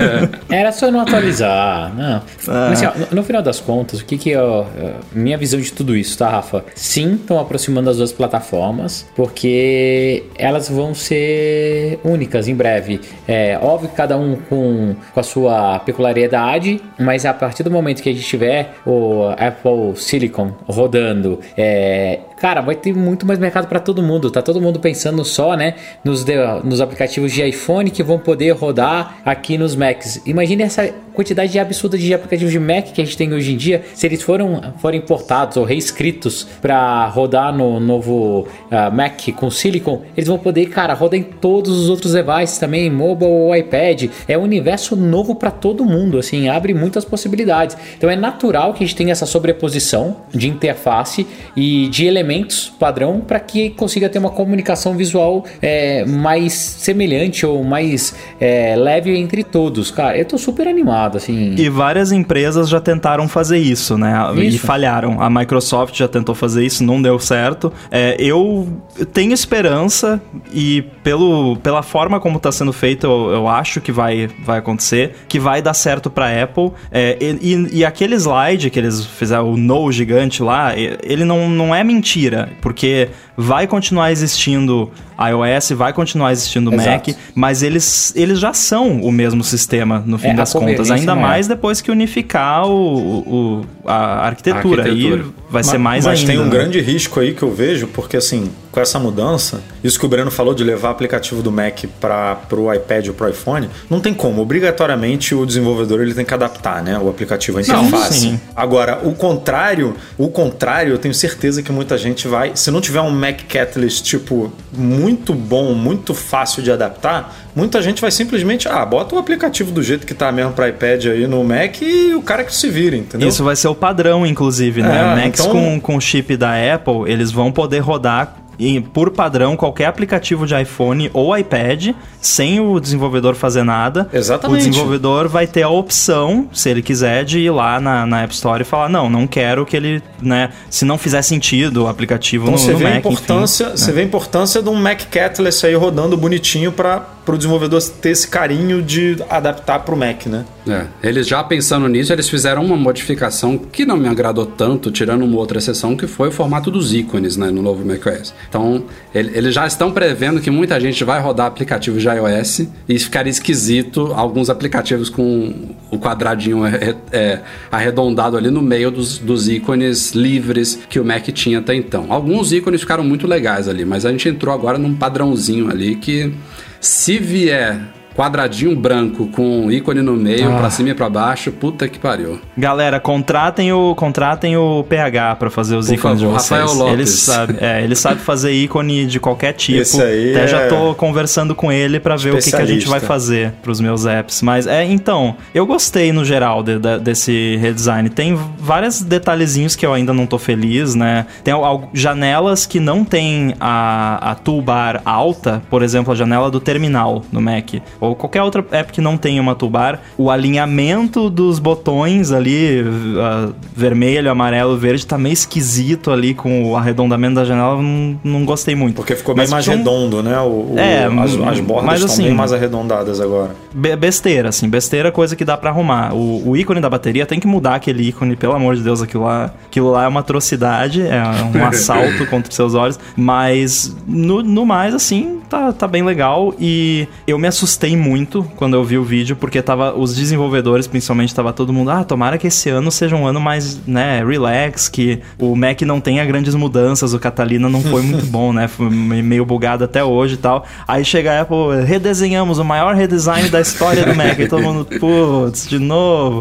Era 0.48 0.72
só 0.72 0.90
não 0.90 1.00
atualizar, 1.00 1.92
não. 1.94 2.22
Mas, 2.46 2.82
assim, 2.82 2.86
ó, 2.86 2.92
no, 3.10 3.16
no 3.16 3.22
final 3.22 3.42
das 3.42 3.60
contas, 3.60 4.00
o 4.00 4.04
que 4.06 4.16
que 4.16 4.32
é 4.32 4.40
ó, 4.40 4.64
é, 4.78 4.94
minha 5.12 5.36
visão 5.36 5.60
de 5.60 5.70
tudo 5.70 5.94
isso, 5.94 6.16
tá, 6.16 6.28
Rafa? 6.30 6.64
Sim, 6.74 7.14
estão 7.16 7.38
aproximando 7.38 7.90
as 7.90 7.98
duas 7.98 8.12
plataformas, 8.12 9.06
porque 9.14 10.24
elas 10.38 10.70
vão 10.70 10.94
ser 10.94 11.98
únicas 12.02 12.48
em 12.48 12.54
breve. 12.54 13.00
É 13.28 13.58
óbvio 13.60 13.90
que 13.90 13.96
cada 13.96 14.16
um 14.16 14.36
com, 14.48 14.94
com 15.12 15.20
a 15.20 15.22
sua 15.22 15.78
peculiaridade, 15.80 16.80
mas 16.98 17.26
a 17.26 17.34
partir 17.34 17.62
do 17.62 17.70
momento 17.70 18.02
que 18.02 18.08
a 18.08 18.12
gente 18.12 18.24
tiver 18.26 18.74
o 18.86 19.28
Apple 19.36 19.96
Silicon 19.96 20.52
rodando, 20.66 21.40
é, 21.58 22.20
cara, 22.44 22.60
vai 22.60 22.74
ter 22.74 22.94
muito 22.94 23.24
mais 23.24 23.38
mercado 23.38 23.66
para 23.66 23.80
todo 23.80 24.02
mundo. 24.02 24.30
Tá 24.30 24.42
todo 24.42 24.60
mundo 24.60 24.78
pensando 24.78 25.24
só, 25.24 25.56
né, 25.56 25.76
nos, 26.04 26.22
de- 26.24 26.34
nos 26.62 26.78
aplicativos 26.78 27.32
de 27.32 27.42
iPhone 27.42 27.90
que 27.90 28.02
vão 28.02 28.18
poder 28.18 28.50
rodar 28.50 29.16
aqui 29.24 29.56
nos 29.56 29.74
Macs. 29.74 30.20
Imagine 30.26 30.62
essa 30.62 30.92
quantidade 31.14 31.58
absurda 31.58 31.96
de 31.96 32.12
aplicativos 32.12 32.52
de 32.52 32.58
Mac 32.58 32.86
que 32.92 33.00
a 33.00 33.04
gente 33.04 33.16
tem 33.16 33.32
hoje 33.32 33.52
em 33.52 33.56
dia, 33.56 33.82
se 33.94 34.04
eles 34.04 34.20
foram 34.20 34.74
forem 34.78 34.98
importados 35.00 35.56
ou 35.56 35.64
reescritos 35.64 36.46
para 36.60 37.06
rodar 37.06 37.56
no 37.56 37.78
novo 37.80 38.46
ah, 38.70 38.90
Mac 38.90 39.20
com 39.36 39.48
Silicon, 39.50 40.02
eles 40.16 40.28
vão 40.28 40.38
poder, 40.38 40.66
cara, 40.66 40.92
rodar 40.92 41.18
em 41.18 41.22
todos 41.22 41.78
os 41.78 41.88
outros 41.88 42.12
devices 42.12 42.58
também, 42.58 42.90
mobile 42.90 43.30
ou 43.30 43.56
iPad. 43.56 44.10
É 44.26 44.36
um 44.36 44.42
universo 44.42 44.96
novo 44.96 45.36
para 45.36 45.50
todo 45.52 45.84
mundo, 45.84 46.18
assim, 46.18 46.48
abre 46.48 46.74
muitas 46.74 47.04
possibilidades. 47.04 47.76
Então 47.96 48.10
é 48.10 48.16
natural 48.16 48.74
que 48.74 48.82
a 48.82 48.86
gente 48.86 48.96
tenha 48.96 49.12
essa 49.12 49.24
sobreposição 49.24 50.16
de 50.34 50.48
interface 50.48 51.26
e 51.56 51.88
de 51.88 52.06
elementos 52.06 52.33
padrão 52.42 53.20
para 53.20 53.38
que 53.40 53.70
consiga 53.70 54.08
ter 54.08 54.18
uma 54.18 54.30
comunicação 54.30 54.96
visual 54.96 55.44
é, 55.62 56.04
mais 56.04 56.52
semelhante 56.52 57.44
ou 57.46 57.62
mais 57.64 58.14
é, 58.40 58.74
leve 58.76 59.16
entre 59.16 59.42
todos. 59.44 59.90
Cara, 59.90 60.16
eu 60.18 60.24
tô 60.24 60.36
super 60.38 60.66
animado, 60.68 61.16
assim. 61.16 61.54
E 61.56 61.68
várias 61.68 62.12
empresas 62.12 62.68
já 62.68 62.80
tentaram 62.80 63.28
fazer 63.28 63.58
isso, 63.58 63.96
né? 63.98 64.14
E 64.36 64.48
Isso. 64.48 64.58
falharam. 64.66 65.20
A 65.20 65.28
Microsoft 65.30 65.96
já 65.96 66.08
tentou 66.08 66.34
fazer 66.34 66.64
isso, 66.64 66.82
não 66.84 67.00
deu 67.00 67.18
certo. 67.18 67.72
É, 67.90 68.16
eu 68.18 68.66
tenho 69.12 69.32
esperança 69.32 70.20
e 70.52 70.82
pelo, 71.02 71.56
pela 71.56 71.82
forma 71.82 72.18
como 72.20 72.36
está 72.36 72.50
sendo 72.52 72.72
feito, 72.72 73.06
eu, 73.06 73.30
eu 73.32 73.48
acho 73.48 73.80
que 73.80 73.92
vai, 73.92 74.28
vai 74.44 74.58
acontecer, 74.58 75.14
que 75.28 75.38
vai 75.38 75.60
dar 75.62 75.74
certo 75.74 76.10
para 76.10 76.42
Apple. 76.42 76.70
É, 76.90 77.16
e, 77.20 77.54
e- 77.54 77.78
e 77.78 77.84
aquele 77.84 78.14
slide 78.16 78.70
que 78.70 78.78
eles 78.78 79.04
fizeram, 79.04 79.50
o 79.52 79.56
No 79.56 79.90
gigante 79.92 80.42
lá, 80.42 80.76
e- 80.76 80.96
ele 81.02 81.24
não, 81.24 81.48
não 81.48 81.74
é 81.74 81.82
mentira, 81.84 82.14
porque 82.60 83.10
vai 83.36 83.66
continuar 83.66 84.10
existindo 84.12 84.90
iOS, 85.18 85.70
vai 85.70 85.92
continuar 85.92 86.32
existindo 86.32 86.72
Exato. 86.74 87.10
Mac, 87.10 87.16
mas 87.34 87.62
eles, 87.62 88.12
eles 88.16 88.38
já 88.38 88.52
são 88.52 89.00
o 89.00 89.12
mesmo 89.12 89.44
sistema, 89.44 90.02
no 90.04 90.18
fim 90.18 90.28
É, 90.28 90.34
das 90.34 90.52
contas. 90.52 90.90
Ainda 90.90 91.14
não 91.14 91.22
é. 91.22 91.26
mais 91.26 91.46
depois 91.46 91.80
que 91.80 91.90
unificar 91.90 92.66
o, 92.66 93.18
o- 93.18 93.66
a 93.86 94.26
arquitetura. 94.26 94.82
A 94.82 94.86
arquitetura. 94.86 95.22
Aí 95.22 95.30
vai 95.50 95.62
ser 95.62 95.78
mais 95.78 96.04
mas 96.04 96.18
ainda. 96.20 96.32
tem 96.32 96.40
um 96.40 96.44
né? 96.46 96.50
grande 96.50 96.80
risco 96.80 97.20
aí 97.20 97.32
que 97.32 97.42
eu 97.42 97.52
vejo, 97.54 97.86
porque 97.88 98.16
assim, 98.16 98.50
com 98.72 98.80
essa 98.80 98.98
mudança, 98.98 99.62
isso 99.84 100.00
que 100.00 100.04
o 100.04 100.08
Breno 100.08 100.32
falou 100.32 100.52
de 100.52 100.64
levar 100.64 100.90
aplicativo 100.90 101.42
do 101.42 101.52
Mac 101.52 101.84
para 102.00 102.36
o 102.56 102.72
iPad 102.74 103.06
ou 103.08 103.14
para 103.14 103.28
o 103.28 103.30
iPhone, 103.30 103.68
não 103.88 104.00
tem 104.00 104.12
como. 104.12 104.42
Obrigatoriamente 104.42 105.32
o 105.34 105.46
desenvolvedor 105.46 106.00
ele 106.00 106.12
tem 106.14 106.24
que 106.24 106.34
adaptar, 106.34 106.82
né, 106.82 106.98
o 106.98 107.08
aplicativo, 107.08 107.58
a 107.58 107.60
interface. 107.60 108.18
sim. 108.20 108.40
Agora, 108.56 109.00
o 109.04 109.14
contrário, 109.14 109.94
o 110.18 110.26
contrário, 110.28 110.92
eu 110.92 110.98
tenho 110.98 111.14
certeza 111.14 111.62
que 111.62 111.70
muita 111.70 111.96
gente 111.96 112.26
vai, 112.26 112.52
se 112.56 112.70
não 112.72 112.80
tiver 112.80 113.00
um 113.00 113.10
Mac 113.24 113.40
Catalyst 113.48 114.04
tipo 114.04 114.52
muito 114.76 115.32
bom, 115.32 115.72
muito 115.72 116.12
fácil 116.12 116.62
de 116.62 116.70
adaptar, 116.70 117.34
muita 117.56 117.80
gente 117.80 118.00
vai 118.00 118.10
simplesmente, 118.10 118.68
ah, 118.68 118.84
bota 118.84 119.14
o 119.14 119.18
aplicativo 119.18 119.70
do 119.70 119.82
jeito 119.82 120.06
que 120.06 120.12
tá 120.12 120.30
mesmo 120.30 120.52
para 120.52 120.68
iPad 120.68 121.06
aí 121.06 121.26
no 121.26 121.42
Mac 121.42 121.80
e 121.80 122.14
o 122.14 122.20
cara 122.22 122.44
que 122.44 122.54
se 122.54 122.68
vira, 122.68 122.96
entendeu? 122.96 123.28
Isso 123.28 123.42
vai 123.42 123.56
ser 123.56 123.68
o 123.68 123.74
padrão, 123.74 124.26
inclusive, 124.26 124.82
né? 124.82 124.98
É, 124.98 125.24
Macs 125.24 125.40
então- 125.40 125.52
com, 125.52 125.80
com 125.80 126.00
chip 126.00 126.36
da 126.36 126.52
Apple, 126.74 127.10
eles 127.10 127.30
vão 127.30 127.50
poder 127.50 127.78
rodar 127.78 128.36
em- 128.58 128.80
por 128.80 129.10
padrão 129.10 129.56
qualquer 129.56 129.86
aplicativo 129.86 130.46
de 130.46 130.60
iPhone 130.60 131.10
ou 131.12 131.36
iPad, 131.36 131.90
sem 132.20 132.60
o 132.60 132.78
desenvolvedor 132.80 133.34
fazer 133.34 133.62
nada. 133.64 134.08
Exatamente. 134.12 134.62
O 134.66 134.70
desenvolvedor 134.70 135.28
vai 135.28 135.46
ter 135.46 135.62
a 135.62 135.68
opção, 135.68 136.48
se 136.52 136.68
ele 136.70 136.82
quiser, 136.82 137.24
de 137.24 137.38
ir 137.40 137.50
lá 137.50 137.80
na, 137.80 138.06
na 138.06 138.22
App 138.22 138.32
Store 138.34 138.62
e 138.62 138.64
falar: 138.64 138.88
não, 138.88 139.08
não 139.10 139.26
quero 139.26 139.64
que 139.66 139.76
ele, 139.76 140.02
né? 140.22 140.50
Se 140.70 140.84
não 140.84 140.96
fizer 140.98 141.22
sentido 141.22 141.84
o 141.84 141.88
aplicativo 141.88 142.44
Então 142.44 142.52
no, 142.52 142.58
você 142.58 142.72
no 142.72 142.78
vê, 142.78 142.84
a 142.86 142.88
Mac. 142.90 142.98
enfim. 142.98 143.08
importância, 143.12 143.70
você 143.76 143.92
vê 143.92 144.00
a 144.00 144.04
importância 144.04 144.62
de 144.62 144.68
um 144.68 144.74
Mac 144.74 145.02
Catalyst 145.10 145.64
aí 145.64 145.74
rodando 145.74 146.16
bonitinho 146.16 146.72
para 146.72 147.02
o 147.26 147.36
desenvolvedor 147.36 147.82
ter 148.00 148.10
esse 148.10 148.28
carinho 148.28 148.82
de 148.82 149.16
adaptar 149.30 149.80
para 149.80 149.94
o 149.94 149.98
Mac, 149.98 150.26
né? 150.26 150.44
É, 150.68 150.86
eles 151.02 151.26
já 151.28 151.42
pensando 151.44 151.86
nisso, 151.88 152.12
eles 152.12 152.28
fizeram 152.28 152.64
uma 152.64 152.76
modificação 152.76 153.58
que 153.58 153.84
não 153.84 153.96
me 153.96 154.08
agradou 154.08 154.46
tanto, 154.46 154.90
tirando 154.90 155.22
uma 155.24 155.36
outra 155.36 155.58
exceção, 155.58 155.94
que 155.96 156.06
foi 156.06 156.28
o 156.28 156.32
formato 156.32 156.70
dos 156.70 156.94
ícones 156.94 157.36
né, 157.36 157.50
no 157.50 157.60
novo 157.60 157.84
macOS. 157.84 158.32
Então, 158.54 158.84
ele- 159.12 159.32
eles 159.36 159.52
já 159.52 159.66
estão 159.66 159.90
prevendo 159.90 160.40
que 160.40 160.48
muita 160.48 160.78
gente 160.78 161.02
vai 161.02 161.20
rodar 161.20 161.46
aplicativos 161.46 162.00
de 162.00 162.08
iOS 162.08 162.68
e 162.88 162.96
ficaria 163.00 163.28
esquisito 163.28 164.12
alguns 164.14 164.48
aplicativos 164.48 165.10
com 165.10 165.74
o 165.90 165.98
quadradinho 165.98 166.64
é, 166.64 166.94
é, 167.10 167.40
arredondado 167.68 168.36
ali 168.36 168.52
no 168.52 168.62
meio 168.62 168.92
dos, 168.92 169.18
dos 169.18 169.48
ícones 169.48 170.12
livres 170.12 170.78
que 170.88 171.00
o 171.00 171.04
Mac 171.04 171.24
tinha 171.32 171.58
até 171.58 171.74
então. 171.74 172.06
Alguns 172.10 172.52
ícones 172.52 172.80
ficaram 172.82 173.02
muito 173.02 173.26
legais 173.26 173.66
ali, 173.66 173.84
mas 173.84 174.06
a 174.06 174.12
gente 174.12 174.28
entrou 174.28 174.54
agora 174.54 174.78
num 174.78 174.94
padrãozinho 174.94 175.68
ali 175.68 175.96
que, 175.96 176.32
se 176.80 177.18
vier 177.18 177.80
quadradinho 178.16 178.74
branco 178.76 179.26
com 179.28 179.70
ícone 179.70 180.00
no 180.02 180.14
meio, 180.14 180.50
pra 180.56 180.70
cima 180.70 180.90
e 180.90 180.94
pra 180.94 181.08
baixo, 181.10 181.50
puta 181.52 181.88
que 181.88 181.98
pariu. 181.98 182.38
Galera, 182.56 183.00
contratem 183.00 183.72
o, 183.72 183.94
contratem 183.94 184.56
o 184.56 184.84
PH 184.88 185.36
pra 185.36 185.50
fazer 185.50 185.76
os 185.76 185.86
Por 185.88 185.94
ícones 185.94 186.20
favor, 186.20 186.34
de 186.36 186.40
vocês. 186.42 186.60
Rafael 186.60 186.78
Lopes. 186.78 186.92
Ele 186.94 187.06
sabe, 187.06 187.56
é, 187.60 187.82
ele 187.82 187.96
sabe 187.96 188.20
fazer 188.20 188.52
ícone 188.52 189.06
de 189.06 189.18
qualquer 189.18 189.52
tipo. 189.52 189.80
Esse 189.80 190.00
aí 190.02 190.30
Até 190.32 190.44
é 190.44 190.48
já 190.48 190.68
tô 190.68 190.94
conversando 190.94 191.54
com 191.54 191.72
ele 191.72 191.98
pra 191.98 192.16
ver 192.16 192.34
o 192.34 192.38
que, 192.38 192.50
que 192.50 192.56
a 192.56 192.64
gente 192.64 192.86
vai 192.86 193.00
fazer 193.00 193.52
pros 193.62 193.80
meus 193.80 194.06
apps. 194.06 194.42
Mas 194.42 194.66
é, 194.66 194.84
então, 194.84 195.36
eu 195.54 195.66
gostei 195.66 196.12
no 196.12 196.24
geral 196.24 196.62
de- 196.62 196.78
de- 196.78 196.98
desse 197.00 197.56
redesign. 197.60 198.08
Tem 198.10 198.38
vários 198.58 199.02
detalhezinhos 199.02 199.74
que 199.76 199.84
eu 199.84 199.92
ainda 199.92 200.12
não 200.12 200.26
tô 200.26 200.38
feliz, 200.38 200.94
né? 200.94 201.26
Tem 201.42 201.52
al- 201.52 201.90
janelas 201.92 202.64
que 202.66 202.78
não 202.80 203.04
tem 203.04 203.54
a, 203.60 204.30
a 204.30 204.34
toolbar 204.34 205.00
alta, 205.04 205.62
por 205.68 205.82
exemplo, 205.82 206.12
a 206.12 206.16
janela 206.16 206.50
do 206.50 206.60
terminal 206.60 207.22
no 207.32 207.40
Mac. 207.40 207.74
Ou 208.04 208.14
qualquer 208.16 208.42
outra 208.42 208.64
app 208.70 208.92
que 208.92 209.00
não 209.00 209.16
tenha 209.16 209.40
uma 209.40 209.54
toolbar, 209.54 210.00
o 210.16 210.30
alinhamento 210.30 211.28
dos 211.28 211.58
botões 211.58 212.32
ali, 212.32 212.82
uh, 212.82 213.52
vermelho, 213.74 214.30
amarelo, 214.30 214.76
verde, 214.76 215.06
tá 215.06 215.18
meio 215.18 215.32
esquisito 215.32 216.10
ali 216.10 216.34
com 216.34 216.64
o 216.70 216.76
arredondamento 216.76 217.34
da 217.36 217.44
janela, 217.44 217.80
não, 217.80 218.18
não 218.22 218.44
gostei 218.44 218.74
muito. 218.74 218.96
Porque 218.96 219.14
ficou 219.16 219.34
bem 219.34 219.42
Mas 219.44 219.50
mais 219.50 219.68
um- 219.68 219.72
redondo, 219.72 220.22
né? 220.22 220.38
O, 220.40 220.72
o- 220.72 220.74
É, 220.78 221.04
as, 221.06 221.32
as 221.34 221.60
bordas 221.60 221.84
mas 221.86 222.00
estão 222.00 222.12
assim- 222.14 222.24
bem 222.24 222.34
mais 222.34 222.52
arredondadas 222.52 223.20
agora. 223.20 223.50
Be- 223.72 223.96
besteira, 223.96 224.48
assim, 224.48 224.68
besteira 224.68 225.08
é 225.08 225.12
coisa 225.12 225.34
que 225.36 225.44
dá 225.44 225.56
pra 225.56 225.70
arrumar. 225.70 226.14
O, 226.14 226.50
o 226.50 226.56
ícone 226.56 226.80
da 226.80 226.88
bateria 226.90 227.26
tem 227.26 227.40
que 227.40 227.46
mudar 227.46 227.76
aquele 227.76 228.08
ícone, 228.08 228.36
pelo 228.36 228.54
amor 228.54 228.76
de 228.76 228.82
Deus, 228.82 229.02
aquilo 229.02 229.24
lá, 229.24 229.52
aquilo 229.66 229.90
lá 229.90 230.04
é 230.04 230.08
uma 230.08 230.20
atrocidade, 230.20 231.02
é 231.02 231.22
um 231.58 231.64
assalto 231.66 232.26
contra 232.26 232.48
os 232.50 232.54
seus 232.56 232.74
olhos, 232.74 232.98
mas 233.16 233.94
no, 234.06 234.42
no 234.42 234.64
mais, 234.64 234.94
assim, 234.94 235.40
tá, 235.48 235.72
tá 235.72 235.86
bem 235.86 236.02
legal 236.02 236.54
e 236.60 237.06
eu 237.26 237.38
me 237.38 237.46
assustei 237.48 237.93
muito 237.96 238.42
quando 238.56 238.74
eu 238.74 238.84
vi 238.84 238.98
o 238.98 239.04
vídeo, 239.04 239.36
porque 239.36 239.60
tava, 239.62 239.94
os 239.96 240.14
desenvolvedores, 240.14 240.86
principalmente, 240.86 241.34
tava 241.34 241.52
todo 241.52 241.72
mundo, 241.72 241.90
ah, 241.90 242.04
tomara 242.04 242.38
que 242.38 242.46
esse 242.46 242.68
ano 242.70 242.90
seja 242.90 243.14
um 243.16 243.26
ano 243.26 243.40
mais, 243.40 243.80
né, 243.86 244.24
relax, 244.24 244.88
que 244.88 245.20
o 245.38 245.54
Mac 245.56 245.82
não 245.82 246.00
tenha 246.00 246.24
grandes 246.24 246.54
mudanças, 246.54 247.14
o 247.14 247.18
Catalina 247.18 247.68
não 247.68 247.80
foi 247.82 248.02
muito 248.02 248.26
bom, 248.26 248.52
né, 248.52 248.68
foi 248.68 248.88
me- 248.90 249.22
meio 249.22 249.44
bugado 249.44 249.84
até 249.84 250.02
hoje 250.04 250.34
e 250.34 250.38
tal. 250.38 250.64
Aí 250.86 251.04
chega 251.04 251.32
a 251.32 251.40
Apple, 251.42 251.84
redesenhamos 251.86 252.58
o 252.58 252.64
maior 252.64 252.94
redesign 252.94 253.48
da 253.48 253.60
história 253.60 254.04
do 254.04 254.14
Mac, 254.14 254.38
e 254.38 254.48
todo 254.48 254.62
mundo, 254.62 254.84
putz, 254.84 255.66
de 255.68 255.78
novo. 255.78 256.40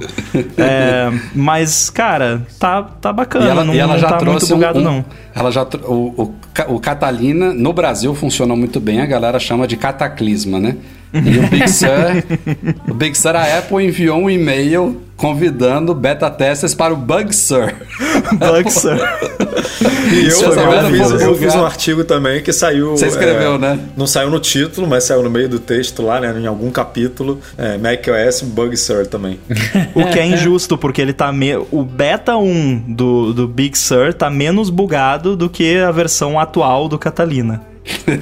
É, 0.58 1.12
mas, 1.36 1.90
cara, 1.90 2.46
tá, 2.60 2.84
tá 2.84 3.12
bacana, 3.14 3.46
E 3.46 3.50
ela, 3.50 3.64
não, 3.64 3.74
e 3.74 3.80
ela 3.80 3.94
não 3.94 4.00
já 4.00 4.08
tá 4.10 4.16
muito 4.16 4.30
trouxe 4.30 4.54
um- 4.54 4.56
bugado 4.58 4.80
um, 4.80 4.84
não. 4.84 5.06
Ela 5.36 5.52
já 5.52 5.64
o, 5.88 5.94
o, 6.24 6.34
o 6.76 6.80
Catalina 6.80 7.54
no 7.54 7.74
Brasil 7.74 8.14
funcionou 8.14 8.56
muito 8.56 8.80
bem, 8.80 9.02
a 9.02 9.06
galera 9.06 9.40
chama 9.40 9.68
de 9.68 9.76
cataclisma, 9.76 10.60
né? 10.60 10.76
E 11.14 11.40
o 11.40 11.48
Big 11.48 11.70
Sur, 11.70 11.90
o 12.90 12.94
Big 12.94 13.18
Sur, 13.18 13.36
a 13.36 13.60
Apple 13.60 13.86
enviou 13.86 14.20
um 14.20 14.30
e-mail 14.30 15.02
convidando 15.16 15.94
beta 15.94 16.30
testers 16.30 16.76
para 16.76 16.94
o 16.94 16.98
Bug 16.98 17.34
Sur. 17.34 17.74
Buxer. 18.38 18.98
E 20.12 20.20
eu, 20.20 20.24
eu 20.24 20.32
souberam 20.32 20.90
fiz, 20.90 21.22
eu 21.22 21.36
fiz 21.36 21.56
um 21.56 21.66
artigo 21.66 22.04
também 22.04 22.42
que 22.42 22.52
saiu. 22.52 22.92
Você 22.92 23.08
escreveu, 23.08 23.56
é, 23.56 23.58
né? 23.58 23.80
Não 23.96 24.08
saiu 24.08 24.30
no 24.30 24.40
título, 24.40 24.88
mas 24.88 25.06
saiu 25.06 25.24
no 25.24 25.30
meio 25.30 25.48
do 25.48 25.60
texto 25.60 26.02
lá, 26.02 26.20
né? 26.20 26.34
Em 26.38 26.48
algum 26.48 26.70
capítulo. 26.72 27.40
É, 27.58 27.78
macOS 27.78 28.42
Bug 28.42 28.76
Sur 28.78 29.08
também. 29.08 29.40
O 29.96 30.06
que 30.06 30.20
é 30.20 30.26
injusto, 30.26 30.78
porque 30.78 31.02
ele 31.02 31.14
tá 31.14 31.32
me... 31.32 31.56
O 31.72 31.84
beta 31.84 32.36
1 32.36 32.84
do, 32.88 33.34
do 33.34 33.48
Big 33.48 33.78
Sur 33.78 34.14
tá 34.14 34.30
menos 34.30 34.70
bugado 34.70 35.36
do 35.36 35.50
que 35.50 35.78
a 35.78 35.92
versão 35.92 36.40
atual 36.40 36.88
do 36.88 36.98
Catalina. 36.98 37.62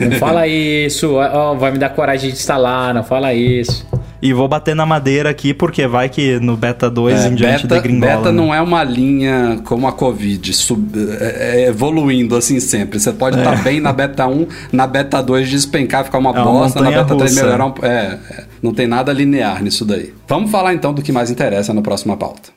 Não 0.09 0.17
fala 0.17 0.47
isso, 0.47 1.13
ó, 1.15 1.53
vai 1.55 1.71
me 1.71 1.77
dar 1.77 1.89
coragem 1.89 2.29
de 2.29 2.35
instalar, 2.35 2.93
não 2.93 3.03
fala 3.03 3.33
isso. 3.33 3.85
E 4.21 4.33
vou 4.33 4.47
bater 4.47 4.75
na 4.75 4.85
madeira 4.85 5.31
aqui, 5.31 5.51
porque 5.51 5.87
vai 5.87 6.07
que 6.07 6.39
no 6.39 6.55
beta 6.55 6.89
2 6.91 7.25
É, 7.25 7.27
em 7.27 7.33
diante 7.35 7.63
beta, 7.65 7.75
degringola. 7.75 8.17
beta 8.17 8.31
né? 8.31 8.37
não 8.37 8.53
é 8.53 8.61
uma 8.61 8.83
linha 8.83 9.59
como 9.65 9.87
a 9.87 9.91
Covid, 9.91 10.53
sub- 10.53 10.95
é- 11.19 11.61
é 11.63 11.67
evoluindo 11.69 12.35
assim 12.35 12.59
sempre. 12.59 12.99
Você 12.99 13.11
pode 13.11 13.37
estar 13.39 13.63
bem 13.63 13.79
na 13.79 13.91
beta 13.91 14.27
1, 14.27 14.45
na 14.71 14.85
beta 14.85 15.23
2 15.23 15.49
despencar, 15.49 16.03
ficar 16.05 16.19
uma 16.19 16.29
É 16.29 16.33
uma 16.33 16.43
bosta, 16.43 16.79
na 16.79 16.85
montanha 16.85 17.03
beta 17.03 17.15
3 17.17 17.31
russa. 17.31 17.43
melhorar 17.45 17.65
um, 17.65 17.73
é, 17.81 17.87
é, 17.89 18.43
não 18.61 18.73
tem 18.75 18.85
nada 18.85 19.11
linear 19.11 19.63
nisso 19.63 19.83
daí. 19.85 20.13
Vamos 20.27 20.51
falar 20.51 20.75
então 20.75 20.93
do 20.93 21.01
que 21.01 21.11
mais 21.11 21.31
interessa 21.31 21.73
na 21.73 21.81
próxima 21.81 22.15
pauta. 22.15 22.51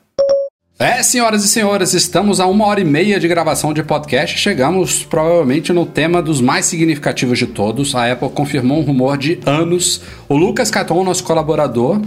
É, 0.77 1.05
senhoras 1.05 1.45
e 1.45 1.49
senhores, 1.49 1.95
estamos 1.95 2.41
a 2.41 2.49
uma 2.49 2.67
hora 2.67 2.81
e 2.81 2.85
meia 2.85 3.21
de 3.21 3.29
gravação 3.29 3.73
de 3.73 3.81
podcast. 3.85 4.37
Chegamos 4.37 5.05
provavelmente 5.05 5.73
no 5.73 5.87
tema 5.87 6.21
dos 6.21 6.41
mais 6.41 6.67
significativos 6.67 7.39
de 7.39 7.47
todos. 7.47 7.95
A 7.95 8.11
Apple 8.11 8.29
confirmou 8.31 8.81
um 8.81 8.83
rumor 8.83 9.17
de 9.17 9.39
anos. 9.47 10.01
O 10.29 10.37
Lucas 10.37 10.73
Caton, 10.73 11.05
nosso 11.05 11.23
colaborador, 11.23 12.01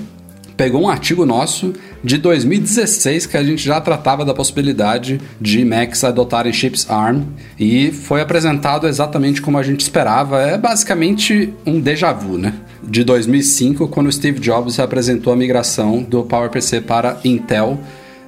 pegou 0.58 0.82
um 0.82 0.90
artigo 0.90 1.26
nosso 1.26 1.72
de 2.04 2.18
2016 2.18 3.26
que 3.26 3.38
a 3.38 3.44
gente 3.44 3.64
já 3.64 3.80
tratava 3.80 4.26
da 4.26 4.34
possibilidade 4.34 5.22
de 5.40 5.64
Macs 5.64 6.04
adotarem 6.04 6.52
chips 6.52 6.90
ARM 6.90 7.24
e 7.58 7.90
foi 7.94 8.20
apresentado 8.20 8.86
exatamente 8.86 9.42
como 9.42 9.58
a 9.58 9.64
gente 9.64 9.80
esperava. 9.80 10.42
É 10.42 10.58
basicamente 10.58 11.54
um 11.66 11.80
déjà 11.80 12.12
vu, 12.12 12.38
né? 12.38 12.54
De 12.84 13.06
2005, 13.06 13.88
quando 13.88 14.12
Steve 14.12 14.42
Jobs 14.42 14.78
apresentou 14.78 15.32
a 15.32 15.38
migração 15.38 16.04
do 16.04 16.24
PowerPC 16.24 16.82
para 16.82 17.18
Intel. 17.24 17.80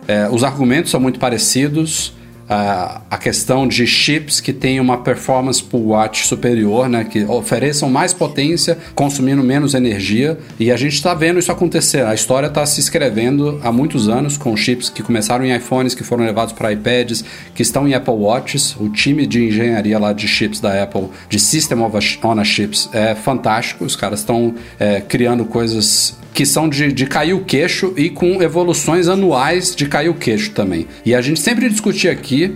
É, 0.10 0.27
os 0.27 0.44
argumentos 0.44 0.90
são 0.90 0.99
muito 0.99 1.19
parecidos. 1.19 2.18
Ah, 2.52 3.02
a 3.11 3.18
questão 3.19 3.68
de 3.68 3.86
chips 3.86 4.41
que 4.41 4.52
têm 4.52 4.80
uma 4.80 5.03
performance 5.03 5.61
per 5.64 5.80
watt 5.80 6.26
superior, 6.26 6.90
né, 6.90 7.03
que 7.03 7.23
ofereçam 7.26 7.91
mais 7.91 8.11
potência, 8.11 8.76
consumindo 8.95 9.44
menos 9.44 9.76
energia, 9.76 10.36
e 10.60 10.72
a 10.72 10.76
gente 10.76 10.95
está 10.95 11.14
vendo 11.14 11.38
isso 11.38 11.52
acontecer. 11.52 12.03
A 12.03 12.15
história 12.15 12.48
está 12.48 12.65
se 12.65 12.80
escrevendo 12.80 13.61
há 13.64 13.72
muitos 13.72 14.10
anos 14.10 14.36
com 14.36 14.57
chips 14.57 14.90
que 14.90 15.03
começaram 15.03 15.45
em 15.45 15.56
iPhones, 15.56 15.94
que 15.94 16.03
foram 16.03 16.26
levados 16.26 16.53
para 16.53 16.73
iPads, 16.73 17.23
que 17.53 17.61
estão 17.61 17.88
em 17.88 17.94
Apple 17.94 18.15
Watches. 18.15 18.76
O 18.80 18.90
time 18.90 19.27
de 19.27 19.45
engenharia 19.45 19.99
lá 19.99 20.11
de 20.11 20.27
chips 20.27 20.60
da 20.60 20.81
Apple, 20.81 21.10
de 21.30 21.40
System 21.40 21.81
on 21.84 22.40
a 22.40 22.44
Chips, 22.44 22.90
é 22.91 23.14
fantástico. 23.14 23.86
Os 23.86 23.95
caras 23.95 24.22
estão 24.22 24.56
é, 24.80 25.02
criando 25.02 25.45
coisas 25.45 26.18
que 26.34 26.45
são 26.45 26.69
de, 26.69 26.91
de 26.91 27.06
cair 27.06 27.34
o 27.34 27.43
queixo 27.43 27.93
e 27.97 28.10
com 28.10 28.41
evoluções 28.41 29.07
anuais 29.07 29.76
de 29.76 29.85
cair 29.85 30.10
o 30.10 30.14
queixo 30.14 30.51
também. 30.51 30.88
E 31.06 31.14
a 31.14 31.22
gente 31.22 31.39
sempre 31.39 31.69
discutia 31.69 32.11
aqui 32.11 32.56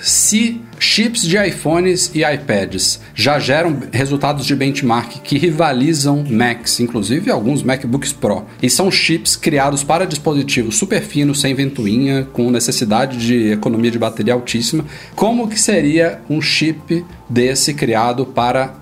se 0.00 0.60
chips 0.78 1.22
de 1.22 1.38
iPhones 1.38 2.10
e 2.14 2.22
iPads 2.22 3.00
já 3.14 3.38
geram 3.38 3.74
resultados 3.90 4.44
de 4.44 4.54
benchmark 4.54 5.20
que 5.22 5.38
rivalizam 5.38 6.22
Macs, 6.28 6.78
inclusive 6.78 7.30
alguns 7.30 7.62
MacBooks 7.62 8.12
Pro, 8.12 8.44
e 8.62 8.68
são 8.68 8.90
chips 8.90 9.34
criados 9.34 9.82
para 9.82 10.06
dispositivos 10.06 10.76
super 10.76 11.00
finos, 11.00 11.40
sem 11.40 11.54
ventoinha, 11.54 12.28
com 12.32 12.50
necessidade 12.50 13.16
de 13.16 13.52
economia 13.52 13.90
de 13.90 13.98
bateria 13.98 14.34
altíssima, 14.34 14.84
como 15.14 15.48
que 15.48 15.58
seria 15.58 16.20
um 16.28 16.42
chip 16.42 17.02
desse 17.28 17.72
criado 17.72 18.26
para 18.26 18.74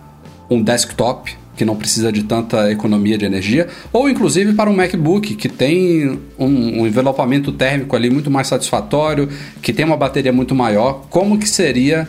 um 0.50 0.60
desktop 0.60 1.41
que 1.56 1.64
não 1.64 1.76
precisa 1.76 2.10
de 2.10 2.22
tanta 2.22 2.70
economia 2.70 3.18
de 3.18 3.24
energia, 3.24 3.68
ou 3.92 4.08
inclusive 4.08 4.54
para 4.54 4.70
um 4.70 4.74
MacBook 4.74 5.34
que 5.34 5.48
tem 5.48 6.18
um, 6.38 6.80
um 6.80 6.86
envelopamento 6.86 7.52
térmico 7.52 7.94
ali 7.94 8.10
muito 8.10 8.30
mais 8.30 8.46
satisfatório, 8.46 9.28
que 9.60 9.72
tem 9.72 9.84
uma 9.84 9.96
bateria 9.96 10.32
muito 10.32 10.54
maior, 10.54 11.06
como 11.10 11.38
que 11.38 11.48
seria 11.48 12.08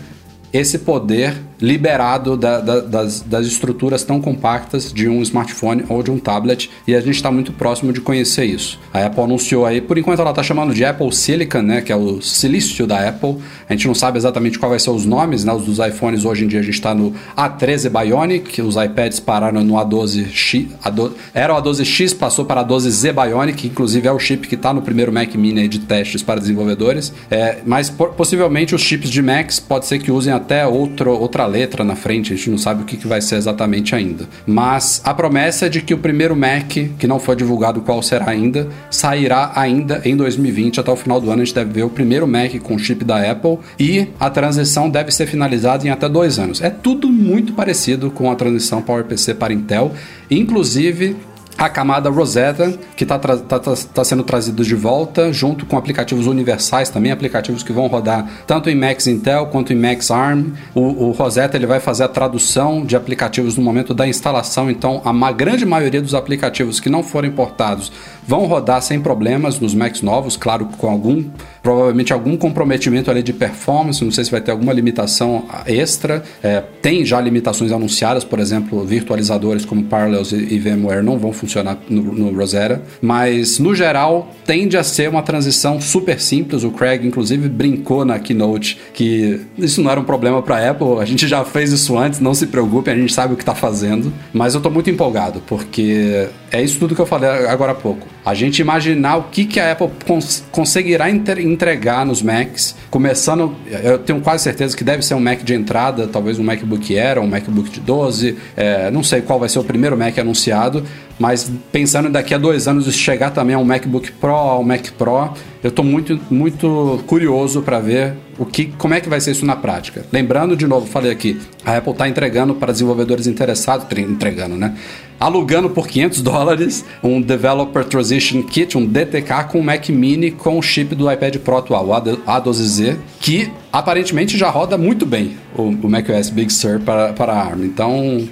esse 0.52 0.80
poder 0.80 1.34
liberado 1.68 2.36
da- 2.36 2.60
da- 2.60 2.82
das, 2.82 3.22
das 3.22 3.48
estruturas 3.48 4.04
tão 4.04 4.20
compactas 4.20 4.92
de 4.92 5.08
um 5.08 5.22
smartphone 5.22 5.86
ou 5.88 6.04
de 6.04 6.12
um 6.12 6.20
tablet 6.20 6.70
e 6.86 6.94
a 6.94 7.00
gente 7.00 7.16
está 7.16 7.32
muito 7.32 7.54
próximo 7.54 7.94
de 7.94 8.02
conhecer 8.02 8.44
isso. 8.44 8.78
A 8.94 9.06
Apple 9.06 9.24
anunciou 9.24 9.66
aí, 9.66 9.80
por 9.80 9.98
enquanto 9.98 10.20
ela 10.20 10.32
está 10.32 10.44
chamando 10.44 10.74
de 10.74 10.84
Apple 10.84 11.10
Silicon, 11.16 11.62
né, 11.62 11.80
que 11.82 11.90
é 11.92 11.96
o 11.96 12.22
silício 12.22 12.86
da 12.86 13.08
Apple. 13.08 13.38
A 13.70 13.74
gente 13.74 13.88
não 13.88 13.96
sabe 13.96 14.18
exatamente 14.18 14.60
qual 14.60 14.70
vai 14.72 14.80
ser 14.80 14.90
os 14.90 15.06
nomes, 15.06 15.46
né, 15.46 15.54
os 15.54 15.64
dos 15.64 15.80
iPhones 15.80 16.26
hoje 16.26 16.44
em 16.44 16.48
dia 16.50 16.60
a 16.60 16.64
gente 16.64 16.74
está 16.76 16.94
no 16.94 17.14
A13 17.38 17.90
Bionic, 17.90 18.62
os 18.62 18.76
iPads 18.76 19.22
pararam 19.22 19.64
no 19.64 19.76
A12X, 19.76 20.68
A12 20.84 21.12
era 21.34 21.56
o 21.56 21.62
A12X, 21.62 22.14
passou 22.18 22.44
para 22.44 22.60
a 22.60 22.66
A12Z 22.66 23.14
Bionic, 23.14 23.58
que 23.58 23.68
inclusive 23.68 24.06
é 24.06 24.12
o 24.12 24.20
chip 24.20 24.48
que 24.50 24.56
está 24.56 24.74
no 24.74 24.82
primeiro 24.82 25.14
Mac 25.14 25.34
Mini 25.36 25.70
de 25.70 25.80
testes 25.80 26.22
para 26.22 26.42
desenvolvedores. 26.42 27.14
É, 27.32 27.60
mas 27.66 27.90
por- 27.90 28.10
possivelmente 28.10 28.76
os 28.76 28.82
chips 28.82 29.10
de 29.10 29.22
Macs 29.22 29.62
pode 29.62 29.86
ser 29.86 30.00
que 30.00 30.12
usem 30.12 30.34
até 30.34 30.68
outro, 30.68 31.12
outra 31.18 31.46
letra 31.54 31.84
na 31.84 31.96
frente, 31.96 32.34
a 32.34 32.36
gente 32.36 32.50
não 32.50 32.58
sabe 32.58 32.82
o 32.82 32.86
que, 32.86 32.98
que 32.98 33.08
vai 33.08 33.22
ser 33.22 33.36
exatamente 33.36 33.96
ainda. 33.96 34.28
Mas 34.46 35.02
a 35.04 35.14
promessa 35.14 35.68
é 35.68 35.70
de 35.70 35.82
que 35.82 35.94
o 35.94 35.98
primeiro 35.98 36.36
Mac, 36.36 36.72
que 36.98 37.08
não 37.08 37.20
foi 37.20 37.36
divulgado 37.36 37.82
qual 37.82 38.02
será 38.02 38.30
ainda, 38.30 38.68
sairá 38.90 39.52
ainda 39.56 40.02
em 40.04 40.16
2020. 40.18 40.80
Até 40.80 40.92
o 40.92 40.96
final 40.96 41.22
do 41.22 41.30
ano 41.30 41.42
a 41.42 41.46
gente 41.46 41.56
deve 41.56 41.72
ver 41.72 41.84
o 41.84 41.90
primeiro 41.90 42.28
Mac 42.28 42.54
com 42.62 42.78
chip 42.78 43.06
da 43.06 43.32
Apple 43.32 43.60
e 43.80 44.08
a 44.20 44.30
transição 44.30 44.90
deve 44.90 45.12
ser 45.12 45.28
finalizada 45.28 45.86
em 45.86 45.90
até 45.90 46.10
dois 46.10 46.40
anos. 46.40 46.62
É 46.62 46.70
tudo 46.70 47.10
muito 47.10 47.54
parecido 47.54 48.10
com 48.10 48.32
a 48.32 48.36
transição 48.36 48.82
PowerPC 48.82 49.36
para 49.36 49.54
Intel, 49.54 49.92
inclusive 50.30 51.16
a 51.58 51.70
camada 51.70 52.10
Rosetta, 52.10 52.78
que 52.96 53.04
está 53.04 54.04
sendo 54.04 54.24
trazido 54.24 54.64
de 54.64 54.76
volta, 54.76 55.32
junto 55.32 55.66
com 55.66 55.78
aplicativos 55.78 56.28
universais 56.28 56.90
também, 56.90 57.12
aplicativos 57.12 57.64
que 57.64 57.72
vão 57.72 57.88
rodar 57.88 58.28
tanto 58.48 58.70
em 58.70 58.76
Macs 58.76 59.08
Intel 59.08 59.48
quanto 59.48 59.74
em 59.74 59.76
Macs 59.76 60.12
ARM. 60.12 60.54
O, 60.74 60.82
o 60.82 61.12
Rosetta 61.12 61.58
ele 61.58 61.68
vai 61.68 61.80
fazer 61.80 62.04
a 62.04 62.08
tradução 62.08 62.86
de 62.86 62.96
aplicativos 62.96 63.56
no 63.58 63.64
momento 63.64 63.94
da 63.94 64.08
instalação, 64.08 64.70
então 64.70 65.02
a 65.04 65.32
grande 65.32 65.66
maioria 65.66 66.02
dos 66.02 66.14
aplicativos 66.14 66.80
que 66.80 66.90
não 66.90 67.04
forem 67.04 67.32
importados 67.32 67.92
vão 68.28 68.46
rodar 68.46 68.82
sem 68.82 69.02
problemas 69.02 69.60
nos 69.60 69.74
Macs 69.74 70.02
novos, 70.02 70.38
claro, 70.38 70.68
com 70.78 70.90
algum, 70.90 71.24
provavelmente 71.62 72.14
algum 72.14 72.38
comprometimento 72.38 73.12
ali 73.12 73.22
de 73.22 73.34
performance, 73.34 74.04
não 74.04 74.12
sei 74.12 74.24
se 74.24 74.32
vai 74.32 74.42
ter 74.42 74.52
alguma 74.52 74.74
limitação 74.74 75.46
extra. 75.66 76.24
É, 76.42 76.62
tem 76.82 77.06
já 77.06 77.20
limitações 77.20 77.72
anunciadas, 77.72 78.24
por 78.24 78.40
exemplo, 78.40 78.84
virtualizadores 78.86 79.66
como 79.66 79.84
Parallels 79.84 80.32
e, 80.32 80.36
e 80.36 80.60
VMware 80.60 81.04
não 81.04 81.18
vão 81.18 81.34
funcionar 81.44 81.78
no, 81.90 82.02
no 82.02 82.38
Rosetta. 82.38 82.82
Mas, 83.02 83.60
no 83.60 83.76
geral, 83.76 84.34
tende 84.46 84.78
a 84.78 84.84
ser 84.84 85.10
uma 85.10 85.22
transição 85.22 85.80
super 85.80 86.20
simples. 86.20 86.64
O 86.64 86.72
Craig, 86.72 87.06
inclusive, 87.06 87.48
brincou 87.50 88.06
na 88.06 88.20
keynote 88.20 88.80
que 88.94 89.42
isso 89.58 89.82
não 89.82 89.92
era 89.92 90.00
um 90.00 90.04
problema 90.04 90.42
para 90.42 90.70
Apple. 90.70 91.00
A 91.00 91.06
gente 91.06 91.28
já 91.28 91.44
fez 91.44 91.72
isso 91.72 91.98
antes, 91.98 92.20
não 92.20 92.34
se 92.34 92.48
preocupe, 92.48 92.90
a 92.90 92.96
gente 92.96 93.14
sabe 93.14 93.34
o 93.34 93.38
que 93.38 93.44
está 93.44 93.56
fazendo. 93.56 94.12
Mas 94.34 94.54
eu 94.54 94.60
estou 94.60 94.72
muito 94.72 94.90
empolgado, 94.90 95.42
porque 95.46 96.28
é 96.54 96.62
isso 96.62 96.78
tudo 96.78 96.94
que 96.94 97.02
eu 97.02 97.06
falei 97.08 97.28
agora 97.48 97.72
há 97.72 97.76
pouco. 97.76 98.08
A 98.24 98.36
gente 98.36 98.60
imaginar 98.60 99.18
o 99.18 99.24
que, 99.24 99.44
que 99.44 99.60
a 99.60 99.72
Apple 99.72 99.90
cons 100.06 100.44
conseguirá 100.52 101.10
entregar 101.10 102.06
nos 102.06 102.22
Macs, 102.22 102.76
começando, 102.92 103.56
eu 103.84 103.98
tenho 103.98 104.22
quase 104.22 104.44
certeza 104.44 104.78
que 104.78 104.84
deve 104.84 105.04
ser 105.04 105.16
um 105.16 105.20
Mac 105.20 105.42
de 105.42 105.56
entrada, 105.56 106.08
talvez 106.08 106.38
um 106.38 106.44
MacBook 106.44 106.96
Air, 106.96 107.18
um 107.18 107.28
MacBook 107.28 107.72
de 107.72 107.80
12, 107.80 108.38
é, 108.56 108.92
não 108.92 109.02
sei 109.02 109.22
qual 109.22 109.40
vai 109.40 109.50
ser 109.50 109.58
o 109.58 109.64
primeiro 109.64 109.98
Mac 109.98 110.16
anunciado, 110.20 110.84
mas 111.18 111.52
pensando 111.72 112.08
daqui 112.08 112.36
a 112.36 112.38
dois 112.38 112.68
anos 112.68 112.94
chegar 112.94 113.32
também 113.32 113.56
a 113.56 113.60
um 113.60 113.66
MacBook 113.66 114.12
Pro, 114.12 114.32
ao 114.36 114.64
Mac 114.64 114.92
Pro, 114.92 115.34
eu 115.64 115.70
estou 115.70 115.84
muito, 115.84 116.20
muito 116.30 117.02
curioso 117.08 117.62
para 117.62 117.80
ver 117.80 118.16
o 118.38 118.46
que, 118.46 118.66
como 118.78 118.94
é 118.94 119.00
que 119.00 119.08
vai 119.08 119.22
ser 119.22 119.32
isso 119.32 119.46
na 119.46 119.56
prática. 119.56 120.06
Lembrando, 120.12 120.58
de 120.58 120.68
novo, 120.68 120.86
falei 120.86 121.10
aqui, 121.10 121.40
a 121.64 121.78
Apple 121.78 121.94
está 121.94 122.10
entregando 122.10 122.54
para 122.54 122.74
desenvolvedores 122.74 123.28
interessados, 123.28 123.88
entregando, 123.98 124.58
né? 124.58 124.76
Alugando 125.18 125.70
por 125.70 125.88
500 125.88 126.20
dólares 126.22 126.84
um 127.02 127.22
Developer 127.22 127.86
Transition 127.86 128.44
Kit, 128.44 128.78
um 128.78 128.86
DTK 128.86 129.46
com 129.50 129.62
Mac 129.62 129.88
Mini 129.88 130.32
com 130.32 130.60
o 130.60 130.62
chip 130.62 130.94
do 130.96 131.10
iPad 131.10 131.38
Pro 131.38 131.58
atual, 131.58 131.88
o 131.88 131.92
A12Z, 131.94 132.98
que 133.22 133.50
aparentemente 133.72 134.38
já 134.38 134.50
roda 134.50 134.78
muito 134.78 135.06
bem 135.06 135.38
o, 135.56 135.64
o 135.64 135.90
macOS 135.90 136.30
Big 136.30 136.52
Sur 136.52 136.82
para, 136.82 137.14
para 137.14 137.34
ARM. 137.34 137.64
Então, 137.64 138.28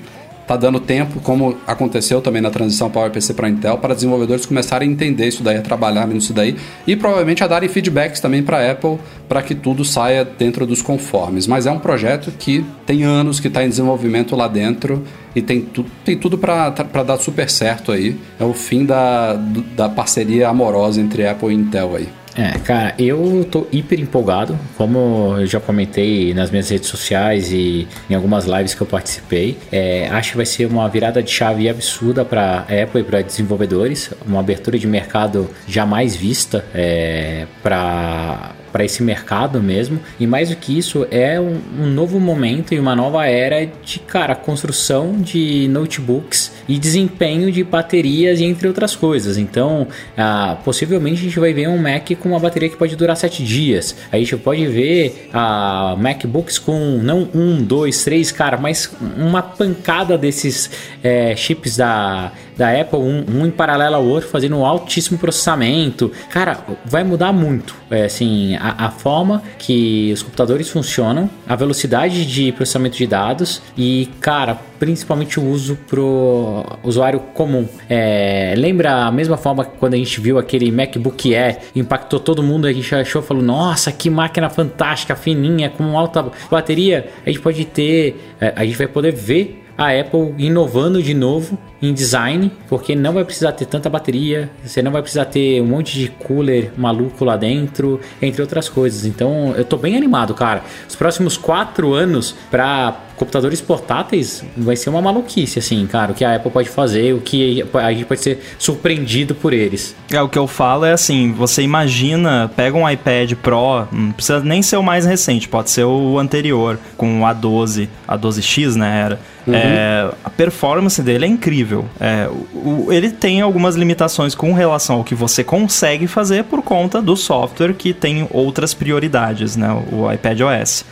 tá 0.52 0.57
dando 0.57 0.82
tempo, 0.82 1.22
como 1.22 1.57
aconteceu 1.65 2.19
também 2.19 2.41
na 2.41 2.49
transição 2.49 2.90
PowerPC 2.90 3.34
para 3.34 3.48
Intel, 3.48 3.78
para 3.78 3.94
desenvolvedores 3.94 4.45
começarem 4.45 4.90
a 4.90 4.91
entender 4.91 5.28
isso 5.28 5.41
daí, 5.41 5.56
a 5.56 5.61
trabalhar 5.61 6.06
nisso 6.07 6.34
daí 6.34 6.57
e 6.86 6.94
provavelmente 6.94 7.41
a 7.41 7.48
darem 7.48 7.69
feedbacks 7.69 8.19
também 8.19 8.44
para 8.44 8.57
a 8.57 8.72
Apple 8.72 8.98
para 9.30 9.41
que 9.41 9.56
tudo 9.56 9.86
saia 9.86 10.26
dentro 10.26 10.65
dos 10.65 10.82
conformes. 10.82 11.48
Mas 11.48 11.65
é 11.65 11.72
um 11.72 11.80
projeto 11.80 12.32
que 12.38 12.65
tem 12.86 13.03
anos 13.03 13.40
que 13.40 13.48
está 13.48 13.64
em 13.64 13.69
desenvolvimento 13.69 14.36
lá 14.36 14.49
dentro 14.49 15.06
e 15.34 15.41
tem, 15.41 15.61
tu, 15.61 15.86
tem 16.03 16.18
tudo 16.18 16.38
para 16.38 16.69
dar 16.69 17.18
super 17.18 17.49
certo 17.49 17.94
aí. 17.94 18.18
É 18.38 18.44
o 18.44 18.53
fim 18.53 18.84
da, 18.84 19.36
da 19.73 19.88
parceria 19.88 20.49
amorosa 20.49 20.99
entre 20.99 21.26
Apple 21.26 21.49
e 21.49 21.53
Intel 21.53 21.95
aí. 21.95 22.20
É, 22.36 22.58
cara, 22.60 22.94
eu 22.98 23.45
tô 23.49 23.68
hiper 23.72 23.99
empolgado, 23.99 24.58
como 24.78 25.36
eu 25.38 25.45
já 25.45 25.60
comentei 25.60 26.34
nas 26.34 26.49
minhas 26.49 26.70
redes 26.70 26.88
sociais 26.88 27.52
e 27.52 27.88
em 28.10 28.16
algumas 28.16 28.45
lives 28.45 28.74
que 28.74 28.82
eu 28.82 28.88
participei. 28.88 29.58
É, 29.72 30.08
acho 30.10 30.32
que 30.32 30.38
vai 30.38 30.45
ser 30.45 30.66
uma 30.66 30.88
virada 30.88 31.22
de 31.22 31.30
chave 31.30 31.68
absurda 31.68 32.24
para 32.24 32.60
Apple 32.60 33.02
e 33.02 33.03
para 33.03 33.22
desenvolvedores, 33.22 34.12
uma 34.26 34.40
abertura 34.40 34.80
de 34.80 34.88
mercado 34.88 35.49
jamais 35.68 36.16
vista 36.16 36.64
é, 36.74 37.48
para 37.62 38.53
para 38.72 38.85
esse 38.85 39.03
mercado 39.03 39.61
mesmo. 39.61 39.99
E 40.19 40.26
mais 40.26 40.49
do 40.49 40.56
que 40.56 40.77
isso, 40.77 41.06
é 41.11 41.39
um, 41.39 41.60
um, 41.80 41.88
novo 41.88 42.19
momento 42.19 42.73
e 42.73 42.80
uma 42.80 42.95
nova 42.95 43.26
era 43.26 43.65
de, 43.65 43.99
cara, 43.99 44.35
construção 44.35 45.22
de 45.22 45.68
notebooks 45.69 46.52
e 46.68 46.77
desempenho 46.77 47.52
de 47.52 47.64
baterias, 47.64 48.39
entre 48.39 48.68
outras 48.68 48.95
coisas. 48.95 49.38
Então, 49.38 49.88
ah, 50.18 50.57
possivelmente 50.64 51.19
a 51.22 51.23
gente 51.23 51.39
vai 51.39 51.53
ver 51.53 51.68
um 51.68 51.77
Mac 51.77 52.10
com 52.19 52.30
uma 52.30 52.39
bateria 52.39 52.69
que 52.69 52.77
pode 52.77 52.95
durar 52.95 53.15
7 53.15 53.43
dias. 53.43 53.95
A 54.11 54.18
gente 54.18 54.35
pode 54.38 54.65
ver 54.68 55.30
ah, 55.34 55.95
MacBooks 55.98 56.57
com 56.57 56.99
não 57.02 57.27
um, 57.34 57.61
dois, 57.61 58.03
três, 58.03 58.31
cara, 58.31 58.57
mas 58.57 58.91
uma 59.18 59.41
pancada 59.41 60.18
desses 60.18 60.69
é, 61.03 61.35
chips 61.35 61.77
da, 61.77 62.31
da 62.57 62.69
Apple, 62.80 62.99
um, 62.99 63.26
um, 63.28 63.45
em 63.45 63.52
paralelo 63.52 63.95
ao 63.95 64.06
outro, 64.06 64.30
fazendo 64.30 64.57
um 64.57 64.65
altíssimo 64.65 65.18
processamento. 65.18 66.11
Cara, 66.30 66.60
vai 66.86 67.03
mudar 67.03 67.32
muito. 67.32 67.76
É, 67.90 68.06
assim, 68.06 68.56
a, 68.56 68.86
a, 68.86 68.91
forma 68.91 69.44
que 69.57 70.11
os 70.14 70.23
computadores 70.23 70.69
funcionam, 70.69 71.30
a 71.48 71.56
velocidade 71.56 72.26
de 72.26 72.52
processamento 72.52 72.98
de 72.98 73.07
dados 73.07 73.61
e, 73.78 74.10
cara, 74.22 74.57
principalmente 74.80 75.40
o 75.40 75.44
uso 75.44 75.78
pro 75.88 76.65
usuário 76.84 77.19
comum. 77.34 77.68
É, 77.90 78.53
lembra 78.57 79.06
a 79.06 79.11
mesma 79.11 79.38
forma 79.38 79.65
que 79.65 79.78
quando 79.78 79.94
a 79.94 79.98
gente 79.98 80.19
viu 80.19 80.40
aquele 80.40 80.72
MacBook 80.72 81.36
Air, 81.36 81.60
impactou 81.76 82.19
todo 82.19 82.41
mundo, 82.41 82.65
a 82.65 82.73
gente 82.73 82.94
achou, 82.95 83.22
falou, 83.22 83.44
nossa, 83.44 83.91
que 83.91 84.10
máquina 84.10 84.49
fantástica, 84.49 85.15
fininha, 85.15 85.69
com 85.69 85.98
alta 85.98 86.32
bateria. 86.49 87.10
A 87.26 87.30
gente 87.30 87.41
pode 87.41 87.65
ter, 87.65 88.36
é, 88.40 88.53
a 88.56 88.65
gente 88.65 88.78
vai 88.78 88.88
poder 88.88 89.11
ver 89.11 89.61
a 89.82 89.99
Apple 89.99 90.34
inovando 90.38 91.02
de 91.02 91.14
novo 91.14 91.58
em 91.82 91.94
design, 91.94 92.52
porque 92.70 92.95
não 92.95 93.14
vai 93.14 93.26
precisar 93.26 93.53
ter 93.53 93.66
tanta 93.66 93.90
bateria, 93.90 94.49
você 94.64 94.82
não 94.82 94.91
vai 94.91 95.02
precisar 95.02 95.26
ter 95.26 95.60
um 95.62 95.66
monte 95.66 95.98
de 95.98 96.08
cooler 96.10 96.72
maluco 96.78 97.26
lá 97.26 97.36
dentro, 97.36 97.99
entre 98.22 98.41
outras 98.41 98.70
coisas. 98.70 99.06
Então 99.06 99.53
eu 99.58 99.66
tô 99.66 99.78
bem 99.78 99.98
animado, 99.98 100.34
cara. 100.36 100.62
Os 100.88 100.95
próximos 100.95 101.38
quatro 101.38 101.94
anos 101.94 102.36
para 102.52 102.95
computadores 103.22 103.61
portáteis 103.61 104.43
vai 104.57 104.76
ser 104.76 104.89
uma 104.89 104.99
maluquice, 104.99 105.60
assim, 105.60 105.85
cara. 105.85 106.11
O 106.11 106.15
que 106.15 106.26
a 106.26 106.38
Apple 106.38 106.49
pode 106.49 106.69
fazer, 106.69 107.14
o 107.14 107.22
que 107.22 107.64
a 107.72 107.91
gente 107.93 108.06
pode 108.06 108.19
ser 108.19 108.41
surpreendido 108.57 109.35
por 109.35 109.53
eles. 109.53 109.95
É, 110.11 110.19
o 110.19 110.27
que 110.27 110.39
eu 110.39 110.48
falo 110.48 110.85
é 110.85 110.91
assim: 110.91 111.31
você 111.31 111.61
imagina, 111.61 112.52
pega 112.56 112.76
um 112.76 112.89
iPad 112.89 113.34
Pro, 113.34 113.88
não 113.91 114.11
precisa 114.11 114.39
nem 114.39 114.64
ser 114.64 114.77
o 114.77 114.84
mais 114.84 115.06
recente, 115.06 115.48
pode 115.48 115.69
ser 115.69 115.84
o 115.84 116.18
anterior, 116.18 116.80
com 116.98 117.22
o 117.22 117.23
A12, 117.23 117.88
A12X, 118.07 118.76
né? 118.76 119.02
Era. 119.06 119.19
Uhum. 119.45 119.56
É, 119.56 120.11
a 120.23 120.30
performance 120.30 121.02
dele 121.02 121.26
é 121.26 121.27
incrível. 121.27 121.85
É, 121.99 122.27
o, 122.53 122.88
ele 122.91 123.10
tem 123.10 123.41
algumas 123.41 123.76
limitações 123.76 124.34
com 124.34 124.53
relação 124.53 124.98
ao 124.98 125.03
que 125.03 125.15
você 125.15 125.43
consegue 125.43 126.07
fazer 126.07 126.43
por 126.45 126.61
conta 126.61 127.02
do 127.02 127.15
software 127.15 127.73
que 127.73 127.93
tem 127.93 128.27
outras 128.31 128.73
prioridades, 128.73 129.56
né? 129.56 129.72
O 129.91 130.11
iPad 130.11 130.41
OS. 130.41 130.85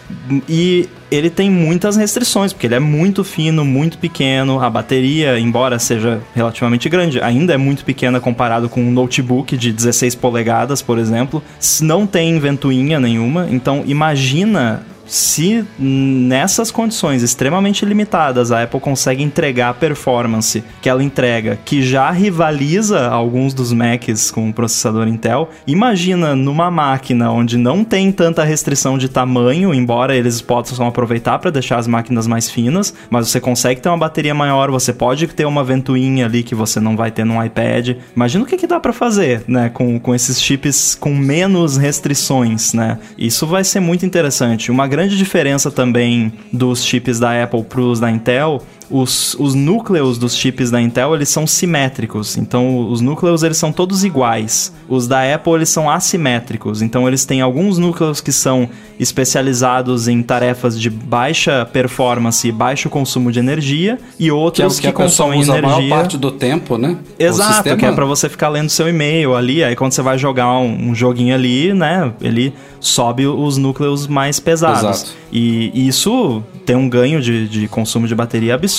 E 0.48 0.90
ele 1.12 1.30
tem 1.30 1.50
muitas 1.50 1.96
restrições, 1.96 2.54
porque 2.54 2.68
ele 2.68 2.76
é 2.76 2.80
muito 2.80 3.24
fino, 3.24 3.66
muito 3.66 3.98
pequeno, 3.98 4.62
a 4.62 4.70
bateria, 4.70 5.40
embora 5.40 5.80
seja 5.80 6.22
relativamente 6.36 6.88
grande, 6.90 7.22
ainda 7.22 7.54
é 7.54 7.58
muito 7.58 7.84
pequena 7.84 8.20
comparado 8.20 8.70
com 8.70 8.82
um 8.82 8.92
notebook 8.92 9.58
de 9.58 9.72
16 9.72 10.16
polegadas, 10.16 10.82
por 10.82 10.98
exemplo. 10.98 11.44
Não 11.82 12.06
tem 12.06 12.40
ventoinha 12.40 13.00
nenhuma, 13.00 13.48
então 13.50 13.84
imagina 13.86 14.84
se 15.10 15.66
nessas 15.78 16.72
condições 16.72 17.24
extremamente 17.24 17.84
limitadas 17.84 18.52
a 18.52 18.64
Apple 18.64 18.80
consegue 18.80 19.24
entregar 19.24 19.70
a 19.70 19.74
performance 19.74 20.64
que 20.82 20.88
ela 20.88 21.04
entrega, 21.04 21.58
que 21.66 21.82
já 21.82 22.10
rivaliza 22.12 23.08
alguns 23.08 23.54
dos 23.54 23.74
Macs 23.74 24.30
com 24.30 24.50
o 24.50 24.54
processador 24.54 25.08
Intel, 25.08 25.50
imagina 25.66 26.36
numa 26.36 26.70
máquina 26.70 27.32
onde 27.32 27.58
não 27.58 27.84
tem 27.84 28.12
tanta 28.12 28.44
restrição 28.44 28.98
de 28.98 29.10
tamanho, 29.10 29.74
embora 29.74 30.16
eles 30.16 30.42
possam 30.42 30.88
aproveitar 30.88 31.40
para 31.40 31.50
deixar 31.50 31.80
as 31.80 31.88
máquinas 31.88 32.28
mais 32.28 32.50
finas, 32.50 32.94
mas 33.10 33.28
você 33.28 33.40
consegue 33.40 33.82
ter 33.82 33.90
uma 33.90 33.98
bateria 33.98 34.36
maior, 34.36 34.70
você 34.70 34.94
pode 34.94 35.26
ter 35.28 35.46
uma 35.46 35.64
ventoinha 35.64 36.26
ali 36.26 36.44
que 36.44 36.54
você 36.54 36.80
não 36.80 36.96
vai 36.96 37.10
ter 37.10 37.26
num 37.26 37.44
iPad. 37.44 37.98
Imagina 38.16 38.44
o 38.44 38.48
que, 38.48 38.58
que 38.58 38.68
dá 38.68 38.80
para 38.80 38.94
fazer, 38.94 39.44
né, 39.48 39.70
com, 39.70 40.00
com 40.00 40.14
esses 40.14 40.42
chips 40.42 40.96
com 41.00 41.16
menos 41.16 41.78
restrições, 41.78 42.74
né? 42.74 43.00
Isso 43.18 43.48
vai 43.48 43.64
ser 43.64 43.80
muito 43.80 44.06
interessante. 44.06 44.70
Uma 44.70 44.88
grande 44.88 44.99
diferença 45.08 45.72
também 45.72 46.34
dos 46.52 46.84
chips 46.84 47.20
da 47.20 47.44
Apple 47.44 47.64
para 47.64 47.82
os 47.82 48.00
da 48.00 48.10
Intel 48.10 48.62
os, 48.90 49.36
os 49.36 49.54
núcleos 49.54 50.18
dos 50.18 50.36
chips 50.36 50.72
da 50.72 50.82
Intel 50.82 51.14
eles 51.16 51.30
são 51.30 51.46
simétricos. 51.46 52.38
Então 52.38 52.90
os 52.90 53.02
núcleos 53.02 53.44
eles 53.44 53.58
são 53.58 53.72
todos 53.72 54.04
iguais. 54.04 54.74
Os 54.88 55.08
da 55.08 55.34
Apple 55.34 55.54
eles 55.54 55.70
são 55.70 55.90
assimétricos. 55.90 56.82
Então 56.82 57.08
eles 57.08 57.26
têm 57.26 57.42
alguns 57.42 57.78
núcleos 57.78 58.20
que 58.20 58.32
são 58.32 58.70
especializados 59.00 60.08
em 60.08 60.22
tarefas 60.22 60.80
de 60.80 60.90
baixa 60.90 61.66
performance 61.66 62.48
e 62.48 62.52
baixo 62.52 62.90
consumo 62.90 63.32
de 63.32 63.40
energia 63.40 63.98
e 64.20 64.32
outros 64.32 64.80
que, 64.80 64.88
é 64.88 64.92
que, 64.92 64.98
que 64.98 65.04
consomem 65.04 65.42
energia. 65.42 65.70
A 65.70 65.80
maior 65.80 65.90
parte 65.90 66.18
do 66.18 66.32
tempo, 66.32 66.78
né? 66.78 66.98
Exato, 67.18 67.78
que 67.78 67.86
é 67.86 67.92
para 67.92 68.06
você 68.06 68.28
ficar 68.28 68.50
lendo 68.50 68.70
seu 68.70 68.90
e-mail 68.90 69.36
ali. 69.36 69.64
Aí 69.64 69.76
quando 69.76 69.92
você 69.92 70.02
vai 70.02 70.18
jogar 70.18 70.52
um, 70.58 70.90
um 70.90 70.96
joguinho 70.96 71.34
ali, 71.34 71.74
né? 71.74 72.12
Ele 72.22 72.54
sobe 72.80 73.28
os 73.28 73.58
núcleos 73.58 74.08
mais 74.08 74.40
pesados. 74.40 75.02
Exato. 75.02 75.20
E 75.32 75.88
isso 75.88 76.44
tem 76.66 76.76
um 76.76 76.90
ganho 76.90 77.22
de, 77.22 77.48
de 77.48 77.68
consumo 77.68 78.08
de 78.08 78.16
bateria 78.16 78.56
absurdo. 78.56 78.79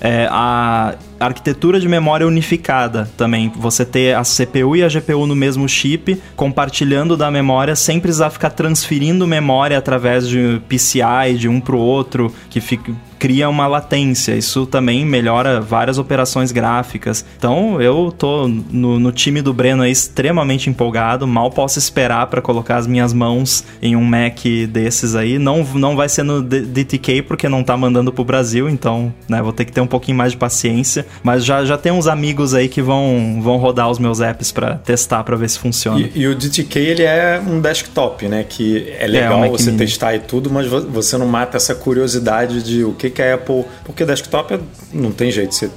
É, 0.00 0.28
a 0.30 0.94
arquitetura 1.26 1.80
de 1.80 1.88
memória 1.88 2.26
unificada 2.26 3.10
também. 3.16 3.52
Você 3.56 3.84
ter 3.84 4.14
a 4.14 4.22
CPU 4.22 4.76
e 4.76 4.82
a 4.82 4.88
GPU 4.88 5.26
no 5.26 5.36
mesmo 5.36 5.68
chip, 5.68 6.20
compartilhando 6.36 7.16
da 7.16 7.30
memória, 7.30 7.76
sem 7.76 8.00
precisar 8.00 8.30
ficar 8.30 8.50
transferindo 8.50 9.26
memória 9.26 9.78
através 9.78 10.28
de 10.28 10.60
PCI 10.68 11.36
de 11.38 11.48
um 11.48 11.60
para 11.60 11.76
o 11.76 11.78
outro, 11.78 12.32
que 12.50 12.60
fica 12.60 12.92
cria 13.22 13.48
uma 13.48 13.68
latência. 13.68 14.34
Isso 14.34 14.66
também 14.66 15.06
melhora 15.06 15.60
várias 15.60 15.96
operações 15.96 16.50
gráficas. 16.50 17.24
Então 17.38 17.80
eu 17.80 18.10
tô 18.10 18.48
no, 18.48 18.98
no 18.98 19.12
time 19.12 19.40
do 19.40 19.54
Breno 19.54 19.84
aí 19.84 19.92
extremamente 19.92 20.68
empolgado. 20.68 21.24
Mal 21.24 21.48
posso 21.48 21.78
esperar 21.78 22.26
para 22.26 22.42
colocar 22.42 22.78
as 22.78 22.86
minhas 22.88 23.12
mãos 23.12 23.64
em 23.80 23.94
um 23.94 24.02
Mac 24.02 24.40
desses 24.68 25.14
aí. 25.14 25.38
Não, 25.38 25.62
não 25.62 25.94
vai 25.94 26.08
ser 26.08 26.24
no 26.24 26.42
DTK 26.42 27.22
porque 27.22 27.48
não 27.48 27.62
tá 27.62 27.76
mandando 27.76 28.12
pro 28.12 28.24
Brasil, 28.24 28.68
então 28.68 29.14
né, 29.28 29.40
vou 29.40 29.52
ter 29.52 29.66
que 29.66 29.72
ter 29.72 29.80
um 29.80 29.86
pouquinho 29.86 30.18
mais 30.18 30.32
de 30.32 30.38
paciência. 30.38 31.06
Mas 31.22 31.44
já, 31.44 31.64
já 31.64 31.76
tem 31.78 31.90
uns 31.92 32.06
amigos 32.06 32.54
aí 32.54 32.68
que 32.68 32.80
vão, 32.82 33.40
vão 33.42 33.56
rodar 33.56 33.90
os 33.90 33.98
meus 33.98 34.20
apps 34.20 34.50
pra 34.52 34.74
testar, 34.76 35.22
pra 35.24 35.36
ver 35.36 35.48
se 35.50 35.58
funciona. 35.58 36.00
E, 36.00 36.12
e 36.20 36.26
o 36.26 36.34
DTK 36.34 36.78
ele 36.78 37.02
é 37.02 37.40
um 37.46 37.60
desktop, 37.60 38.26
né? 38.28 38.44
Que 38.48 38.92
é 38.98 39.06
legal 39.06 39.36
um 39.36 39.40
Mac 39.40 39.50
você 39.50 39.66
Mini. 39.66 39.78
testar 39.78 40.14
e 40.14 40.18
tudo, 40.20 40.50
mas 40.50 40.66
vo- 40.66 40.82
você 40.88 41.16
não 41.16 41.26
mata 41.26 41.56
essa 41.56 41.74
curiosidade 41.74 42.62
de 42.62 42.84
o 42.84 42.92
que, 42.92 43.10
que 43.10 43.22
a 43.22 43.34
Apple. 43.34 43.64
Porque 43.84 44.04
desktop 44.04 44.54
é- 44.54 44.60
não 44.92 45.12
tem 45.12 45.30
jeito, 45.30 45.54
você 45.54 45.70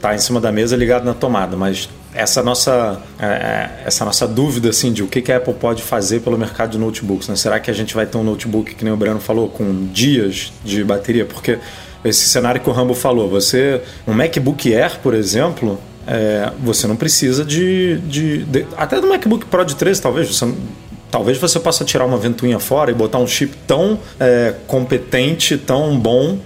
tá 0.00 0.14
em 0.14 0.18
cima 0.18 0.40
da 0.40 0.52
mesa 0.52 0.76
ligado 0.76 1.04
na 1.04 1.14
tomada, 1.14 1.56
mas 1.56 1.88
essa 2.14 2.42
nossa, 2.44 3.00
é, 3.18 3.26
é, 3.26 3.70
essa 3.86 4.04
nossa 4.04 4.28
dúvida 4.28 4.68
assim, 4.68 4.92
de 4.92 5.02
o 5.02 5.08
que, 5.08 5.20
que 5.20 5.32
a 5.32 5.38
Apple 5.38 5.54
pode 5.54 5.82
fazer 5.82 6.20
pelo 6.20 6.38
mercado 6.38 6.70
de 6.72 6.78
notebooks. 6.78 7.26
Né? 7.28 7.34
Será 7.34 7.58
que 7.58 7.68
a 7.70 7.74
gente 7.74 7.92
vai 7.94 8.06
ter 8.06 8.16
um 8.16 8.22
notebook, 8.22 8.74
que 8.74 8.84
nem 8.84 8.92
o 8.92 8.96
Breno 8.96 9.18
falou, 9.18 9.48
com 9.48 9.88
dias 9.92 10.52
de 10.64 10.84
bateria? 10.84 11.24
Porque 11.24 11.58
esse 12.04 12.28
cenário 12.28 12.60
que 12.60 12.68
o 12.68 12.72
Rambo 12.72 12.94
falou, 12.94 13.28
você. 13.28 13.80
Um 14.06 14.12
MacBook 14.12 14.74
Air, 14.74 14.98
por 15.02 15.14
exemplo, 15.14 15.78
é, 16.06 16.50
você 16.62 16.86
não 16.86 16.96
precisa 16.96 17.44
de, 17.44 17.98
de, 18.00 18.44
de- 18.44 18.66
Até 18.76 19.00
do 19.00 19.06
MacBook 19.08 19.46
Pro 19.46 19.64
de 19.64 19.74
13, 19.74 20.02
talvez. 20.02 20.28
Você, 20.28 20.52
talvez 21.10 21.38
você 21.38 21.58
possa 21.58 21.84
tirar 21.84 22.04
uma 22.04 22.18
ventoinha 22.18 22.58
fora 22.58 22.90
e 22.90 22.94
botar 22.94 23.18
um 23.18 23.26
chip 23.26 23.56
tão 23.66 23.98
é, 24.20 24.54
competente, 24.66 25.56
tão 25.56 25.98
bom 25.98 26.38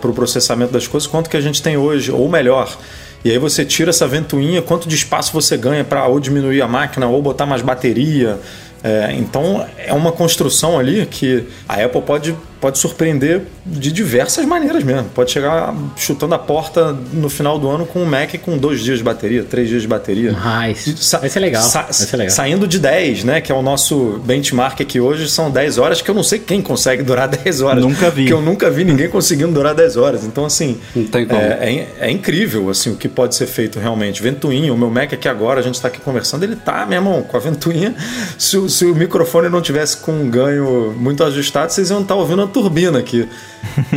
para 0.00 0.08
o 0.08 0.14
processamento 0.14 0.72
das 0.72 0.86
coisas 0.86 1.04
quanto 1.08 1.28
que 1.28 1.36
a 1.36 1.40
gente 1.40 1.60
tem 1.60 1.76
hoje, 1.76 2.12
ou 2.12 2.28
melhor. 2.28 2.78
E 3.24 3.30
aí 3.30 3.38
você 3.38 3.64
tira 3.64 3.90
essa 3.90 4.06
ventoinha, 4.06 4.62
quanto 4.62 4.88
de 4.88 4.94
espaço 4.94 5.32
você 5.32 5.56
ganha 5.56 5.82
para 5.82 6.06
ou 6.06 6.20
diminuir 6.20 6.62
a 6.62 6.68
máquina 6.68 7.06
ou 7.08 7.20
botar 7.20 7.44
mais 7.44 7.60
bateria. 7.60 8.38
É, 8.84 9.12
então 9.18 9.66
é 9.78 9.92
uma 9.92 10.12
construção 10.12 10.78
ali 10.78 11.06
que 11.06 11.44
a 11.68 11.82
Apple 11.82 12.02
pode, 12.02 12.36
pode 12.64 12.78
surpreender 12.78 13.42
de 13.66 13.92
diversas 13.92 14.46
maneiras 14.46 14.82
mesmo. 14.82 15.04
Pode 15.14 15.30
chegar 15.30 15.74
chutando 15.98 16.34
a 16.34 16.38
porta 16.38 16.96
no 17.12 17.28
final 17.28 17.58
do 17.58 17.68
ano 17.68 17.84
com 17.84 18.00
um 18.00 18.06
Mac 18.06 18.34
com 18.40 18.56
dois 18.56 18.80
dias 18.80 18.96
de 18.96 19.04
bateria, 19.04 19.44
três 19.44 19.68
dias 19.68 19.82
de 19.82 19.88
bateria. 19.88 20.32
Mas 20.32 20.78
Sa- 20.98 21.18
vai 21.18 21.28
ser 21.28 21.40
legal. 21.40 21.62
sa- 21.62 21.82
vai 21.82 21.92
ser 21.92 22.16
legal. 22.16 22.34
Saindo 22.34 22.66
de 22.66 22.78
10, 22.78 23.22
né? 23.22 23.42
Que 23.42 23.52
é 23.52 23.54
o 23.54 23.60
nosso 23.60 24.18
benchmark 24.24 24.80
aqui 24.80 24.98
hoje, 24.98 25.28
são 25.28 25.50
10 25.50 25.76
horas, 25.76 26.00
que 26.00 26.10
eu 26.10 26.14
não 26.14 26.22
sei 26.22 26.38
quem 26.38 26.62
consegue 26.62 27.02
durar 27.02 27.28
10 27.44 27.60
horas. 27.60 27.84
Nunca 27.84 28.08
vi. 28.08 28.22
Porque 28.22 28.32
eu 28.32 28.40
nunca 28.40 28.70
vi 28.70 28.82
ninguém 28.82 29.10
conseguindo 29.10 29.52
durar 29.52 29.74
10 29.74 29.98
horas. 29.98 30.24
Então, 30.24 30.46
assim, 30.46 30.78
Não 30.96 31.04
tem 31.04 31.26
como. 31.26 31.38
é, 31.42 31.86
é, 32.00 32.06
é 32.06 32.10
incrível 32.10 32.70
assim, 32.70 32.92
o 32.92 32.96
que 32.96 33.10
pode 33.10 33.34
ser 33.34 33.46
feito 33.46 33.78
realmente. 33.78 34.22
Ventoinha, 34.22 34.72
o 34.72 34.78
meu 34.78 34.88
Mac 34.88 35.12
aqui 35.12 35.28
agora, 35.28 35.60
a 35.60 35.62
gente 35.62 35.74
está 35.74 35.88
aqui 35.88 36.00
conversando, 36.00 36.44
ele 36.44 36.56
tá, 36.56 36.86
meu 36.86 36.96
irmão, 36.96 37.20
com 37.24 37.36
a 37.36 37.40
ventoinha. 37.40 37.94
Se, 38.38 38.56
o- 38.56 38.70
se 38.70 38.86
o 38.86 38.94
microfone 38.94 39.50
não 39.50 39.60
tivesse 39.60 39.98
com 39.98 40.12
um 40.12 40.30
ganho 40.30 40.94
muito 40.96 41.22
ajustado, 41.22 41.70
vocês 41.70 41.90
iam 41.90 42.00
estar 42.00 42.14
ouvindo 42.14 42.40
a 42.40 42.46
turbina 42.54 42.98
aqui. 43.00 43.28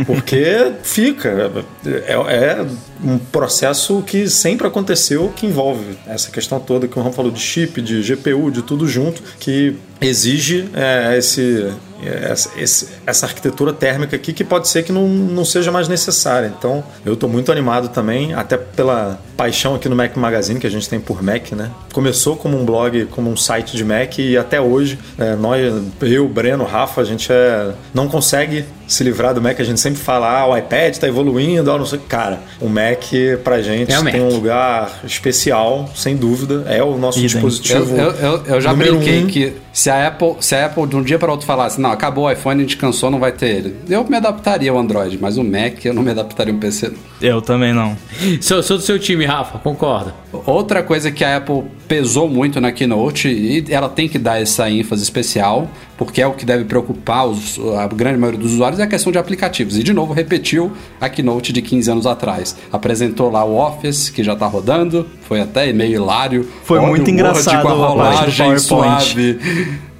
Porque 0.04 0.72
fica. 0.82 1.64
É, 1.86 2.12
é 2.12 2.66
um 3.02 3.16
processo 3.16 4.02
que 4.02 4.28
sempre 4.28 4.66
aconteceu 4.66 5.32
que 5.34 5.46
envolve 5.46 5.96
essa 6.06 6.30
questão 6.30 6.58
toda 6.58 6.88
que 6.88 6.98
o 6.98 7.02
Ram 7.02 7.12
falou 7.12 7.30
de 7.30 7.40
chip, 7.40 7.80
de 7.80 8.02
GPU, 8.02 8.50
de 8.50 8.62
tudo 8.62 8.88
junto, 8.88 9.22
que 9.38 9.76
exige 10.00 10.68
é, 10.74 11.16
esse, 11.16 11.72
essa, 12.02 12.50
essa 13.06 13.26
arquitetura 13.26 13.72
térmica 13.72 14.16
aqui 14.16 14.32
que 14.32 14.44
pode 14.44 14.68
ser 14.68 14.82
que 14.82 14.92
não, 14.92 15.08
não 15.08 15.44
seja 15.44 15.70
mais 15.72 15.88
necessária. 15.88 16.52
Então, 16.56 16.82
eu 17.04 17.14
estou 17.14 17.28
muito 17.28 17.50
animado 17.50 17.88
também, 17.88 18.34
até 18.34 18.56
pela 18.56 19.20
paixão 19.36 19.74
aqui 19.74 19.88
no 19.88 19.96
Mac 19.96 20.16
Magazine 20.16 20.60
que 20.60 20.66
a 20.66 20.70
gente 20.70 20.88
tem 20.88 21.00
por 21.00 21.22
Mac, 21.22 21.52
né? 21.52 21.70
Começou 21.92 22.36
como 22.36 22.58
um 22.58 22.64
blog, 22.64 23.06
como 23.06 23.30
um 23.30 23.36
site 23.36 23.76
de 23.76 23.84
Mac 23.84 24.18
e 24.18 24.36
até 24.36 24.60
hoje, 24.60 24.98
é, 25.18 25.34
nós, 25.34 25.60
eu, 26.02 26.28
Breno, 26.28 26.64
Rafa, 26.64 27.00
a 27.00 27.04
gente 27.04 27.32
é, 27.32 27.72
não 27.94 28.08
consegue 28.08 28.64
se 28.88 29.04
livrar 29.04 29.34
do 29.34 29.40
Mac. 29.40 29.60
A 29.60 29.64
gente 29.64 29.78
sempre 29.78 30.00
fala, 30.00 30.40
ah, 30.40 30.46
o 30.46 30.56
iPad 30.56 30.94
está 30.94 31.06
evoluindo, 31.06 31.70
ah, 31.70 31.78
não 31.78 31.86
sei. 31.86 32.00
Cara, 32.08 32.40
o 32.60 32.68
Mac 32.68 33.04
pra 33.44 33.60
gente 33.62 33.92
É 33.92 33.96
tem 33.96 34.04
Mac. 34.04 34.14
um 34.16 34.34
lugar 34.34 35.00
especial, 35.04 35.88
sem 35.94 36.16
dúvida. 36.16 36.64
É 36.66 36.82
o 36.82 36.96
nosso 36.96 37.18
Idem. 37.18 37.28
dispositivo. 37.30 37.94
Eu, 37.96 38.10
eu, 38.12 38.42
eu, 38.46 38.60
já 38.60 38.72
brinquei 38.74 39.22
um. 39.24 39.26
que 39.26 39.52
se 39.72 39.90
a, 39.90 40.08
Apple, 40.08 40.36
se 40.40 40.54
a 40.54 40.66
Apple 40.66 40.86
de 40.86 40.96
um 40.96 41.02
dia 41.02 41.18
para 41.18 41.30
outro 41.30 41.46
falasse, 41.46 41.80
não, 41.80 41.92
acabou 41.92 42.24
o 42.24 42.30
iPhone, 42.32 42.58
a 42.60 42.62
gente 42.62 42.76
cansou, 42.76 43.10
não 43.10 43.20
vai 43.20 43.30
ter 43.32 43.48
ele. 43.48 43.76
Eu 43.88 44.04
me 44.08 44.16
adaptaria 44.16 44.70
ao 44.70 44.78
Android, 44.78 45.18
mas 45.20 45.36
o 45.36 45.44
Mac 45.44 45.84
eu 45.84 45.92
não 45.92 46.02
me 46.02 46.10
adaptaria 46.10 46.52
ao 46.52 46.58
PC. 46.58 46.92
Eu 47.20 47.42
também 47.42 47.72
não. 47.74 47.96
Sou, 48.40 48.62
sou 48.62 48.78
do 48.78 48.82
seu 48.82 48.98
time, 48.98 49.24
Rafa, 49.26 49.58
concorda. 49.58 50.14
Outra 50.46 50.82
coisa 50.82 51.10
que 51.10 51.24
a 51.24 51.38
Apple 51.38 51.64
pesou 51.86 52.28
muito 52.28 52.60
na 52.60 52.70
Keynote, 52.70 53.28
e 53.28 53.64
ela 53.70 53.88
tem 53.88 54.06
que 54.06 54.18
dar 54.18 54.40
essa 54.40 54.70
ênfase 54.70 55.02
especial, 55.02 55.68
porque 55.96 56.20
é 56.20 56.26
o 56.26 56.34
que 56.34 56.44
deve 56.44 56.64
preocupar 56.64 57.26
os- 57.26 57.58
a 57.78 57.86
grande 57.88 58.18
maioria 58.18 58.38
dos 58.38 58.52
usuários, 58.52 58.78
é 58.78 58.82
a 58.82 58.86
questão 58.86 59.10
de 59.10 59.16
aplicativos. 59.18 59.78
E 59.78 59.82
de 59.82 59.92
novo 59.94 60.12
repetiu 60.12 60.70
a 61.00 61.08
Keynote 61.08 61.50
de 61.52 61.62
15 61.62 61.90
anos 61.90 62.06
atrás. 62.06 62.54
Apresentou 62.70 63.30
lá 63.30 63.42
o 63.42 63.56
Office, 63.56 64.10
que 64.10 64.22
já 64.22 64.36
tá 64.36 64.46
rodando, 64.46 65.06
foi 65.28 65.40
até 65.40 65.72
meio 65.72 65.92
hilário. 65.96 66.48
Foi 66.64 66.80
muito 66.80 67.10
engraçado 67.10 67.62
com 67.62 67.68
a 67.68 67.72
rolagem 67.72 68.58
suave. 68.58 69.38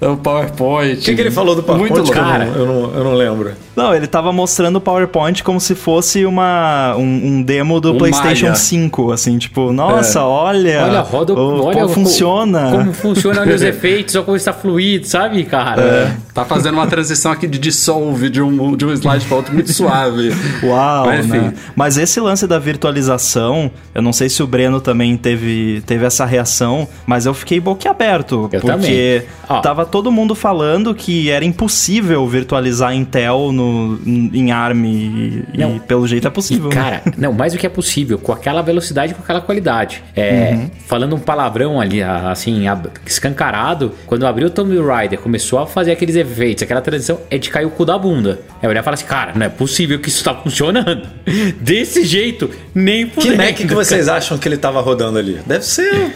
O 0.00 0.16
PowerPoint. 0.16 1.00
O 1.00 1.04
que, 1.04 1.14
que 1.16 1.20
ele 1.20 1.30
falou 1.32 1.56
do 1.56 1.62
PowerPoint? 1.64 1.92
Muito 1.92 2.12
que 2.12 2.16
eu, 2.16 2.22
louco. 2.24 2.38
não, 2.38 2.94
eu, 2.98 3.04
não, 3.04 3.14
lembro. 3.14 3.50
Não, 3.74 3.92
ele 3.92 4.06
tava 4.06 4.32
mostrando 4.32 4.76
o 4.76 4.80
PowerPoint 4.80 5.42
como 5.42 5.60
se 5.60 5.74
fosse 5.74 6.24
uma, 6.24 6.94
um, 6.96 7.02
um 7.02 7.42
demo 7.42 7.80
do 7.80 7.92
Um 7.94 7.98
PlayStation 7.98 8.44
Maia. 8.46 8.54
5, 8.54 9.10
assim, 9.10 9.38
tipo, 9.38 9.72
nossa, 9.72 10.20
É. 10.20 10.22
olha, 10.22 10.84
Olha, 10.84 11.00
roda 11.00 11.34
o- 11.34 11.64
olha 11.64 11.80
como 11.80 11.88
funciona. 11.88 12.70
Como 12.70 12.92
funciona 12.92 13.40
olha 13.40 13.52
os 13.56 13.60
efeitos, 13.62 14.14
olha 14.14 14.24
como 14.24 14.36
está 14.36 14.52
fluido, 14.52 15.04
sabe, 15.04 15.42
cara? 15.42 16.16
Tá 16.32 16.44
fazendo 16.44 16.74
uma 16.74 16.86
transição 16.86 17.32
aqui 17.32 17.48
de 17.48 17.58
dissolve 17.58 18.30
de 18.30 18.40
um, 18.40 18.76
de 18.76 18.86
um 18.86 18.92
slide 18.92 19.24
para 19.24 19.36
outro 19.36 19.52
muito 19.52 19.72
suave. 19.72 20.32
Uau, 20.62 21.06
Mas, 21.06 21.26
enfim. 21.26 21.38
né? 21.38 21.54
Mas 21.74 21.98
esse 21.98 22.20
lance 22.20 22.46
da 22.46 22.60
virtualização, 22.60 23.68
eu 23.92 24.00
não 24.00 24.12
sei 24.12 24.28
se 24.28 24.44
o 24.44 24.46
Breno 24.46 24.80
também 24.80 25.16
teve, 25.18 25.82
teve 25.86 26.04
essa 26.04 26.24
reação, 26.24 26.88
mas 27.06 27.26
eu 27.26 27.34
fiquei 27.34 27.60
boquiaberto. 27.60 28.48
Eu 28.52 28.60
porque 28.60 29.24
também. 29.46 29.62
Tava 29.62 29.84
todo 29.86 30.12
mundo 30.12 30.34
falando 30.34 30.94
que 30.94 31.30
era 31.30 31.44
impossível 31.44 32.26
virtualizar 32.26 32.94
Intel 32.94 33.50
no, 33.52 33.98
em 34.06 34.52
ARM 34.52 34.84
e, 34.84 35.44
e 35.54 35.80
pelo 35.86 36.06
jeito 36.06 36.26
é 36.26 36.30
possível. 36.30 36.70
E, 36.70 36.74
né? 36.74 36.82
cara, 36.82 37.02
não, 37.16 37.32
mais 37.32 37.52
do 37.52 37.58
que 37.58 37.66
é 37.66 37.70
possível, 37.70 38.18
com 38.18 38.32
aquela 38.32 38.62
velocidade, 38.62 39.14
com 39.14 39.22
aquela 39.22 39.40
qualidade. 39.40 40.02
É, 40.14 40.38
Uhum. 40.58 40.70
Falando 40.86 41.16
um 41.16 41.18
palavrão 41.18 41.80
ali, 41.80 42.02
assim, 42.02 42.64
escancarado, 43.06 43.92
quando 44.06 44.26
abriu 44.26 44.48
o 44.48 44.50
Tomb 44.50 44.78
Raider, 44.80 45.18
começou 45.18 45.58
a 45.58 45.66
fazer 45.66 45.92
aqueles 45.92 46.16
efeitos, 46.16 46.62
aquela 46.62 46.80
transição, 46.80 47.20
é 47.30 47.38
de 47.38 47.50
cair 47.50 47.66
o 47.66 47.70
cu 47.70 47.84
da 47.84 47.98
bunda. 47.98 48.40
É 48.62 48.68
olhar 48.68 48.80
e 48.80 48.84
falar 48.84 48.94
assim, 48.94 49.06
cara, 49.06 49.32
não 49.34 49.44
é 49.44 49.48
possível 49.48 49.98
que 49.98 50.08
isso 50.08 50.24
tá 50.24 50.34
funcionando. 50.34 51.06
Desse 51.60 52.04
jeito, 52.04 52.50
nem 52.74 53.06
Que 53.06 53.14
fudendo, 53.14 53.36
Mac 53.36 53.54
que 53.54 53.66
vocês 53.66 54.08
acham 54.08 54.38
que 54.38 54.48
ele 54.48 54.56
tava 54.56 54.80
rodando 54.80 55.07
ali? 55.16 55.40
Deve 55.46 55.64
ser 55.64 56.12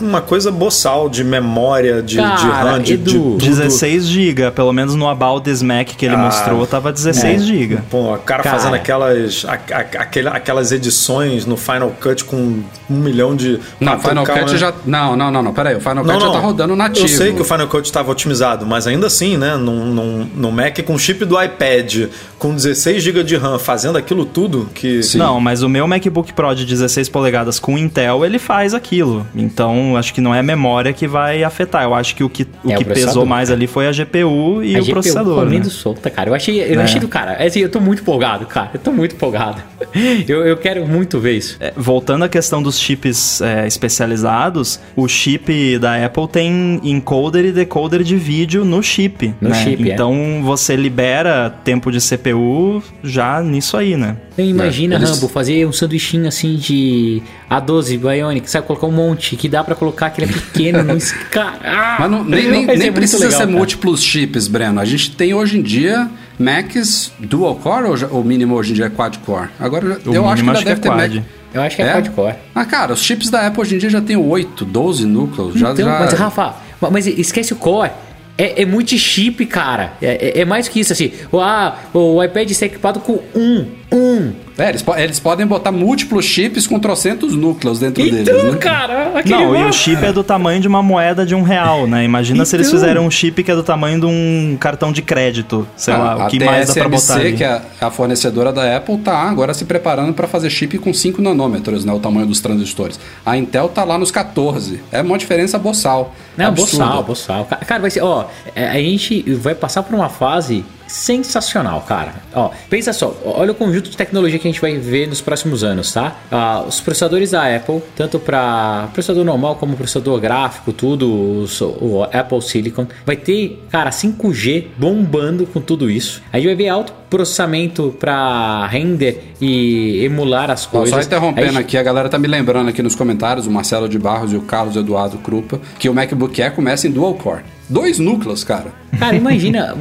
uma 0.00 0.20
coisa 0.20 0.50
boçal 0.50 1.08
de 1.08 1.24
memória, 1.24 2.02
de, 2.02 2.16
de 2.16 2.22
Cara, 2.22 2.36
RAM, 2.72 2.78
de, 2.80 2.96
de 2.96 3.14
Edu, 3.16 3.22
tudo. 3.32 3.36
16 3.44 4.06
GB, 4.06 4.50
pelo 4.52 4.72
menos 4.72 4.94
no 4.94 5.08
About 5.08 5.42
This 5.44 5.62
Mac 5.62 5.88
que 5.88 6.06
ele 6.06 6.14
Ah, 6.14 6.18
mostrou, 6.18 6.66
tava 6.66 6.92
16 6.92 7.44
GB. 7.44 7.78
Pô, 7.90 8.14
o 8.14 8.18
cara, 8.18 8.42
Cara. 8.42 8.56
fazendo 8.58 8.74
aquelas, 8.74 9.44
a- 9.48 9.52
a- 9.52 10.02
aquele- 10.02 10.28
aquelas 10.28 10.72
edições 10.72 11.46
no 11.46 11.56
Final 11.56 11.92
Cut 12.00 12.24
com 12.24 12.36
um 12.36 12.96
milhão 12.96 13.34
de. 13.34 13.58
Não, 13.80 13.94
o 13.94 13.96
4K, 13.96 14.08
Final 14.08 14.26
Cut 14.26 14.52
né? 14.52 14.58
já. 14.58 14.74
Não, 14.86 15.16
não, 15.16 15.30
não, 15.30 15.42
não. 15.42 15.52
Pera 15.52 15.70
aí. 15.70 15.76
O 15.76 15.80
Final 15.80 15.96
Não, 15.96 16.04
Cut 16.04 16.20
já 16.20 16.26
não. 16.26 16.32
tá 16.34 16.40
rodando 16.40 16.76
nativo. 16.76 17.04
Eu 17.06 17.08
sei 17.08 17.32
que 17.32 17.40
o 17.40 17.44
Final 17.44 17.66
Cut 17.68 17.84
estava 17.86 18.10
otimizado, 18.10 18.66
mas 18.66 18.86
ainda 18.86 19.06
assim, 19.06 19.36
né? 19.36 19.56
Num, 19.56 19.86
num, 19.86 20.28
num 20.34 20.50
Mac 20.50 20.78
com 20.84 20.96
chip 20.98 21.24
do 21.24 21.40
iPad, 21.42 22.08
com 22.38 22.54
16 22.54 23.02
GB 23.02 23.24
de 23.24 23.36
RAM, 23.36 23.58
fazendo 23.58 23.96
aquilo 23.98 24.24
tudo 24.24 24.68
que. 24.74 25.00
Não, 25.14 25.40
mas 25.40 25.62
o 25.62 25.68
meu 25.68 25.86
MacBook 25.86 26.32
Pro 26.32 26.54
de 26.54 26.64
16 26.64 27.08
polegadas 27.08 27.58
com 27.58 27.78
Intel, 27.78 28.24
ele 28.24 28.38
faz 28.38 28.74
aquilo. 28.74 29.26
Então, 29.34 29.63
acho 29.96 30.12
que 30.14 30.20
não 30.20 30.34
é 30.34 30.42
memória 30.42 30.92
que 30.92 31.06
vai 31.06 31.42
afetar. 31.44 31.82
Eu 31.84 31.94
acho 31.94 32.14
que 32.16 32.24
o 32.24 32.28
que, 32.28 32.42
o 32.64 32.70
É 32.70 32.74
o 32.74 32.78
que 32.78 32.84
pesou 32.84 32.92
processador. 32.94 33.26
mais 33.26 33.50
ali 33.50 33.66
foi 33.66 33.86
a 33.88 33.92
GPU 33.92 34.62
e 34.62 34.74
A 34.76 34.78
o 34.78 34.82
GPU 34.82 34.92
processador. 34.92 35.44
né? 35.46 35.62
solta, 35.64 36.10
cara. 36.10 36.30
Eu 36.30 36.34
achei, 36.34 36.60
eu 36.62 36.80
É. 36.80 36.82
achei 36.84 37.00
do 37.00 37.08
cara. 37.08 37.42
Assim, 37.44 37.60
eu 37.60 37.68
tô 37.68 37.80
muito 37.80 38.02
empolgado, 38.02 38.46
cara. 38.46 38.70
Eu 38.74 38.80
tô 38.80 38.92
muito 38.92 39.14
empolgado. 39.14 39.62
Eu, 40.26 40.44
eu 40.46 40.56
quero 40.56 40.86
muito 40.86 41.18
ver 41.20 41.32
isso. 41.36 41.56
É, 41.60 41.72
voltando 41.76 42.24
à 42.24 42.28
questão 42.28 42.62
dos 42.62 42.78
chips 42.78 43.40
é, 43.40 43.66
especializados, 43.66 44.80
o 44.96 45.06
chip 45.08 45.78
da 45.78 46.04
Apple 46.04 46.26
tem 46.28 46.80
encoder 46.82 47.44
e 47.44 47.52
decoder 47.52 48.02
de 48.02 48.16
vídeo 48.16 48.64
no 48.64 48.82
chip. 48.82 49.34
No 49.40 49.50
né? 49.50 49.54
chip, 49.62 49.88
é. 49.88 49.94
então 49.94 50.40
você 50.42 50.74
libera 50.76 51.50
tempo 51.64 51.90
de 51.92 52.00
CPU 52.00 52.82
já 53.02 53.40
nisso 53.42 53.76
aí, 53.76 53.96
né? 53.96 54.16
Então, 54.32 54.44
imagina, 54.44 54.96
É, 54.96 54.98
Rambo, 54.98 55.28
fazer 55.28 55.66
um 55.66 55.72
sanduichinho 55.72 56.26
assim 56.26 56.56
de 56.56 57.22
A12 57.50 57.98
Bionic, 57.98 58.50
sabe? 58.50 58.66
Colocar 58.66 58.86
um 58.86 58.92
monte, 58.92 59.36
que 59.36 59.48
dá 59.54 59.62
pra 59.64 59.74
colocar 59.74 60.06
aquele 60.06 60.26
pequeno 60.32 60.82
no. 60.82 60.94
Ah, 61.64 61.96
Mas 62.00 62.10
não- 62.10 62.24
nem, 62.24 62.48
nem, 62.50 62.66
nem 62.66 62.76
muito 62.78 62.92
precisa 62.94 63.24
legal, 63.24 63.38
ser 63.40 63.46
cara. 63.46 63.56
múltiplos 63.56 64.02
chips, 64.02 64.48
Breno. 64.48 64.80
A 64.80 64.84
gente 64.84 65.12
tem 65.12 65.32
hoje 65.32 65.58
em 65.58 65.62
dia 65.62 66.08
Macs 66.38 67.12
dual 67.18 67.54
core 67.56 67.84
ou 67.86 67.96
já- 67.96 68.08
o 68.08 68.22
mínimo 68.24 68.54
hoje 68.54 68.72
em 68.72 68.74
dia 68.74 68.86
é 68.86 68.90
quad 68.90 69.16
core? 69.18 69.48
Agora 69.60 69.98
O 70.04 70.12
eu 70.14 70.28
acho 70.28 70.42
que 70.42 70.48
ainda 70.48 70.52
acho 70.52 70.58
que 70.60 70.64
deve 70.66 70.80
é 70.80 70.82
ter 70.82 70.88
quad. 70.88 71.14
Mac. 71.16 71.24
Eu 71.54 71.62
acho 71.62 71.76
que 71.76 71.82
é, 71.82 71.86
É? 71.86 71.92
quad-core. 71.92 72.34
Ah, 72.52 72.64
cara, 72.64 72.92
os 72.94 73.00
chips 73.00 73.30
da 73.30 73.46
Apple 73.46 73.60
hoje 73.60 73.76
em 73.76 73.78
dia 73.78 73.88
já 73.88 74.00
tem 74.00 74.16
8, 74.16 74.64
12 74.64 75.06
núcleos. 75.06 75.54
Já, 75.54 75.70
Então, 75.70 75.84
já... 75.84 76.00
mas 76.00 76.12
Rafa, 76.12 76.54
ma- 76.80 76.90
mas 76.90 77.06
esquece 77.06 77.52
o 77.52 77.56
core. 77.56 77.92
É, 78.36 78.62
é 78.62 78.66
multi-chip, 78.66 79.46
cara. 79.46 79.92
É, 80.02 80.38
é- 80.38 80.40
é 80.40 80.44
mais 80.44 80.66
que 80.66 80.80
isso, 80.80 80.92
assim. 80.92 81.12
O- 81.30 81.38
Ah, 81.38 81.78
o 81.94 82.20
iPad 82.24 82.50
está 82.50 82.66
equipado 82.66 82.98
com 82.98 83.20
um, 83.36 83.66
um. 83.92 84.32
É, 84.56 84.68
eles, 84.68 84.82
po- 84.82 84.94
eles 84.94 85.18
podem 85.18 85.44
botar 85.46 85.72
múltiplos 85.72 86.24
chips 86.24 86.66
com 86.66 86.78
trocentos 86.78 87.34
núcleos 87.34 87.80
dentro 87.80 88.02
deles, 88.04 88.20
Então, 88.28 88.52
né? 88.52 88.58
cara, 88.58 89.18
aquele 89.18 89.34
Não, 89.34 89.54
e 89.54 89.58
mapa- 89.58 89.70
o 89.70 89.72
chip 89.72 90.04
é 90.04 90.12
do 90.12 90.22
tamanho 90.22 90.60
de 90.60 90.68
uma 90.68 90.80
moeda 90.82 91.26
de 91.26 91.34
um 91.34 91.42
real, 91.42 91.86
né? 91.86 92.04
Imagina 92.04 92.44
se 92.44 92.54
eles 92.54 92.68
Então. 92.68 92.78
fizeram 92.78 93.04
um 93.06 93.10
chip 93.10 93.42
que 93.42 93.50
é 93.50 93.54
do 93.54 93.62
tamanho 93.64 93.98
de 93.98 94.06
um 94.06 94.56
cartão 94.60 94.92
de 94.92 95.02
crédito. 95.02 95.66
Sei 95.76 95.92
lá, 95.92 96.12
a 96.12 96.26
o 96.26 96.28
que 96.28 96.42
mais 96.44 96.68
dá 96.68 96.74
pra 96.74 96.88
botar 96.88 97.14
ali. 97.16 97.32
que 97.32 97.42
é 97.42 97.60
a 97.80 97.90
fornecedora 97.90 98.52
da 98.52 98.76
Apple, 98.76 98.98
tá 98.98 99.16
agora 99.28 99.52
se 99.54 99.64
preparando 99.64 100.12
para 100.14 100.28
fazer 100.28 100.50
chip 100.50 100.78
com 100.78 100.94
5 100.94 101.20
nanômetros, 101.20 101.84
né? 101.84 101.92
O 101.92 101.98
tamanho 101.98 102.26
dos 102.26 102.40
transistores. 102.40 102.98
A 103.26 103.36
Intel 103.36 103.68
tá 103.68 103.82
lá 103.82 103.98
nos 103.98 104.10
14. 104.12 104.80
É 104.92 105.02
uma 105.02 105.18
diferença 105.18 105.58
boçal. 105.58 106.14
Não, 106.36 106.46
Absurda. 106.46 106.84
boçal, 106.84 107.02
boçal. 107.02 107.44
Ca- 107.46 107.56
Cara, 107.56 107.80
vai 107.80 107.90
ser, 107.90 108.02
ó, 108.02 108.26
é, 108.54 108.68
a 108.68 108.74
gente 108.74 109.22
vai 109.34 109.54
passar 109.54 109.82
por 109.82 109.94
uma 109.94 110.08
fase 110.08 110.64
sensacional, 110.94 111.80
cara. 111.82 112.14
Ó, 112.32 112.50
pensa 112.70 112.92
só, 112.92 113.14
olha 113.24 113.50
o 113.50 113.54
conjunto 113.54 113.90
de 113.90 113.96
tecnologia 113.96 114.38
que 114.38 114.46
a 114.46 114.50
gente 114.50 114.60
vai 114.60 114.76
ver 114.76 115.08
nos 115.08 115.20
próximos 115.20 115.64
anos, 115.64 115.92
tá? 115.92 116.16
Ah, 116.30 116.64
os 116.66 116.80
processadores 116.80 117.32
da 117.32 117.54
Apple, 117.56 117.82
tanto 117.96 118.18
para 118.20 118.88
processador 118.92 119.24
normal 119.24 119.56
como 119.56 119.76
processador 119.76 120.20
gráfico, 120.20 120.72
tudo, 120.72 121.40
os- 121.42 121.60
o, 121.60 122.04
Apple 122.12 122.40
Silicon, 122.42 122.86
vai 123.04 123.16
ter, 123.16 123.60
cara, 123.70 123.90
5G 123.90 124.68
bombando 124.78 125.46
com 125.46 125.60
tudo 125.60 125.90
isso. 125.90 126.22
A 126.32 126.36
gente 126.36 126.46
vai 126.46 126.54
ver 126.54 126.68
alto 126.68 126.92
processamento 127.10 127.94
para 127.98 128.66
render 128.68 129.32
e 129.40 130.04
emular 130.04 130.50
as 130.50 130.64
coisas. 130.66 130.90
só 130.90 131.00
interrompendo 131.00 131.48
gente- 131.48 131.58
aqui, 131.60 131.76
a 131.76 131.82
galera 131.82 132.08
tá 132.08 132.18
me 132.18 132.28
lembrando 132.28 132.68
aqui 132.68 132.82
nos 132.82 132.94
comentários, 132.94 133.46
o 133.46 133.50
Marcelo 133.50 133.88
de 133.88 133.98
Barros 133.98 134.32
e 134.32 134.36
o 134.36 134.42
Carlos 134.42 134.76
Eduardo 134.76 135.18
Krupa, 135.18 135.60
que 135.78 135.88
o 135.88 135.94
MacBook 135.94 136.40
Air 136.42 136.52
começa 136.52 136.86
em 136.86 136.90
dual 136.90 137.14
core. 137.14 137.42
Dois 137.68 137.98
núcleos, 137.98 138.44
cara. 138.44 138.72
Cara, 138.98 139.16
imagina, 139.16 139.74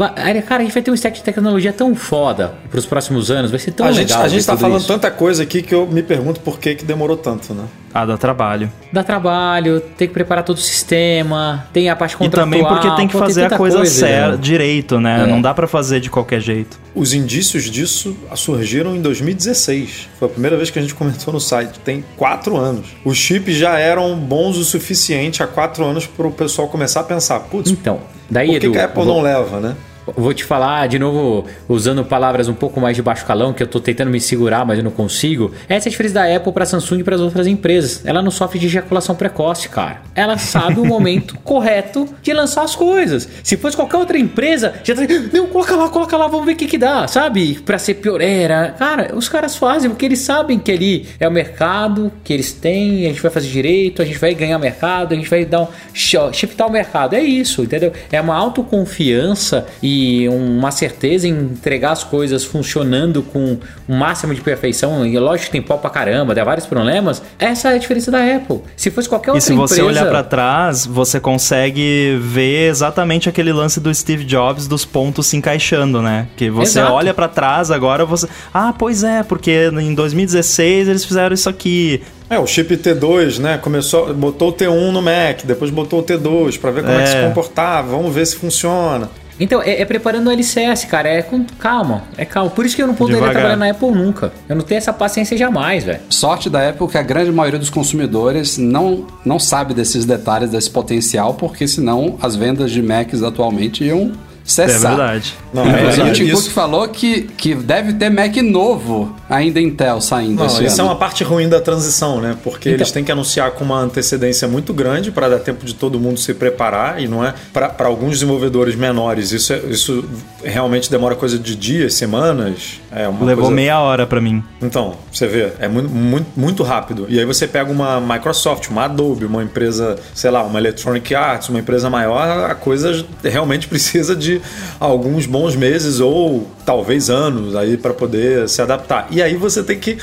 cara, 0.48 0.62
a 0.62 0.64
gente 0.64 0.74
vai 0.74 0.82
ter 0.82 0.92
um 0.92 0.94
stack 0.94 1.18
de 1.18 1.24
tecnologia 1.24 1.74
tão 1.74 1.94
foda 1.94 2.54
pros 2.70 2.86
próximos 2.86 3.30
anos, 3.30 3.52
vai 3.52 3.60
ser 3.60 3.72
tão 3.72 3.86
a 3.86 3.92
gente, 3.92 4.10
legal. 4.10 4.24
a 4.24 4.28
gente 4.28 4.46
tá 4.46 4.58
falando 4.58 4.80
isso. 4.80 4.88
tanta 4.88 5.12
coisa 5.12 5.44
aqui 5.44 5.62
que 5.62 5.76
eu 5.76 5.86
me 5.86 6.02
pergunto 6.02 6.40
por 6.40 6.60
que, 6.60 6.76
que 6.76 6.86
demorou 6.86 7.18
tanto, 7.18 7.54
né? 7.54 7.66
Ah, 7.94 8.06
dá 8.06 8.18
trabalho. 8.18 8.72
Dá 8.92 9.04
trabalho, 9.04 9.80
tem 9.98 10.08
que 10.08 10.14
preparar 10.14 10.44
todo 10.44 10.58
o 10.58 10.60
sistema, 10.60 11.68
tem 11.72 11.90
a 11.90 11.96
parte 11.96 12.14
E 12.16 12.18
contratual. 12.18 12.46
também 12.46 12.64
porque 12.66 12.90
tem 12.96 13.08
que 13.08 13.14
fazer 13.18 13.42
a 13.42 13.50
tanta 13.50 13.58
coisa 13.58 13.86
certa, 13.86 14.32
né? 14.32 14.38
direito, 14.42 15.00
né? 15.00 15.24
É. 15.24 15.28
Não 15.28 15.40
dá 15.42 15.54
pra 15.54 15.68
fazer 15.68 16.00
de 16.00 16.10
qualquer 16.10 16.42
jeito. 16.42 16.80
Os 16.96 17.14
indícios 17.14 17.66
disso 17.70 18.16
surgiram 18.36 18.96
em 18.96 19.02
2016. 19.02 20.10
Foi 20.18 20.28
a 20.28 20.32
primeira 20.32 20.58
vez 20.58 20.70
que 20.70 20.80
a 20.80 20.82
gente 20.82 20.96
comentou 20.96 21.34
no 21.34 21.40
site. 21.40 21.80
Tem 21.80 22.04
quatro 22.18 22.58
anos. 22.58 22.88
Os 23.06 23.18
chips 23.18 23.56
já 23.56 23.78
eram 23.78 24.16
bons 24.18 24.58
o 24.58 24.64
suficiente 24.64 25.44
há 25.44 25.48
quatro 25.48 25.84
anos 25.86 26.08
para 26.08 26.26
o 26.28 26.32
pessoal 26.32 26.68
começar 26.68 27.02
a 27.02 27.04
pensar: 27.04 27.40
putz, 27.42 27.70
Então, 27.70 28.00
daí, 28.30 28.48
por 28.48 28.60
que, 28.60 28.66
Edu, 28.66 28.72
que 28.74 28.80
a 28.80 28.86
Apple 28.86 29.04
vou- 29.04 29.16
não 29.16 29.22
leva, 29.22 29.60
né? 29.60 29.76
Vou 30.18 30.34
te 30.34 30.44
falar 30.44 30.88
de 30.88 31.00
novo, 31.00 31.46
usando 31.68 32.04
palavras 32.04 32.48
um 32.50 32.54
pouco 32.54 32.80
mais 32.82 32.96
de 32.96 33.02
baixo 33.02 33.26
calão, 33.26 33.54
que 33.54 33.64
eu 33.64 33.68
tô 33.68 33.80
tentando 33.80 34.12
me 34.12 34.20
segurar, 34.20 34.66
mas 34.66 34.78
eu 34.78 34.84
não 34.84 34.92
consigo. 34.92 35.52
Essa 35.70 35.88
é 35.88 35.90
a 35.90 35.92
diferença 35.92 36.16
da 36.16 36.36
Apple 36.36 36.52
pra 36.52 36.66
Samsung 36.66 37.00
e 37.00 37.04
para 37.04 37.16
as 37.16 37.22
outras 37.22 37.48
empresas. 37.48 38.02
Ela 38.06 38.22
não 38.22 38.32
sofre 38.32 38.60
de 38.60 38.66
ejaculação 38.68 39.16
precoce, 39.16 39.70
cara. 39.70 40.02
Ela 40.14 40.38
sabe 40.38 40.80
o 40.80 40.86
momento 40.86 41.38
correto 41.44 42.08
de 42.22 42.34
lançar 42.34 42.64
as 42.64 42.76
coisas. 42.76 43.28
Se 43.44 43.56
fosse 43.56 43.76
qualquer 43.78 43.98
outra 43.98 44.18
empresa, 44.18 44.74
já 44.84 44.94
tá. 44.94 45.02
Não, 45.32 45.48
coloca 45.48 45.76
lá, 45.76 45.88
coloca 45.90 46.18
lá, 46.18 46.28
vamos 46.28 46.46
ver 46.46 46.54
o 46.54 46.56
que 46.58 46.68
que 46.68 46.78
dá, 46.78 47.08
sabe? 47.08 47.56
Pra 47.66 47.78
ser 47.78 47.94
pioneira. 47.96 48.76
Cara, 48.78 49.16
os 49.16 49.30
caras 49.30 49.56
fazem 49.56 49.90
porque 49.90 50.06
eles 50.06 50.20
sabem 50.20 50.60
que 50.60 50.72
ali 50.72 51.08
é 51.20 51.28
o 51.28 51.32
mercado 51.32 52.12
que 52.24 52.34
eles 52.34 52.52
têm, 52.52 53.06
a 53.06 53.10
gente 53.10 53.22
vai 53.22 53.32
fazer 53.32 53.48
direito, 53.48 54.02
a 54.02 54.06
gente 54.06 54.18
vai 54.18 54.34
ganhar 54.36 54.60
mercado, 54.60 55.14
a 55.14 55.16
gente 55.16 55.30
vai 55.30 55.46
dar 55.46 55.62
um 55.62 55.68
sh- 55.94 56.16
shiftar 56.34 56.68
o 56.68 56.72
mercado. 56.72 57.14
É 57.16 57.22
isso, 57.22 57.62
entendeu? 57.64 57.94
É 58.12 58.20
uma 58.20 58.36
autoconfiança 58.36 59.66
e 59.82 59.93
uma 60.30 60.72
certeza 60.72 61.28
em 61.28 61.32
entregar 61.32 61.92
as 61.92 62.04
coisas 62.04 62.44
funcionando 62.44 63.22
com 63.22 63.58
o 63.88 63.94
máximo 63.96 64.34
de 64.34 64.42
perfeição. 64.42 65.06
E 65.06 65.18
lógico 65.20 65.48
que 65.48 65.52
tem 65.52 65.62
pau 65.62 65.78
pra 65.80 65.90
caramba, 65.90 66.34
dá 66.36 66.44
vários 66.44 66.66
problemas. 66.66 67.22
Essa 67.40 67.70
é 67.72 67.76
a 67.76 67.78
diferença 67.78 68.10
da 68.12 68.20
Apple. 68.20 68.62
Se 68.76 68.90
fosse 68.92 69.08
qualquer 69.10 69.30
E 69.32 69.34
outra 69.34 69.42
se 69.42 69.54
você 69.54 69.82
empresa... 69.82 70.02
olhar 70.02 70.10
pra 70.10 70.24
trás, 70.24 70.86
você 70.86 71.20
consegue 71.20 72.18
ver 72.22 72.70
exatamente 72.70 73.28
aquele 73.30 73.52
lance 73.54 73.80
do 73.80 73.94
Steve 73.94 74.24
Jobs 74.24 74.68
dos 74.68 74.86
pontos 74.86 75.28
se 75.28 75.38
encaixando, 75.38 76.02
né? 76.02 76.28
Que 76.38 76.50
você 76.50 76.80
Exato. 76.80 76.94
olha 76.94 77.14
pra 77.14 77.28
trás 77.28 77.72
agora, 77.72 78.06
você, 78.06 78.28
ah, 78.54 78.74
pois 78.78 79.04
é, 79.04 79.24
porque 79.24 79.70
em 79.82 79.94
2016 79.94 80.88
eles 80.88 81.06
fizeram 81.06 81.34
isso 81.34 81.50
aqui. 81.50 82.02
É, 82.30 82.40
o 82.40 82.48
chip 82.48 82.76
T2, 82.78 83.38
né? 83.40 83.58
Começou, 83.58 84.14
botou 84.14 84.50
o 84.50 84.54
T1 84.54 84.92
no 84.92 85.02
Mac, 85.02 85.42
depois 85.44 85.70
botou 85.70 86.00
o 86.00 86.04
T2 86.04 86.60
para 86.60 86.72
ver 86.72 86.84
como 86.84 86.98
é. 86.98 87.04
que 87.04 87.10
se 87.10 87.16
É. 87.18 87.28
comportava, 87.28 87.90
vamos 87.92 88.14
ver 88.14 88.26
se 88.26 88.36
funciona. 88.36 89.10
Então, 89.44 89.62
é, 89.62 89.82
é 89.82 89.86
preparando 89.86 90.28
o 90.28 90.32
LCS, 90.32 90.86
cara. 90.86 91.10
É 91.10 91.22
com 91.22 91.44
calma. 91.60 92.04
É 92.18 92.24
calma. 92.24 92.50
Por 92.50 92.66
isso 92.66 92.78
que 92.78 92.82
eu 92.82 92.88
não 92.88 92.96
poderia 92.96 93.20
Devagar. 93.20 93.42
trabalhar 93.42 93.58
na 93.58 93.72
Apple 93.72 93.92
nunca. 93.92 94.32
Eu 94.48 94.56
não 94.56 94.64
tenho 94.64 94.78
essa 94.78 94.94
paciência 94.94 95.36
jamais, 95.38 95.84
velho. 95.84 96.00
Sorte 96.10 96.50
da 96.50 96.70
Apple 96.70 96.88
que 96.88 96.98
a 96.98 97.04
grande 97.04 97.30
maioria 97.30 97.60
dos 97.60 97.70
consumidores 97.70 98.58
não, 98.58 99.06
não 99.26 99.38
sabe 99.38 99.74
desses 99.74 100.06
detalhes, 100.06 100.50
desse 100.50 100.70
potencial, 100.70 101.34
porque 101.34 101.68
senão 101.68 102.18
as 102.22 102.38
vendas 102.38 102.72
de 102.72 102.82
Macs 102.82 103.22
atualmente 103.22 103.84
iam 103.84 104.14
É 104.46 104.50
cessar. 104.50 104.90
verdade. 104.98 105.34
Não, 105.54 105.64
é 105.64 105.70
o 105.70 105.72
verdade. 105.88 106.12
Tim 106.14 106.26
Cook 106.30 106.40
Isso, 106.40 106.52
falou 106.52 106.88
que, 106.90 107.22
que 107.38 107.56
deve 107.56 107.94
ter 107.94 108.10
Mac 108.10 108.36
novo 108.38 109.16
ainda 109.30 109.62
Intel 109.62 110.02
saindo 110.02 110.36
não, 110.40 110.46
isso 110.48 110.62
é 110.62 110.68
ano. 110.68 110.86
uma 110.86 110.96
parte 110.98 111.24
ruim 111.24 111.48
da 111.48 111.62
transição, 111.62 112.20
né? 112.20 112.36
Porque 112.44 112.70
Então. 112.70 112.78
eles 112.80 112.92
têm 112.92 113.04
que 113.04 113.12
anunciar 113.12 113.52
com 113.52 113.64
uma 113.64 113.80
antecedência 113.80 114.48
muito 114.48 114.74
grande 114.74 115.12
para 115.12 115.30
dar 115.30 115.40
tempo 115.40 115.66
de 115.66 115.74
todo 115.74 115.98
mundo 116.00 116.20
se 116.20 116.34
preparar 116.34 117.02
e 117.02 117.08
não 117.08 117.24
é 117.26 117.34
para 117.54 117.74
alguns 117.88 118.12
desenvolvedores 118.12 118.76
menores. 118.76 119.32
Isso, 119.32 119.54
é- 119.54 119.60
isso 119.70 120.04
realmente 120.44 120.92
demora 120.92 121.16
coisa 121.16 121.40
de 121.40 121.56
dias, 121.56 121.94
semanas. 121.94 122.82
É 122.92 123.08
uma 123.08 123.26
Levou 123.26 123.46
coisa... 123.46 123.56
meia 123.56 123.80
hora 123.80 124.06
pra 124.06 124.20
mim. 124.20 124.44
Então, 124.62 124.96
você 125.12 125.26
vê, 125.26 125.54
é 125.60 125.68
muito, 125.68 125.90
muito, 125.90 126.28
muito 126.36 126.64
rápido. 126.64 127.06
E 127.10 127.18
aí 127.18 127.26
você 127.26 127.48
pega 127.48 127.72
uma 127.72 128.00
Microsoft, 128.02 128.68
uma 128.70 128.84
Adobe, 128.86 129.26
uma 129.26 129.42
empresa, 129.44 129.96
sei 130.14 130.30
lá, 130.32 130.44
uma 130.44 130.60
Electronic 130.60 131.16
Arts, 131.16 131.48
uma 131.50 131.60
empresa 131.60 131.90
maior, 131.90 132.50
a 132.50 132.56
coisa 132.56 133.06
realmente 133.24 133.68
precisa 133.70 134.16
de 134.16 134.33
alguns 134.80 135.26
bons 135.26 135.56
meses 135.56 136.00
ou 136.00 136.48
talvez 136.66 137.10
anos 137.10 137.56
aí 137.56 137.78
para 137.78 137.94
poder 137.94 138.48
se 138.50 138.62
adaptar. 138.62 139.08
E 139.12 139.22
aí 139.22 139.36
você 139.36 139.64
tem 139.64 139.80
que 139.80 139.98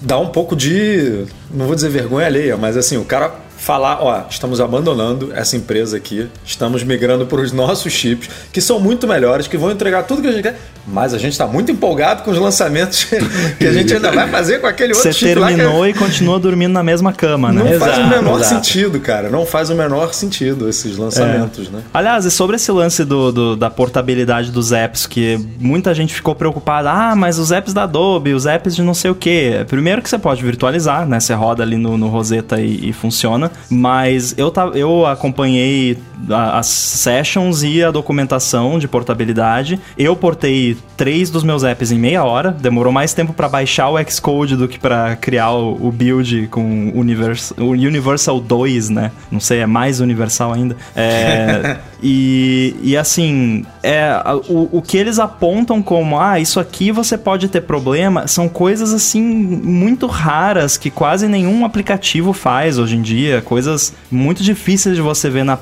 dar 0.00 0.18
um 0.18 0.28
pouco 0.28 0.54
de, 0.54 1.24
não 1.52 1.66
vou 1.66 1.74
dizer 1.74 1.88
vergonha 1.88 2.26
alheia, 2.26 2.56
mas 2.56 2.76
assim, 2.76 2.96
o 2.96 3.04
cara 3.04 3.34
falar, 3.58 3.98
ó, 4.00 4.22
estamos 4.30 4.60
abandonando 4.60 5.30
essa 5.34 5.56
empresa 5.56 5.96
aqui, 5.96 6.26
estamos 6.44 6.82
migrando 6.84 7.26
para 7.26 7.40
os 7.40 7.52
nossos 7.52 7.92
chips, 7.92 8.30
que 8.52 8.60
são 8.60 8.78
muito 8.80 9.06
melhores, 9.06 9.46
que 9.48 9.56
vão 9.58 9.70
entregar 9.70 10.04
tudo 10.04 10.22
que 10.22 10.28
a 10.28 10.32
gente 10.32 10.42
quer, 10.42 10.56
mas 10.86 11.12
a 11.12 11.18
gente 11.18 11.32
está 11.32 11.46
muito 11.46 11.70
empolgado 11.70 12.22
com 12.22 12.30
os 12.30 12.38
lançamentos 12.38 13.04
que 13.58 13.66
a 13.66 13.72
gente 13.72 13.92
ainda 13.92 14.10
vai 14.12 14.28
fazer 14.28 14.60
com 14.60 14.66
aquele 14.66 14.94
outro 14.94 15.02
Você 15.02 15.12
chip 15.12 15.34
lá 15.34 15.48
que 15.48 15.56
terminou 15.56 15.86
e 15.86 15.92
continua 15.92 16.38
dormindo 16.38 16.72
na 16.72 16.82
mesma 16.82 17.12
cama, 17.12 17.52
né? 17.52 17.62
não 17.72 17.78
faz 17.78 17.98
o 17.98 18.00
Exato, 18.00 18.08
menor 18.16 18.40
exato. 18.40 18.54
sentido, 18.54 19.00
cara. 19.00 19.28
Não 19.28 19.44
faz 19.44 19.68
o 19.70 19.74
menor 19.74 20.14
sentido 20.14 20.68
esses 20.68 20.96
lançamentos, 20.96 21.68
né? 21.68 21.82
Aliás, 21.92 22.24
e 22.24 22.30
sobre 22.30 22.56
esse 22.56 22.70
lance 22.72 23.04
do, 23.04 23.32
do- 23.32 23.56
da 23.56 23.68
portabilidade 23.68 24.50
dos 24.52 24.72
apps, 24.72 25.06
que 25.06 25.36
muita 25.58 25.92
gente 25.94 26.14
ficou 26.14 26.34
preocupada, 26.34 26.90
ah, 26.90 27.16
mas 27.16 27.38
os 27.38 27.50
apps 27.50 27.74
da 27.74 27.82
Adobe, 27.82 28.32
os 28.32 28.46
apps 28.46 28.74
de 28.74 28.82
não 28.82 28.94
sei 28.94 29.10
o 29.10 29.14
que. 29.14 29.64
Primeiro 29.68 30.00
que 30.00 30.08
você 30.08 30.18
pode 30.18 30.42
virtualizar, 30.42 31.06
né? 31.06 31.18
Você 31.20 31.34
roda 31.34 31.62
ali 31.62 31.76
no, 31.76 31.98
no 31.98 32.08
Rosetta 32.08 32.60
e, 32.60 32.88
e 32.88 32.92
funciona. 32.92 33.47
Mas 33.70 34.34
eu, 34.36 34.52
eu 34.74 35.06
acompanhei 35.06 35.98
as 36.28 36.66
sessions 36.66 37.62
e 37.62 37.82
a 37.82 37.90
documentação 37.90 38.78
de 38.78 38.88
portabilidade. 38.88 39.80
Eu 39.96 40.16
portei 40.16 40.76
três 40.96 41.30
dos 41.30 41.44
meus 41.44 41.62
apps 41.62 41.92
em 41.92 41.98
meia 41.98 42.24
hora. 42.24 42.50
Demorou 42.50 42.92
mais 42.92 43.14
tempo 43.14 43.32
para 43.32 43.48
baixar 43.48 43.88
o 43.88 44.10
Xcode 44.10 44.56
do 44.56 44.66
que 44.66 44.78
para 44.78 45.16
criar 45.16 45.52
o, 45.52 45.92
build 45.92 46.48
com 46.48 46.92
Univers, 46.94 47.52
o 47.56 47.70
Universal 47.70 48.40
2, 48.40 48.90
né? 48.90 49.12
Não 49.30 49.40
sei, 49.40 49.60
é 49.60 49.66
mais 49.66 50.00
universal 50.00 50.52
ainda. 50.52 50.76
É, 50.94 51.78
e, 52.02 52.74
e 52.82 52.96
assim, 52.96 53.64
é, 53.82 54.10
o, 54.48 54.78
o 54.78 54.82
que 54.82 54.96
eles 54.96 55.18
apontam 55.18 55.82
como, 55.82 56.18
ah, 56.18 56.38
isso 56.40 56.58
aqui 56.58 56.90
você 56.90 57.16
pode 57.16 57.48
ter 57.48 57.62
problema, 57.62 58.26
são 58.26 58.48
coisas 58.48 58.92
assim 58.92 59.22
muito 59.22 60.06
raras 60.06 60.76
que 60.76 60.90
quase 60.90 61.28
nenhum 61.28 61.64
aplicativo 61.64 62.32
faz 62.32 62.78
hoje 62.78 62.96
em 62.96 63.02
dia, 63.02 63.40
coisas 63.42 63.94
muito 64.10 64.42
difíceis 64.42 64.96
de 64.96 65.02
você 65.02 65.30
ver 65.30 65.44
na 65.44 65.56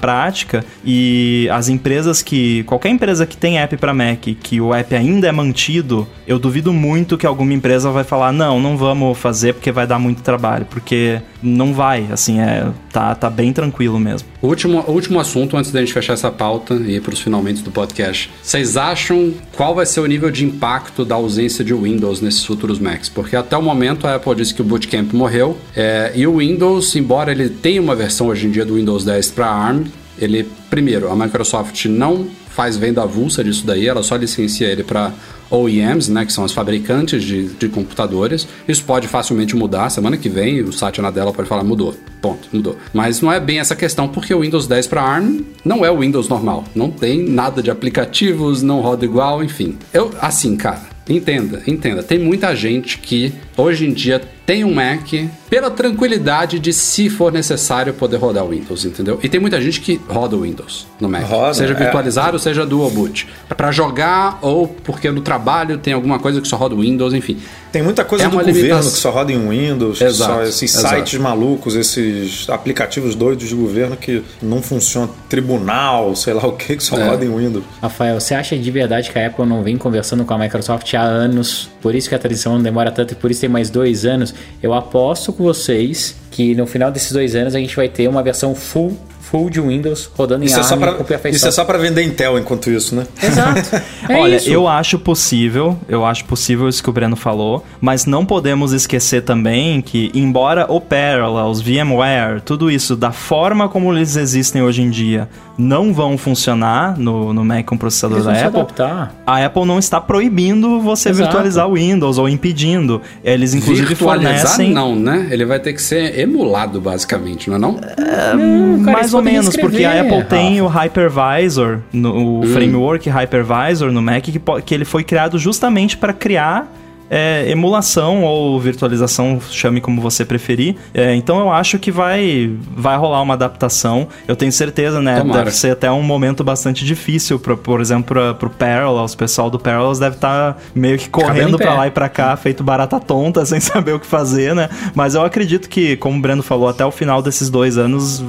prática 0.47 0.65
e 0.85 1.49
as 1.51 1.69
empresas 1.69 2.23
que, 2.23 2.63
qualquer 2.65 2.91
empresa 2.91 3.27
que 3.27 3.37
tem 3.37 3.59
app 3.59 3.77
para 3.77 3.93
Mac, 3.93 4.21
que 4.21 4.61
o 4.61 4.73
app 4.73 4.95
ainda 4.95 5.27
é 5.27 5.33
mantido, 5.33 6.07
eu 6.27 6.39
duvido 6.39 6.73
muito 6.73 7.19
que 7.19 7.27
alguma 7.27 7.53
empresa 7.53 7.91
vai 7.91 8.05
falar, 8.05 8.33
não, 8.33 8.61
não 8.61 8.77
vamos 8.77 9.19
fazer 9.19 9.55
porque 9.55 9.73
vai 9.73 9.87
dar 9.87 9.99
muito 9.99 10.23
trabalho, 10.23 10.67
porque 10.71 11.21
não 11.43 11.75
vai, 11.75 12.07
assim, 12.11 12.41
é, 12.41 12.69
tá, 12.93 13.15
tá 13.15 13.29
bem 13.29 13.53
tranquilo 13.53 13.99
mesmo. 13.99 14.29
Último, 14.41 14.85
último 14.87 15.19
assunto 15.19 15.57
antes 15.57 15.71
da 15.71 15.81
gente 15.81 15.93
fechar 15.93 16.13
essa 16.13 16.31
pauta 16.31 16.75
e 16.75 16.97
ir 16.97 17.03
para 17.03 17.13
os 17.13 17.21
finalmente 17.21 17.63
do 17.63 17.71
podcast. 17.71 18.31
Vocês 18.43 18.77
acham 18.77 19.35
qual 19.57 19.75
vai 19.75 19.87
ser 19.87 20.01
o 20.01 20.07
nível 20.07 20.31
de 20.31 20.45
impacto 20.45 21.05
da 21.05 21.15
ausência 21.15 21.65
de 21.65 21.75
Windows 21.75 22.21
nesses 22.21 22.45
futuros 22.45 22.79
Macs? 22.79 23.09
Porque 23.09 23.37
até 23.37 23.57
o 23.57 23.63
momento 23.63 24.07
a 24.07 24.15
Apple 24.15 24.35
disse 24.37 24.55
que 24.55 24.63
o 24.63 24.65
Bootcamp 24.65 25.13
morreu 25.13 25.57
é, 25.75 26.13
e 26.15 26.27
o 26.27 26.39
Windows, 26.39 26.95
embora 26.97 27.33
ele 27.33 27.49
tenha 27.49 27.81
uma 27.81 27.95
versão 27.95 28.29
hoje 28.29 28.47
em 28.47 28.51
dia 28.51 28.65
do 28.65 28.75
Windows 28.75 29.05
10 29.05 29.31
para 29.31 29.47
ARM, 29.47 29.85
ele, 30.19 30.49
primeiro, 30.71 31.11
a 31.11 31.17
Microsoft 31.17 31.87
não 31.87 32.27
faz 32.49 32.77
venda 32.77 33.03
avulsa 33.03 33.45
disso 33.45 33.67
daí, 33.67 33.87
ela 33.87 34.03
só 34.03 34.17
licencia 34.17 34.67
ele 34.67 34.83
para 34.83 35.13
OEMs, 35.51 36.09
né, 36.09 36.25
que 36.25 36.33
são 36.33 36.43
as 36.45 36.53
fabricantes 36.53 37.23
de, 37.23 37.49
de 37.49 37.69
computadores. 37.69 38.49
Isso 38.67 38.83
pode 38.85 39.07
facilmente 39.07 39.55
mudar. 39.55 39.91
Semana 39.91 40.17
que 40.17 40.29
vem, 40.29 40.63
o 40.63 40.73
site 40.73 40.99
Anadela 40.99 41.33
pode 41.33 41.49
falar 41.49 41.63
mudou. 41.63 41.95
Ponto, 42.21 42.49
mudou. 42.53 42.77
Mas 42.93 43.21
não 43.21 43.31
é 43.31 43.39
bem 43.39 43.61
essa 43.61 43.77
questão, 43.77 44.09
porque 44.09 44.35
o 44.35 44.41
Windows 44.41 44.67
10 44.67 44.87
para 44.87 45.03
ARM 45.03 45.43
não 45.65 45.85
é 45.85 45.91
o 45.91 45.99
Windows 45.99 46.29
normal. 46.29 46.65
Não 46.75 46.91
tem 46.91 47.29
nada 47.29 47.63
de 47.63 47.71
aplicativos, 47.71 48.63
não 48.63 48.81
roda 48.81 49.05
igual, 49.05 49.45
enfim. 49.45 49.77
Eu, 49.93 50.13
assim, 50.21 50.57
cara, 50.57 50.83
entenda, 51.09 51.63
entenda. 51.67 52.03
Tem 52.03 52.19
muita 52.19 52.57
gente 52.57 52.99
que 52.99 53.33
hoje 53.57 53.87
em 53.87 53.93
dia 53.93 54.21
tem 54.47 54.65
um 54.65 54.73
Mac 54.73 55.03
pela 55.51 55.71
tranquilidade 55.71 56.59
de, 56.59 56.73
se 56.73 57.11
for 57.11 57.33
necessário, 57.33 57.93
poder 57.93 58.17
rodar 58.17 58.45
o 58.45 58.51
Windows, 58.51 58.85
entendeu? 58.85 59.19
E 59.23 59.29
tem 59.29 59.41
muita 59.41 59.61
gente 59.61 59.81
que 59.81 60.01
roda 60.09 60.37
o 60.37 60.43
Windows 60.43 60.87
no 61.01 61.09
Mac. 61.09 61.25
Roda, 61.25 61.55
seja 61.55 61.73
é. 61.73 61.77
virtualizado, 61.77 62.39
seja 62.39 62.65
dual 62.65 62.91
boot. 62.91 63.29
Pra 63.57 63.71
jogar 63.73 64.39
ou 64.43 64.69
porque 64.69 65.11
no 65.11 65.21
trabalho 65.21 65.79
tem 65.79 65.93
alguma 65.93 66.19
coisa 66.19 66.41
que 66.41 66.47
só 66.49 66.57
roda 66.57 66.75
o 66.75 66.81
Windows, 66.81 67.13
enfim. 67.13 67.39
Tem 67.73 67.83
muita 67.83 68.05
coisa 68.05 68.25
É 68.25 68.29
do 68.29 68.33
uma 68.37 68.43
governo 68.43 68.61
limitação. 68.63 68.93
que 68.93 68.99
só 68.99 69.11
roda 69.11 69.33
em 69.33 69.49
Windows, 69.49 70.01
Exato, 70.01 70.33
só 70.33 70.43
esses 70.45 70.75
exato. 70.75 70.95
sites 70.95 71.19
malucos, 71.21 71.75
esses 71.75 72.49
aplicativos 72.49 73.15
doidos 73.15 73.49
de 73.49 73.55
governo 73.55 73.97
que 73.97 74.23
não 74.41 74.63
funcionam, 74.63 75.11
tribunal, 75.29 76.15
sei 76.17 76.33
lá 76.33 76.47
o 76.47 76.53
que, 76.53 76.77
que 76.77 76.83
só 76.83 76.97
É. 76.97 77.09
roda 77.09 77.25
em 77.25 77.29
Windows. 77.35 77.65
Rafael, 77.83 78.19
você 78.21 78.35
acha 78.35 78.57
de 78.57 78.71
verdade 78.71 79.11
que 79.11 79.19
a 79.19 79.27
Apple 79.27 79.45
não 79.47 79.63
vem 79.63 79.77
conversando 79.77 80.25
com 80.25 80.33
a 80.35 80.39
Microsoft 80.39 80.93
há 80.95 81.03
anos? 81.03 81.69
Por 81.83 81.95
isso 81.95 82.09
que 82.09 82.15
a 82.15 82.19
transição 82.19 82.55
não 82.55 82.63
demora 82.63 82.91
tanto 82.91 83.13
e 83.13 83.15
por 83.15 83.31
isso 83.31 83.41
tem 83.43 83.51
mais 83.51 83.69
dois 83.71 84.05
anos? 84.07 84.35
Eu 84.63 84.73
aposto 84.73 85.33
com 85.33 85.45
vocês 85.45 86.17
que 86.31 86.55
no 86.55 86.67
final 86.67 86.91
desses 86.91 87.13
dois 87.13 87.35
anos 87.35 87.55
a 87.55 87.59
gente 87.59 87.75
vai 87.75 87.89
ter 87.89 88.09
uma 88.09 88.23
versão 88.23 88.55
full, 88.55 88.97
full 89.31 89.51
de 89.51 89.61
Windows 89.61 90.11
rodando 90.17 90.45
em 90.45 90.47
Isso 90.47 90.59
é, 90.61 90.63
só 90.63 90.75
ARM 90.75 90.81
pra, 90.81 90.93
com 90.95 91.05
perfeição. 91.05 91.37
isso 91.37 91.49
é 91.49 91.51
só 91.51 91.65
pra 91.65 91.79
vender 91.79 92.03
Intel 92.03 92.39
enquanto 92.39 92.71
isso, 92.71 92.95
né? 92.95 93.07
Exato. 93.23 93.83
É 94.09 94.21
Olha, 94.21 94.37
isso. 94.37 94.49
eu 94.49 94.69
acho 94.69 95.01
possível, 95.01 95.77
eu 95.89 96.05
acho 96.07 96.25
possível 96.27 96.69
isso 96.69 96.81
que 96.81 96.89
o 96.89 96.93
Breno 96.93 97.17
falou, 97.17 97.65
mas 97.81 98.07
não 98.07 98.25
podemos 98.25 98.73
esquecer 98.73 99.23
também 99.23 99.81
que, 99.81 100.13
embora 100.15 100.65
o 100.69 100.81
Parallels, 100.81 101.61
VMware, 101.61 102.41
tudo 102.45 102.71
isso, 102.71 102.95
da 102.95 103.11
forma 103.11 103.69
como 103.69 103.93
eles 103.93 104.15
existem 104.15 104.63
hoje 104.63 104.83
em 104.83 104.91
dia, 104.91 105.29
não 105.59 105.93
vão 105.93 106.17
funcionar 106.17 106.97
no, 106.97 107.33
no 107.33 107.45
Mac 107.45 107.65
com 107.65 107.77
processador 107.77 108.19
Eles 108.19 108.25
vão 108.27 108.35
da 108.35 108.39
se 108.39 108.45
Apple, 108.47 108.61
adaptar. 108.61 109.15
a 109.27 109.45
Apple 109.45 109.65
não 109.65 109.79
está 109.81 110.01
proibindo 110.01 110.81
você 110.81 111.09
Exato. 111.09 111.25
virtualizar 111.25 111.67
o 111.69 111.75
Windows 111.75 112.17
ou 112.19 112.29
impedindo. 112.29 113.01
Eles, 113.25 113.55
inclusive, 113.55 113.89
Virtualizar 113.89 114.37
fornecem. 114.47 114.71
não, 114.73 114.95
né? 114.95 115.27
Ele 115.33 115.45
vai 115.45 115.59
ter 115.59 115.73
que 115.73 115.83
ser 115.83 116.17
emulado, 116.19 116.81
basicamente, 116.81 117.49
não 117.51 117.57
é 117.57 117.59
não? 117.59 117.73
Não, 117.73 118.85
cara, 118.85 118.97
mais 118.99 119.13
ou 119.17 119.23
menos, 119.23 119.57
porque 119.57 119.85
a 119.85 120.01
Apple 120.01 120.25
tem 120.25 120.61
Rafa. 120.61 120.79
o 120.79 120.85
Hypervisor, 120.85 121.79
no, 121.93 122.41
o 122.41 122.47
framework 122.47 123.09
Hypervisor 123.09 123.93
no 123.93 124.03
Mac, 124.03 124.23
que, 124.23 124.41
que 124.65 124.75
ele 124.75 124.85
foi 124.85 125.05
criado 125.05 125.39
justamente 125.39 125.97
para 125.97 126.13
criar 126.13 126.71
é, 127.11 127.49
emulação 127.51 128.25
ou 128.25 128.59
virtualização, 128.61 129.41
chame 129.51 129.81
como 129.81 130.01
você 130.01 130.25
preferir. 130.25 130.77
É, 130.93 131.15
então 131.15 131.39
eu 131.39 131.51
acho 131.51 131.79
que 131.79 131.91
vai, 131.91 132.51
vai 132.77 132.97
rolar 132.97 133.23
uma 133.23 133.35
adaptação. 133.35 134.09
Eu 134.27 134.37
tenho 134.37 134.53
certeza, 134.53 135.01
né? 135.01 135.19
Tomara. 135.19 135.45
Deve 135.45 135.57
ser 135.57 135.73
até 135.73 135.91
um 135.91 136.03
momento 136.03 136.43
bastante 136.43 136.85
difícil, 136.85 137.39
pra, 137.39 137.57
por 137.57 137.81
exemplo, 137.81 138.05
pra, 138.05 138.35
pro 138.35 138.51
Parallels. 138.51 139.15
O 139.15 139.17
pessoal 139.17 139.51
do 139.51 139.59
Parallels 139.59 139.99
deve 139.99 140.17
estar 140.17 140.61
meio 140.75 140.99
que 140.99 141.09
correndo 141.09 141.57
pra 141.57 141.75
lá 141.75 141.87
e 141.87 141.91
pra 141.91 142.09
cá, 142.09 142.37
feito 142.37 142.63
barata 142.63 142.99
tonta, 143.01 143.45
sem 143.47 143.61
saber 143.61 143.93
o 143.93 144.01
que 144.01 144.07
fazer, 144.07 144.55
né? 144.55 144.69
Mas 144.95 145.15
eu 145.15 145.23
acredito 145.23 145.69
que, 145.69 145.97
como 145.97 146.19
o 146.19 146.21
Breno 146.21 146.43
falou, 146.43 146.69
até 146.69 146.85
o 146.85 146.91
final 146.91 147.23
desses 147.23 147.51
dois 147.51 147.79
anos 147.79 148.23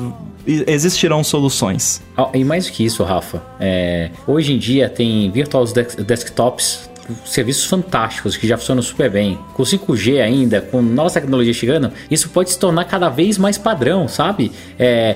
existirão 0.47 1.23
soluções. 1.23 2.01
Ó, 2.15 2.29
E 2.33 2.43
mais 2.43 2.65
do 2.65 2.71
que 2.71 2.85
isso, 2.85 3.03
Rafa, 3.03 3.41
é, 3.59 4.11
hoje 4.25 4.53
em 4.53 4.57
dia 4.57 4.89
tem 4.89 5.29
virtual 5.29 5.65
desktops, 5.65 6.86
serviços 7.25 7.65
fantásticos 7.65 8.37
que 8.37 8.47
já 8.47 8.57
funcionam 8.57 8.81
super 8.81 9.09
bem. 9.09 9.37
Com 9.53 9.63
5G 9.63 10.21
ainda, 10.21 10.61
com 10.61 10.81
nova 10.81 11.09
tecnologia 11.09 11.53
chegando, 11.53 11.91
isso 12.09 12.29
pode 12.29 12.51
se 12.51 12.59
tornar 12.59 12.85
cada 12.85 13.09
vez 13.09 13.37
mais 13.37 13.57
padrão, 13.57 14.07
sabe? 14.07 14.51
É, 14.79 15.15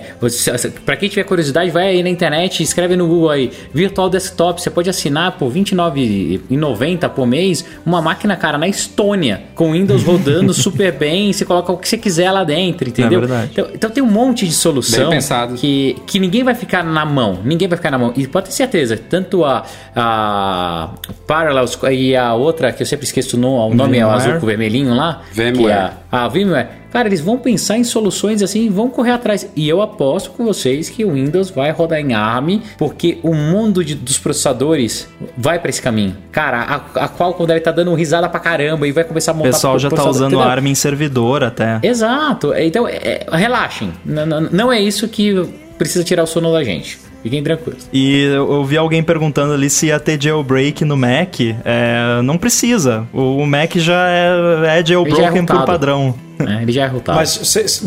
para 0.85 0.95
quem 0.97 1.09
tiver 1.09 1.23
curiosidade, 1.23 1.71
vai 1.71 1.89
aí 1.89 2.03
na 2.03 2.09
internet, 2.09 2.61
escreve 2.61 2.95
no 2.95 3.07
Google 3.07 3.29
aí, 3.29 3.51
virtual 3.73 4.09
desktop, 4.09 4.61
você 4.61 4.69
pode 4.69 4.89
assinar 4.89 5.33
por 5.33 5.51
R$ 5.51 5.61
29,90 5.61 7.09
por 7.09 7.25
mês 7.25 7.65
uma 7.85 8.01
máquina, 8.01 8.35
cara, 8.35 8.57
na 8.57 8.67
Estônia, 8.67 9.43
com 9.55 9.71
Windows 9.71 10.03
rodando 10.03 10.53
super 10.53 10.91
bem, 10.91 11.31
você 11.31 11.45
coloca 11.45 11.71
o 11.71 11.77
que 11.77 11.87
você 11.87 11.97
quiser 11.97 12.31
lá 12.31 12.43
dentro, 12.43 12.87
entendeu? 12.89 13.21
verdade. 13.21 13.51
Então, 13.51 13.67
então 13.73 13.89
tem 13.89 14.03
um 14.03 14.09
monte 14.09 14.45
de 14.47 14.53
solução 14.53 15.11
que, 15.57 15.95
que 16.05 16.19
ninguém 16.19 16.43
vai 16.43 16.55
ficar 16.55 16.83
na 16.83 17.05
mão. 17.05 17.39
Ninguém 17.43 17.67
vai 17.67 17.77
ficar 17.77 17.91
na 17.91 17.97
mão. 17.97 18.13
E 18.15 18.27
pode 18.27 18.47
ter 18.47 18.53
certeza, 18.53 18.97
tanto 18.97 19.43
a, 19.45 19.65
a 19.95 20.89
Parallels 21.27 21.75
e 21.89 22.15
a 22.15 22.33
outra, 22.33 22.71
que 22.71 22.81
eu 22.83 22.85
sempre 22.87 23.05
esqueço 23.05 23.37
o 23.37 23.39
nome, 23.39 23.73
o 23.73 23.77
nome 23.77 23.97
é 23.97 24.05
o 24.05 24.09
azul 24.09 24.33
com 24.33 24.43
o 24.43 24.45
vermelhinho 24.47 24.93
lá. 24.93 25.21
VMware. 25.33 25.53
Que 25.57 25.67
é 25.67 25.73
a. 26.11 26.67
Cara, 26.91 27.07
eles 27.07 27.21
vão 27.21 27.37
pensar 27.37 27.77
em 27.77 27.85
soluções 27.85 28.43
assim, 28.43 28.69
vão 28.69 28.89
correr 28.89 29.11
atrás. 29.11 29.49
E 29.55 29.69
eu 29.69 29.81
aposto 29.81 30.31
com 30.31 30.43
vocês 30.43 30.89
que 30.89 31.05
o 31.05 31.13
Windows 31.13 31.49
vai 31.49 31.71
rodar 31.71 31.99
em 31.99 32.13
ARM, 32.13 32.59
porque 32.77 33.17
o 33.23 33.33
mundo 33.33 33.81
de- 33.81 33.95
dos 33.95 34.19
processadores 34.19 35.07
vai 35.37 35.57
para 35.57 35.69
esse 35.69 35.81
caminho. 35.81 36.17
Cara, 36.33 36.83
a, 36.93 37.05
a 37.05 37.07
Qualcomm 37.07 37.45
deve 37.47 37.59
estar 37.59 37.71
dando 37.71 37.93
risada 37.93 38.27
pra 38.27 38.41
caramba 38.41 38.85
e 38.87 38.91
vai 38.91 39.05
começar 39.05 39.31
a 39.31 39.35
O 39.35 39.37
montar 39.37 39.51
pessoal 39.51 39.79
já 39.79 39.89
tá 39.89 40.03
usando 40.03 40.33
entendeu? 40.33 40.41
ARM 40.49 40.67
em 40.67 40.75
servidor 40.75 41.45
até. 41.45 41.79
Exato. 41.81 42.53
Então, 42.55 42.85
é- 42.85 43.25
relaxem. 43.31 43.93
N- 44.05 44.25
n- 44.25 44.49
não 44.51 44.69
é 44.69 44.81
isso 44.81 45.07
que 45.07 45.33
precisa 45.77 46.03
tirar 46.03 46.23
o 46.23 46.27
sono 46.27 46.51
da 46.51 46.61
gente. 46.61 46.99
Fiquem 47.23 47.43
tranquilos. 47.43 47.87
E 47.93 48.23
eu 48.23 48.63
vi 48.65 48.77
alguém 48.77 49.03
perguntando 49.03 49.53
ali 49.53 49.69
se 49.69 49.87
ia 49.87 49.99
ter 49.99 50.21
jailbreak 50.21 50.83
no 50.83 50.97
Mac. 50.97 51.39
É, 51.63 52.21
não 52.23 52.37
precisa. 52.37 53.07
O, 53.13 53.45
Mac 53.45 53.75
já 53.77 54.09
é, 54.09 54.79
é 54.79 54.85
jailbroken 54.85 55.45
por 55.45 55.53
rotado. 55.53 55.65
padrão. 55.65 56.15
né? 56.39 56.59
Ele 56.63 56.71
já 56.71 56.85
é 56.85 56.87
rotado. 56.87 57.17
Mas, 57.19 57.29
cês- 57.29 57.83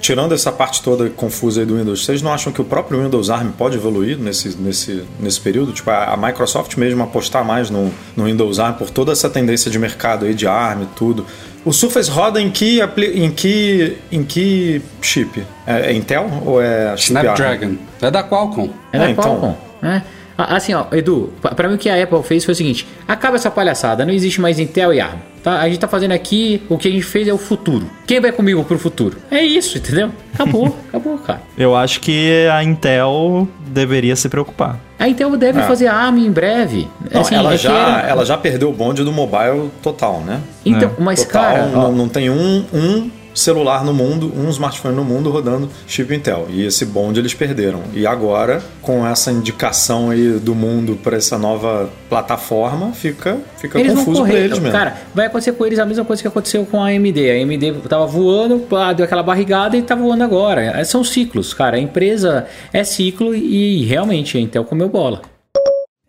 tirando 0.00 0.32
essa 0.32 0.50
parte 0.50 0.82
toda 0.82 1.10
confusa 1.10 1.60
aí 1.60 1.66
do 1.66 1.76
Windows, 1.76 2.02
vocês 2.04 2.22
não 2.22 2.32
acham 2.32 2.50
que 2.50 2.62
o 2.62 2.64
próprio 2.64 3.02
Windows 3.02 3.28
ARM 3.28 3.50
pode 3.50 3.76
evoluir 3.76 4.16
nesse, 4.16 4.56
nesse, 4.56 5.04
nesse 5.20 5.40
período? 5.40 5.72
Tipo, 5.72 5.90
a, 5.90 6.14
a 6.14 6.16
Microsoft 6.16 6.74
mesmo 6.78 7.02
apostar 7.02 7.44
mais 7.44 7.68
no, 7.68 7.92
no 8.16 8.24
Windows 8.24 8.58
ARM 8.58 8.74
por 8.76 8.88
toda 8.88 9.12
essa 9.12 9.28
tendência 9.28 9.70
de 9.70 9.78
mercado 9.78 10.24
aí 10.24 10.32
de 10.32 10.46
ARM 10.46 10.84
e 10.84 10.86
tudo. 10.96 11.26
O 11.68 11.72
Surface 11.74 12.10
roda 12.10 12.40
em 12.40 12.50
que, 12.50 12.80
em 13.14 13.30
que, 13.30 13.98
em 14.10 14.24
que 14.24 14.80
chip? 15.02 15.44
É, 15.66 15.90
é 15.90 15.92
Intel 15.92 16.26
ou 16.46 16.62
é? 16.62 16.94
Snapdragon. 16.94 17.76
É 18.00 18.10
da 18.10 18.22
Qualcomm. 18.24 18.70
É 18.90 18.98
da 18.98 19.04
Ah, 19.04 19.10
então. 19.10 19.22
Qualcomm. 19.24 19.54
né? 19.82 20.02
Ah, 20.40 20.54
Assim, 20.56 20.72
ó, 20.72 20.84
Edu, 20.92 21.32
pa- 21.42 21.50
pra 21.54 21.68
mim 21.68 21.74
o 21.74 21.78
que 21.78 21.90
a 21.90 22.00
Apple 22.00 22.22
fez 22.22 22.44
foi 22.44 22.52
o 22.52 22.56
seguinte: 22.56 22.86
acaba 23.08 23.34
essa 23.36 23.50
palhaçada, 23.50 24.06
não 24.06 24.12
existe 24.12 24.40
mais 24.40 24.58
Intel 24.60 24.94
e 24.94 25.00
ARM. 25.00 25.18
Tá? 25.42 25.60
A 25.60 25.68
gente 25.68 25.78
tá 25.80 25.86
fazendo 25.88 26.12
aqui, 26.12 26.62
o 26.68 26.76
que 26.78 26.88
a 26.88 26.90
gente 26.90 27.02
fez 27.04 27.26
é 27.28 27.32
o 27.32 27.38
futuro. 27.38 27.86
Quem 28.06 28.20
vai 28.20 28.32
comigo 28.32 28.62
pro 28.64 28.78
futuro? 28.78 29.16
É 29.30 29.40
isso, 29.42 29.78
entendeu? 29.78 30.10
Acabou, 30.34 30.76
acabou, 30.88 31.16
cara. 31.18 31.40
Eu 31.56 31.74
acho 31.76 32.00
que 32.00 32.46
a 32.52 32.62
Intel 32.64 33.46
deveria 33.68 34.14
se 34.16 34.28
preocupar. 34.28 34.78
A 34.98 35.08
Intel 35.08 35.36
deve 35.36 35.60
É. 35.60 35.62
fazer 35.62 35.86
ARM 35.86 36.18
em 36.18 36.30
breve. 36.30 36.88
Não, 37.12 37.20
Assim, 37.20 37.34
ela, 37.36 37.54
é 37.54 37.56
já, 37.56 37.72
era- 37.72 38.08
ela 38.08 38.24
já 38.24 38.36
perdeu 38.36 38.68
o 38.70 38.72
bonde 38.72 39.04
do 39.04 39.12
mobile 39.12 39.70
total, 39.82 40.20
né? 40.26 40.40
Então, 40.66 40.90
mas 40.98 41.24
Total, 41.24 41.42
cara, 41.42 41.70
ó, 41.72 41.82
não, 41.82 41.92
não 41.92 42.08
tem 42.08 42.28
um, 42.30 42.64
um 42.74 43.10
celular 43.34 43.84
no 43.84 43.94
mundo, 43.94 44.32
um 44.36 44.48
smartphone 44.50 44.94
no 44.94 45.04
mundo 45.04 45.30
rodando 45.30 45.68
chip 45.86 46.14
Intel. 46.14 46.46
E 46.50 46.64
esse 46.64 46.84
bonde 46.86 47.20
eles 47.20 47.34
perderam. 47.34 47.82
E 47.94 48.06
agora, 48.06 48.62
com 48.82 49.06
essa 49.06 49.30
indicação 49.30 50.10
aí 50.10 50.38
do 50.38 50.54
mundo 50.54 50.98
para 51.02 51.16
essa 51.16 51.38
nova 51.38 51.88
plataforma, 52.08 52.92
fica, 52.92 53.38
fica 53.58 53.78
Eles 53.78 53.94
confuso 53.94 54.24
para 54.24 54.34
eles 54.34 54.58
mesmo. 54.58 54.72
Cara, 54.72 54.96
vai 55.14 55.26
acontecer 55.26 55.52
com 55.52 55.66
eles 55.66 55.78
a 55.78 55.86
mesma 55.86 56.04
coisa 56.04 56.22
que 56.22 56.28
aconteceu 56.28 56.64
com 56.66 56.82
a 56.82 56.88
AMD. 56.88 57.30
A 57.30 57.34
AMD 57.34 57.88
tava 57.88 58.06
voando, 58.06 58.66
deu 58.96 59.04
aquela 59.04 59.22
barrigada 59.22 59.76
e 59.76 59.82
tá 59.82 59.94
voando 59.94 60.24
agora. 60.24 60.62
É, 60.62 60.84
São 60.84 61.04
ciclos, 61.04 61.54
cara. 61.54 61.76
A 61.76 61.80
empresa 61.80 62.46
é 62.72 62.82
ciclo 62.84 63.34
e 63.34 63.84
realmente 63.84 64.36
a 64.36 64.40
Intel 64.40 64.64
comeu 64.64 64.88
bola. 64.88 65.22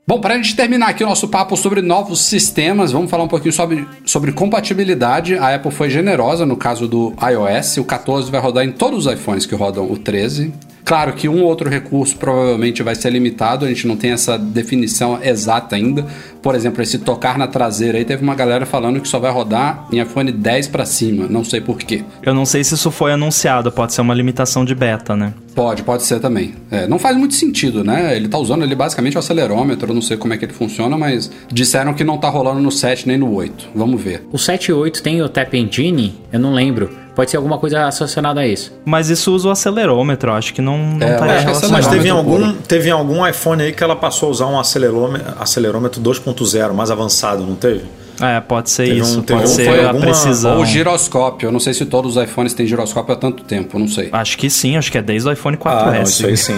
Bom, 0.10 0.20
para 0.20 0.34
a 0.34 0.38
gente 0.38 0.56
terminar 0.56 0.90
aqui 0.90 1.04
o 1.04 1.08
nosso 1.08 1.28
papo 1.28 1.56
sobre 1.56 1.84
novos 1.84 2.22
sistemas, 2.22 2.92
vamos 2.92 3.12
falar 3.12 3.26
um 3.26 3.28
pouquinho 3.28 3.54
sobre, 3.54 3.88
sobre 4.04 4.32
compatibilidade. 4.32 5.38
A 5.38 5.54
Apple 5.54 5.70
foi 5.70 5.88
generosa 5.88 6.48
no 6.48 6.58
caso 6.58 6.88
do 6.88 7.14
iOS. 7.22 7.78
O 7.78 7.86
14 7.86 8.32
vai 8.32 8.42
rodar 8.42 8.66
em 8.66 8.72
todos 8.72 9.06
os 9.06 9.14
iPhones 9.14 9.46
que 9.46 9.54
rodam 9.54 9.86
o 9.86 9.96
13. 9.96 10.52
Claro 10.84 11.14
que 11.14 11.30
um 11.30 11.42
ou 11.42 11.48
outro 11.48 11.70
recurso 11.70 12.18
provavelmente 12.18 12.82
vai 12.82 12.96
ser 12.96 13.12
limitado, 13.12 13.66
a 13.66 13.68
gente 13.68 13.88
não 13.88 13.96
tem 13.96 14.12
essa 14.12 14.38
definição 14.38 15.20
exata 15.22 15.76
ainda. 15.76 16.06
Por 16.42 16.56
exemplo, 16.56 16.82
esse 16.82 16.98
tocar 17.00 17.38
na 17.38 17.48
traseira 17.48 17.98
aí, 17.98 18.06
teve 18.06 18.24
uma 18.24 18.34
galera 18.34 18.66
falando 18.66 19.00
que 19.00 19.08
só 19.08 19.20
vai 19.20 19.32
rodar 19.32 19.88
em 19.92 20.00
iPhone 20.00 20.32
10 20.32 20.68
para 20.70 20.86
cima, 20.86 21.28
não 21.30 21.44
sei 21.44 21.62
porquê. 21.62 22.04
Eu 22.24 22.34
não 22.34 22.46
sei 22.46 22.64
se 22.64 22.76
isso 22.76 22.90
foi 22.92 23.12
anunciado, 23.12 23.72
pode 23.72 23.94
ser 23.94 24.02
uma 24.02 24.14
limitação 24.14 24.64
de 24.64 24.74
beta, 24.74 25.16
né? 25.16 25.34
Pode, 25.54 25.84
pode 25.84 26.04
ser 26.04 26.20
também. 26.20 26.54
É, 26.72 26.88
não 26.88 26.98
faz 26.98 27.18
muito 27.18 27.34
sentido, 27.34 27.84
né? 27.84 28.16
Ele 28.16 28.28
tá 28.28 28.38
usando 28.38 28.64
ali 28.64 28.74
basicamente 28.76 29.18
o 29.18 29.20
acelerômetro, 29.20 29.92
eu 29.92 29.94
não 29.94 30.02
sei 30.02 30.16
como 30.16 30.34
é 30.34 30.38
que 30.38 30.46
ele 30.46 30.54
funciona, 30.54 30.98
mas 30.98 31.30
disseram 31.52 31.94
que 31.94 32.04
não 32.04 32.18
tá 32.18 32.30
rolando 32.30 32.62
no 32.62 32.72
7 32.72 33.08
nem 33.08 33.18
no 33.18 33.34
8. 33.34 33.70
Vamos 33.76 34.02
ver. 34.02 34.26
O 34.32 34.38
7 34.38 34.70
e 34.70 34.74
8 34.74 35.04
tem 35.04 35.22
o 35.22 35.30
Tap 35.30 35.54
Engine? 35.54 36.16
Eu 36.32 36.40
não 36.40 36.54
lembro. 36.54 36.90
Pode 37.20 37.32
ser 37.32 37.36
alguma 37.36 37.58
coisa 37.58 37.86
associada 37.86 38.40
a 38.40 38.48
isso. 38.48 38.72
Mas 38.86 39.10
isso 39.10 39.36
usa 39.36 39.50
o 39.50 39.52
acelerômetro, 39.52 40.32
acho 40.32 40.54
que 40.54 40.62
não, 40.62 40.78
não 40.78 41.06
É, 41.06 41.18
tá 41.18 41.26
relacionado. 41.26 41.72
Mas 41.74 41.88
teve 41.88 42.10
algum, 42.10 42.54
teve 42.54 42.90
algum 42.90 43.28
iPhone 43.28 43.62
aí 43.62 43.74
que 43.74 43.84
ela 43.84 43.94
passou 43.94 44.30
a 44.30 44.32
usar 44.32 44.46
um 44.46 44.58
acelerômetro, 44.58 45.34
acelerômetro 45.38 46.02
2.0, 46.02 46.72
mais 46.72 46.90
avançado, 46.90 47.44
não 47.44 47.56
teve? 47.56 47.84
É, 48.22 48.40
pode 48.42 48.70
ser 48.70 48.86
Teve 48.88 49.02
um- 49.02 49.04
isso. 49.04 49.22
teve 49.24 49.40
pode 49.40 49.52
um- 49.52 49.56
ser 49.56 49.70
a 49.70 49.88
alguma- 49.88 50.06
precisão. 50.06 50.58
Ou 50.58 50.66
giroscópio. 50.66 51.48
Eu 51.48 51.52
não 51.52 51.60
sei 51.60 51.74
se 51.74 51.86
todos 51.86 52.18
os 52.18 52.24
iPhones 52.24 52.54
têm 52.54 52.66
giroscópio 52.68 53.14
há 53.14 53.18
tanto 53.18 53.44
tempo, 53.44 53.78
não 53.80 53.88
sei. 53.88 54.10
Acho 54.12 54.38
que 54.38 54.50
sim, 54.50 54.76
acho 54.78 54.92
que 54.92 54.98
é 54.98 55.02
desde 55.02 55.28
o 55.30 55.32
iPhone 55.32 55.56
4S. 55.58 55.88
Ah, 55.90 55.92
não, 55.98 56.04
isso 56.04 56.26
aí 56.26 56.38
sim, 56.38 56.54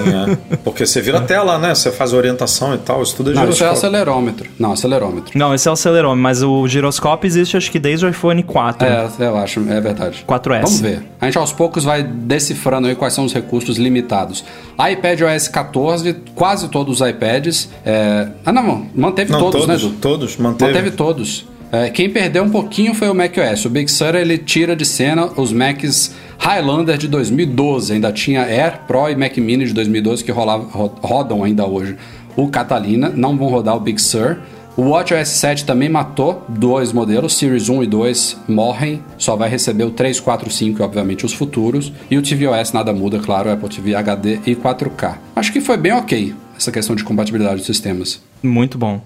é. 0.52 0.58
Porque 0.64 0.86
você 0.86 1.02
vira 1.02 1.20
a 1.20 1.22
tela, 1.22 1.58
né? 1.58 1.74
Você 1.76 1.92
faz 1.92 2.14
a 2.14 2.18
orientação 2.18 2.74
e 2.74 2.78
tal, 2.78 3.02
isso 3.04 3.16
tudo 3.16 3.32
é 3.32 3.34
Não, 3.34 3.44
isso 3.44 3.54
é 3.64 3.68
giroscópio. 3.68 3.78
acelerômetro. 3.90 4.50
Não, 4.60 4.72
acelerômetro. 4.74 5.38
Não, 5.38 5.54
esse 5.54 5.68
é 5.68 5.72
o 5.72 5.74
acelerômetro, 5.74 6.22
mas 6.24 6.42
o 6.44 6.68
giroscópio 6.68 7.28
existe 7.28 7.56
acho 7.58 7.70
que 7.72 7.80
desde 7.80 8.06
o 8.06 8.10
iPhone 8.10 8.42
4. 8.44 8.88
É, 8.88 9.08
eu 9.20 9.38
acho, 9.38 9.60
é 9.70 9.80
verdade. 9.82 10.24
4S. 10.28 10.62
Vamos 10.64 10.80
ver. 10.82 11.04
A 11.20 11.26
gente 11.26 11.38
aos 11.38 11.52
poucos 11.54 11.84
vai 11.84 12.04
decifrando 12.04 12.88
aí 12.88 12.96
quais 12.96 13.14
são 13.14 13.26
os 13.26 13.34
recursos 13.34 13.78
limitados. 13.78 14.44
iPad 14.92 15.22
OS 15.22 15.48
14, 15.48 16.16
quase 16.36 16.68
todos 16.70 17.02
os 17.02 17.08
iPads. 17.08 17.70
é, 17.86 18.28
Ah, 18.46 18.52
não, 18.52 18.88
manteve 18.96 19.32
Não, 19.32 19.40
todos, 19.40 19.62
todos, 19.62 19.68
né, 19.68 19.76
Edu? 19.76 19.96
todos, 20.02 20.38
manteve. 20.38 20.72
Manteve 20.74 20.92
todos. 20.96 21.46
É, 21.72 21.90
quem 21.90 22.10
perdeu 22.10 22.44
um 22.44 22.50
pouquinho 22.50 22.94
foi 22.94 23.10
o 23.10 23.16
macOS. 23.16 23.66
O 23.66 23.70
Big 23.70 23.90
Sur 23.90 24.14
ele 24.16 24.38
tira 24.38 24.76
de 24.76 24.86
cena 24.86 25.28
os 25.38 25.54
Macs 25.54 26.14
Highlander 26.38 26.98
de 26.98 27.08
2012. 27.08 27.94
Ainda 27.94 28.12
tinha 28.12 28.42
Air, 28.42 28.82
Pro 28.88 29.10
e 29.10 29.16
Mac 29.16 29.38
Mini 29.38 29.66
de 29.66 29.74
2012 29.74 30.24
que 30.24 30.32
rolava- 30.32 30.66
ro- 30.70 30.94
rodam 31.02 31.44
ainda 31.44 31.66
hoje. 31.66 31.96
O 32.36 32.50
Catalina 32.50 33.10
não 33.16 33.38
vão 33.38 33.48
rodar 33.48 33.76
o 33.76 33.80
Big 33.80 34.02
Sur. 34.02 34.38
O 34.78 34.90
WatchOS 34.92 35.28
7 35.28 35.66
também 35.66 35.90
matou 35.90 36.46
dois 36.48 36.94
modelos, 36.94 37.36
Series 37.38 37.68
1 37.68 37.84
e 37.84 37.88
2 37.88 38.38
morrem, 38.48 39.02
só 39.18 39.36
vai 39.36 39.50
receber 39.50 39.84
o 39.84 39.92
3, 39.92 40.18
4, 40.20 40.50
5 40.50 40.82
e 40.82 40.84
obviamente 40.84 41.26
os 41.26 41.34
futuros. 41.34 41.92
E 42.10 42.18
o 42.18 42.22
tvOS 42.22 42.72
nada 42.72 42.94
muda, 42.94 43.20
claro, 43.20 43.52
Apple 43.52 43.68
TV 43.70 43.96
HD 43.96 44.40
e 44.46 44.56
4K. 44.56 45.18
Acho 45.36 45.52
que 45.52 45.60
foi 45.60 45.76
bem 45.76 45.92
ok 45.92 46.34
essa 46.58 46.72
questão 46.72 46.96
de 46.96 47.04
compatibilidade 47.04 47.58
dos 47.58 47.66
sistemas. 47.66 48.22
Muito 48.42 48.78
bom. 48.78 49.02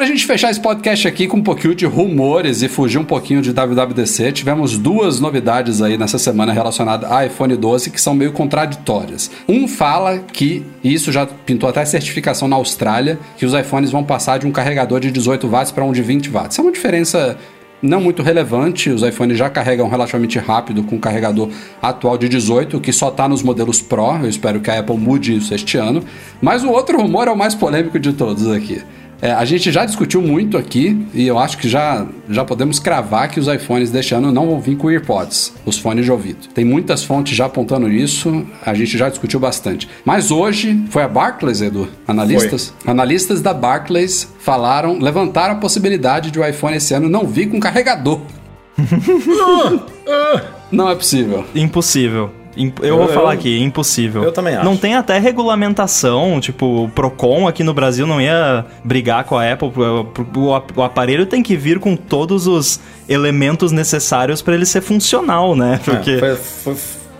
Pra 0.00 0.06
gente 0.06 0.24
fechar 0.24 0.50
esse 0.50 0.58
podcast 0.58 1.06
aqui 1.06 1.26
com 1.26 1.36
um 1.36 1.42
pouquinho 1.42 1.74
de 1.74 1.84
rumores 1.84 2.62
e 2.62 2.68
fugir 2.68 2.96
um 2.96 3.04
pouquinho 3.04 3.42
de 3.42 3.52
WWDC, 3.52 4.32
tivemos 4.32 4.78
duas 4.78 5.20
novidades 5.20 5.82
aí 5.82 5.98
nessa 5.98 6.18
semana 6.18 6.54
relacionadas 6.54 7.12
a 7.12 7.26
iPhone 7.26 7.54
12 7.54 7.90
que 7.90 8.00
são 8.00 8.14
meio 8.14 8.32
contraditórias. 8.32 9.30
Um 9.46 9.68
fala 9.68 10.16
que, 10.20 10.64
e 10.82 10.94
isso 10.94 11.12
já 11.12 11.26
pintou 11.26 11.68
até 11.68 11.84
certificação 11.84 12.48
na 12.48 12.56
Austrália, 12.56 13.18
que 13.36 13.44
os 13.44 13.52
iPhones 13.52 13.90
vão 13.90 14.02
passar 14.02 14.38
de 14.38 14.46
um 14.46 14.50
carregador 14.50 15.00
de 15.00 15.10
18 15.10 15.46
watts 15.46 15.70
para 15.70 15.84
um 15.84 15.92
de 15.92 16.00
20 16.00 16.30
watts. 16.30 16.58
É 16.58 16.62
uma 16.62 16.72
diferença 16.72 17.36
não 17.82 18.00
muito 18.00 18.22
relevante, 18.22 18.88
os 18.88 19.02
iPhones 19.02 19.36
já 19.36 19.50
carregam 19.50 19.86
relativamente 19.86 20.38
rápido 20.38 20.82
com 20.82 20.96
o 20.96 20.98
carregador 20.98 21.50
atual 21.82 22.16
de 22.16 22.26
18, 22.26 22.80
que 22.80 22.90
só 22.90 23.08
está 23.08 23.28
nos 23.28 23.42
modelos 23.42 23.82
Pro, 23.82 24.16
eu 24.22 24.30
espero 24.30 24.60
que 24.60 24.70
a 24.70 24.78
Apple 24.78 24.96
mude 24.96 25.36
isso 25.36 25.54
este 25.54 25.76
ano. 25.76 26.02
Mas 26.40 26.64
o 26.64 26.70
outro 26.70 26.98
rumor 26.98 27.28
é 27.28 27.30
o 27.30 27.36
mais 27.36 27.54
polêmico 27.54 27.98
de 27.98 28.14
todos 28.14 28.50
aqui. 28.50 28.82
É, 29.22 29.32
a 29.32 29.44
gente 29.44 29.70
já 29.70 29.84
discutiu 29.84 30.22
muito 30.22 30.56
aqui 30.56 31.06
e 31.12 31.26
eu 31.26 31.38
acho 31.38 31.58
que 31.58 31.68
já, 31.68 32.06
já 32.28 32.44
podemos 32.44 32.78
cravar 32.78 33.28
que 33.30 33.38
os 33.38 33.48
iPhones 33.48 33.90
deste 33.90 34.14
ano 34.14 34.32
não 34.32 34.46
vão 34.46 34.60
vir 34.60 34.76
com 34.76 34.88
AirPods, 34.88 35.52
os 35.66 35.78
fones 35.78 36.04
de 36.04 36.12
ouvido. 36.12 36.48
Tem 36.54 36.64
muitas 36.64 37.04
fontes 37.04 37.36
já 37.36 37.46
apontando 37.46 37.88
isso, 37.90 38.46
a 38.64 38.72
gente 38.72 38.96
já 38.96 39.08
discutiu 39.08 39.38
bastante. 39.38 39.88
Mas 40.04 40.30
hoje 40.30 40.84
foi 40.88 41.02
a 41.02 41.08
Barclays, 41.08 41.60
Edu, 41.60 41.88
analistas? 42.06 42.72
Analistas 42.86 43.42
da 43.42 43.52
Barclays 43.52 44.26
falaram, 44.38 44.98
levantaram 44.98 45.54
a 45.54 45.58
possibilidade 45.58 46.30
de 46.30 46.40
o 46.40 46.46
iPhone 46.46 46.76
esse 46.76 46.94
ano 46.94 47.08
não 47.08 47.26
vir 47.26 47.50
com 47.50 47.60
carregador. 47.60 48.20
não 50.72 50.88
é 50.88 50.94
possível. 50.94 51.44
Impossível. 51.54 52.39
Eu, 52.80 52.86
Eu- 52.88 52.96
vou 52.98 53.08
falar 53.08 53.32
eu- 53.34 53.38
aqui, 53.38 53.60
impossível. 53.62 54.22
eu 54.24 54.32
também 54.32 54.54
acho. 54.54 54.64
Não 54.64 54.76
tem 54.76 54.94
até 54.94 55.18
regulamentação, 55.18 56.40
tipo, 56.40 56.84
o 56.84 56.88
Procon 56.88 57.46
aqui 57.48 57.62
no 57.62 57.72
Brasil 57.74 58.06
não 58.06 58.20
ia 58.20 58.64
brigar 58.84 59.24
com 59.24 59.36
a 59.36 59.50
Apple. 59.52 59.68
O, 59.76 60.06
o- 60.38 60.62
o 60.76 60.82
aparelho 60.82 61.26
tem 61.26 61.42
que 61.42 61.56
vir 61.56 61.78
com 61.78 61.94
todos 61.96 62.46
os 62.46 62.80
elementos 63.08 63.72
necessários 63.72 64.40
para 64.42 64.54
ele 64.54 64.66
ser 64.66 64.80
funcional, 64.80 65.54
né? 65.56 65.80
Porque 65.84 66.10
É, 66.12 66.18
foi, 66.18 66.36
foi- 66.36 66.76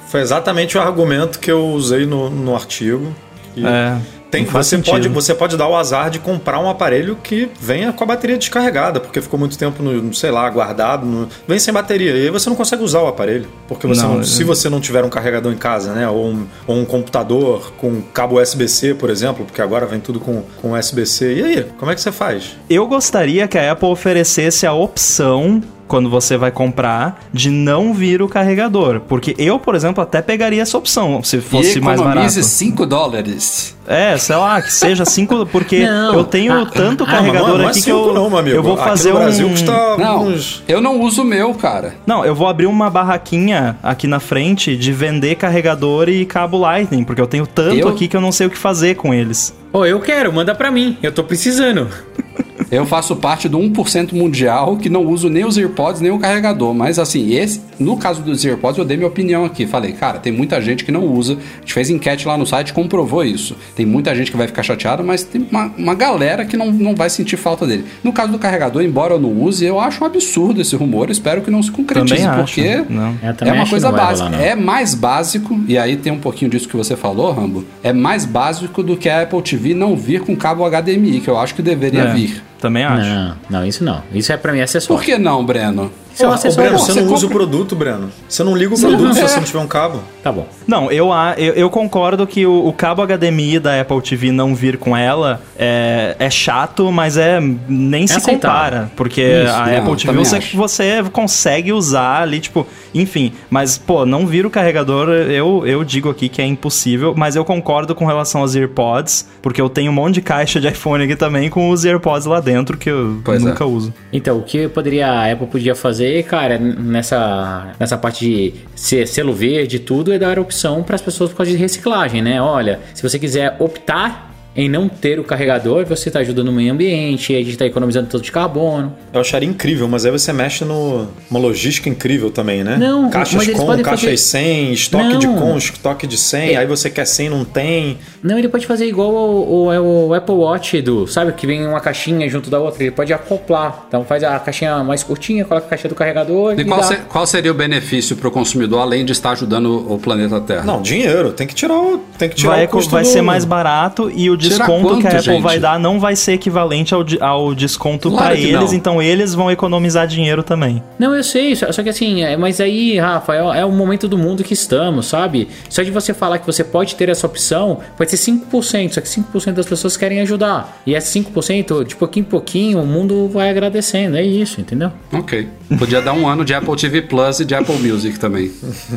foi 0.08 0.20
exatamente 0.20 0.76
o 0.76 0.80
argumento 0.80 1.38
que 1.38 1.50
eu 1.50 1.66
usei 1.68 2.06
no, 2.06 2.28
no 2.30 2.54
artigo. 2.54 3.14
E 3.56 3.64
É, 3.66 3.96
tem, 4.31 4.44
você, 4.44 4.77
sentido. 4.77 4.93
pode, 4.93 5.09
você 5.09 5.35
pode 5.35 5.57
dar 5.57 5.69
o 5.69 5.77
azar 5.77 6.11
de 6.11 6.19
comprar 6.19 6.59
um 6.61 6.69
aparelho 6.69 7.16
que 7.23 7.51
venha 7.61 7.93
com 7.93 8.05
a 8.05 8.07
bateria 8.07 8.39
descarregada, 8.39 9.01
porque 9.01 9.20
ficou 9.20 9.39
muito 9.39 9.57
tempo, 9.59 9.82
no, 9.82 10.12
sei 10.15 10.31
lá, 10.31 10.48
guardado. 10.48 11.05
no- 11.07 11.28
vem 11.48 11.59
sem 11.59 11.73
bateria. 11.74 12.12
E 12.12 12.23
aí 12.23 12.31
você 12.31 12.48
não 12.48 12.57
consegue 12.57 12.82
usar 12.82 13.01
o 13.01 13.07
aparelho. 13.07 13.48
Porque 13.69 13.86
você 13.86 14.02
Não, 14.02 14.15
não- 14.15 14.20
é- 14.20 14.24
se 14.24 14.44
você 14.44 14.69
não 14.69 14.81
tiver 14.81 15.05
um 15.05 15.09
carregador 15.09 15.52
em 15.52 15.57
casa, 15.57 15.93
né? 15.93 16.09
Ou 16.09 16.27
um, 16.28 16.47
ou 16.66 16.77
um 16.77 16.85
computador 16.85 17.73
com 17.78 18.01
cabo 18.15 18.40
USB-C, 18.40 18.94
por 18.94 19.11
exemplo, 19.11 19.44
porque 19.44 19.61
agora 19.62 19.86
vem 19.86 20.01
tudo 20.01 20.20
com, 20.20 20.43
com 20.61 20.73
USB-C. 20.73 21.35
E 21.35 21.43
aí, 21.44 21.66
como 21.78 21.90
é 21.90 21.94
que 21.94 22.01
você 22.01 22.12
faz? 22.12 22.57
Eu 22.69 22.86
gostaria 22.86 23.47
que 23.48 23.59
a 23.59 23.73
Apple 23.73 23.89
oferecesse 23.89 24.66
a 24.66 24.73
opção, 24.73 25.62
quando 25.90 26.08
você 26.08 26.36
vai 26.36 26.52
comprar, 26.52 27.20
de 27.32 27.50
não 27.50 27.92
vir 27.92 28.22
o 28.22 28.28
carregador. 28.28 29.00
Porque 29.00 29.34
eu, 29.36 29.58
por 29.58 29.74
exemplo, 29.74 30.00
até 30.02 30.22
pegaria 30.22 30.62
essa 30.62 30.78
opção, 30.78 31.20
se 31.24 31.40
fosse 31.40 31.78
e 31.78 31.80
mais 31.80 31.98
barato. 31.98 32.18
economize 32.18 32.44
5 32.44 32.86
dólares. 32.86 33.76
É, 33.88 34.16
sei 34.16 34.36
lá, 34.36 34.62
que 34.62 34.72
seja 34.72 35.04
5, 35.04 35.46
porque 35.46 35.80
Não. 35.84 36.14
eu 36.14 36.22
tenho 36.24 36.52
Ah, 36.52 36.70
tanto 36.72 37.02
ah, 37.02 37.06
carregador 37.08 37.58
não 37.58 37.64
é 37.64 37.70
aqui 37.70 37.78
que 37.80 37.80
cinco 37.86 37.96
eu, 38.08 38.14
não, 38.14 38.30
meu 38.30 38.38
amigo. 38.38 38.56
eu 38.56 38.62
vou 38.62 38.74
Aqui 38.74 38.84
fazer 38.84 39.12
no 39.12 39.18
Brasil 39.18 39.46
um... 39.48 39.50
custa 39.50 39.96
Não, 39.98 40.22
uns... 40.28 40.62
eu 40.68 40.80
não 40.80 41.00
uso 41.00 41.22
o 41.22 41.24
meu, 41.24 41.52
cara. 41.54 41.96
Não, 42.06 42.24
eu 42.24 42.36
vou 42.36 42.46
abrir 42.46 42.66
uma 42.66 42.88
barraquinha 42.88 43.76
aqui 43.82 44.06
na 44.06 44.20
frente 44.20 44.76
de 44.76 44.92
vender 44.92 45.34
carregador 45.34 46.08
e 46.08 46.24
cabo 46.24 46.56
Lightning, 46.56 47.02
porque 47.02 47.20
eu 47.20 47.26
tenho 47.26 47.48
tanto 47.48 47.74
Eu- 47.76 47.88
aqui 47.88 48.06
que 48.06 48.16
eu 48.16 48.20
não 48.20 48.30
sei 48.30 48.46
o 48.46 48.50
que 48.50 48.56
fazer 48.56 48.94
com 48.94 49.12
eles. 49.12 49.52
Ô, 49.72 49.84
eu 49.84 49.98
quero, 49.98 50.32
manda 50.32 50.54
pra 50.54 50.70
mim. 50.70 50.96
Eu 51.02 51.10
tô 51.10 51.24
precisando. 51.24 51.88
Eu 52.70 52.86
faço 52.86 53.16
parte 53.16 53.48
do 53.48 53.59
1% 53.59 54.12
mundial 54.12 54.76
que 54.76 54.88
não 54.88 55.05
uso 55.06 55.28
nem 55.28 55.44
os 55.44 55.59
AirPods 55.59 56.01
nem 56.01 56.10
o 56.10 56.18
carregador. 56.18 56.72
Mas 56.74 56.98
assim, 56.98 57.34
esse, 57.34 57.60
no 57.78 57.97
caso 57.97 58.22
dos 58.22 58.44
AirPods, 58.44 58.78
eu 58.78 58.84
dei 58.84 58.97
minha 58.97 59.09
opinião 59.09 59.44
aqui. 59.44 59.66
Falei, 59.66 59.92
cara, 59.92 60.18
tem 60.18 60.32
muita 60.32 60.60
gente 60.60 60.84
que 60.84 60.92
não 60.92 61.05
usa. 61.06 61.34
A 61.34 61.60
gente 61.60 61.72
fez 61.72 61.90
enquete 61.90 62.26
lá 62.28 62.36
no 62.36 62.47
site 62.47 62.72
comprovou 62.72 63.24
isso. 63.24 63.56
Tem 63.74 63.84
muita 63.84 64.14
gente 64.14 64.30
que 64.30 64.36
vai 64.36 64.47
ficar 64.47 64.62
chateada, 64.62 65.02
mas 65.02 65.22
tem 65.24 65.47
uma, 65.51 65.72
uma 65.76 65.94
galera 65.94 66.44
que 66.44 66.56
não, 66.56 66.70
não 66.70 66.94
vai 66.94 67.10
sentir 67.10 67.36
falta 67.36 67.66
dele. 67.66 67.84
No 68.05 68.12
caso 68.12 68.30
do 68.30 68.38
carregador, 68.38 68.82
embora 68.82 69.14
eu 69.14 69.20
não 69.20 69.32
use, 69.42 69.64
eu 69.64 69.80
acho 69.80 70.02
um 70.02 70.06
absurdo 70.06 70.60
esse 70.60 70.76
rumor. 70.76 71.10
Espero 71.10 71.42
que 71.42 71.51
não 71.51 71.62
se 71.62 71.70
concretize, 71.70 72.14
Também 72.14 72.26
acho, 72.26 72.38
porque 72.44 72.84
não. 72.88 73.16
Eu 73.22 73.47
é 73.48 73.52
uma 73.52 73.62
acho 73.62 73.70
coisa 73.70 73.90
básica. 73.90 74.28
rolar, 74.28 74.42
é 74.42 74.55
mais 74.55 74.94
básico, 74.94 75.60
e 75.66 75.76
aí 75.76 75.97
tem 75.97 76.12
um 76.12 76.18
pouquinho 76.18 76.51
disso 76.51 76.68
que 76.68 76.76
você 76.76 76.94
falou, 76.97 77.32
Rambo. 77.32 77.64
É 77.82 77.92
mais 77.92 78.24
básico 78.24 78.82
do 78.82 78.97
que 78.97 79.09
a 79.09 79.22
Apple 79.22 79.42
TV 79.42 79.74
não 79.74 79.97
vir 79.97 80.20
com 80.20 80.36
cabo 80.36 80.64
HDMI, 80.68 81.20
que 81.20 81.28
eu 81.28 81.38
acho 81.38 81.55
que 81.55 81.62
deveria 81.62 82.02
É, 82.02 82.14
vir. 82.14 82.42
Também 82.60 82.84
acho. 82.84 83.08
Não, 83.08 83.36
não, 83.48 83.66
isso 83.66 83.82
não. 83.82 84.02
Isso 84.12 84.32
é 84.32 84.36
pra 84.36 84.52
mim 84.52 84.60
acessório. 84.60 84.98
Por 84.98 85.04
que 85.04 85.18
não, 85.18 85.44
Breno? 85.44 85.90
É 86.24 86.26
um 86.28 86.30
Ô, 86.30 86.34
acessório. 86.34 86.70
Breno, 86.70 86.78
você 86.84 87.01
não 87.01 87.12
usa 87.12 87.26
o 87.26 87.28
compra- 87.28 87.47
produto, 87.47 87.76
Breno. 87.76 88.10
Você 88.28 88.42
não 88.44 88.56
liga 88.56 88.74
o 88.74 88.78
produto 88.78 89.01
não- 89.02 89.12
se 89.14 89.20
é. 89.20 89.28
você 89.28 89.36
não 89.36 89.44
tiver 89.44 89.59
um 89.60 89.66
cabo. 89.66 90.01
Tá 90.22 90.30
bom. 90.32 90.47
Não, 90.66 90.90
eu, 90.90 91.12
a- 91.12 91.34
eu, 91.38 91.55
eu 91.55 91.70
concordo 91.70 92.26
que 92.26 92.47
o, 92.47 92.66
o 92.66 92.72
cabo 92.72 93.02
HDMI 93.02 93.59
da 93.59 93.80
Apple 93.80 94.01
TV 94.02 94.30
não 94.32 94.55
vir 94.55 94.76
com 94.78 94.97
ela 94.97 95.40
é, 95.59 96.16
é 96.18 96.30
chato, 96.30 96.90
mas 96.92 97.16
é 97.16 97.40
nem 97.68 98.06
se 98.06 98.14
aceitável. 98.16 98.40
compara. 98.80 98.92
Porque 98.97 99.20
Isso, 99.22 99.52
a 99.55 99.66
não, 99.66 99.78
Apple 99.78 99.97
TV 99.97 100.12
você, 100.18 100.36
acho. 100.36 100.56
você 100.56 101.02
consegue 101.12 101.72
usar 101.72 102.22
ali, 102.22 102.40
tipo, 102.40 102.66
enfim. 102.94 103.32
Mas, 103.48 103.78
pô, 103.78 104.05
não 104.06 104.26
vir 104.26 104.44
o 104.47 104.51
carregador, 104.51 105.09
eu, 105.09 105.66
eu 105.66 105.84
digo 105.84 106.09
aqui 106.10 106.28
que 106.28 106.40
é 106.42 106.47
impossível, 106.47 107.14
mas 107.16 107.36
eu 107.36 107.44
concordo 107.44 107.94
com 107.94 108.05
relação 108.05 108.40
aos 108.40 108.55
AirPods, 108.55 109.28
porque 109.42 109.60
eu 109.60 109.68
tenho 109.68 109.90
um 109.90 109.94
monte 109.94 110.14
de 110.16 110.22
caixa 110.22 110.60
de 110.60 110.68
iPhone 110.68 111.05
aqui 111.05 111.16
também 111.16 111.48
com 111.48 111.70
os 111.70 111.84
AirPods 111.84 112.26
lá 112.26 112.40
dentro 112.40 112.76
que 112.76 112.90
eu 112.90 113.20
Pois 113.24 113.42
é. 113.42 113.44
nunca 113.47 113.64
uso. 113.64 113.92
Então, 114.12 114.38
o 114.38 114.42
que 114.42 114.68
poderia, 114.68 115.06
a 115.10 115.32
Apple 115.32 115.47
podia 115.47 115.74
fazer, 115.74 116.09
cara, 116.28 116.58
nessa, 116.58 117.74
nessa 117.78 117.96
parte 117.96 118.24
de 118.24 118.54
ser 118.74 119.06
selo 119.06 119.32
verde 119.32 119.76
e 119.76 119.78
tudo, 119.78 120.12
é 120.12 120.18
dar 120.18 120.38
opção 120.38 120.82
para 120.82 120.94
as 120.94 121.02
pessoas 121.02 121.30
por 121.30 121.38
causa 121.38 121.52
de 121.52 121.56
reciclagem, 121.56 122.22
né? 122.22 122.40
Olha, 122.40 122.80
se 122.94 123.02
você 123.02 123.18
quiser 123.18 123.56
optar 123.58 124.30
em 124.60 124.68
não 124.68 124.88
ter 124.88 125.18
o 125.18 125.24
carregador, 125.24 125.84
você 125.86 126.08
está 126.08 126.20
ajudando 126.20 126.48
o 126.48 126.52
meio 126.52 126.72
ambiente, 126.72 127.34
a 127.34 127.38
gente 127.38 127.50
está 127.52 127.66
economizando 127.66 128.08
todo 128.08 128.22
de 128.22 128.30
carbono. 128.32 128.92
Eu 129.12 129.20
acharia 129.20 129.48
incrível, 129.48 129.88
mas 129.88 130.04
aí 130.04 130.12
você 130.12 130.32
mexe 130.32 130.64
numa 130.64 131.08
logística 131.32 131.88
incrível 131.88 132.30
também, 132.30 132.62
né? 132.62 132.76
Não, 132.76 133.08
caixas 133.10 133.46
com, 133.48 133.66
caixas 133.82 134.00
fazer- 134.02 134.16
sem, 134.16 134.72
estoque 134.72 135.04
Não. 135.04 135.18
de 135.18 135.26
com, 135.26 135.56
estoque 135.56 136.06
de 136.06 136.18
100, 136.18 136.54
É. 136.54 136.56
aí 136.58 136.66
você 136.66 136.90
quer 136.90 137.04
100, 137.06 137.30
não 137.30 137.44
tem. 137.44 137.98
Não, 138.22 138.38
ele 138.38 138.48
pode 138.48 138.66
fazer 138.66 138.86
igual 138.86 139.10
o, 139.12 139.68
o- 139.68 140.08
o 140.08 140.14
Apple 140.14 140.34
Watch 140.34 140.80
do, 140.82 141.06
sabe, 141.06 141.32
que 141.32 141.46
vem 141.46 141.66
uma 141.66 141.80
caixinha 141.80 142.28
junto 142.28 142.50
da 142.50 142.58
outra, 142.58 142.82
ele 142.82 142.90
pode 142.92 143.12
acoplar. 143.12 143.84
Então 143.88 144.04
faz 144.04 144.22
a 144.22 144.38
caixinha 144.38 144.82
mais 144.84 145.02
curtinha, 145.02 145.44
coloca 145.44 145.66
a 145.66 145.70
caixa 145.70 145.88
do 145.88 145.94
carregador 145.94 146.54
E 146.58 146.62
e, 146.62 146.64
qual, 146.64 146.82
se- 146.82 146.96
qual 147.08 147.26
seria 147.26 147.50
o 147.50 147.54
benefício 147.54 148.16
para 148.16 148.28
o 148.28 148.30
consumidor, 148.30 148.80
além 148.80 149.04
de 149.04 149.12
estar 149.12 149.30
ajudando 149.30 149.92
o 149.92 149.98
planeta 149.98 150.40
Terra? 150.40 150.64
Não, 150.64 150.82
dinheiro, 150.82 151.32
tem 151.32 151.46
que 151.46 151.54
tirar 151.54 151.74
o, 151.78 151.98
tem 152.18 152.28
que 152.28 152.34
tirar 152.36 152.50
Vai, 152.56 152.64
o 152.66 152.68
custo 152.68 152.90
vai 152.90 153.02
do- 153.02 153.08
ser 153.08 153.22
mais 153.22 153.44
barato 153.44 154.10
e 154.14 154.28
o 154.30 154.34
Sim, 154.40 154.48
desconto 154.59 154.89
quanto, 154.89 155.01
que 155.01 155.06
a 155.06 155.10
Apple 155.10 155.22
gente? 155.22 155.43
vai 155.43 155.59
dar 155.59 155.78
não 155.78 155.98
vai 155.98 156.16
ser 156.16 156.32
equivalente 156.32 156.94
ao, 156.94 157.05
ao 157.20 157.55
desconto 157.55 158.10
Claro 158.10 158.27
pra 158.27 158.36
que 158.36 158.43
eles, 158.43 158.70
não. 158.70 158.74
então 158.74 159.02
eles 159.02 159.35
vão 159.35 159.51
economizar 159.51 160.06
dinheiro 160.06 160.43
também. 160.43 160.82
Não, 160.98 161.14
eu 161.14 161.22
sei, 161.24 161.56
só, 161.56 161.70
só 161.72 161.82
que 161.82 161.89
assim, 161.89 162.22
é, 162.22 162.36
mas 162.36 162.60
aí, 162.60 162.98
Rafa, 162.98 163.35
é, 163.35 163.60
é 163.60 163.64
o 163.64 163.72
momento 163.72 164.09
do 164.09 164.18
mundo 164.18 164.44
que 164.44 164.55
estamos, 164.55 165.06
sabe? 165.06 165.48
Só 165.68 165.82
de 165.82 165.90
você 165.90 166.12
falar 166.12 166.39
que 166.39 166.47
você 166.47 166.62
pode 166.62 166.94
ter 166.94 167.09
essa 167.09 167.27
opção, 167.27 167.81
pode 167.97 168.10
ser 168.10 168.32
5%, 168.32 168.93
só 168.93 169.01
que 169.01 169.09
5% 169.09 169.52
das 169.52 169.66
pessoas 169.66 169.97
querem 169.97 170.20
ajudar. 170.20 170.81
E 170.86 170.94
esse 170.94 171.18
5%, 171.20 171.85
de 171.85 171.97
pouquinho 171.97 172.24
em 172.24 172.28
pouquinho, 172.28 172.82
o 172.82 172.86
mundo 172.86 173.28
vai 173.28 173.51
agradecendo, 173.51 174.16
é 174.16 174.22
isso, 174.22 174.60
entendeu? 174.60 174.93
Ok. 175.12 175.48
Podia 175.78 176.02
dar 176.02 176.12
um 176.12 176.27
ano 176.27 176.44
de 176.44 176.52
Apple 176.52 176.77
TV 176.77 177.02
Plus 177.02 177.40
e 177.40 177.44
de 177.44 177.55
Apple 177.55 177.77
Music 177.77 178.18
também. 178.18 178.51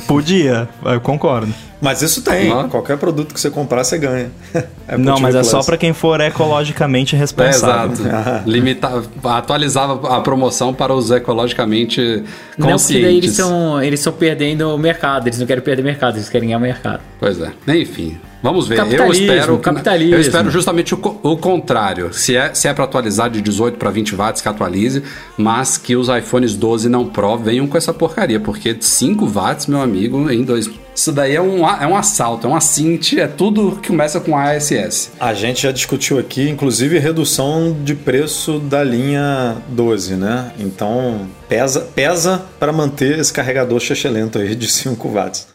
Podia, 0.08 0.68
eu 0.86 1.00
concordo. 1.02 1.54
Mas 1.84 2.02
isso 2.02 2.22
tem. 2.22 2.50
Aham. 2.50 2.70
Qualquer 2.70 2.98
produto 2.98 3.34
que 3.34 3.40
você 3.40 3.50
comprar, 3.50 3.84
você 3.84 3.98
ganha. 3.98 4.32
Apple 4.88 5.04
não, 5.04 5.20
mas 5.20 5.36
é 5.36 5.40
Plus. 5.40 5.52
só 5.52 5.62
pra 5.64 5.78
quem 5.78 5.92
for 5.94 6.20
ecologicamente 6.22 7.16
É, 7.16 7.20
responsável. 7.20 7.92
exato. 7.92 8.44
Limita, 8.50 9.04
atualizava 9.24 10.16
a 10.18 10.22
promoção 10.22 10.74
para 10.74 10.94
os 10.94 11.12
ecologicamente 11.12 12.24
Não, 12.58 12.68
porque 12.70 12.94
daí 13.02 13.18
eles 13.18 13.30
conscientes. 13.30 13.30
estão 13.40 13.84
eles 13.84 14.00
estão 14.00 14.14
perdendo 14.14 14.74
o 14.74 14.78
mercado, 14.78 15.28
eles 15.28 15.38
não 15.40 15.46
querem 15.46 15.62
perder 15.64 15.84
mercado, 15.84 16.16
eles 16.16 16.30
querem 16.30 16.48
ganhar 16.50 16.60
mercado. 16.60 17.02
Pois 17.20 17.40
é. 17.42 17.52
Enfim. 17.68 18.18
Vamos 18.42 18.68
ver. 18.68 18.78
Eu 18.80 19.10
espero, 19.12 19.58
capitalismo. 19.60 20.16
eu 20.16 20.20
espero 20.20 20.52
justamente 20.52 20.94
o, 20.94 20.98
o 21.24 21.38
contrário. 21.38 22.14
Se 22.14 22.36
é, 22.36 22.54
se 22.54 22.68
é 22.68 22.74
para 22.74 22.84
atualizar 22.84 23.30
de 23.30 23.42
18 23.42 23.78
para 23.78 23.90
20 23.90 24.16
watts, 24.16 24.42
que 24.42 24.50
atualize, 24.50 25.02
mas 25.38 25.78
que 25.78 25.96
os 25.96 26.10
iPhones 26.10 26.54
12 26.56 26.90
não 26.90 27.06
Pro 27.06 27.38
venham 27.38 27.66
com 27.68 27.78
essa 27.78 27.94
porcaria, 27.94 28.42
porque 28.42 28.76
5 28.78 29.26
watts, 29.28 29.68
meu 29.68 29.82
amigo, 29.82 30.30
em 30.30 30.44
dois. 30.44 30.70
Isso 30.96 31.12
daí 31.12 31.36
é 31.36 31.42
um, 31.42 31.68
é 31.68 31.88
um 31.88 31.96
assalto, 31.96 32.46
é 32.46 32.50
um 32.50 32.56
assinte, 32.56 33.20
é 33.20 33.28
tudo 33.28 33.80
que 33.82 33.88
começa 33.88 34.20
com 34.20 34.38
ASS. 34.38 35.12
A 35.20 35.34
gente 35.34 35.64
já 35.64 35.72
discutiu 35.72 36.20
aqui, 36.20 36.48
inclusive, 36.48 37.00
redução 37.00 37.76
de 37.84 37.96
preço 37.96 38.60
da 38.60 38.84
linha 38.84 39.58
12, 39.70 40.16
né? 40.16 40.52
Então, 40.60 41.28
pesa, 41.50 41.82
pesa 41.82 42.46
para 42.60 42.72
manter 42.72 43.20
esse 43.20 43.34
carregador 43.34 43.82
lento 44.06 44.38
aí 44.38 44.56
de 44.56 44.68
5 44.68 45.08
watts. 45.10 45.48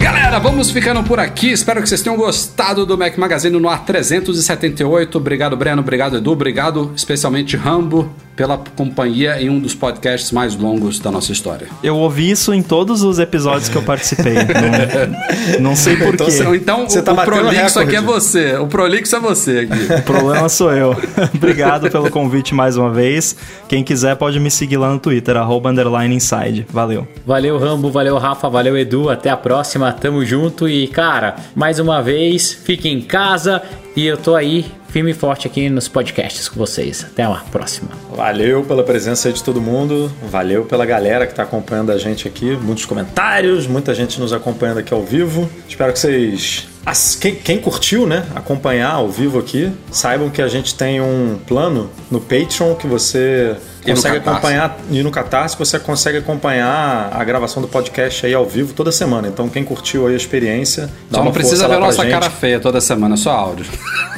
Galera, 0.00 0.38
vamos 0.38 0.70
ficando 0.70 1.02
por 1.04 1.20
aqui. 1.20 1.52
Espero 1.52 1.80
que 1.80 1.88
vocês 1.88 2.02
tenham 2.02 2.16
gostado 2.16 2.84
do 2.84 2.98
Mac 2.98 3.16
Magazine 3.16 3.58
no 3.58 3.68
ar 3.68 3.84
378. 3.84 5.16
Obrigado, 5.16 5.56
Breno. 5.56 5.80
Obrigado, 5.82 6.16
Edu. 6.16 6.32
Obrigado, 6.32 6.92
especialmente 6.96 7.56
Rambo, 7.56 8.10
pela 8.38 8.56
companhia 8.76 9.42
em 9.42 9.50
um 9.50 9.58
dos 9.58 9.74
podcasts 9.74 10.30
mais 10.30 10.54
longos 10.54 11.00
da 11.00 11.10
nossa 11.10 11.32
história. 11.32 11.66
Eu 11.82 11.96
ouvi 11.96 12.30
isso 12.30 12.54
em 12.54 12.62
todos 12.62 13.02
os 13.02 13.18
episódios 13.18 13.68
que 13.68 13.74
eu 13.74 13.82
participei. 13.82 14.34
não, 15.58 15.70
não 15.70 15.76
sei 15.76 15.94
Então 15.94 16.06
porquê. 16.12 16.30
você- 16.30 16.56
Então, 16.56 16.88
Você 16.88 17.00
o, 17.00 17.02
tá 17.02 17.12
o 17.14 17.16
prolixo 17.16 17.80
aqui 17.80 17.96
é 17.96 18.00
você. 18.00 18.54
O 18.54 18.68
prolixo 18.68 19.16
é 19.16 19.18
você 19.18 19.68
aqui. 19.68 19.92
O 19.92 20.02
problema 20.02 20.48
sou 20.48 20.70
eu. 20.72 20.96
Obrigado 21.34 21.90
pelo 21.90 22.08
convite 22.12 22.54
mais 22.54 22.76
uma 22.76 22.92
vez. 22.92 23.34
Quem 23.68 23.82
quiser 23.82 24.14
pode 24.14 24.38
me 24.38 24.52
seguir 24.52 24.76
lá 24.76 24.88
no 24.92 25.00
Twitter, 25.00 25.36
arroba 25.36 25.70
underline 25.70 26.14
inside. 26.14 26.64
Valeu. 26.70 27.08
Valeu, 27.26 27.58
Rambo, 27.58 27.90
valeu, 27.90 28.16
Rafa, 28.18 28.48
valeu, 28.48 28.78
Edu. 28.78 29.10
Até 29.10 29.30
a 29.30 29.36
próxima, 29.36 29.92
tamo 29.92 30.24
junto. 30.24 30.68
E, 30.68 30.86
cara, 30.86 31.34
mais 31.56 31.80
uma 31.80 32.00
vez, 32.00 32.52
fique 32.52 32.88
em 32.88 33.00
casa. 33.00 33.60
E 33.96 34.06
eu 34.06 34.16
tô 34.16 34.36
aí, 34.36 34.64
firme 34.88 35.10
e 35.10 35.14
forte 35.14 35.46
aqui 35.46 35.68
nos 35.68 35.88
podcasts 35.88 36.48
com 36.48 36.58
vocês. 36.58 37.04
Até 37.04 37.22
a 37.22 37.30
próxima. 37.50 37.90
Valeu 38.14 38.64
pela 38.64 38.82
presença 38.82 39.32
de 39.32 39.42
todo 39.42 39.60
mundo. 39.60 40.10
Valeu 40.30 40.64
pela 40.64 40.84
galera 40.84 41.26
que 41.26 41.32
está 41.32 41.42
acompanhando 41.42 41.92
a 41.92 41.98
gente 41.98 42.26
aqui. 42.26 42.56
Muitos 42.56 42.84
comentários, 42.84 43.66
muita 43.66 43.94
gente 43.94 44.18
nos 44.20 44.32
acompanhando 44.32 44.78
aqui 44.78 44.92
ao 44.92 45.02
vivo. 45.02 45.48
Espero 45.68 45.92
que 45.92 45.98
vocês. 45.98 46.77
As- 46.90 47.14
Quem, 47.14 47.34
quem 47.34 47.58
curtiu, 47.58 48.06
né? 48.06 48.24
Acompanhar 48.34 48.92
ao 48.94 49.08
vivo 49.08 49.38
aqui, 49.38 49.70
saibam 49.90 50.30
que 50.30 50.40
a 50.42 50.48
gente 50.48 50.74
tem 50.74 51.00
um 51.00 51.38
plano 51.46 51.90
no 52.10 52.20
Patreon 52.20 52.74
que 52.74 52.86
você 52.86 53.56
E 53.86 53.90
consegue 53.90 54.18
acompanhar. 54.18 54.76
E 54.90 55.02
no 55.02 55.10
Catarse 55.10 55.56
você 55.58 55.78
consegue 55.78 56.18
acompanhar 56.18 57.10
a 57.12 57.24
gravação 57.24 57.62
do 57.62 57.68
podcast 57.68 58.26
aí 58.26 58.34
ao 58.34 58.44
vivo 58.44 58.72
toda 58.74 58.92
semana. 58.92 59.28
Então, 59.28 59.48
quem 59.48 59.64
curtiu 59.64 60.06
aí 60.06 60.14
a 60.14 60.16
experiência, 60.16 60.86
dá 61.10 61.16
Só 61.16 61.18
uma 61.18 61.24
não 61.26 61.32
precisa 61.32 61.62
força 61.62 61.68
ver 61.68 61.72
lá 61.72 61.74
a 61.74 61.78
pra 61.78 61.86
nossa 61.88 62.02
gente. 62.02 62.12
cara 62.12 62.30
feia 62.30 62.60
toda 62.60 62.80
semana, 62.80 63.16
só 63.16 63.30
áudio. 63.30 63.64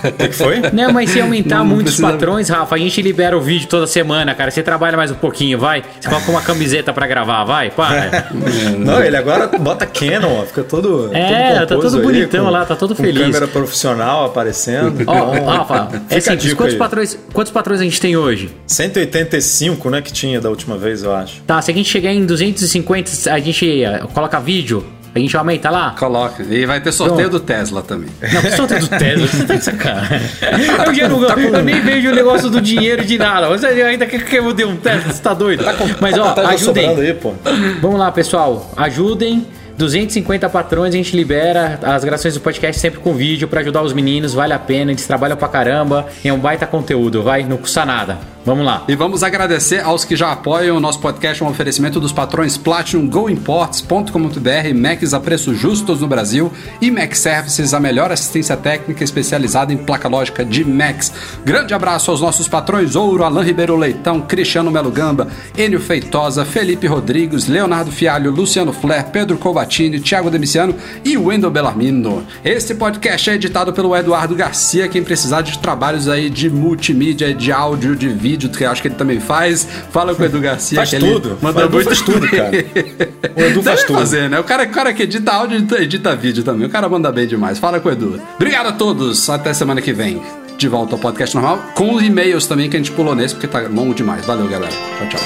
O 0.03 0.13
que 0.13 0.29
que 0.29 0.35
foi? 0.35 0.61
Não, 0.73 0.93
mas 0.93 1.11
se 1.11 1.21
aumentar 1.21 1.59
Não, 1.59 1.65
não 1.67 1.75
muitos 1.75 1.95
precisa- 1.95 2.11
patrões, 2.13 2.49
Rafa, 2.49 2.75
a 2.75 2.79
gente 2.79 3.01
libera 3.03 3.37
o 3.37 3.41
vídeo 3.41 3.69
toda 3.69 3.87
semana, 3.87 4.35
cara. 4.35 4.51
Você 4.51 4.63
trabalha 4.63 4.97
mais 4.97 5.11
um 5.11 5.15
pouquinho, 5.15 5.59
vai. 5.59 5.85
Você 6.01 6.09
coloca 6.09 6.31
uma 6.31 6.41
camiseta 6.41 6.93
pra 6.93 7.07
gravar, 7.07 7.45
vai, 7.45 7.71
para. 7.71 8.29
Não, 8.79 9.03
ele 9.05 9.17
agora 9.17 9.47
bota 9.47 9.85
Canon, 9.87 10.41
ó, 10.41 10.47
fica 10.47 10.63
todo. 10.65 11.11
É, 11.13 11.59
todo 11.67 11.67
tá 11.67 11.75
todo 11.77 11.97
aí, 11.99 12.03
bonitão 12.03 12.45
com- 12.47 12.51
lá, 12.51 12.60
tá 12.65 12.77
todo 12.77 12.95
com 12.95 13.03
feliz. 13.03 13.23
câmera 13.23 13.47
profissional 13.49 14.27
aparecendo. 14.27 15.03
Ó, 15.07 15.35
Então, 15.35 15.45
Rafa, 15.47 15.89
é 16.11 16.21
simples. 16.21 16.55
Quantos 16.55 16.75
aí. 16.75 16.79
patrões, 16.79 17.19
quantos 17.33 17.53
patrões 17.53 17.81
a 17.81 17.85
gente 17.85 18.01
tem 18.01 18.17
hoje? 18.17 18.51
185, 18.67 19.91
né, 19.91 20.01
que 20.03 20.13
tinha 20.13 20.41
da 20.41 20.49
última 20.51 20.77
vez, 20.77 21.03
eu 21.03 21.15
acho. 21.15 21.41
Tá, 21.43 21.61
se 21.61 21.71
a 21.71 21.75
gente 21.75 21.89
chegar 21.89 22.13
em 22.13 22.25
250, 22.25 23.33
a 23.33 23.39
gente 23.39 23.83
coloca 24.15 24.39
vídeo, 24.41 24.85
a 25.15 25.19
gente 25.19 25.37
aumenta 25.37 25.71
lá? 25.71 25.95
Coloca. 25.99 26.43
E 26.43 26.65
vai 26.67 26.81
ter 26.81 26.93
sorteio 26.93 27.29
do 27.29 27.41
Tesla 27.41 27.83
também. 27.83 28.09
Não, 28.33 28.41
que 28.43 28.51
sorteio 28.53 28.81
do 28.81 28.89
Tesla, 28.97 29.27
você 29.27 29.45
tá 29.45 29.55
de 29.57 29.65
sacanagem. 29.65 30.21
Eu, 30.87 30.95
já 30.95 31.09
não, 31.09 31.23
eu 31.25 31.65
nem 31.65 31.81
vejo 31.81 32.11
o 32.11 32.15
negócio 32.15 32.49
do 32.51 32.61
dinheiro 32.61 33.05
de 33.05 33.19
nada. 33.19 33.49
Você 33.49 33.67
ainda 33.67 34.07
quer 34.07 34.25
que 34.25 34.37
eu 34.37 34.53
dê 34.53 34.65
um 34.65 34.77
Tesla? 34.77 35.13
Você 35.13 35.21
tá 35.23 35.35
doido? 35.35 35.65
Mas 36.01 36.17
ó, 36.19 36.33
Tá 36.33 36.49
ajudem. 36.51 36.89
aí, 36.89 37.15
pô. 37.15 37.33
Vamos 37.81 37.99
lá, 37.99 38.11
pessoal. 38.13 38.71
Ajudem. 38.77 39.47
250 39.81 40.49
patrões, 40.51 40.95
a 40.95 40.97
gente 40.97 41.17
libera 41.17 41.79
as 41.83 42.05
gravações 42.05 42.35
do 42.35 42.41
podcast 42.41 42.79
sempre 42.79 43.01
com 43.01 43.15
vídeo 43.15 43.49
pra 43.49 43.61
ajudar 43.61 43.83
os 43.83 43.95
meninos, 43.95 44.35
vale 44.35 44.53
a 44.53 44.59
pena, 44.59 44.93
eles 44.93 45.07
trabalham 45.07 45.37
pra 45.37 45.49
caramba, 45.49 46.07
é 46.23 46.31
um 46.31 46.39
baita 46.39 46.67
conteúdo, 46.67 47.23
vai, 47.23 47.45
não 47.45 47.57
custa 47.57 47.85
nada. 47.87 48.19
Vamos 48.45 48.65
lá. 48.65 48.85
E 48.89 48.95
vamos 48.95 49.23
agradecer 49.23 49.81
aos 49.85 50.03
que 50.03 50.17
já 50.17 50.33
apoiam 50.33 50.79
o 50.79 50.81
nosso 50.81 50.99
podcast, 50.99 51.45
um 51.45 51.49
oferecimento 51.49 52.01
dos 52.01 52.11
patrões 52.11 52.57
Platinum, 52.57 53.07
GoImports.com.br, 53.07 54.75
Macs 54.75 55.13
a 55.13 55.21
preços 55.21 55.59
justos 55.59 56.01
no 56.01 56.09
Brasil 56.09 56.51
e 56.81 56.91
Mac 56.91 57.15
Services, 57.15 57.75
a 57.75 57.81
melhor 57.81 58.11
assistência 58.11 58.57
técnica 58.57 59.05
especializada 59.05 59.75
em 59.75 59.77
placa 59.77 60.09
lógica 60.09 60.43
de 60.43 60.65
Macs. 60.65 61.13
Grande 61.45 61.75
abraço 61.75 62.11
aos 62.11 62.23
nossos 62.23 62.49
patrões 62.49 62.97
Ouro, 62.97 63.25
Alain 63.25 63.45
Ribeiro 63.45 63.77
Leitão, 63.77 64.23
Cristiano 64.23 64.71
Melo 64.71 64.91
Gamba, 64.91 65.29
Enio 65.57 65.79
Feitosa, 65.79 66.43
Felipe 66.43 66.87
Rodrigues, 66.87 67.47
Leonardo 67.47 67.93
Fialho, 67.93 68.31
Luciano 68.31 68.73
Flair, 68.73 69.05
Pedro 69.11 69.37
Colbatini, 69.71 70.01
Thiago 70.01 70.29
Demiciano 70.31 70.75
e 71.05 71.17
Wendel 71.17 71.51
Bellarmino. 71.51 72.27
Este 72.45 72.75
podcast 72.75 73.31
é 73.31 73.35
editado 73.35 73.73
pelo 73.73 73.97
Eduardo 73.97 74.35
Garcia. 74.35 74.89
Quem 74.89 75.03
precisar 75.03 75.43
de 75.43 75.59
trabalhos 75.59 76.09
aí 76.09 76.29
de 76.29 76.51
multimídia, 76.51 77.33
de 77.33 77.53
áudio, 77.53 77.95
de 77.95 78.09
vídeo, 78.09 78.51
que 78.51 78.65
eu 78.65 78.71
acho 78.71 78.83
que 78.83 78.89
ele 78.89 78.97
também 78.97 79.21
faz, 79.21 79.67
fala 79.93 80.15
com 80.15 80.23
o 80.23 80.27
Edu 80.27 80.41
Garcia. 80.41 80.77
Faz 80.77 80.91
tudo. 80.91 81.39
Manda 81.41 81.69
muito 81.69 81.85
faz 81.85 82.01
tudo, 82.03 82.29
cara. 82.29 82.51
O 83.37 83.41
Edu 83.43 83.63
faz 83.63 83.85
tudo. 83.85 83.99
fazer, 83.99 84.29
né? 84.29 84.41
O 84.41 84.45
cara, 84.45 84.65
o 84.65 84.71
cara 84.71 84.93
que 84.93 85.05
edita 85.05 85.33
áudio, 85.33 85.65
edita 85.79 86.17
vídeo 86.17 86.43
também. 86.43 86.67
O 86.67 86.71
cara 86.71 86.89
manda 86.89 87.13
bem 87.13 87.27
demais. 87.27 87.59
Fala 87.59 87.79
com 87.79 87.89
o 87.89 87.93
Edu. 87.93 88.21
Obrigado 88.35 88.67
a 88.67 88.73
todos. 88.73 89.31
Até 89.31 89.55
semana 89.55 89.81
que 89.81 89.93
vem. 89.93 90.21
De 90.61 90.69
volta 90.69 90.95
ao 90.95 90.99
podcast 90.99 91.35
normal. 91.35 91.73
Com 91.75 91.95
os 91.95 92.03
e-mails 92.03 92.47
também 92.47 92.69
que 92.69 92.77
a 92.77 92.79
gente 92.79 92.93
pulou 92.93 93.15
nesse, 93.15 93.35
porque 93.35 93.49
tá 93.49 93.61
longo 93.61 93.95
demais. 93.95 94.27
Valeu, 94.27 94.47
galera. 94.47 94.71
Tchau, 94.99 95.09
tchau. 95.09 95.21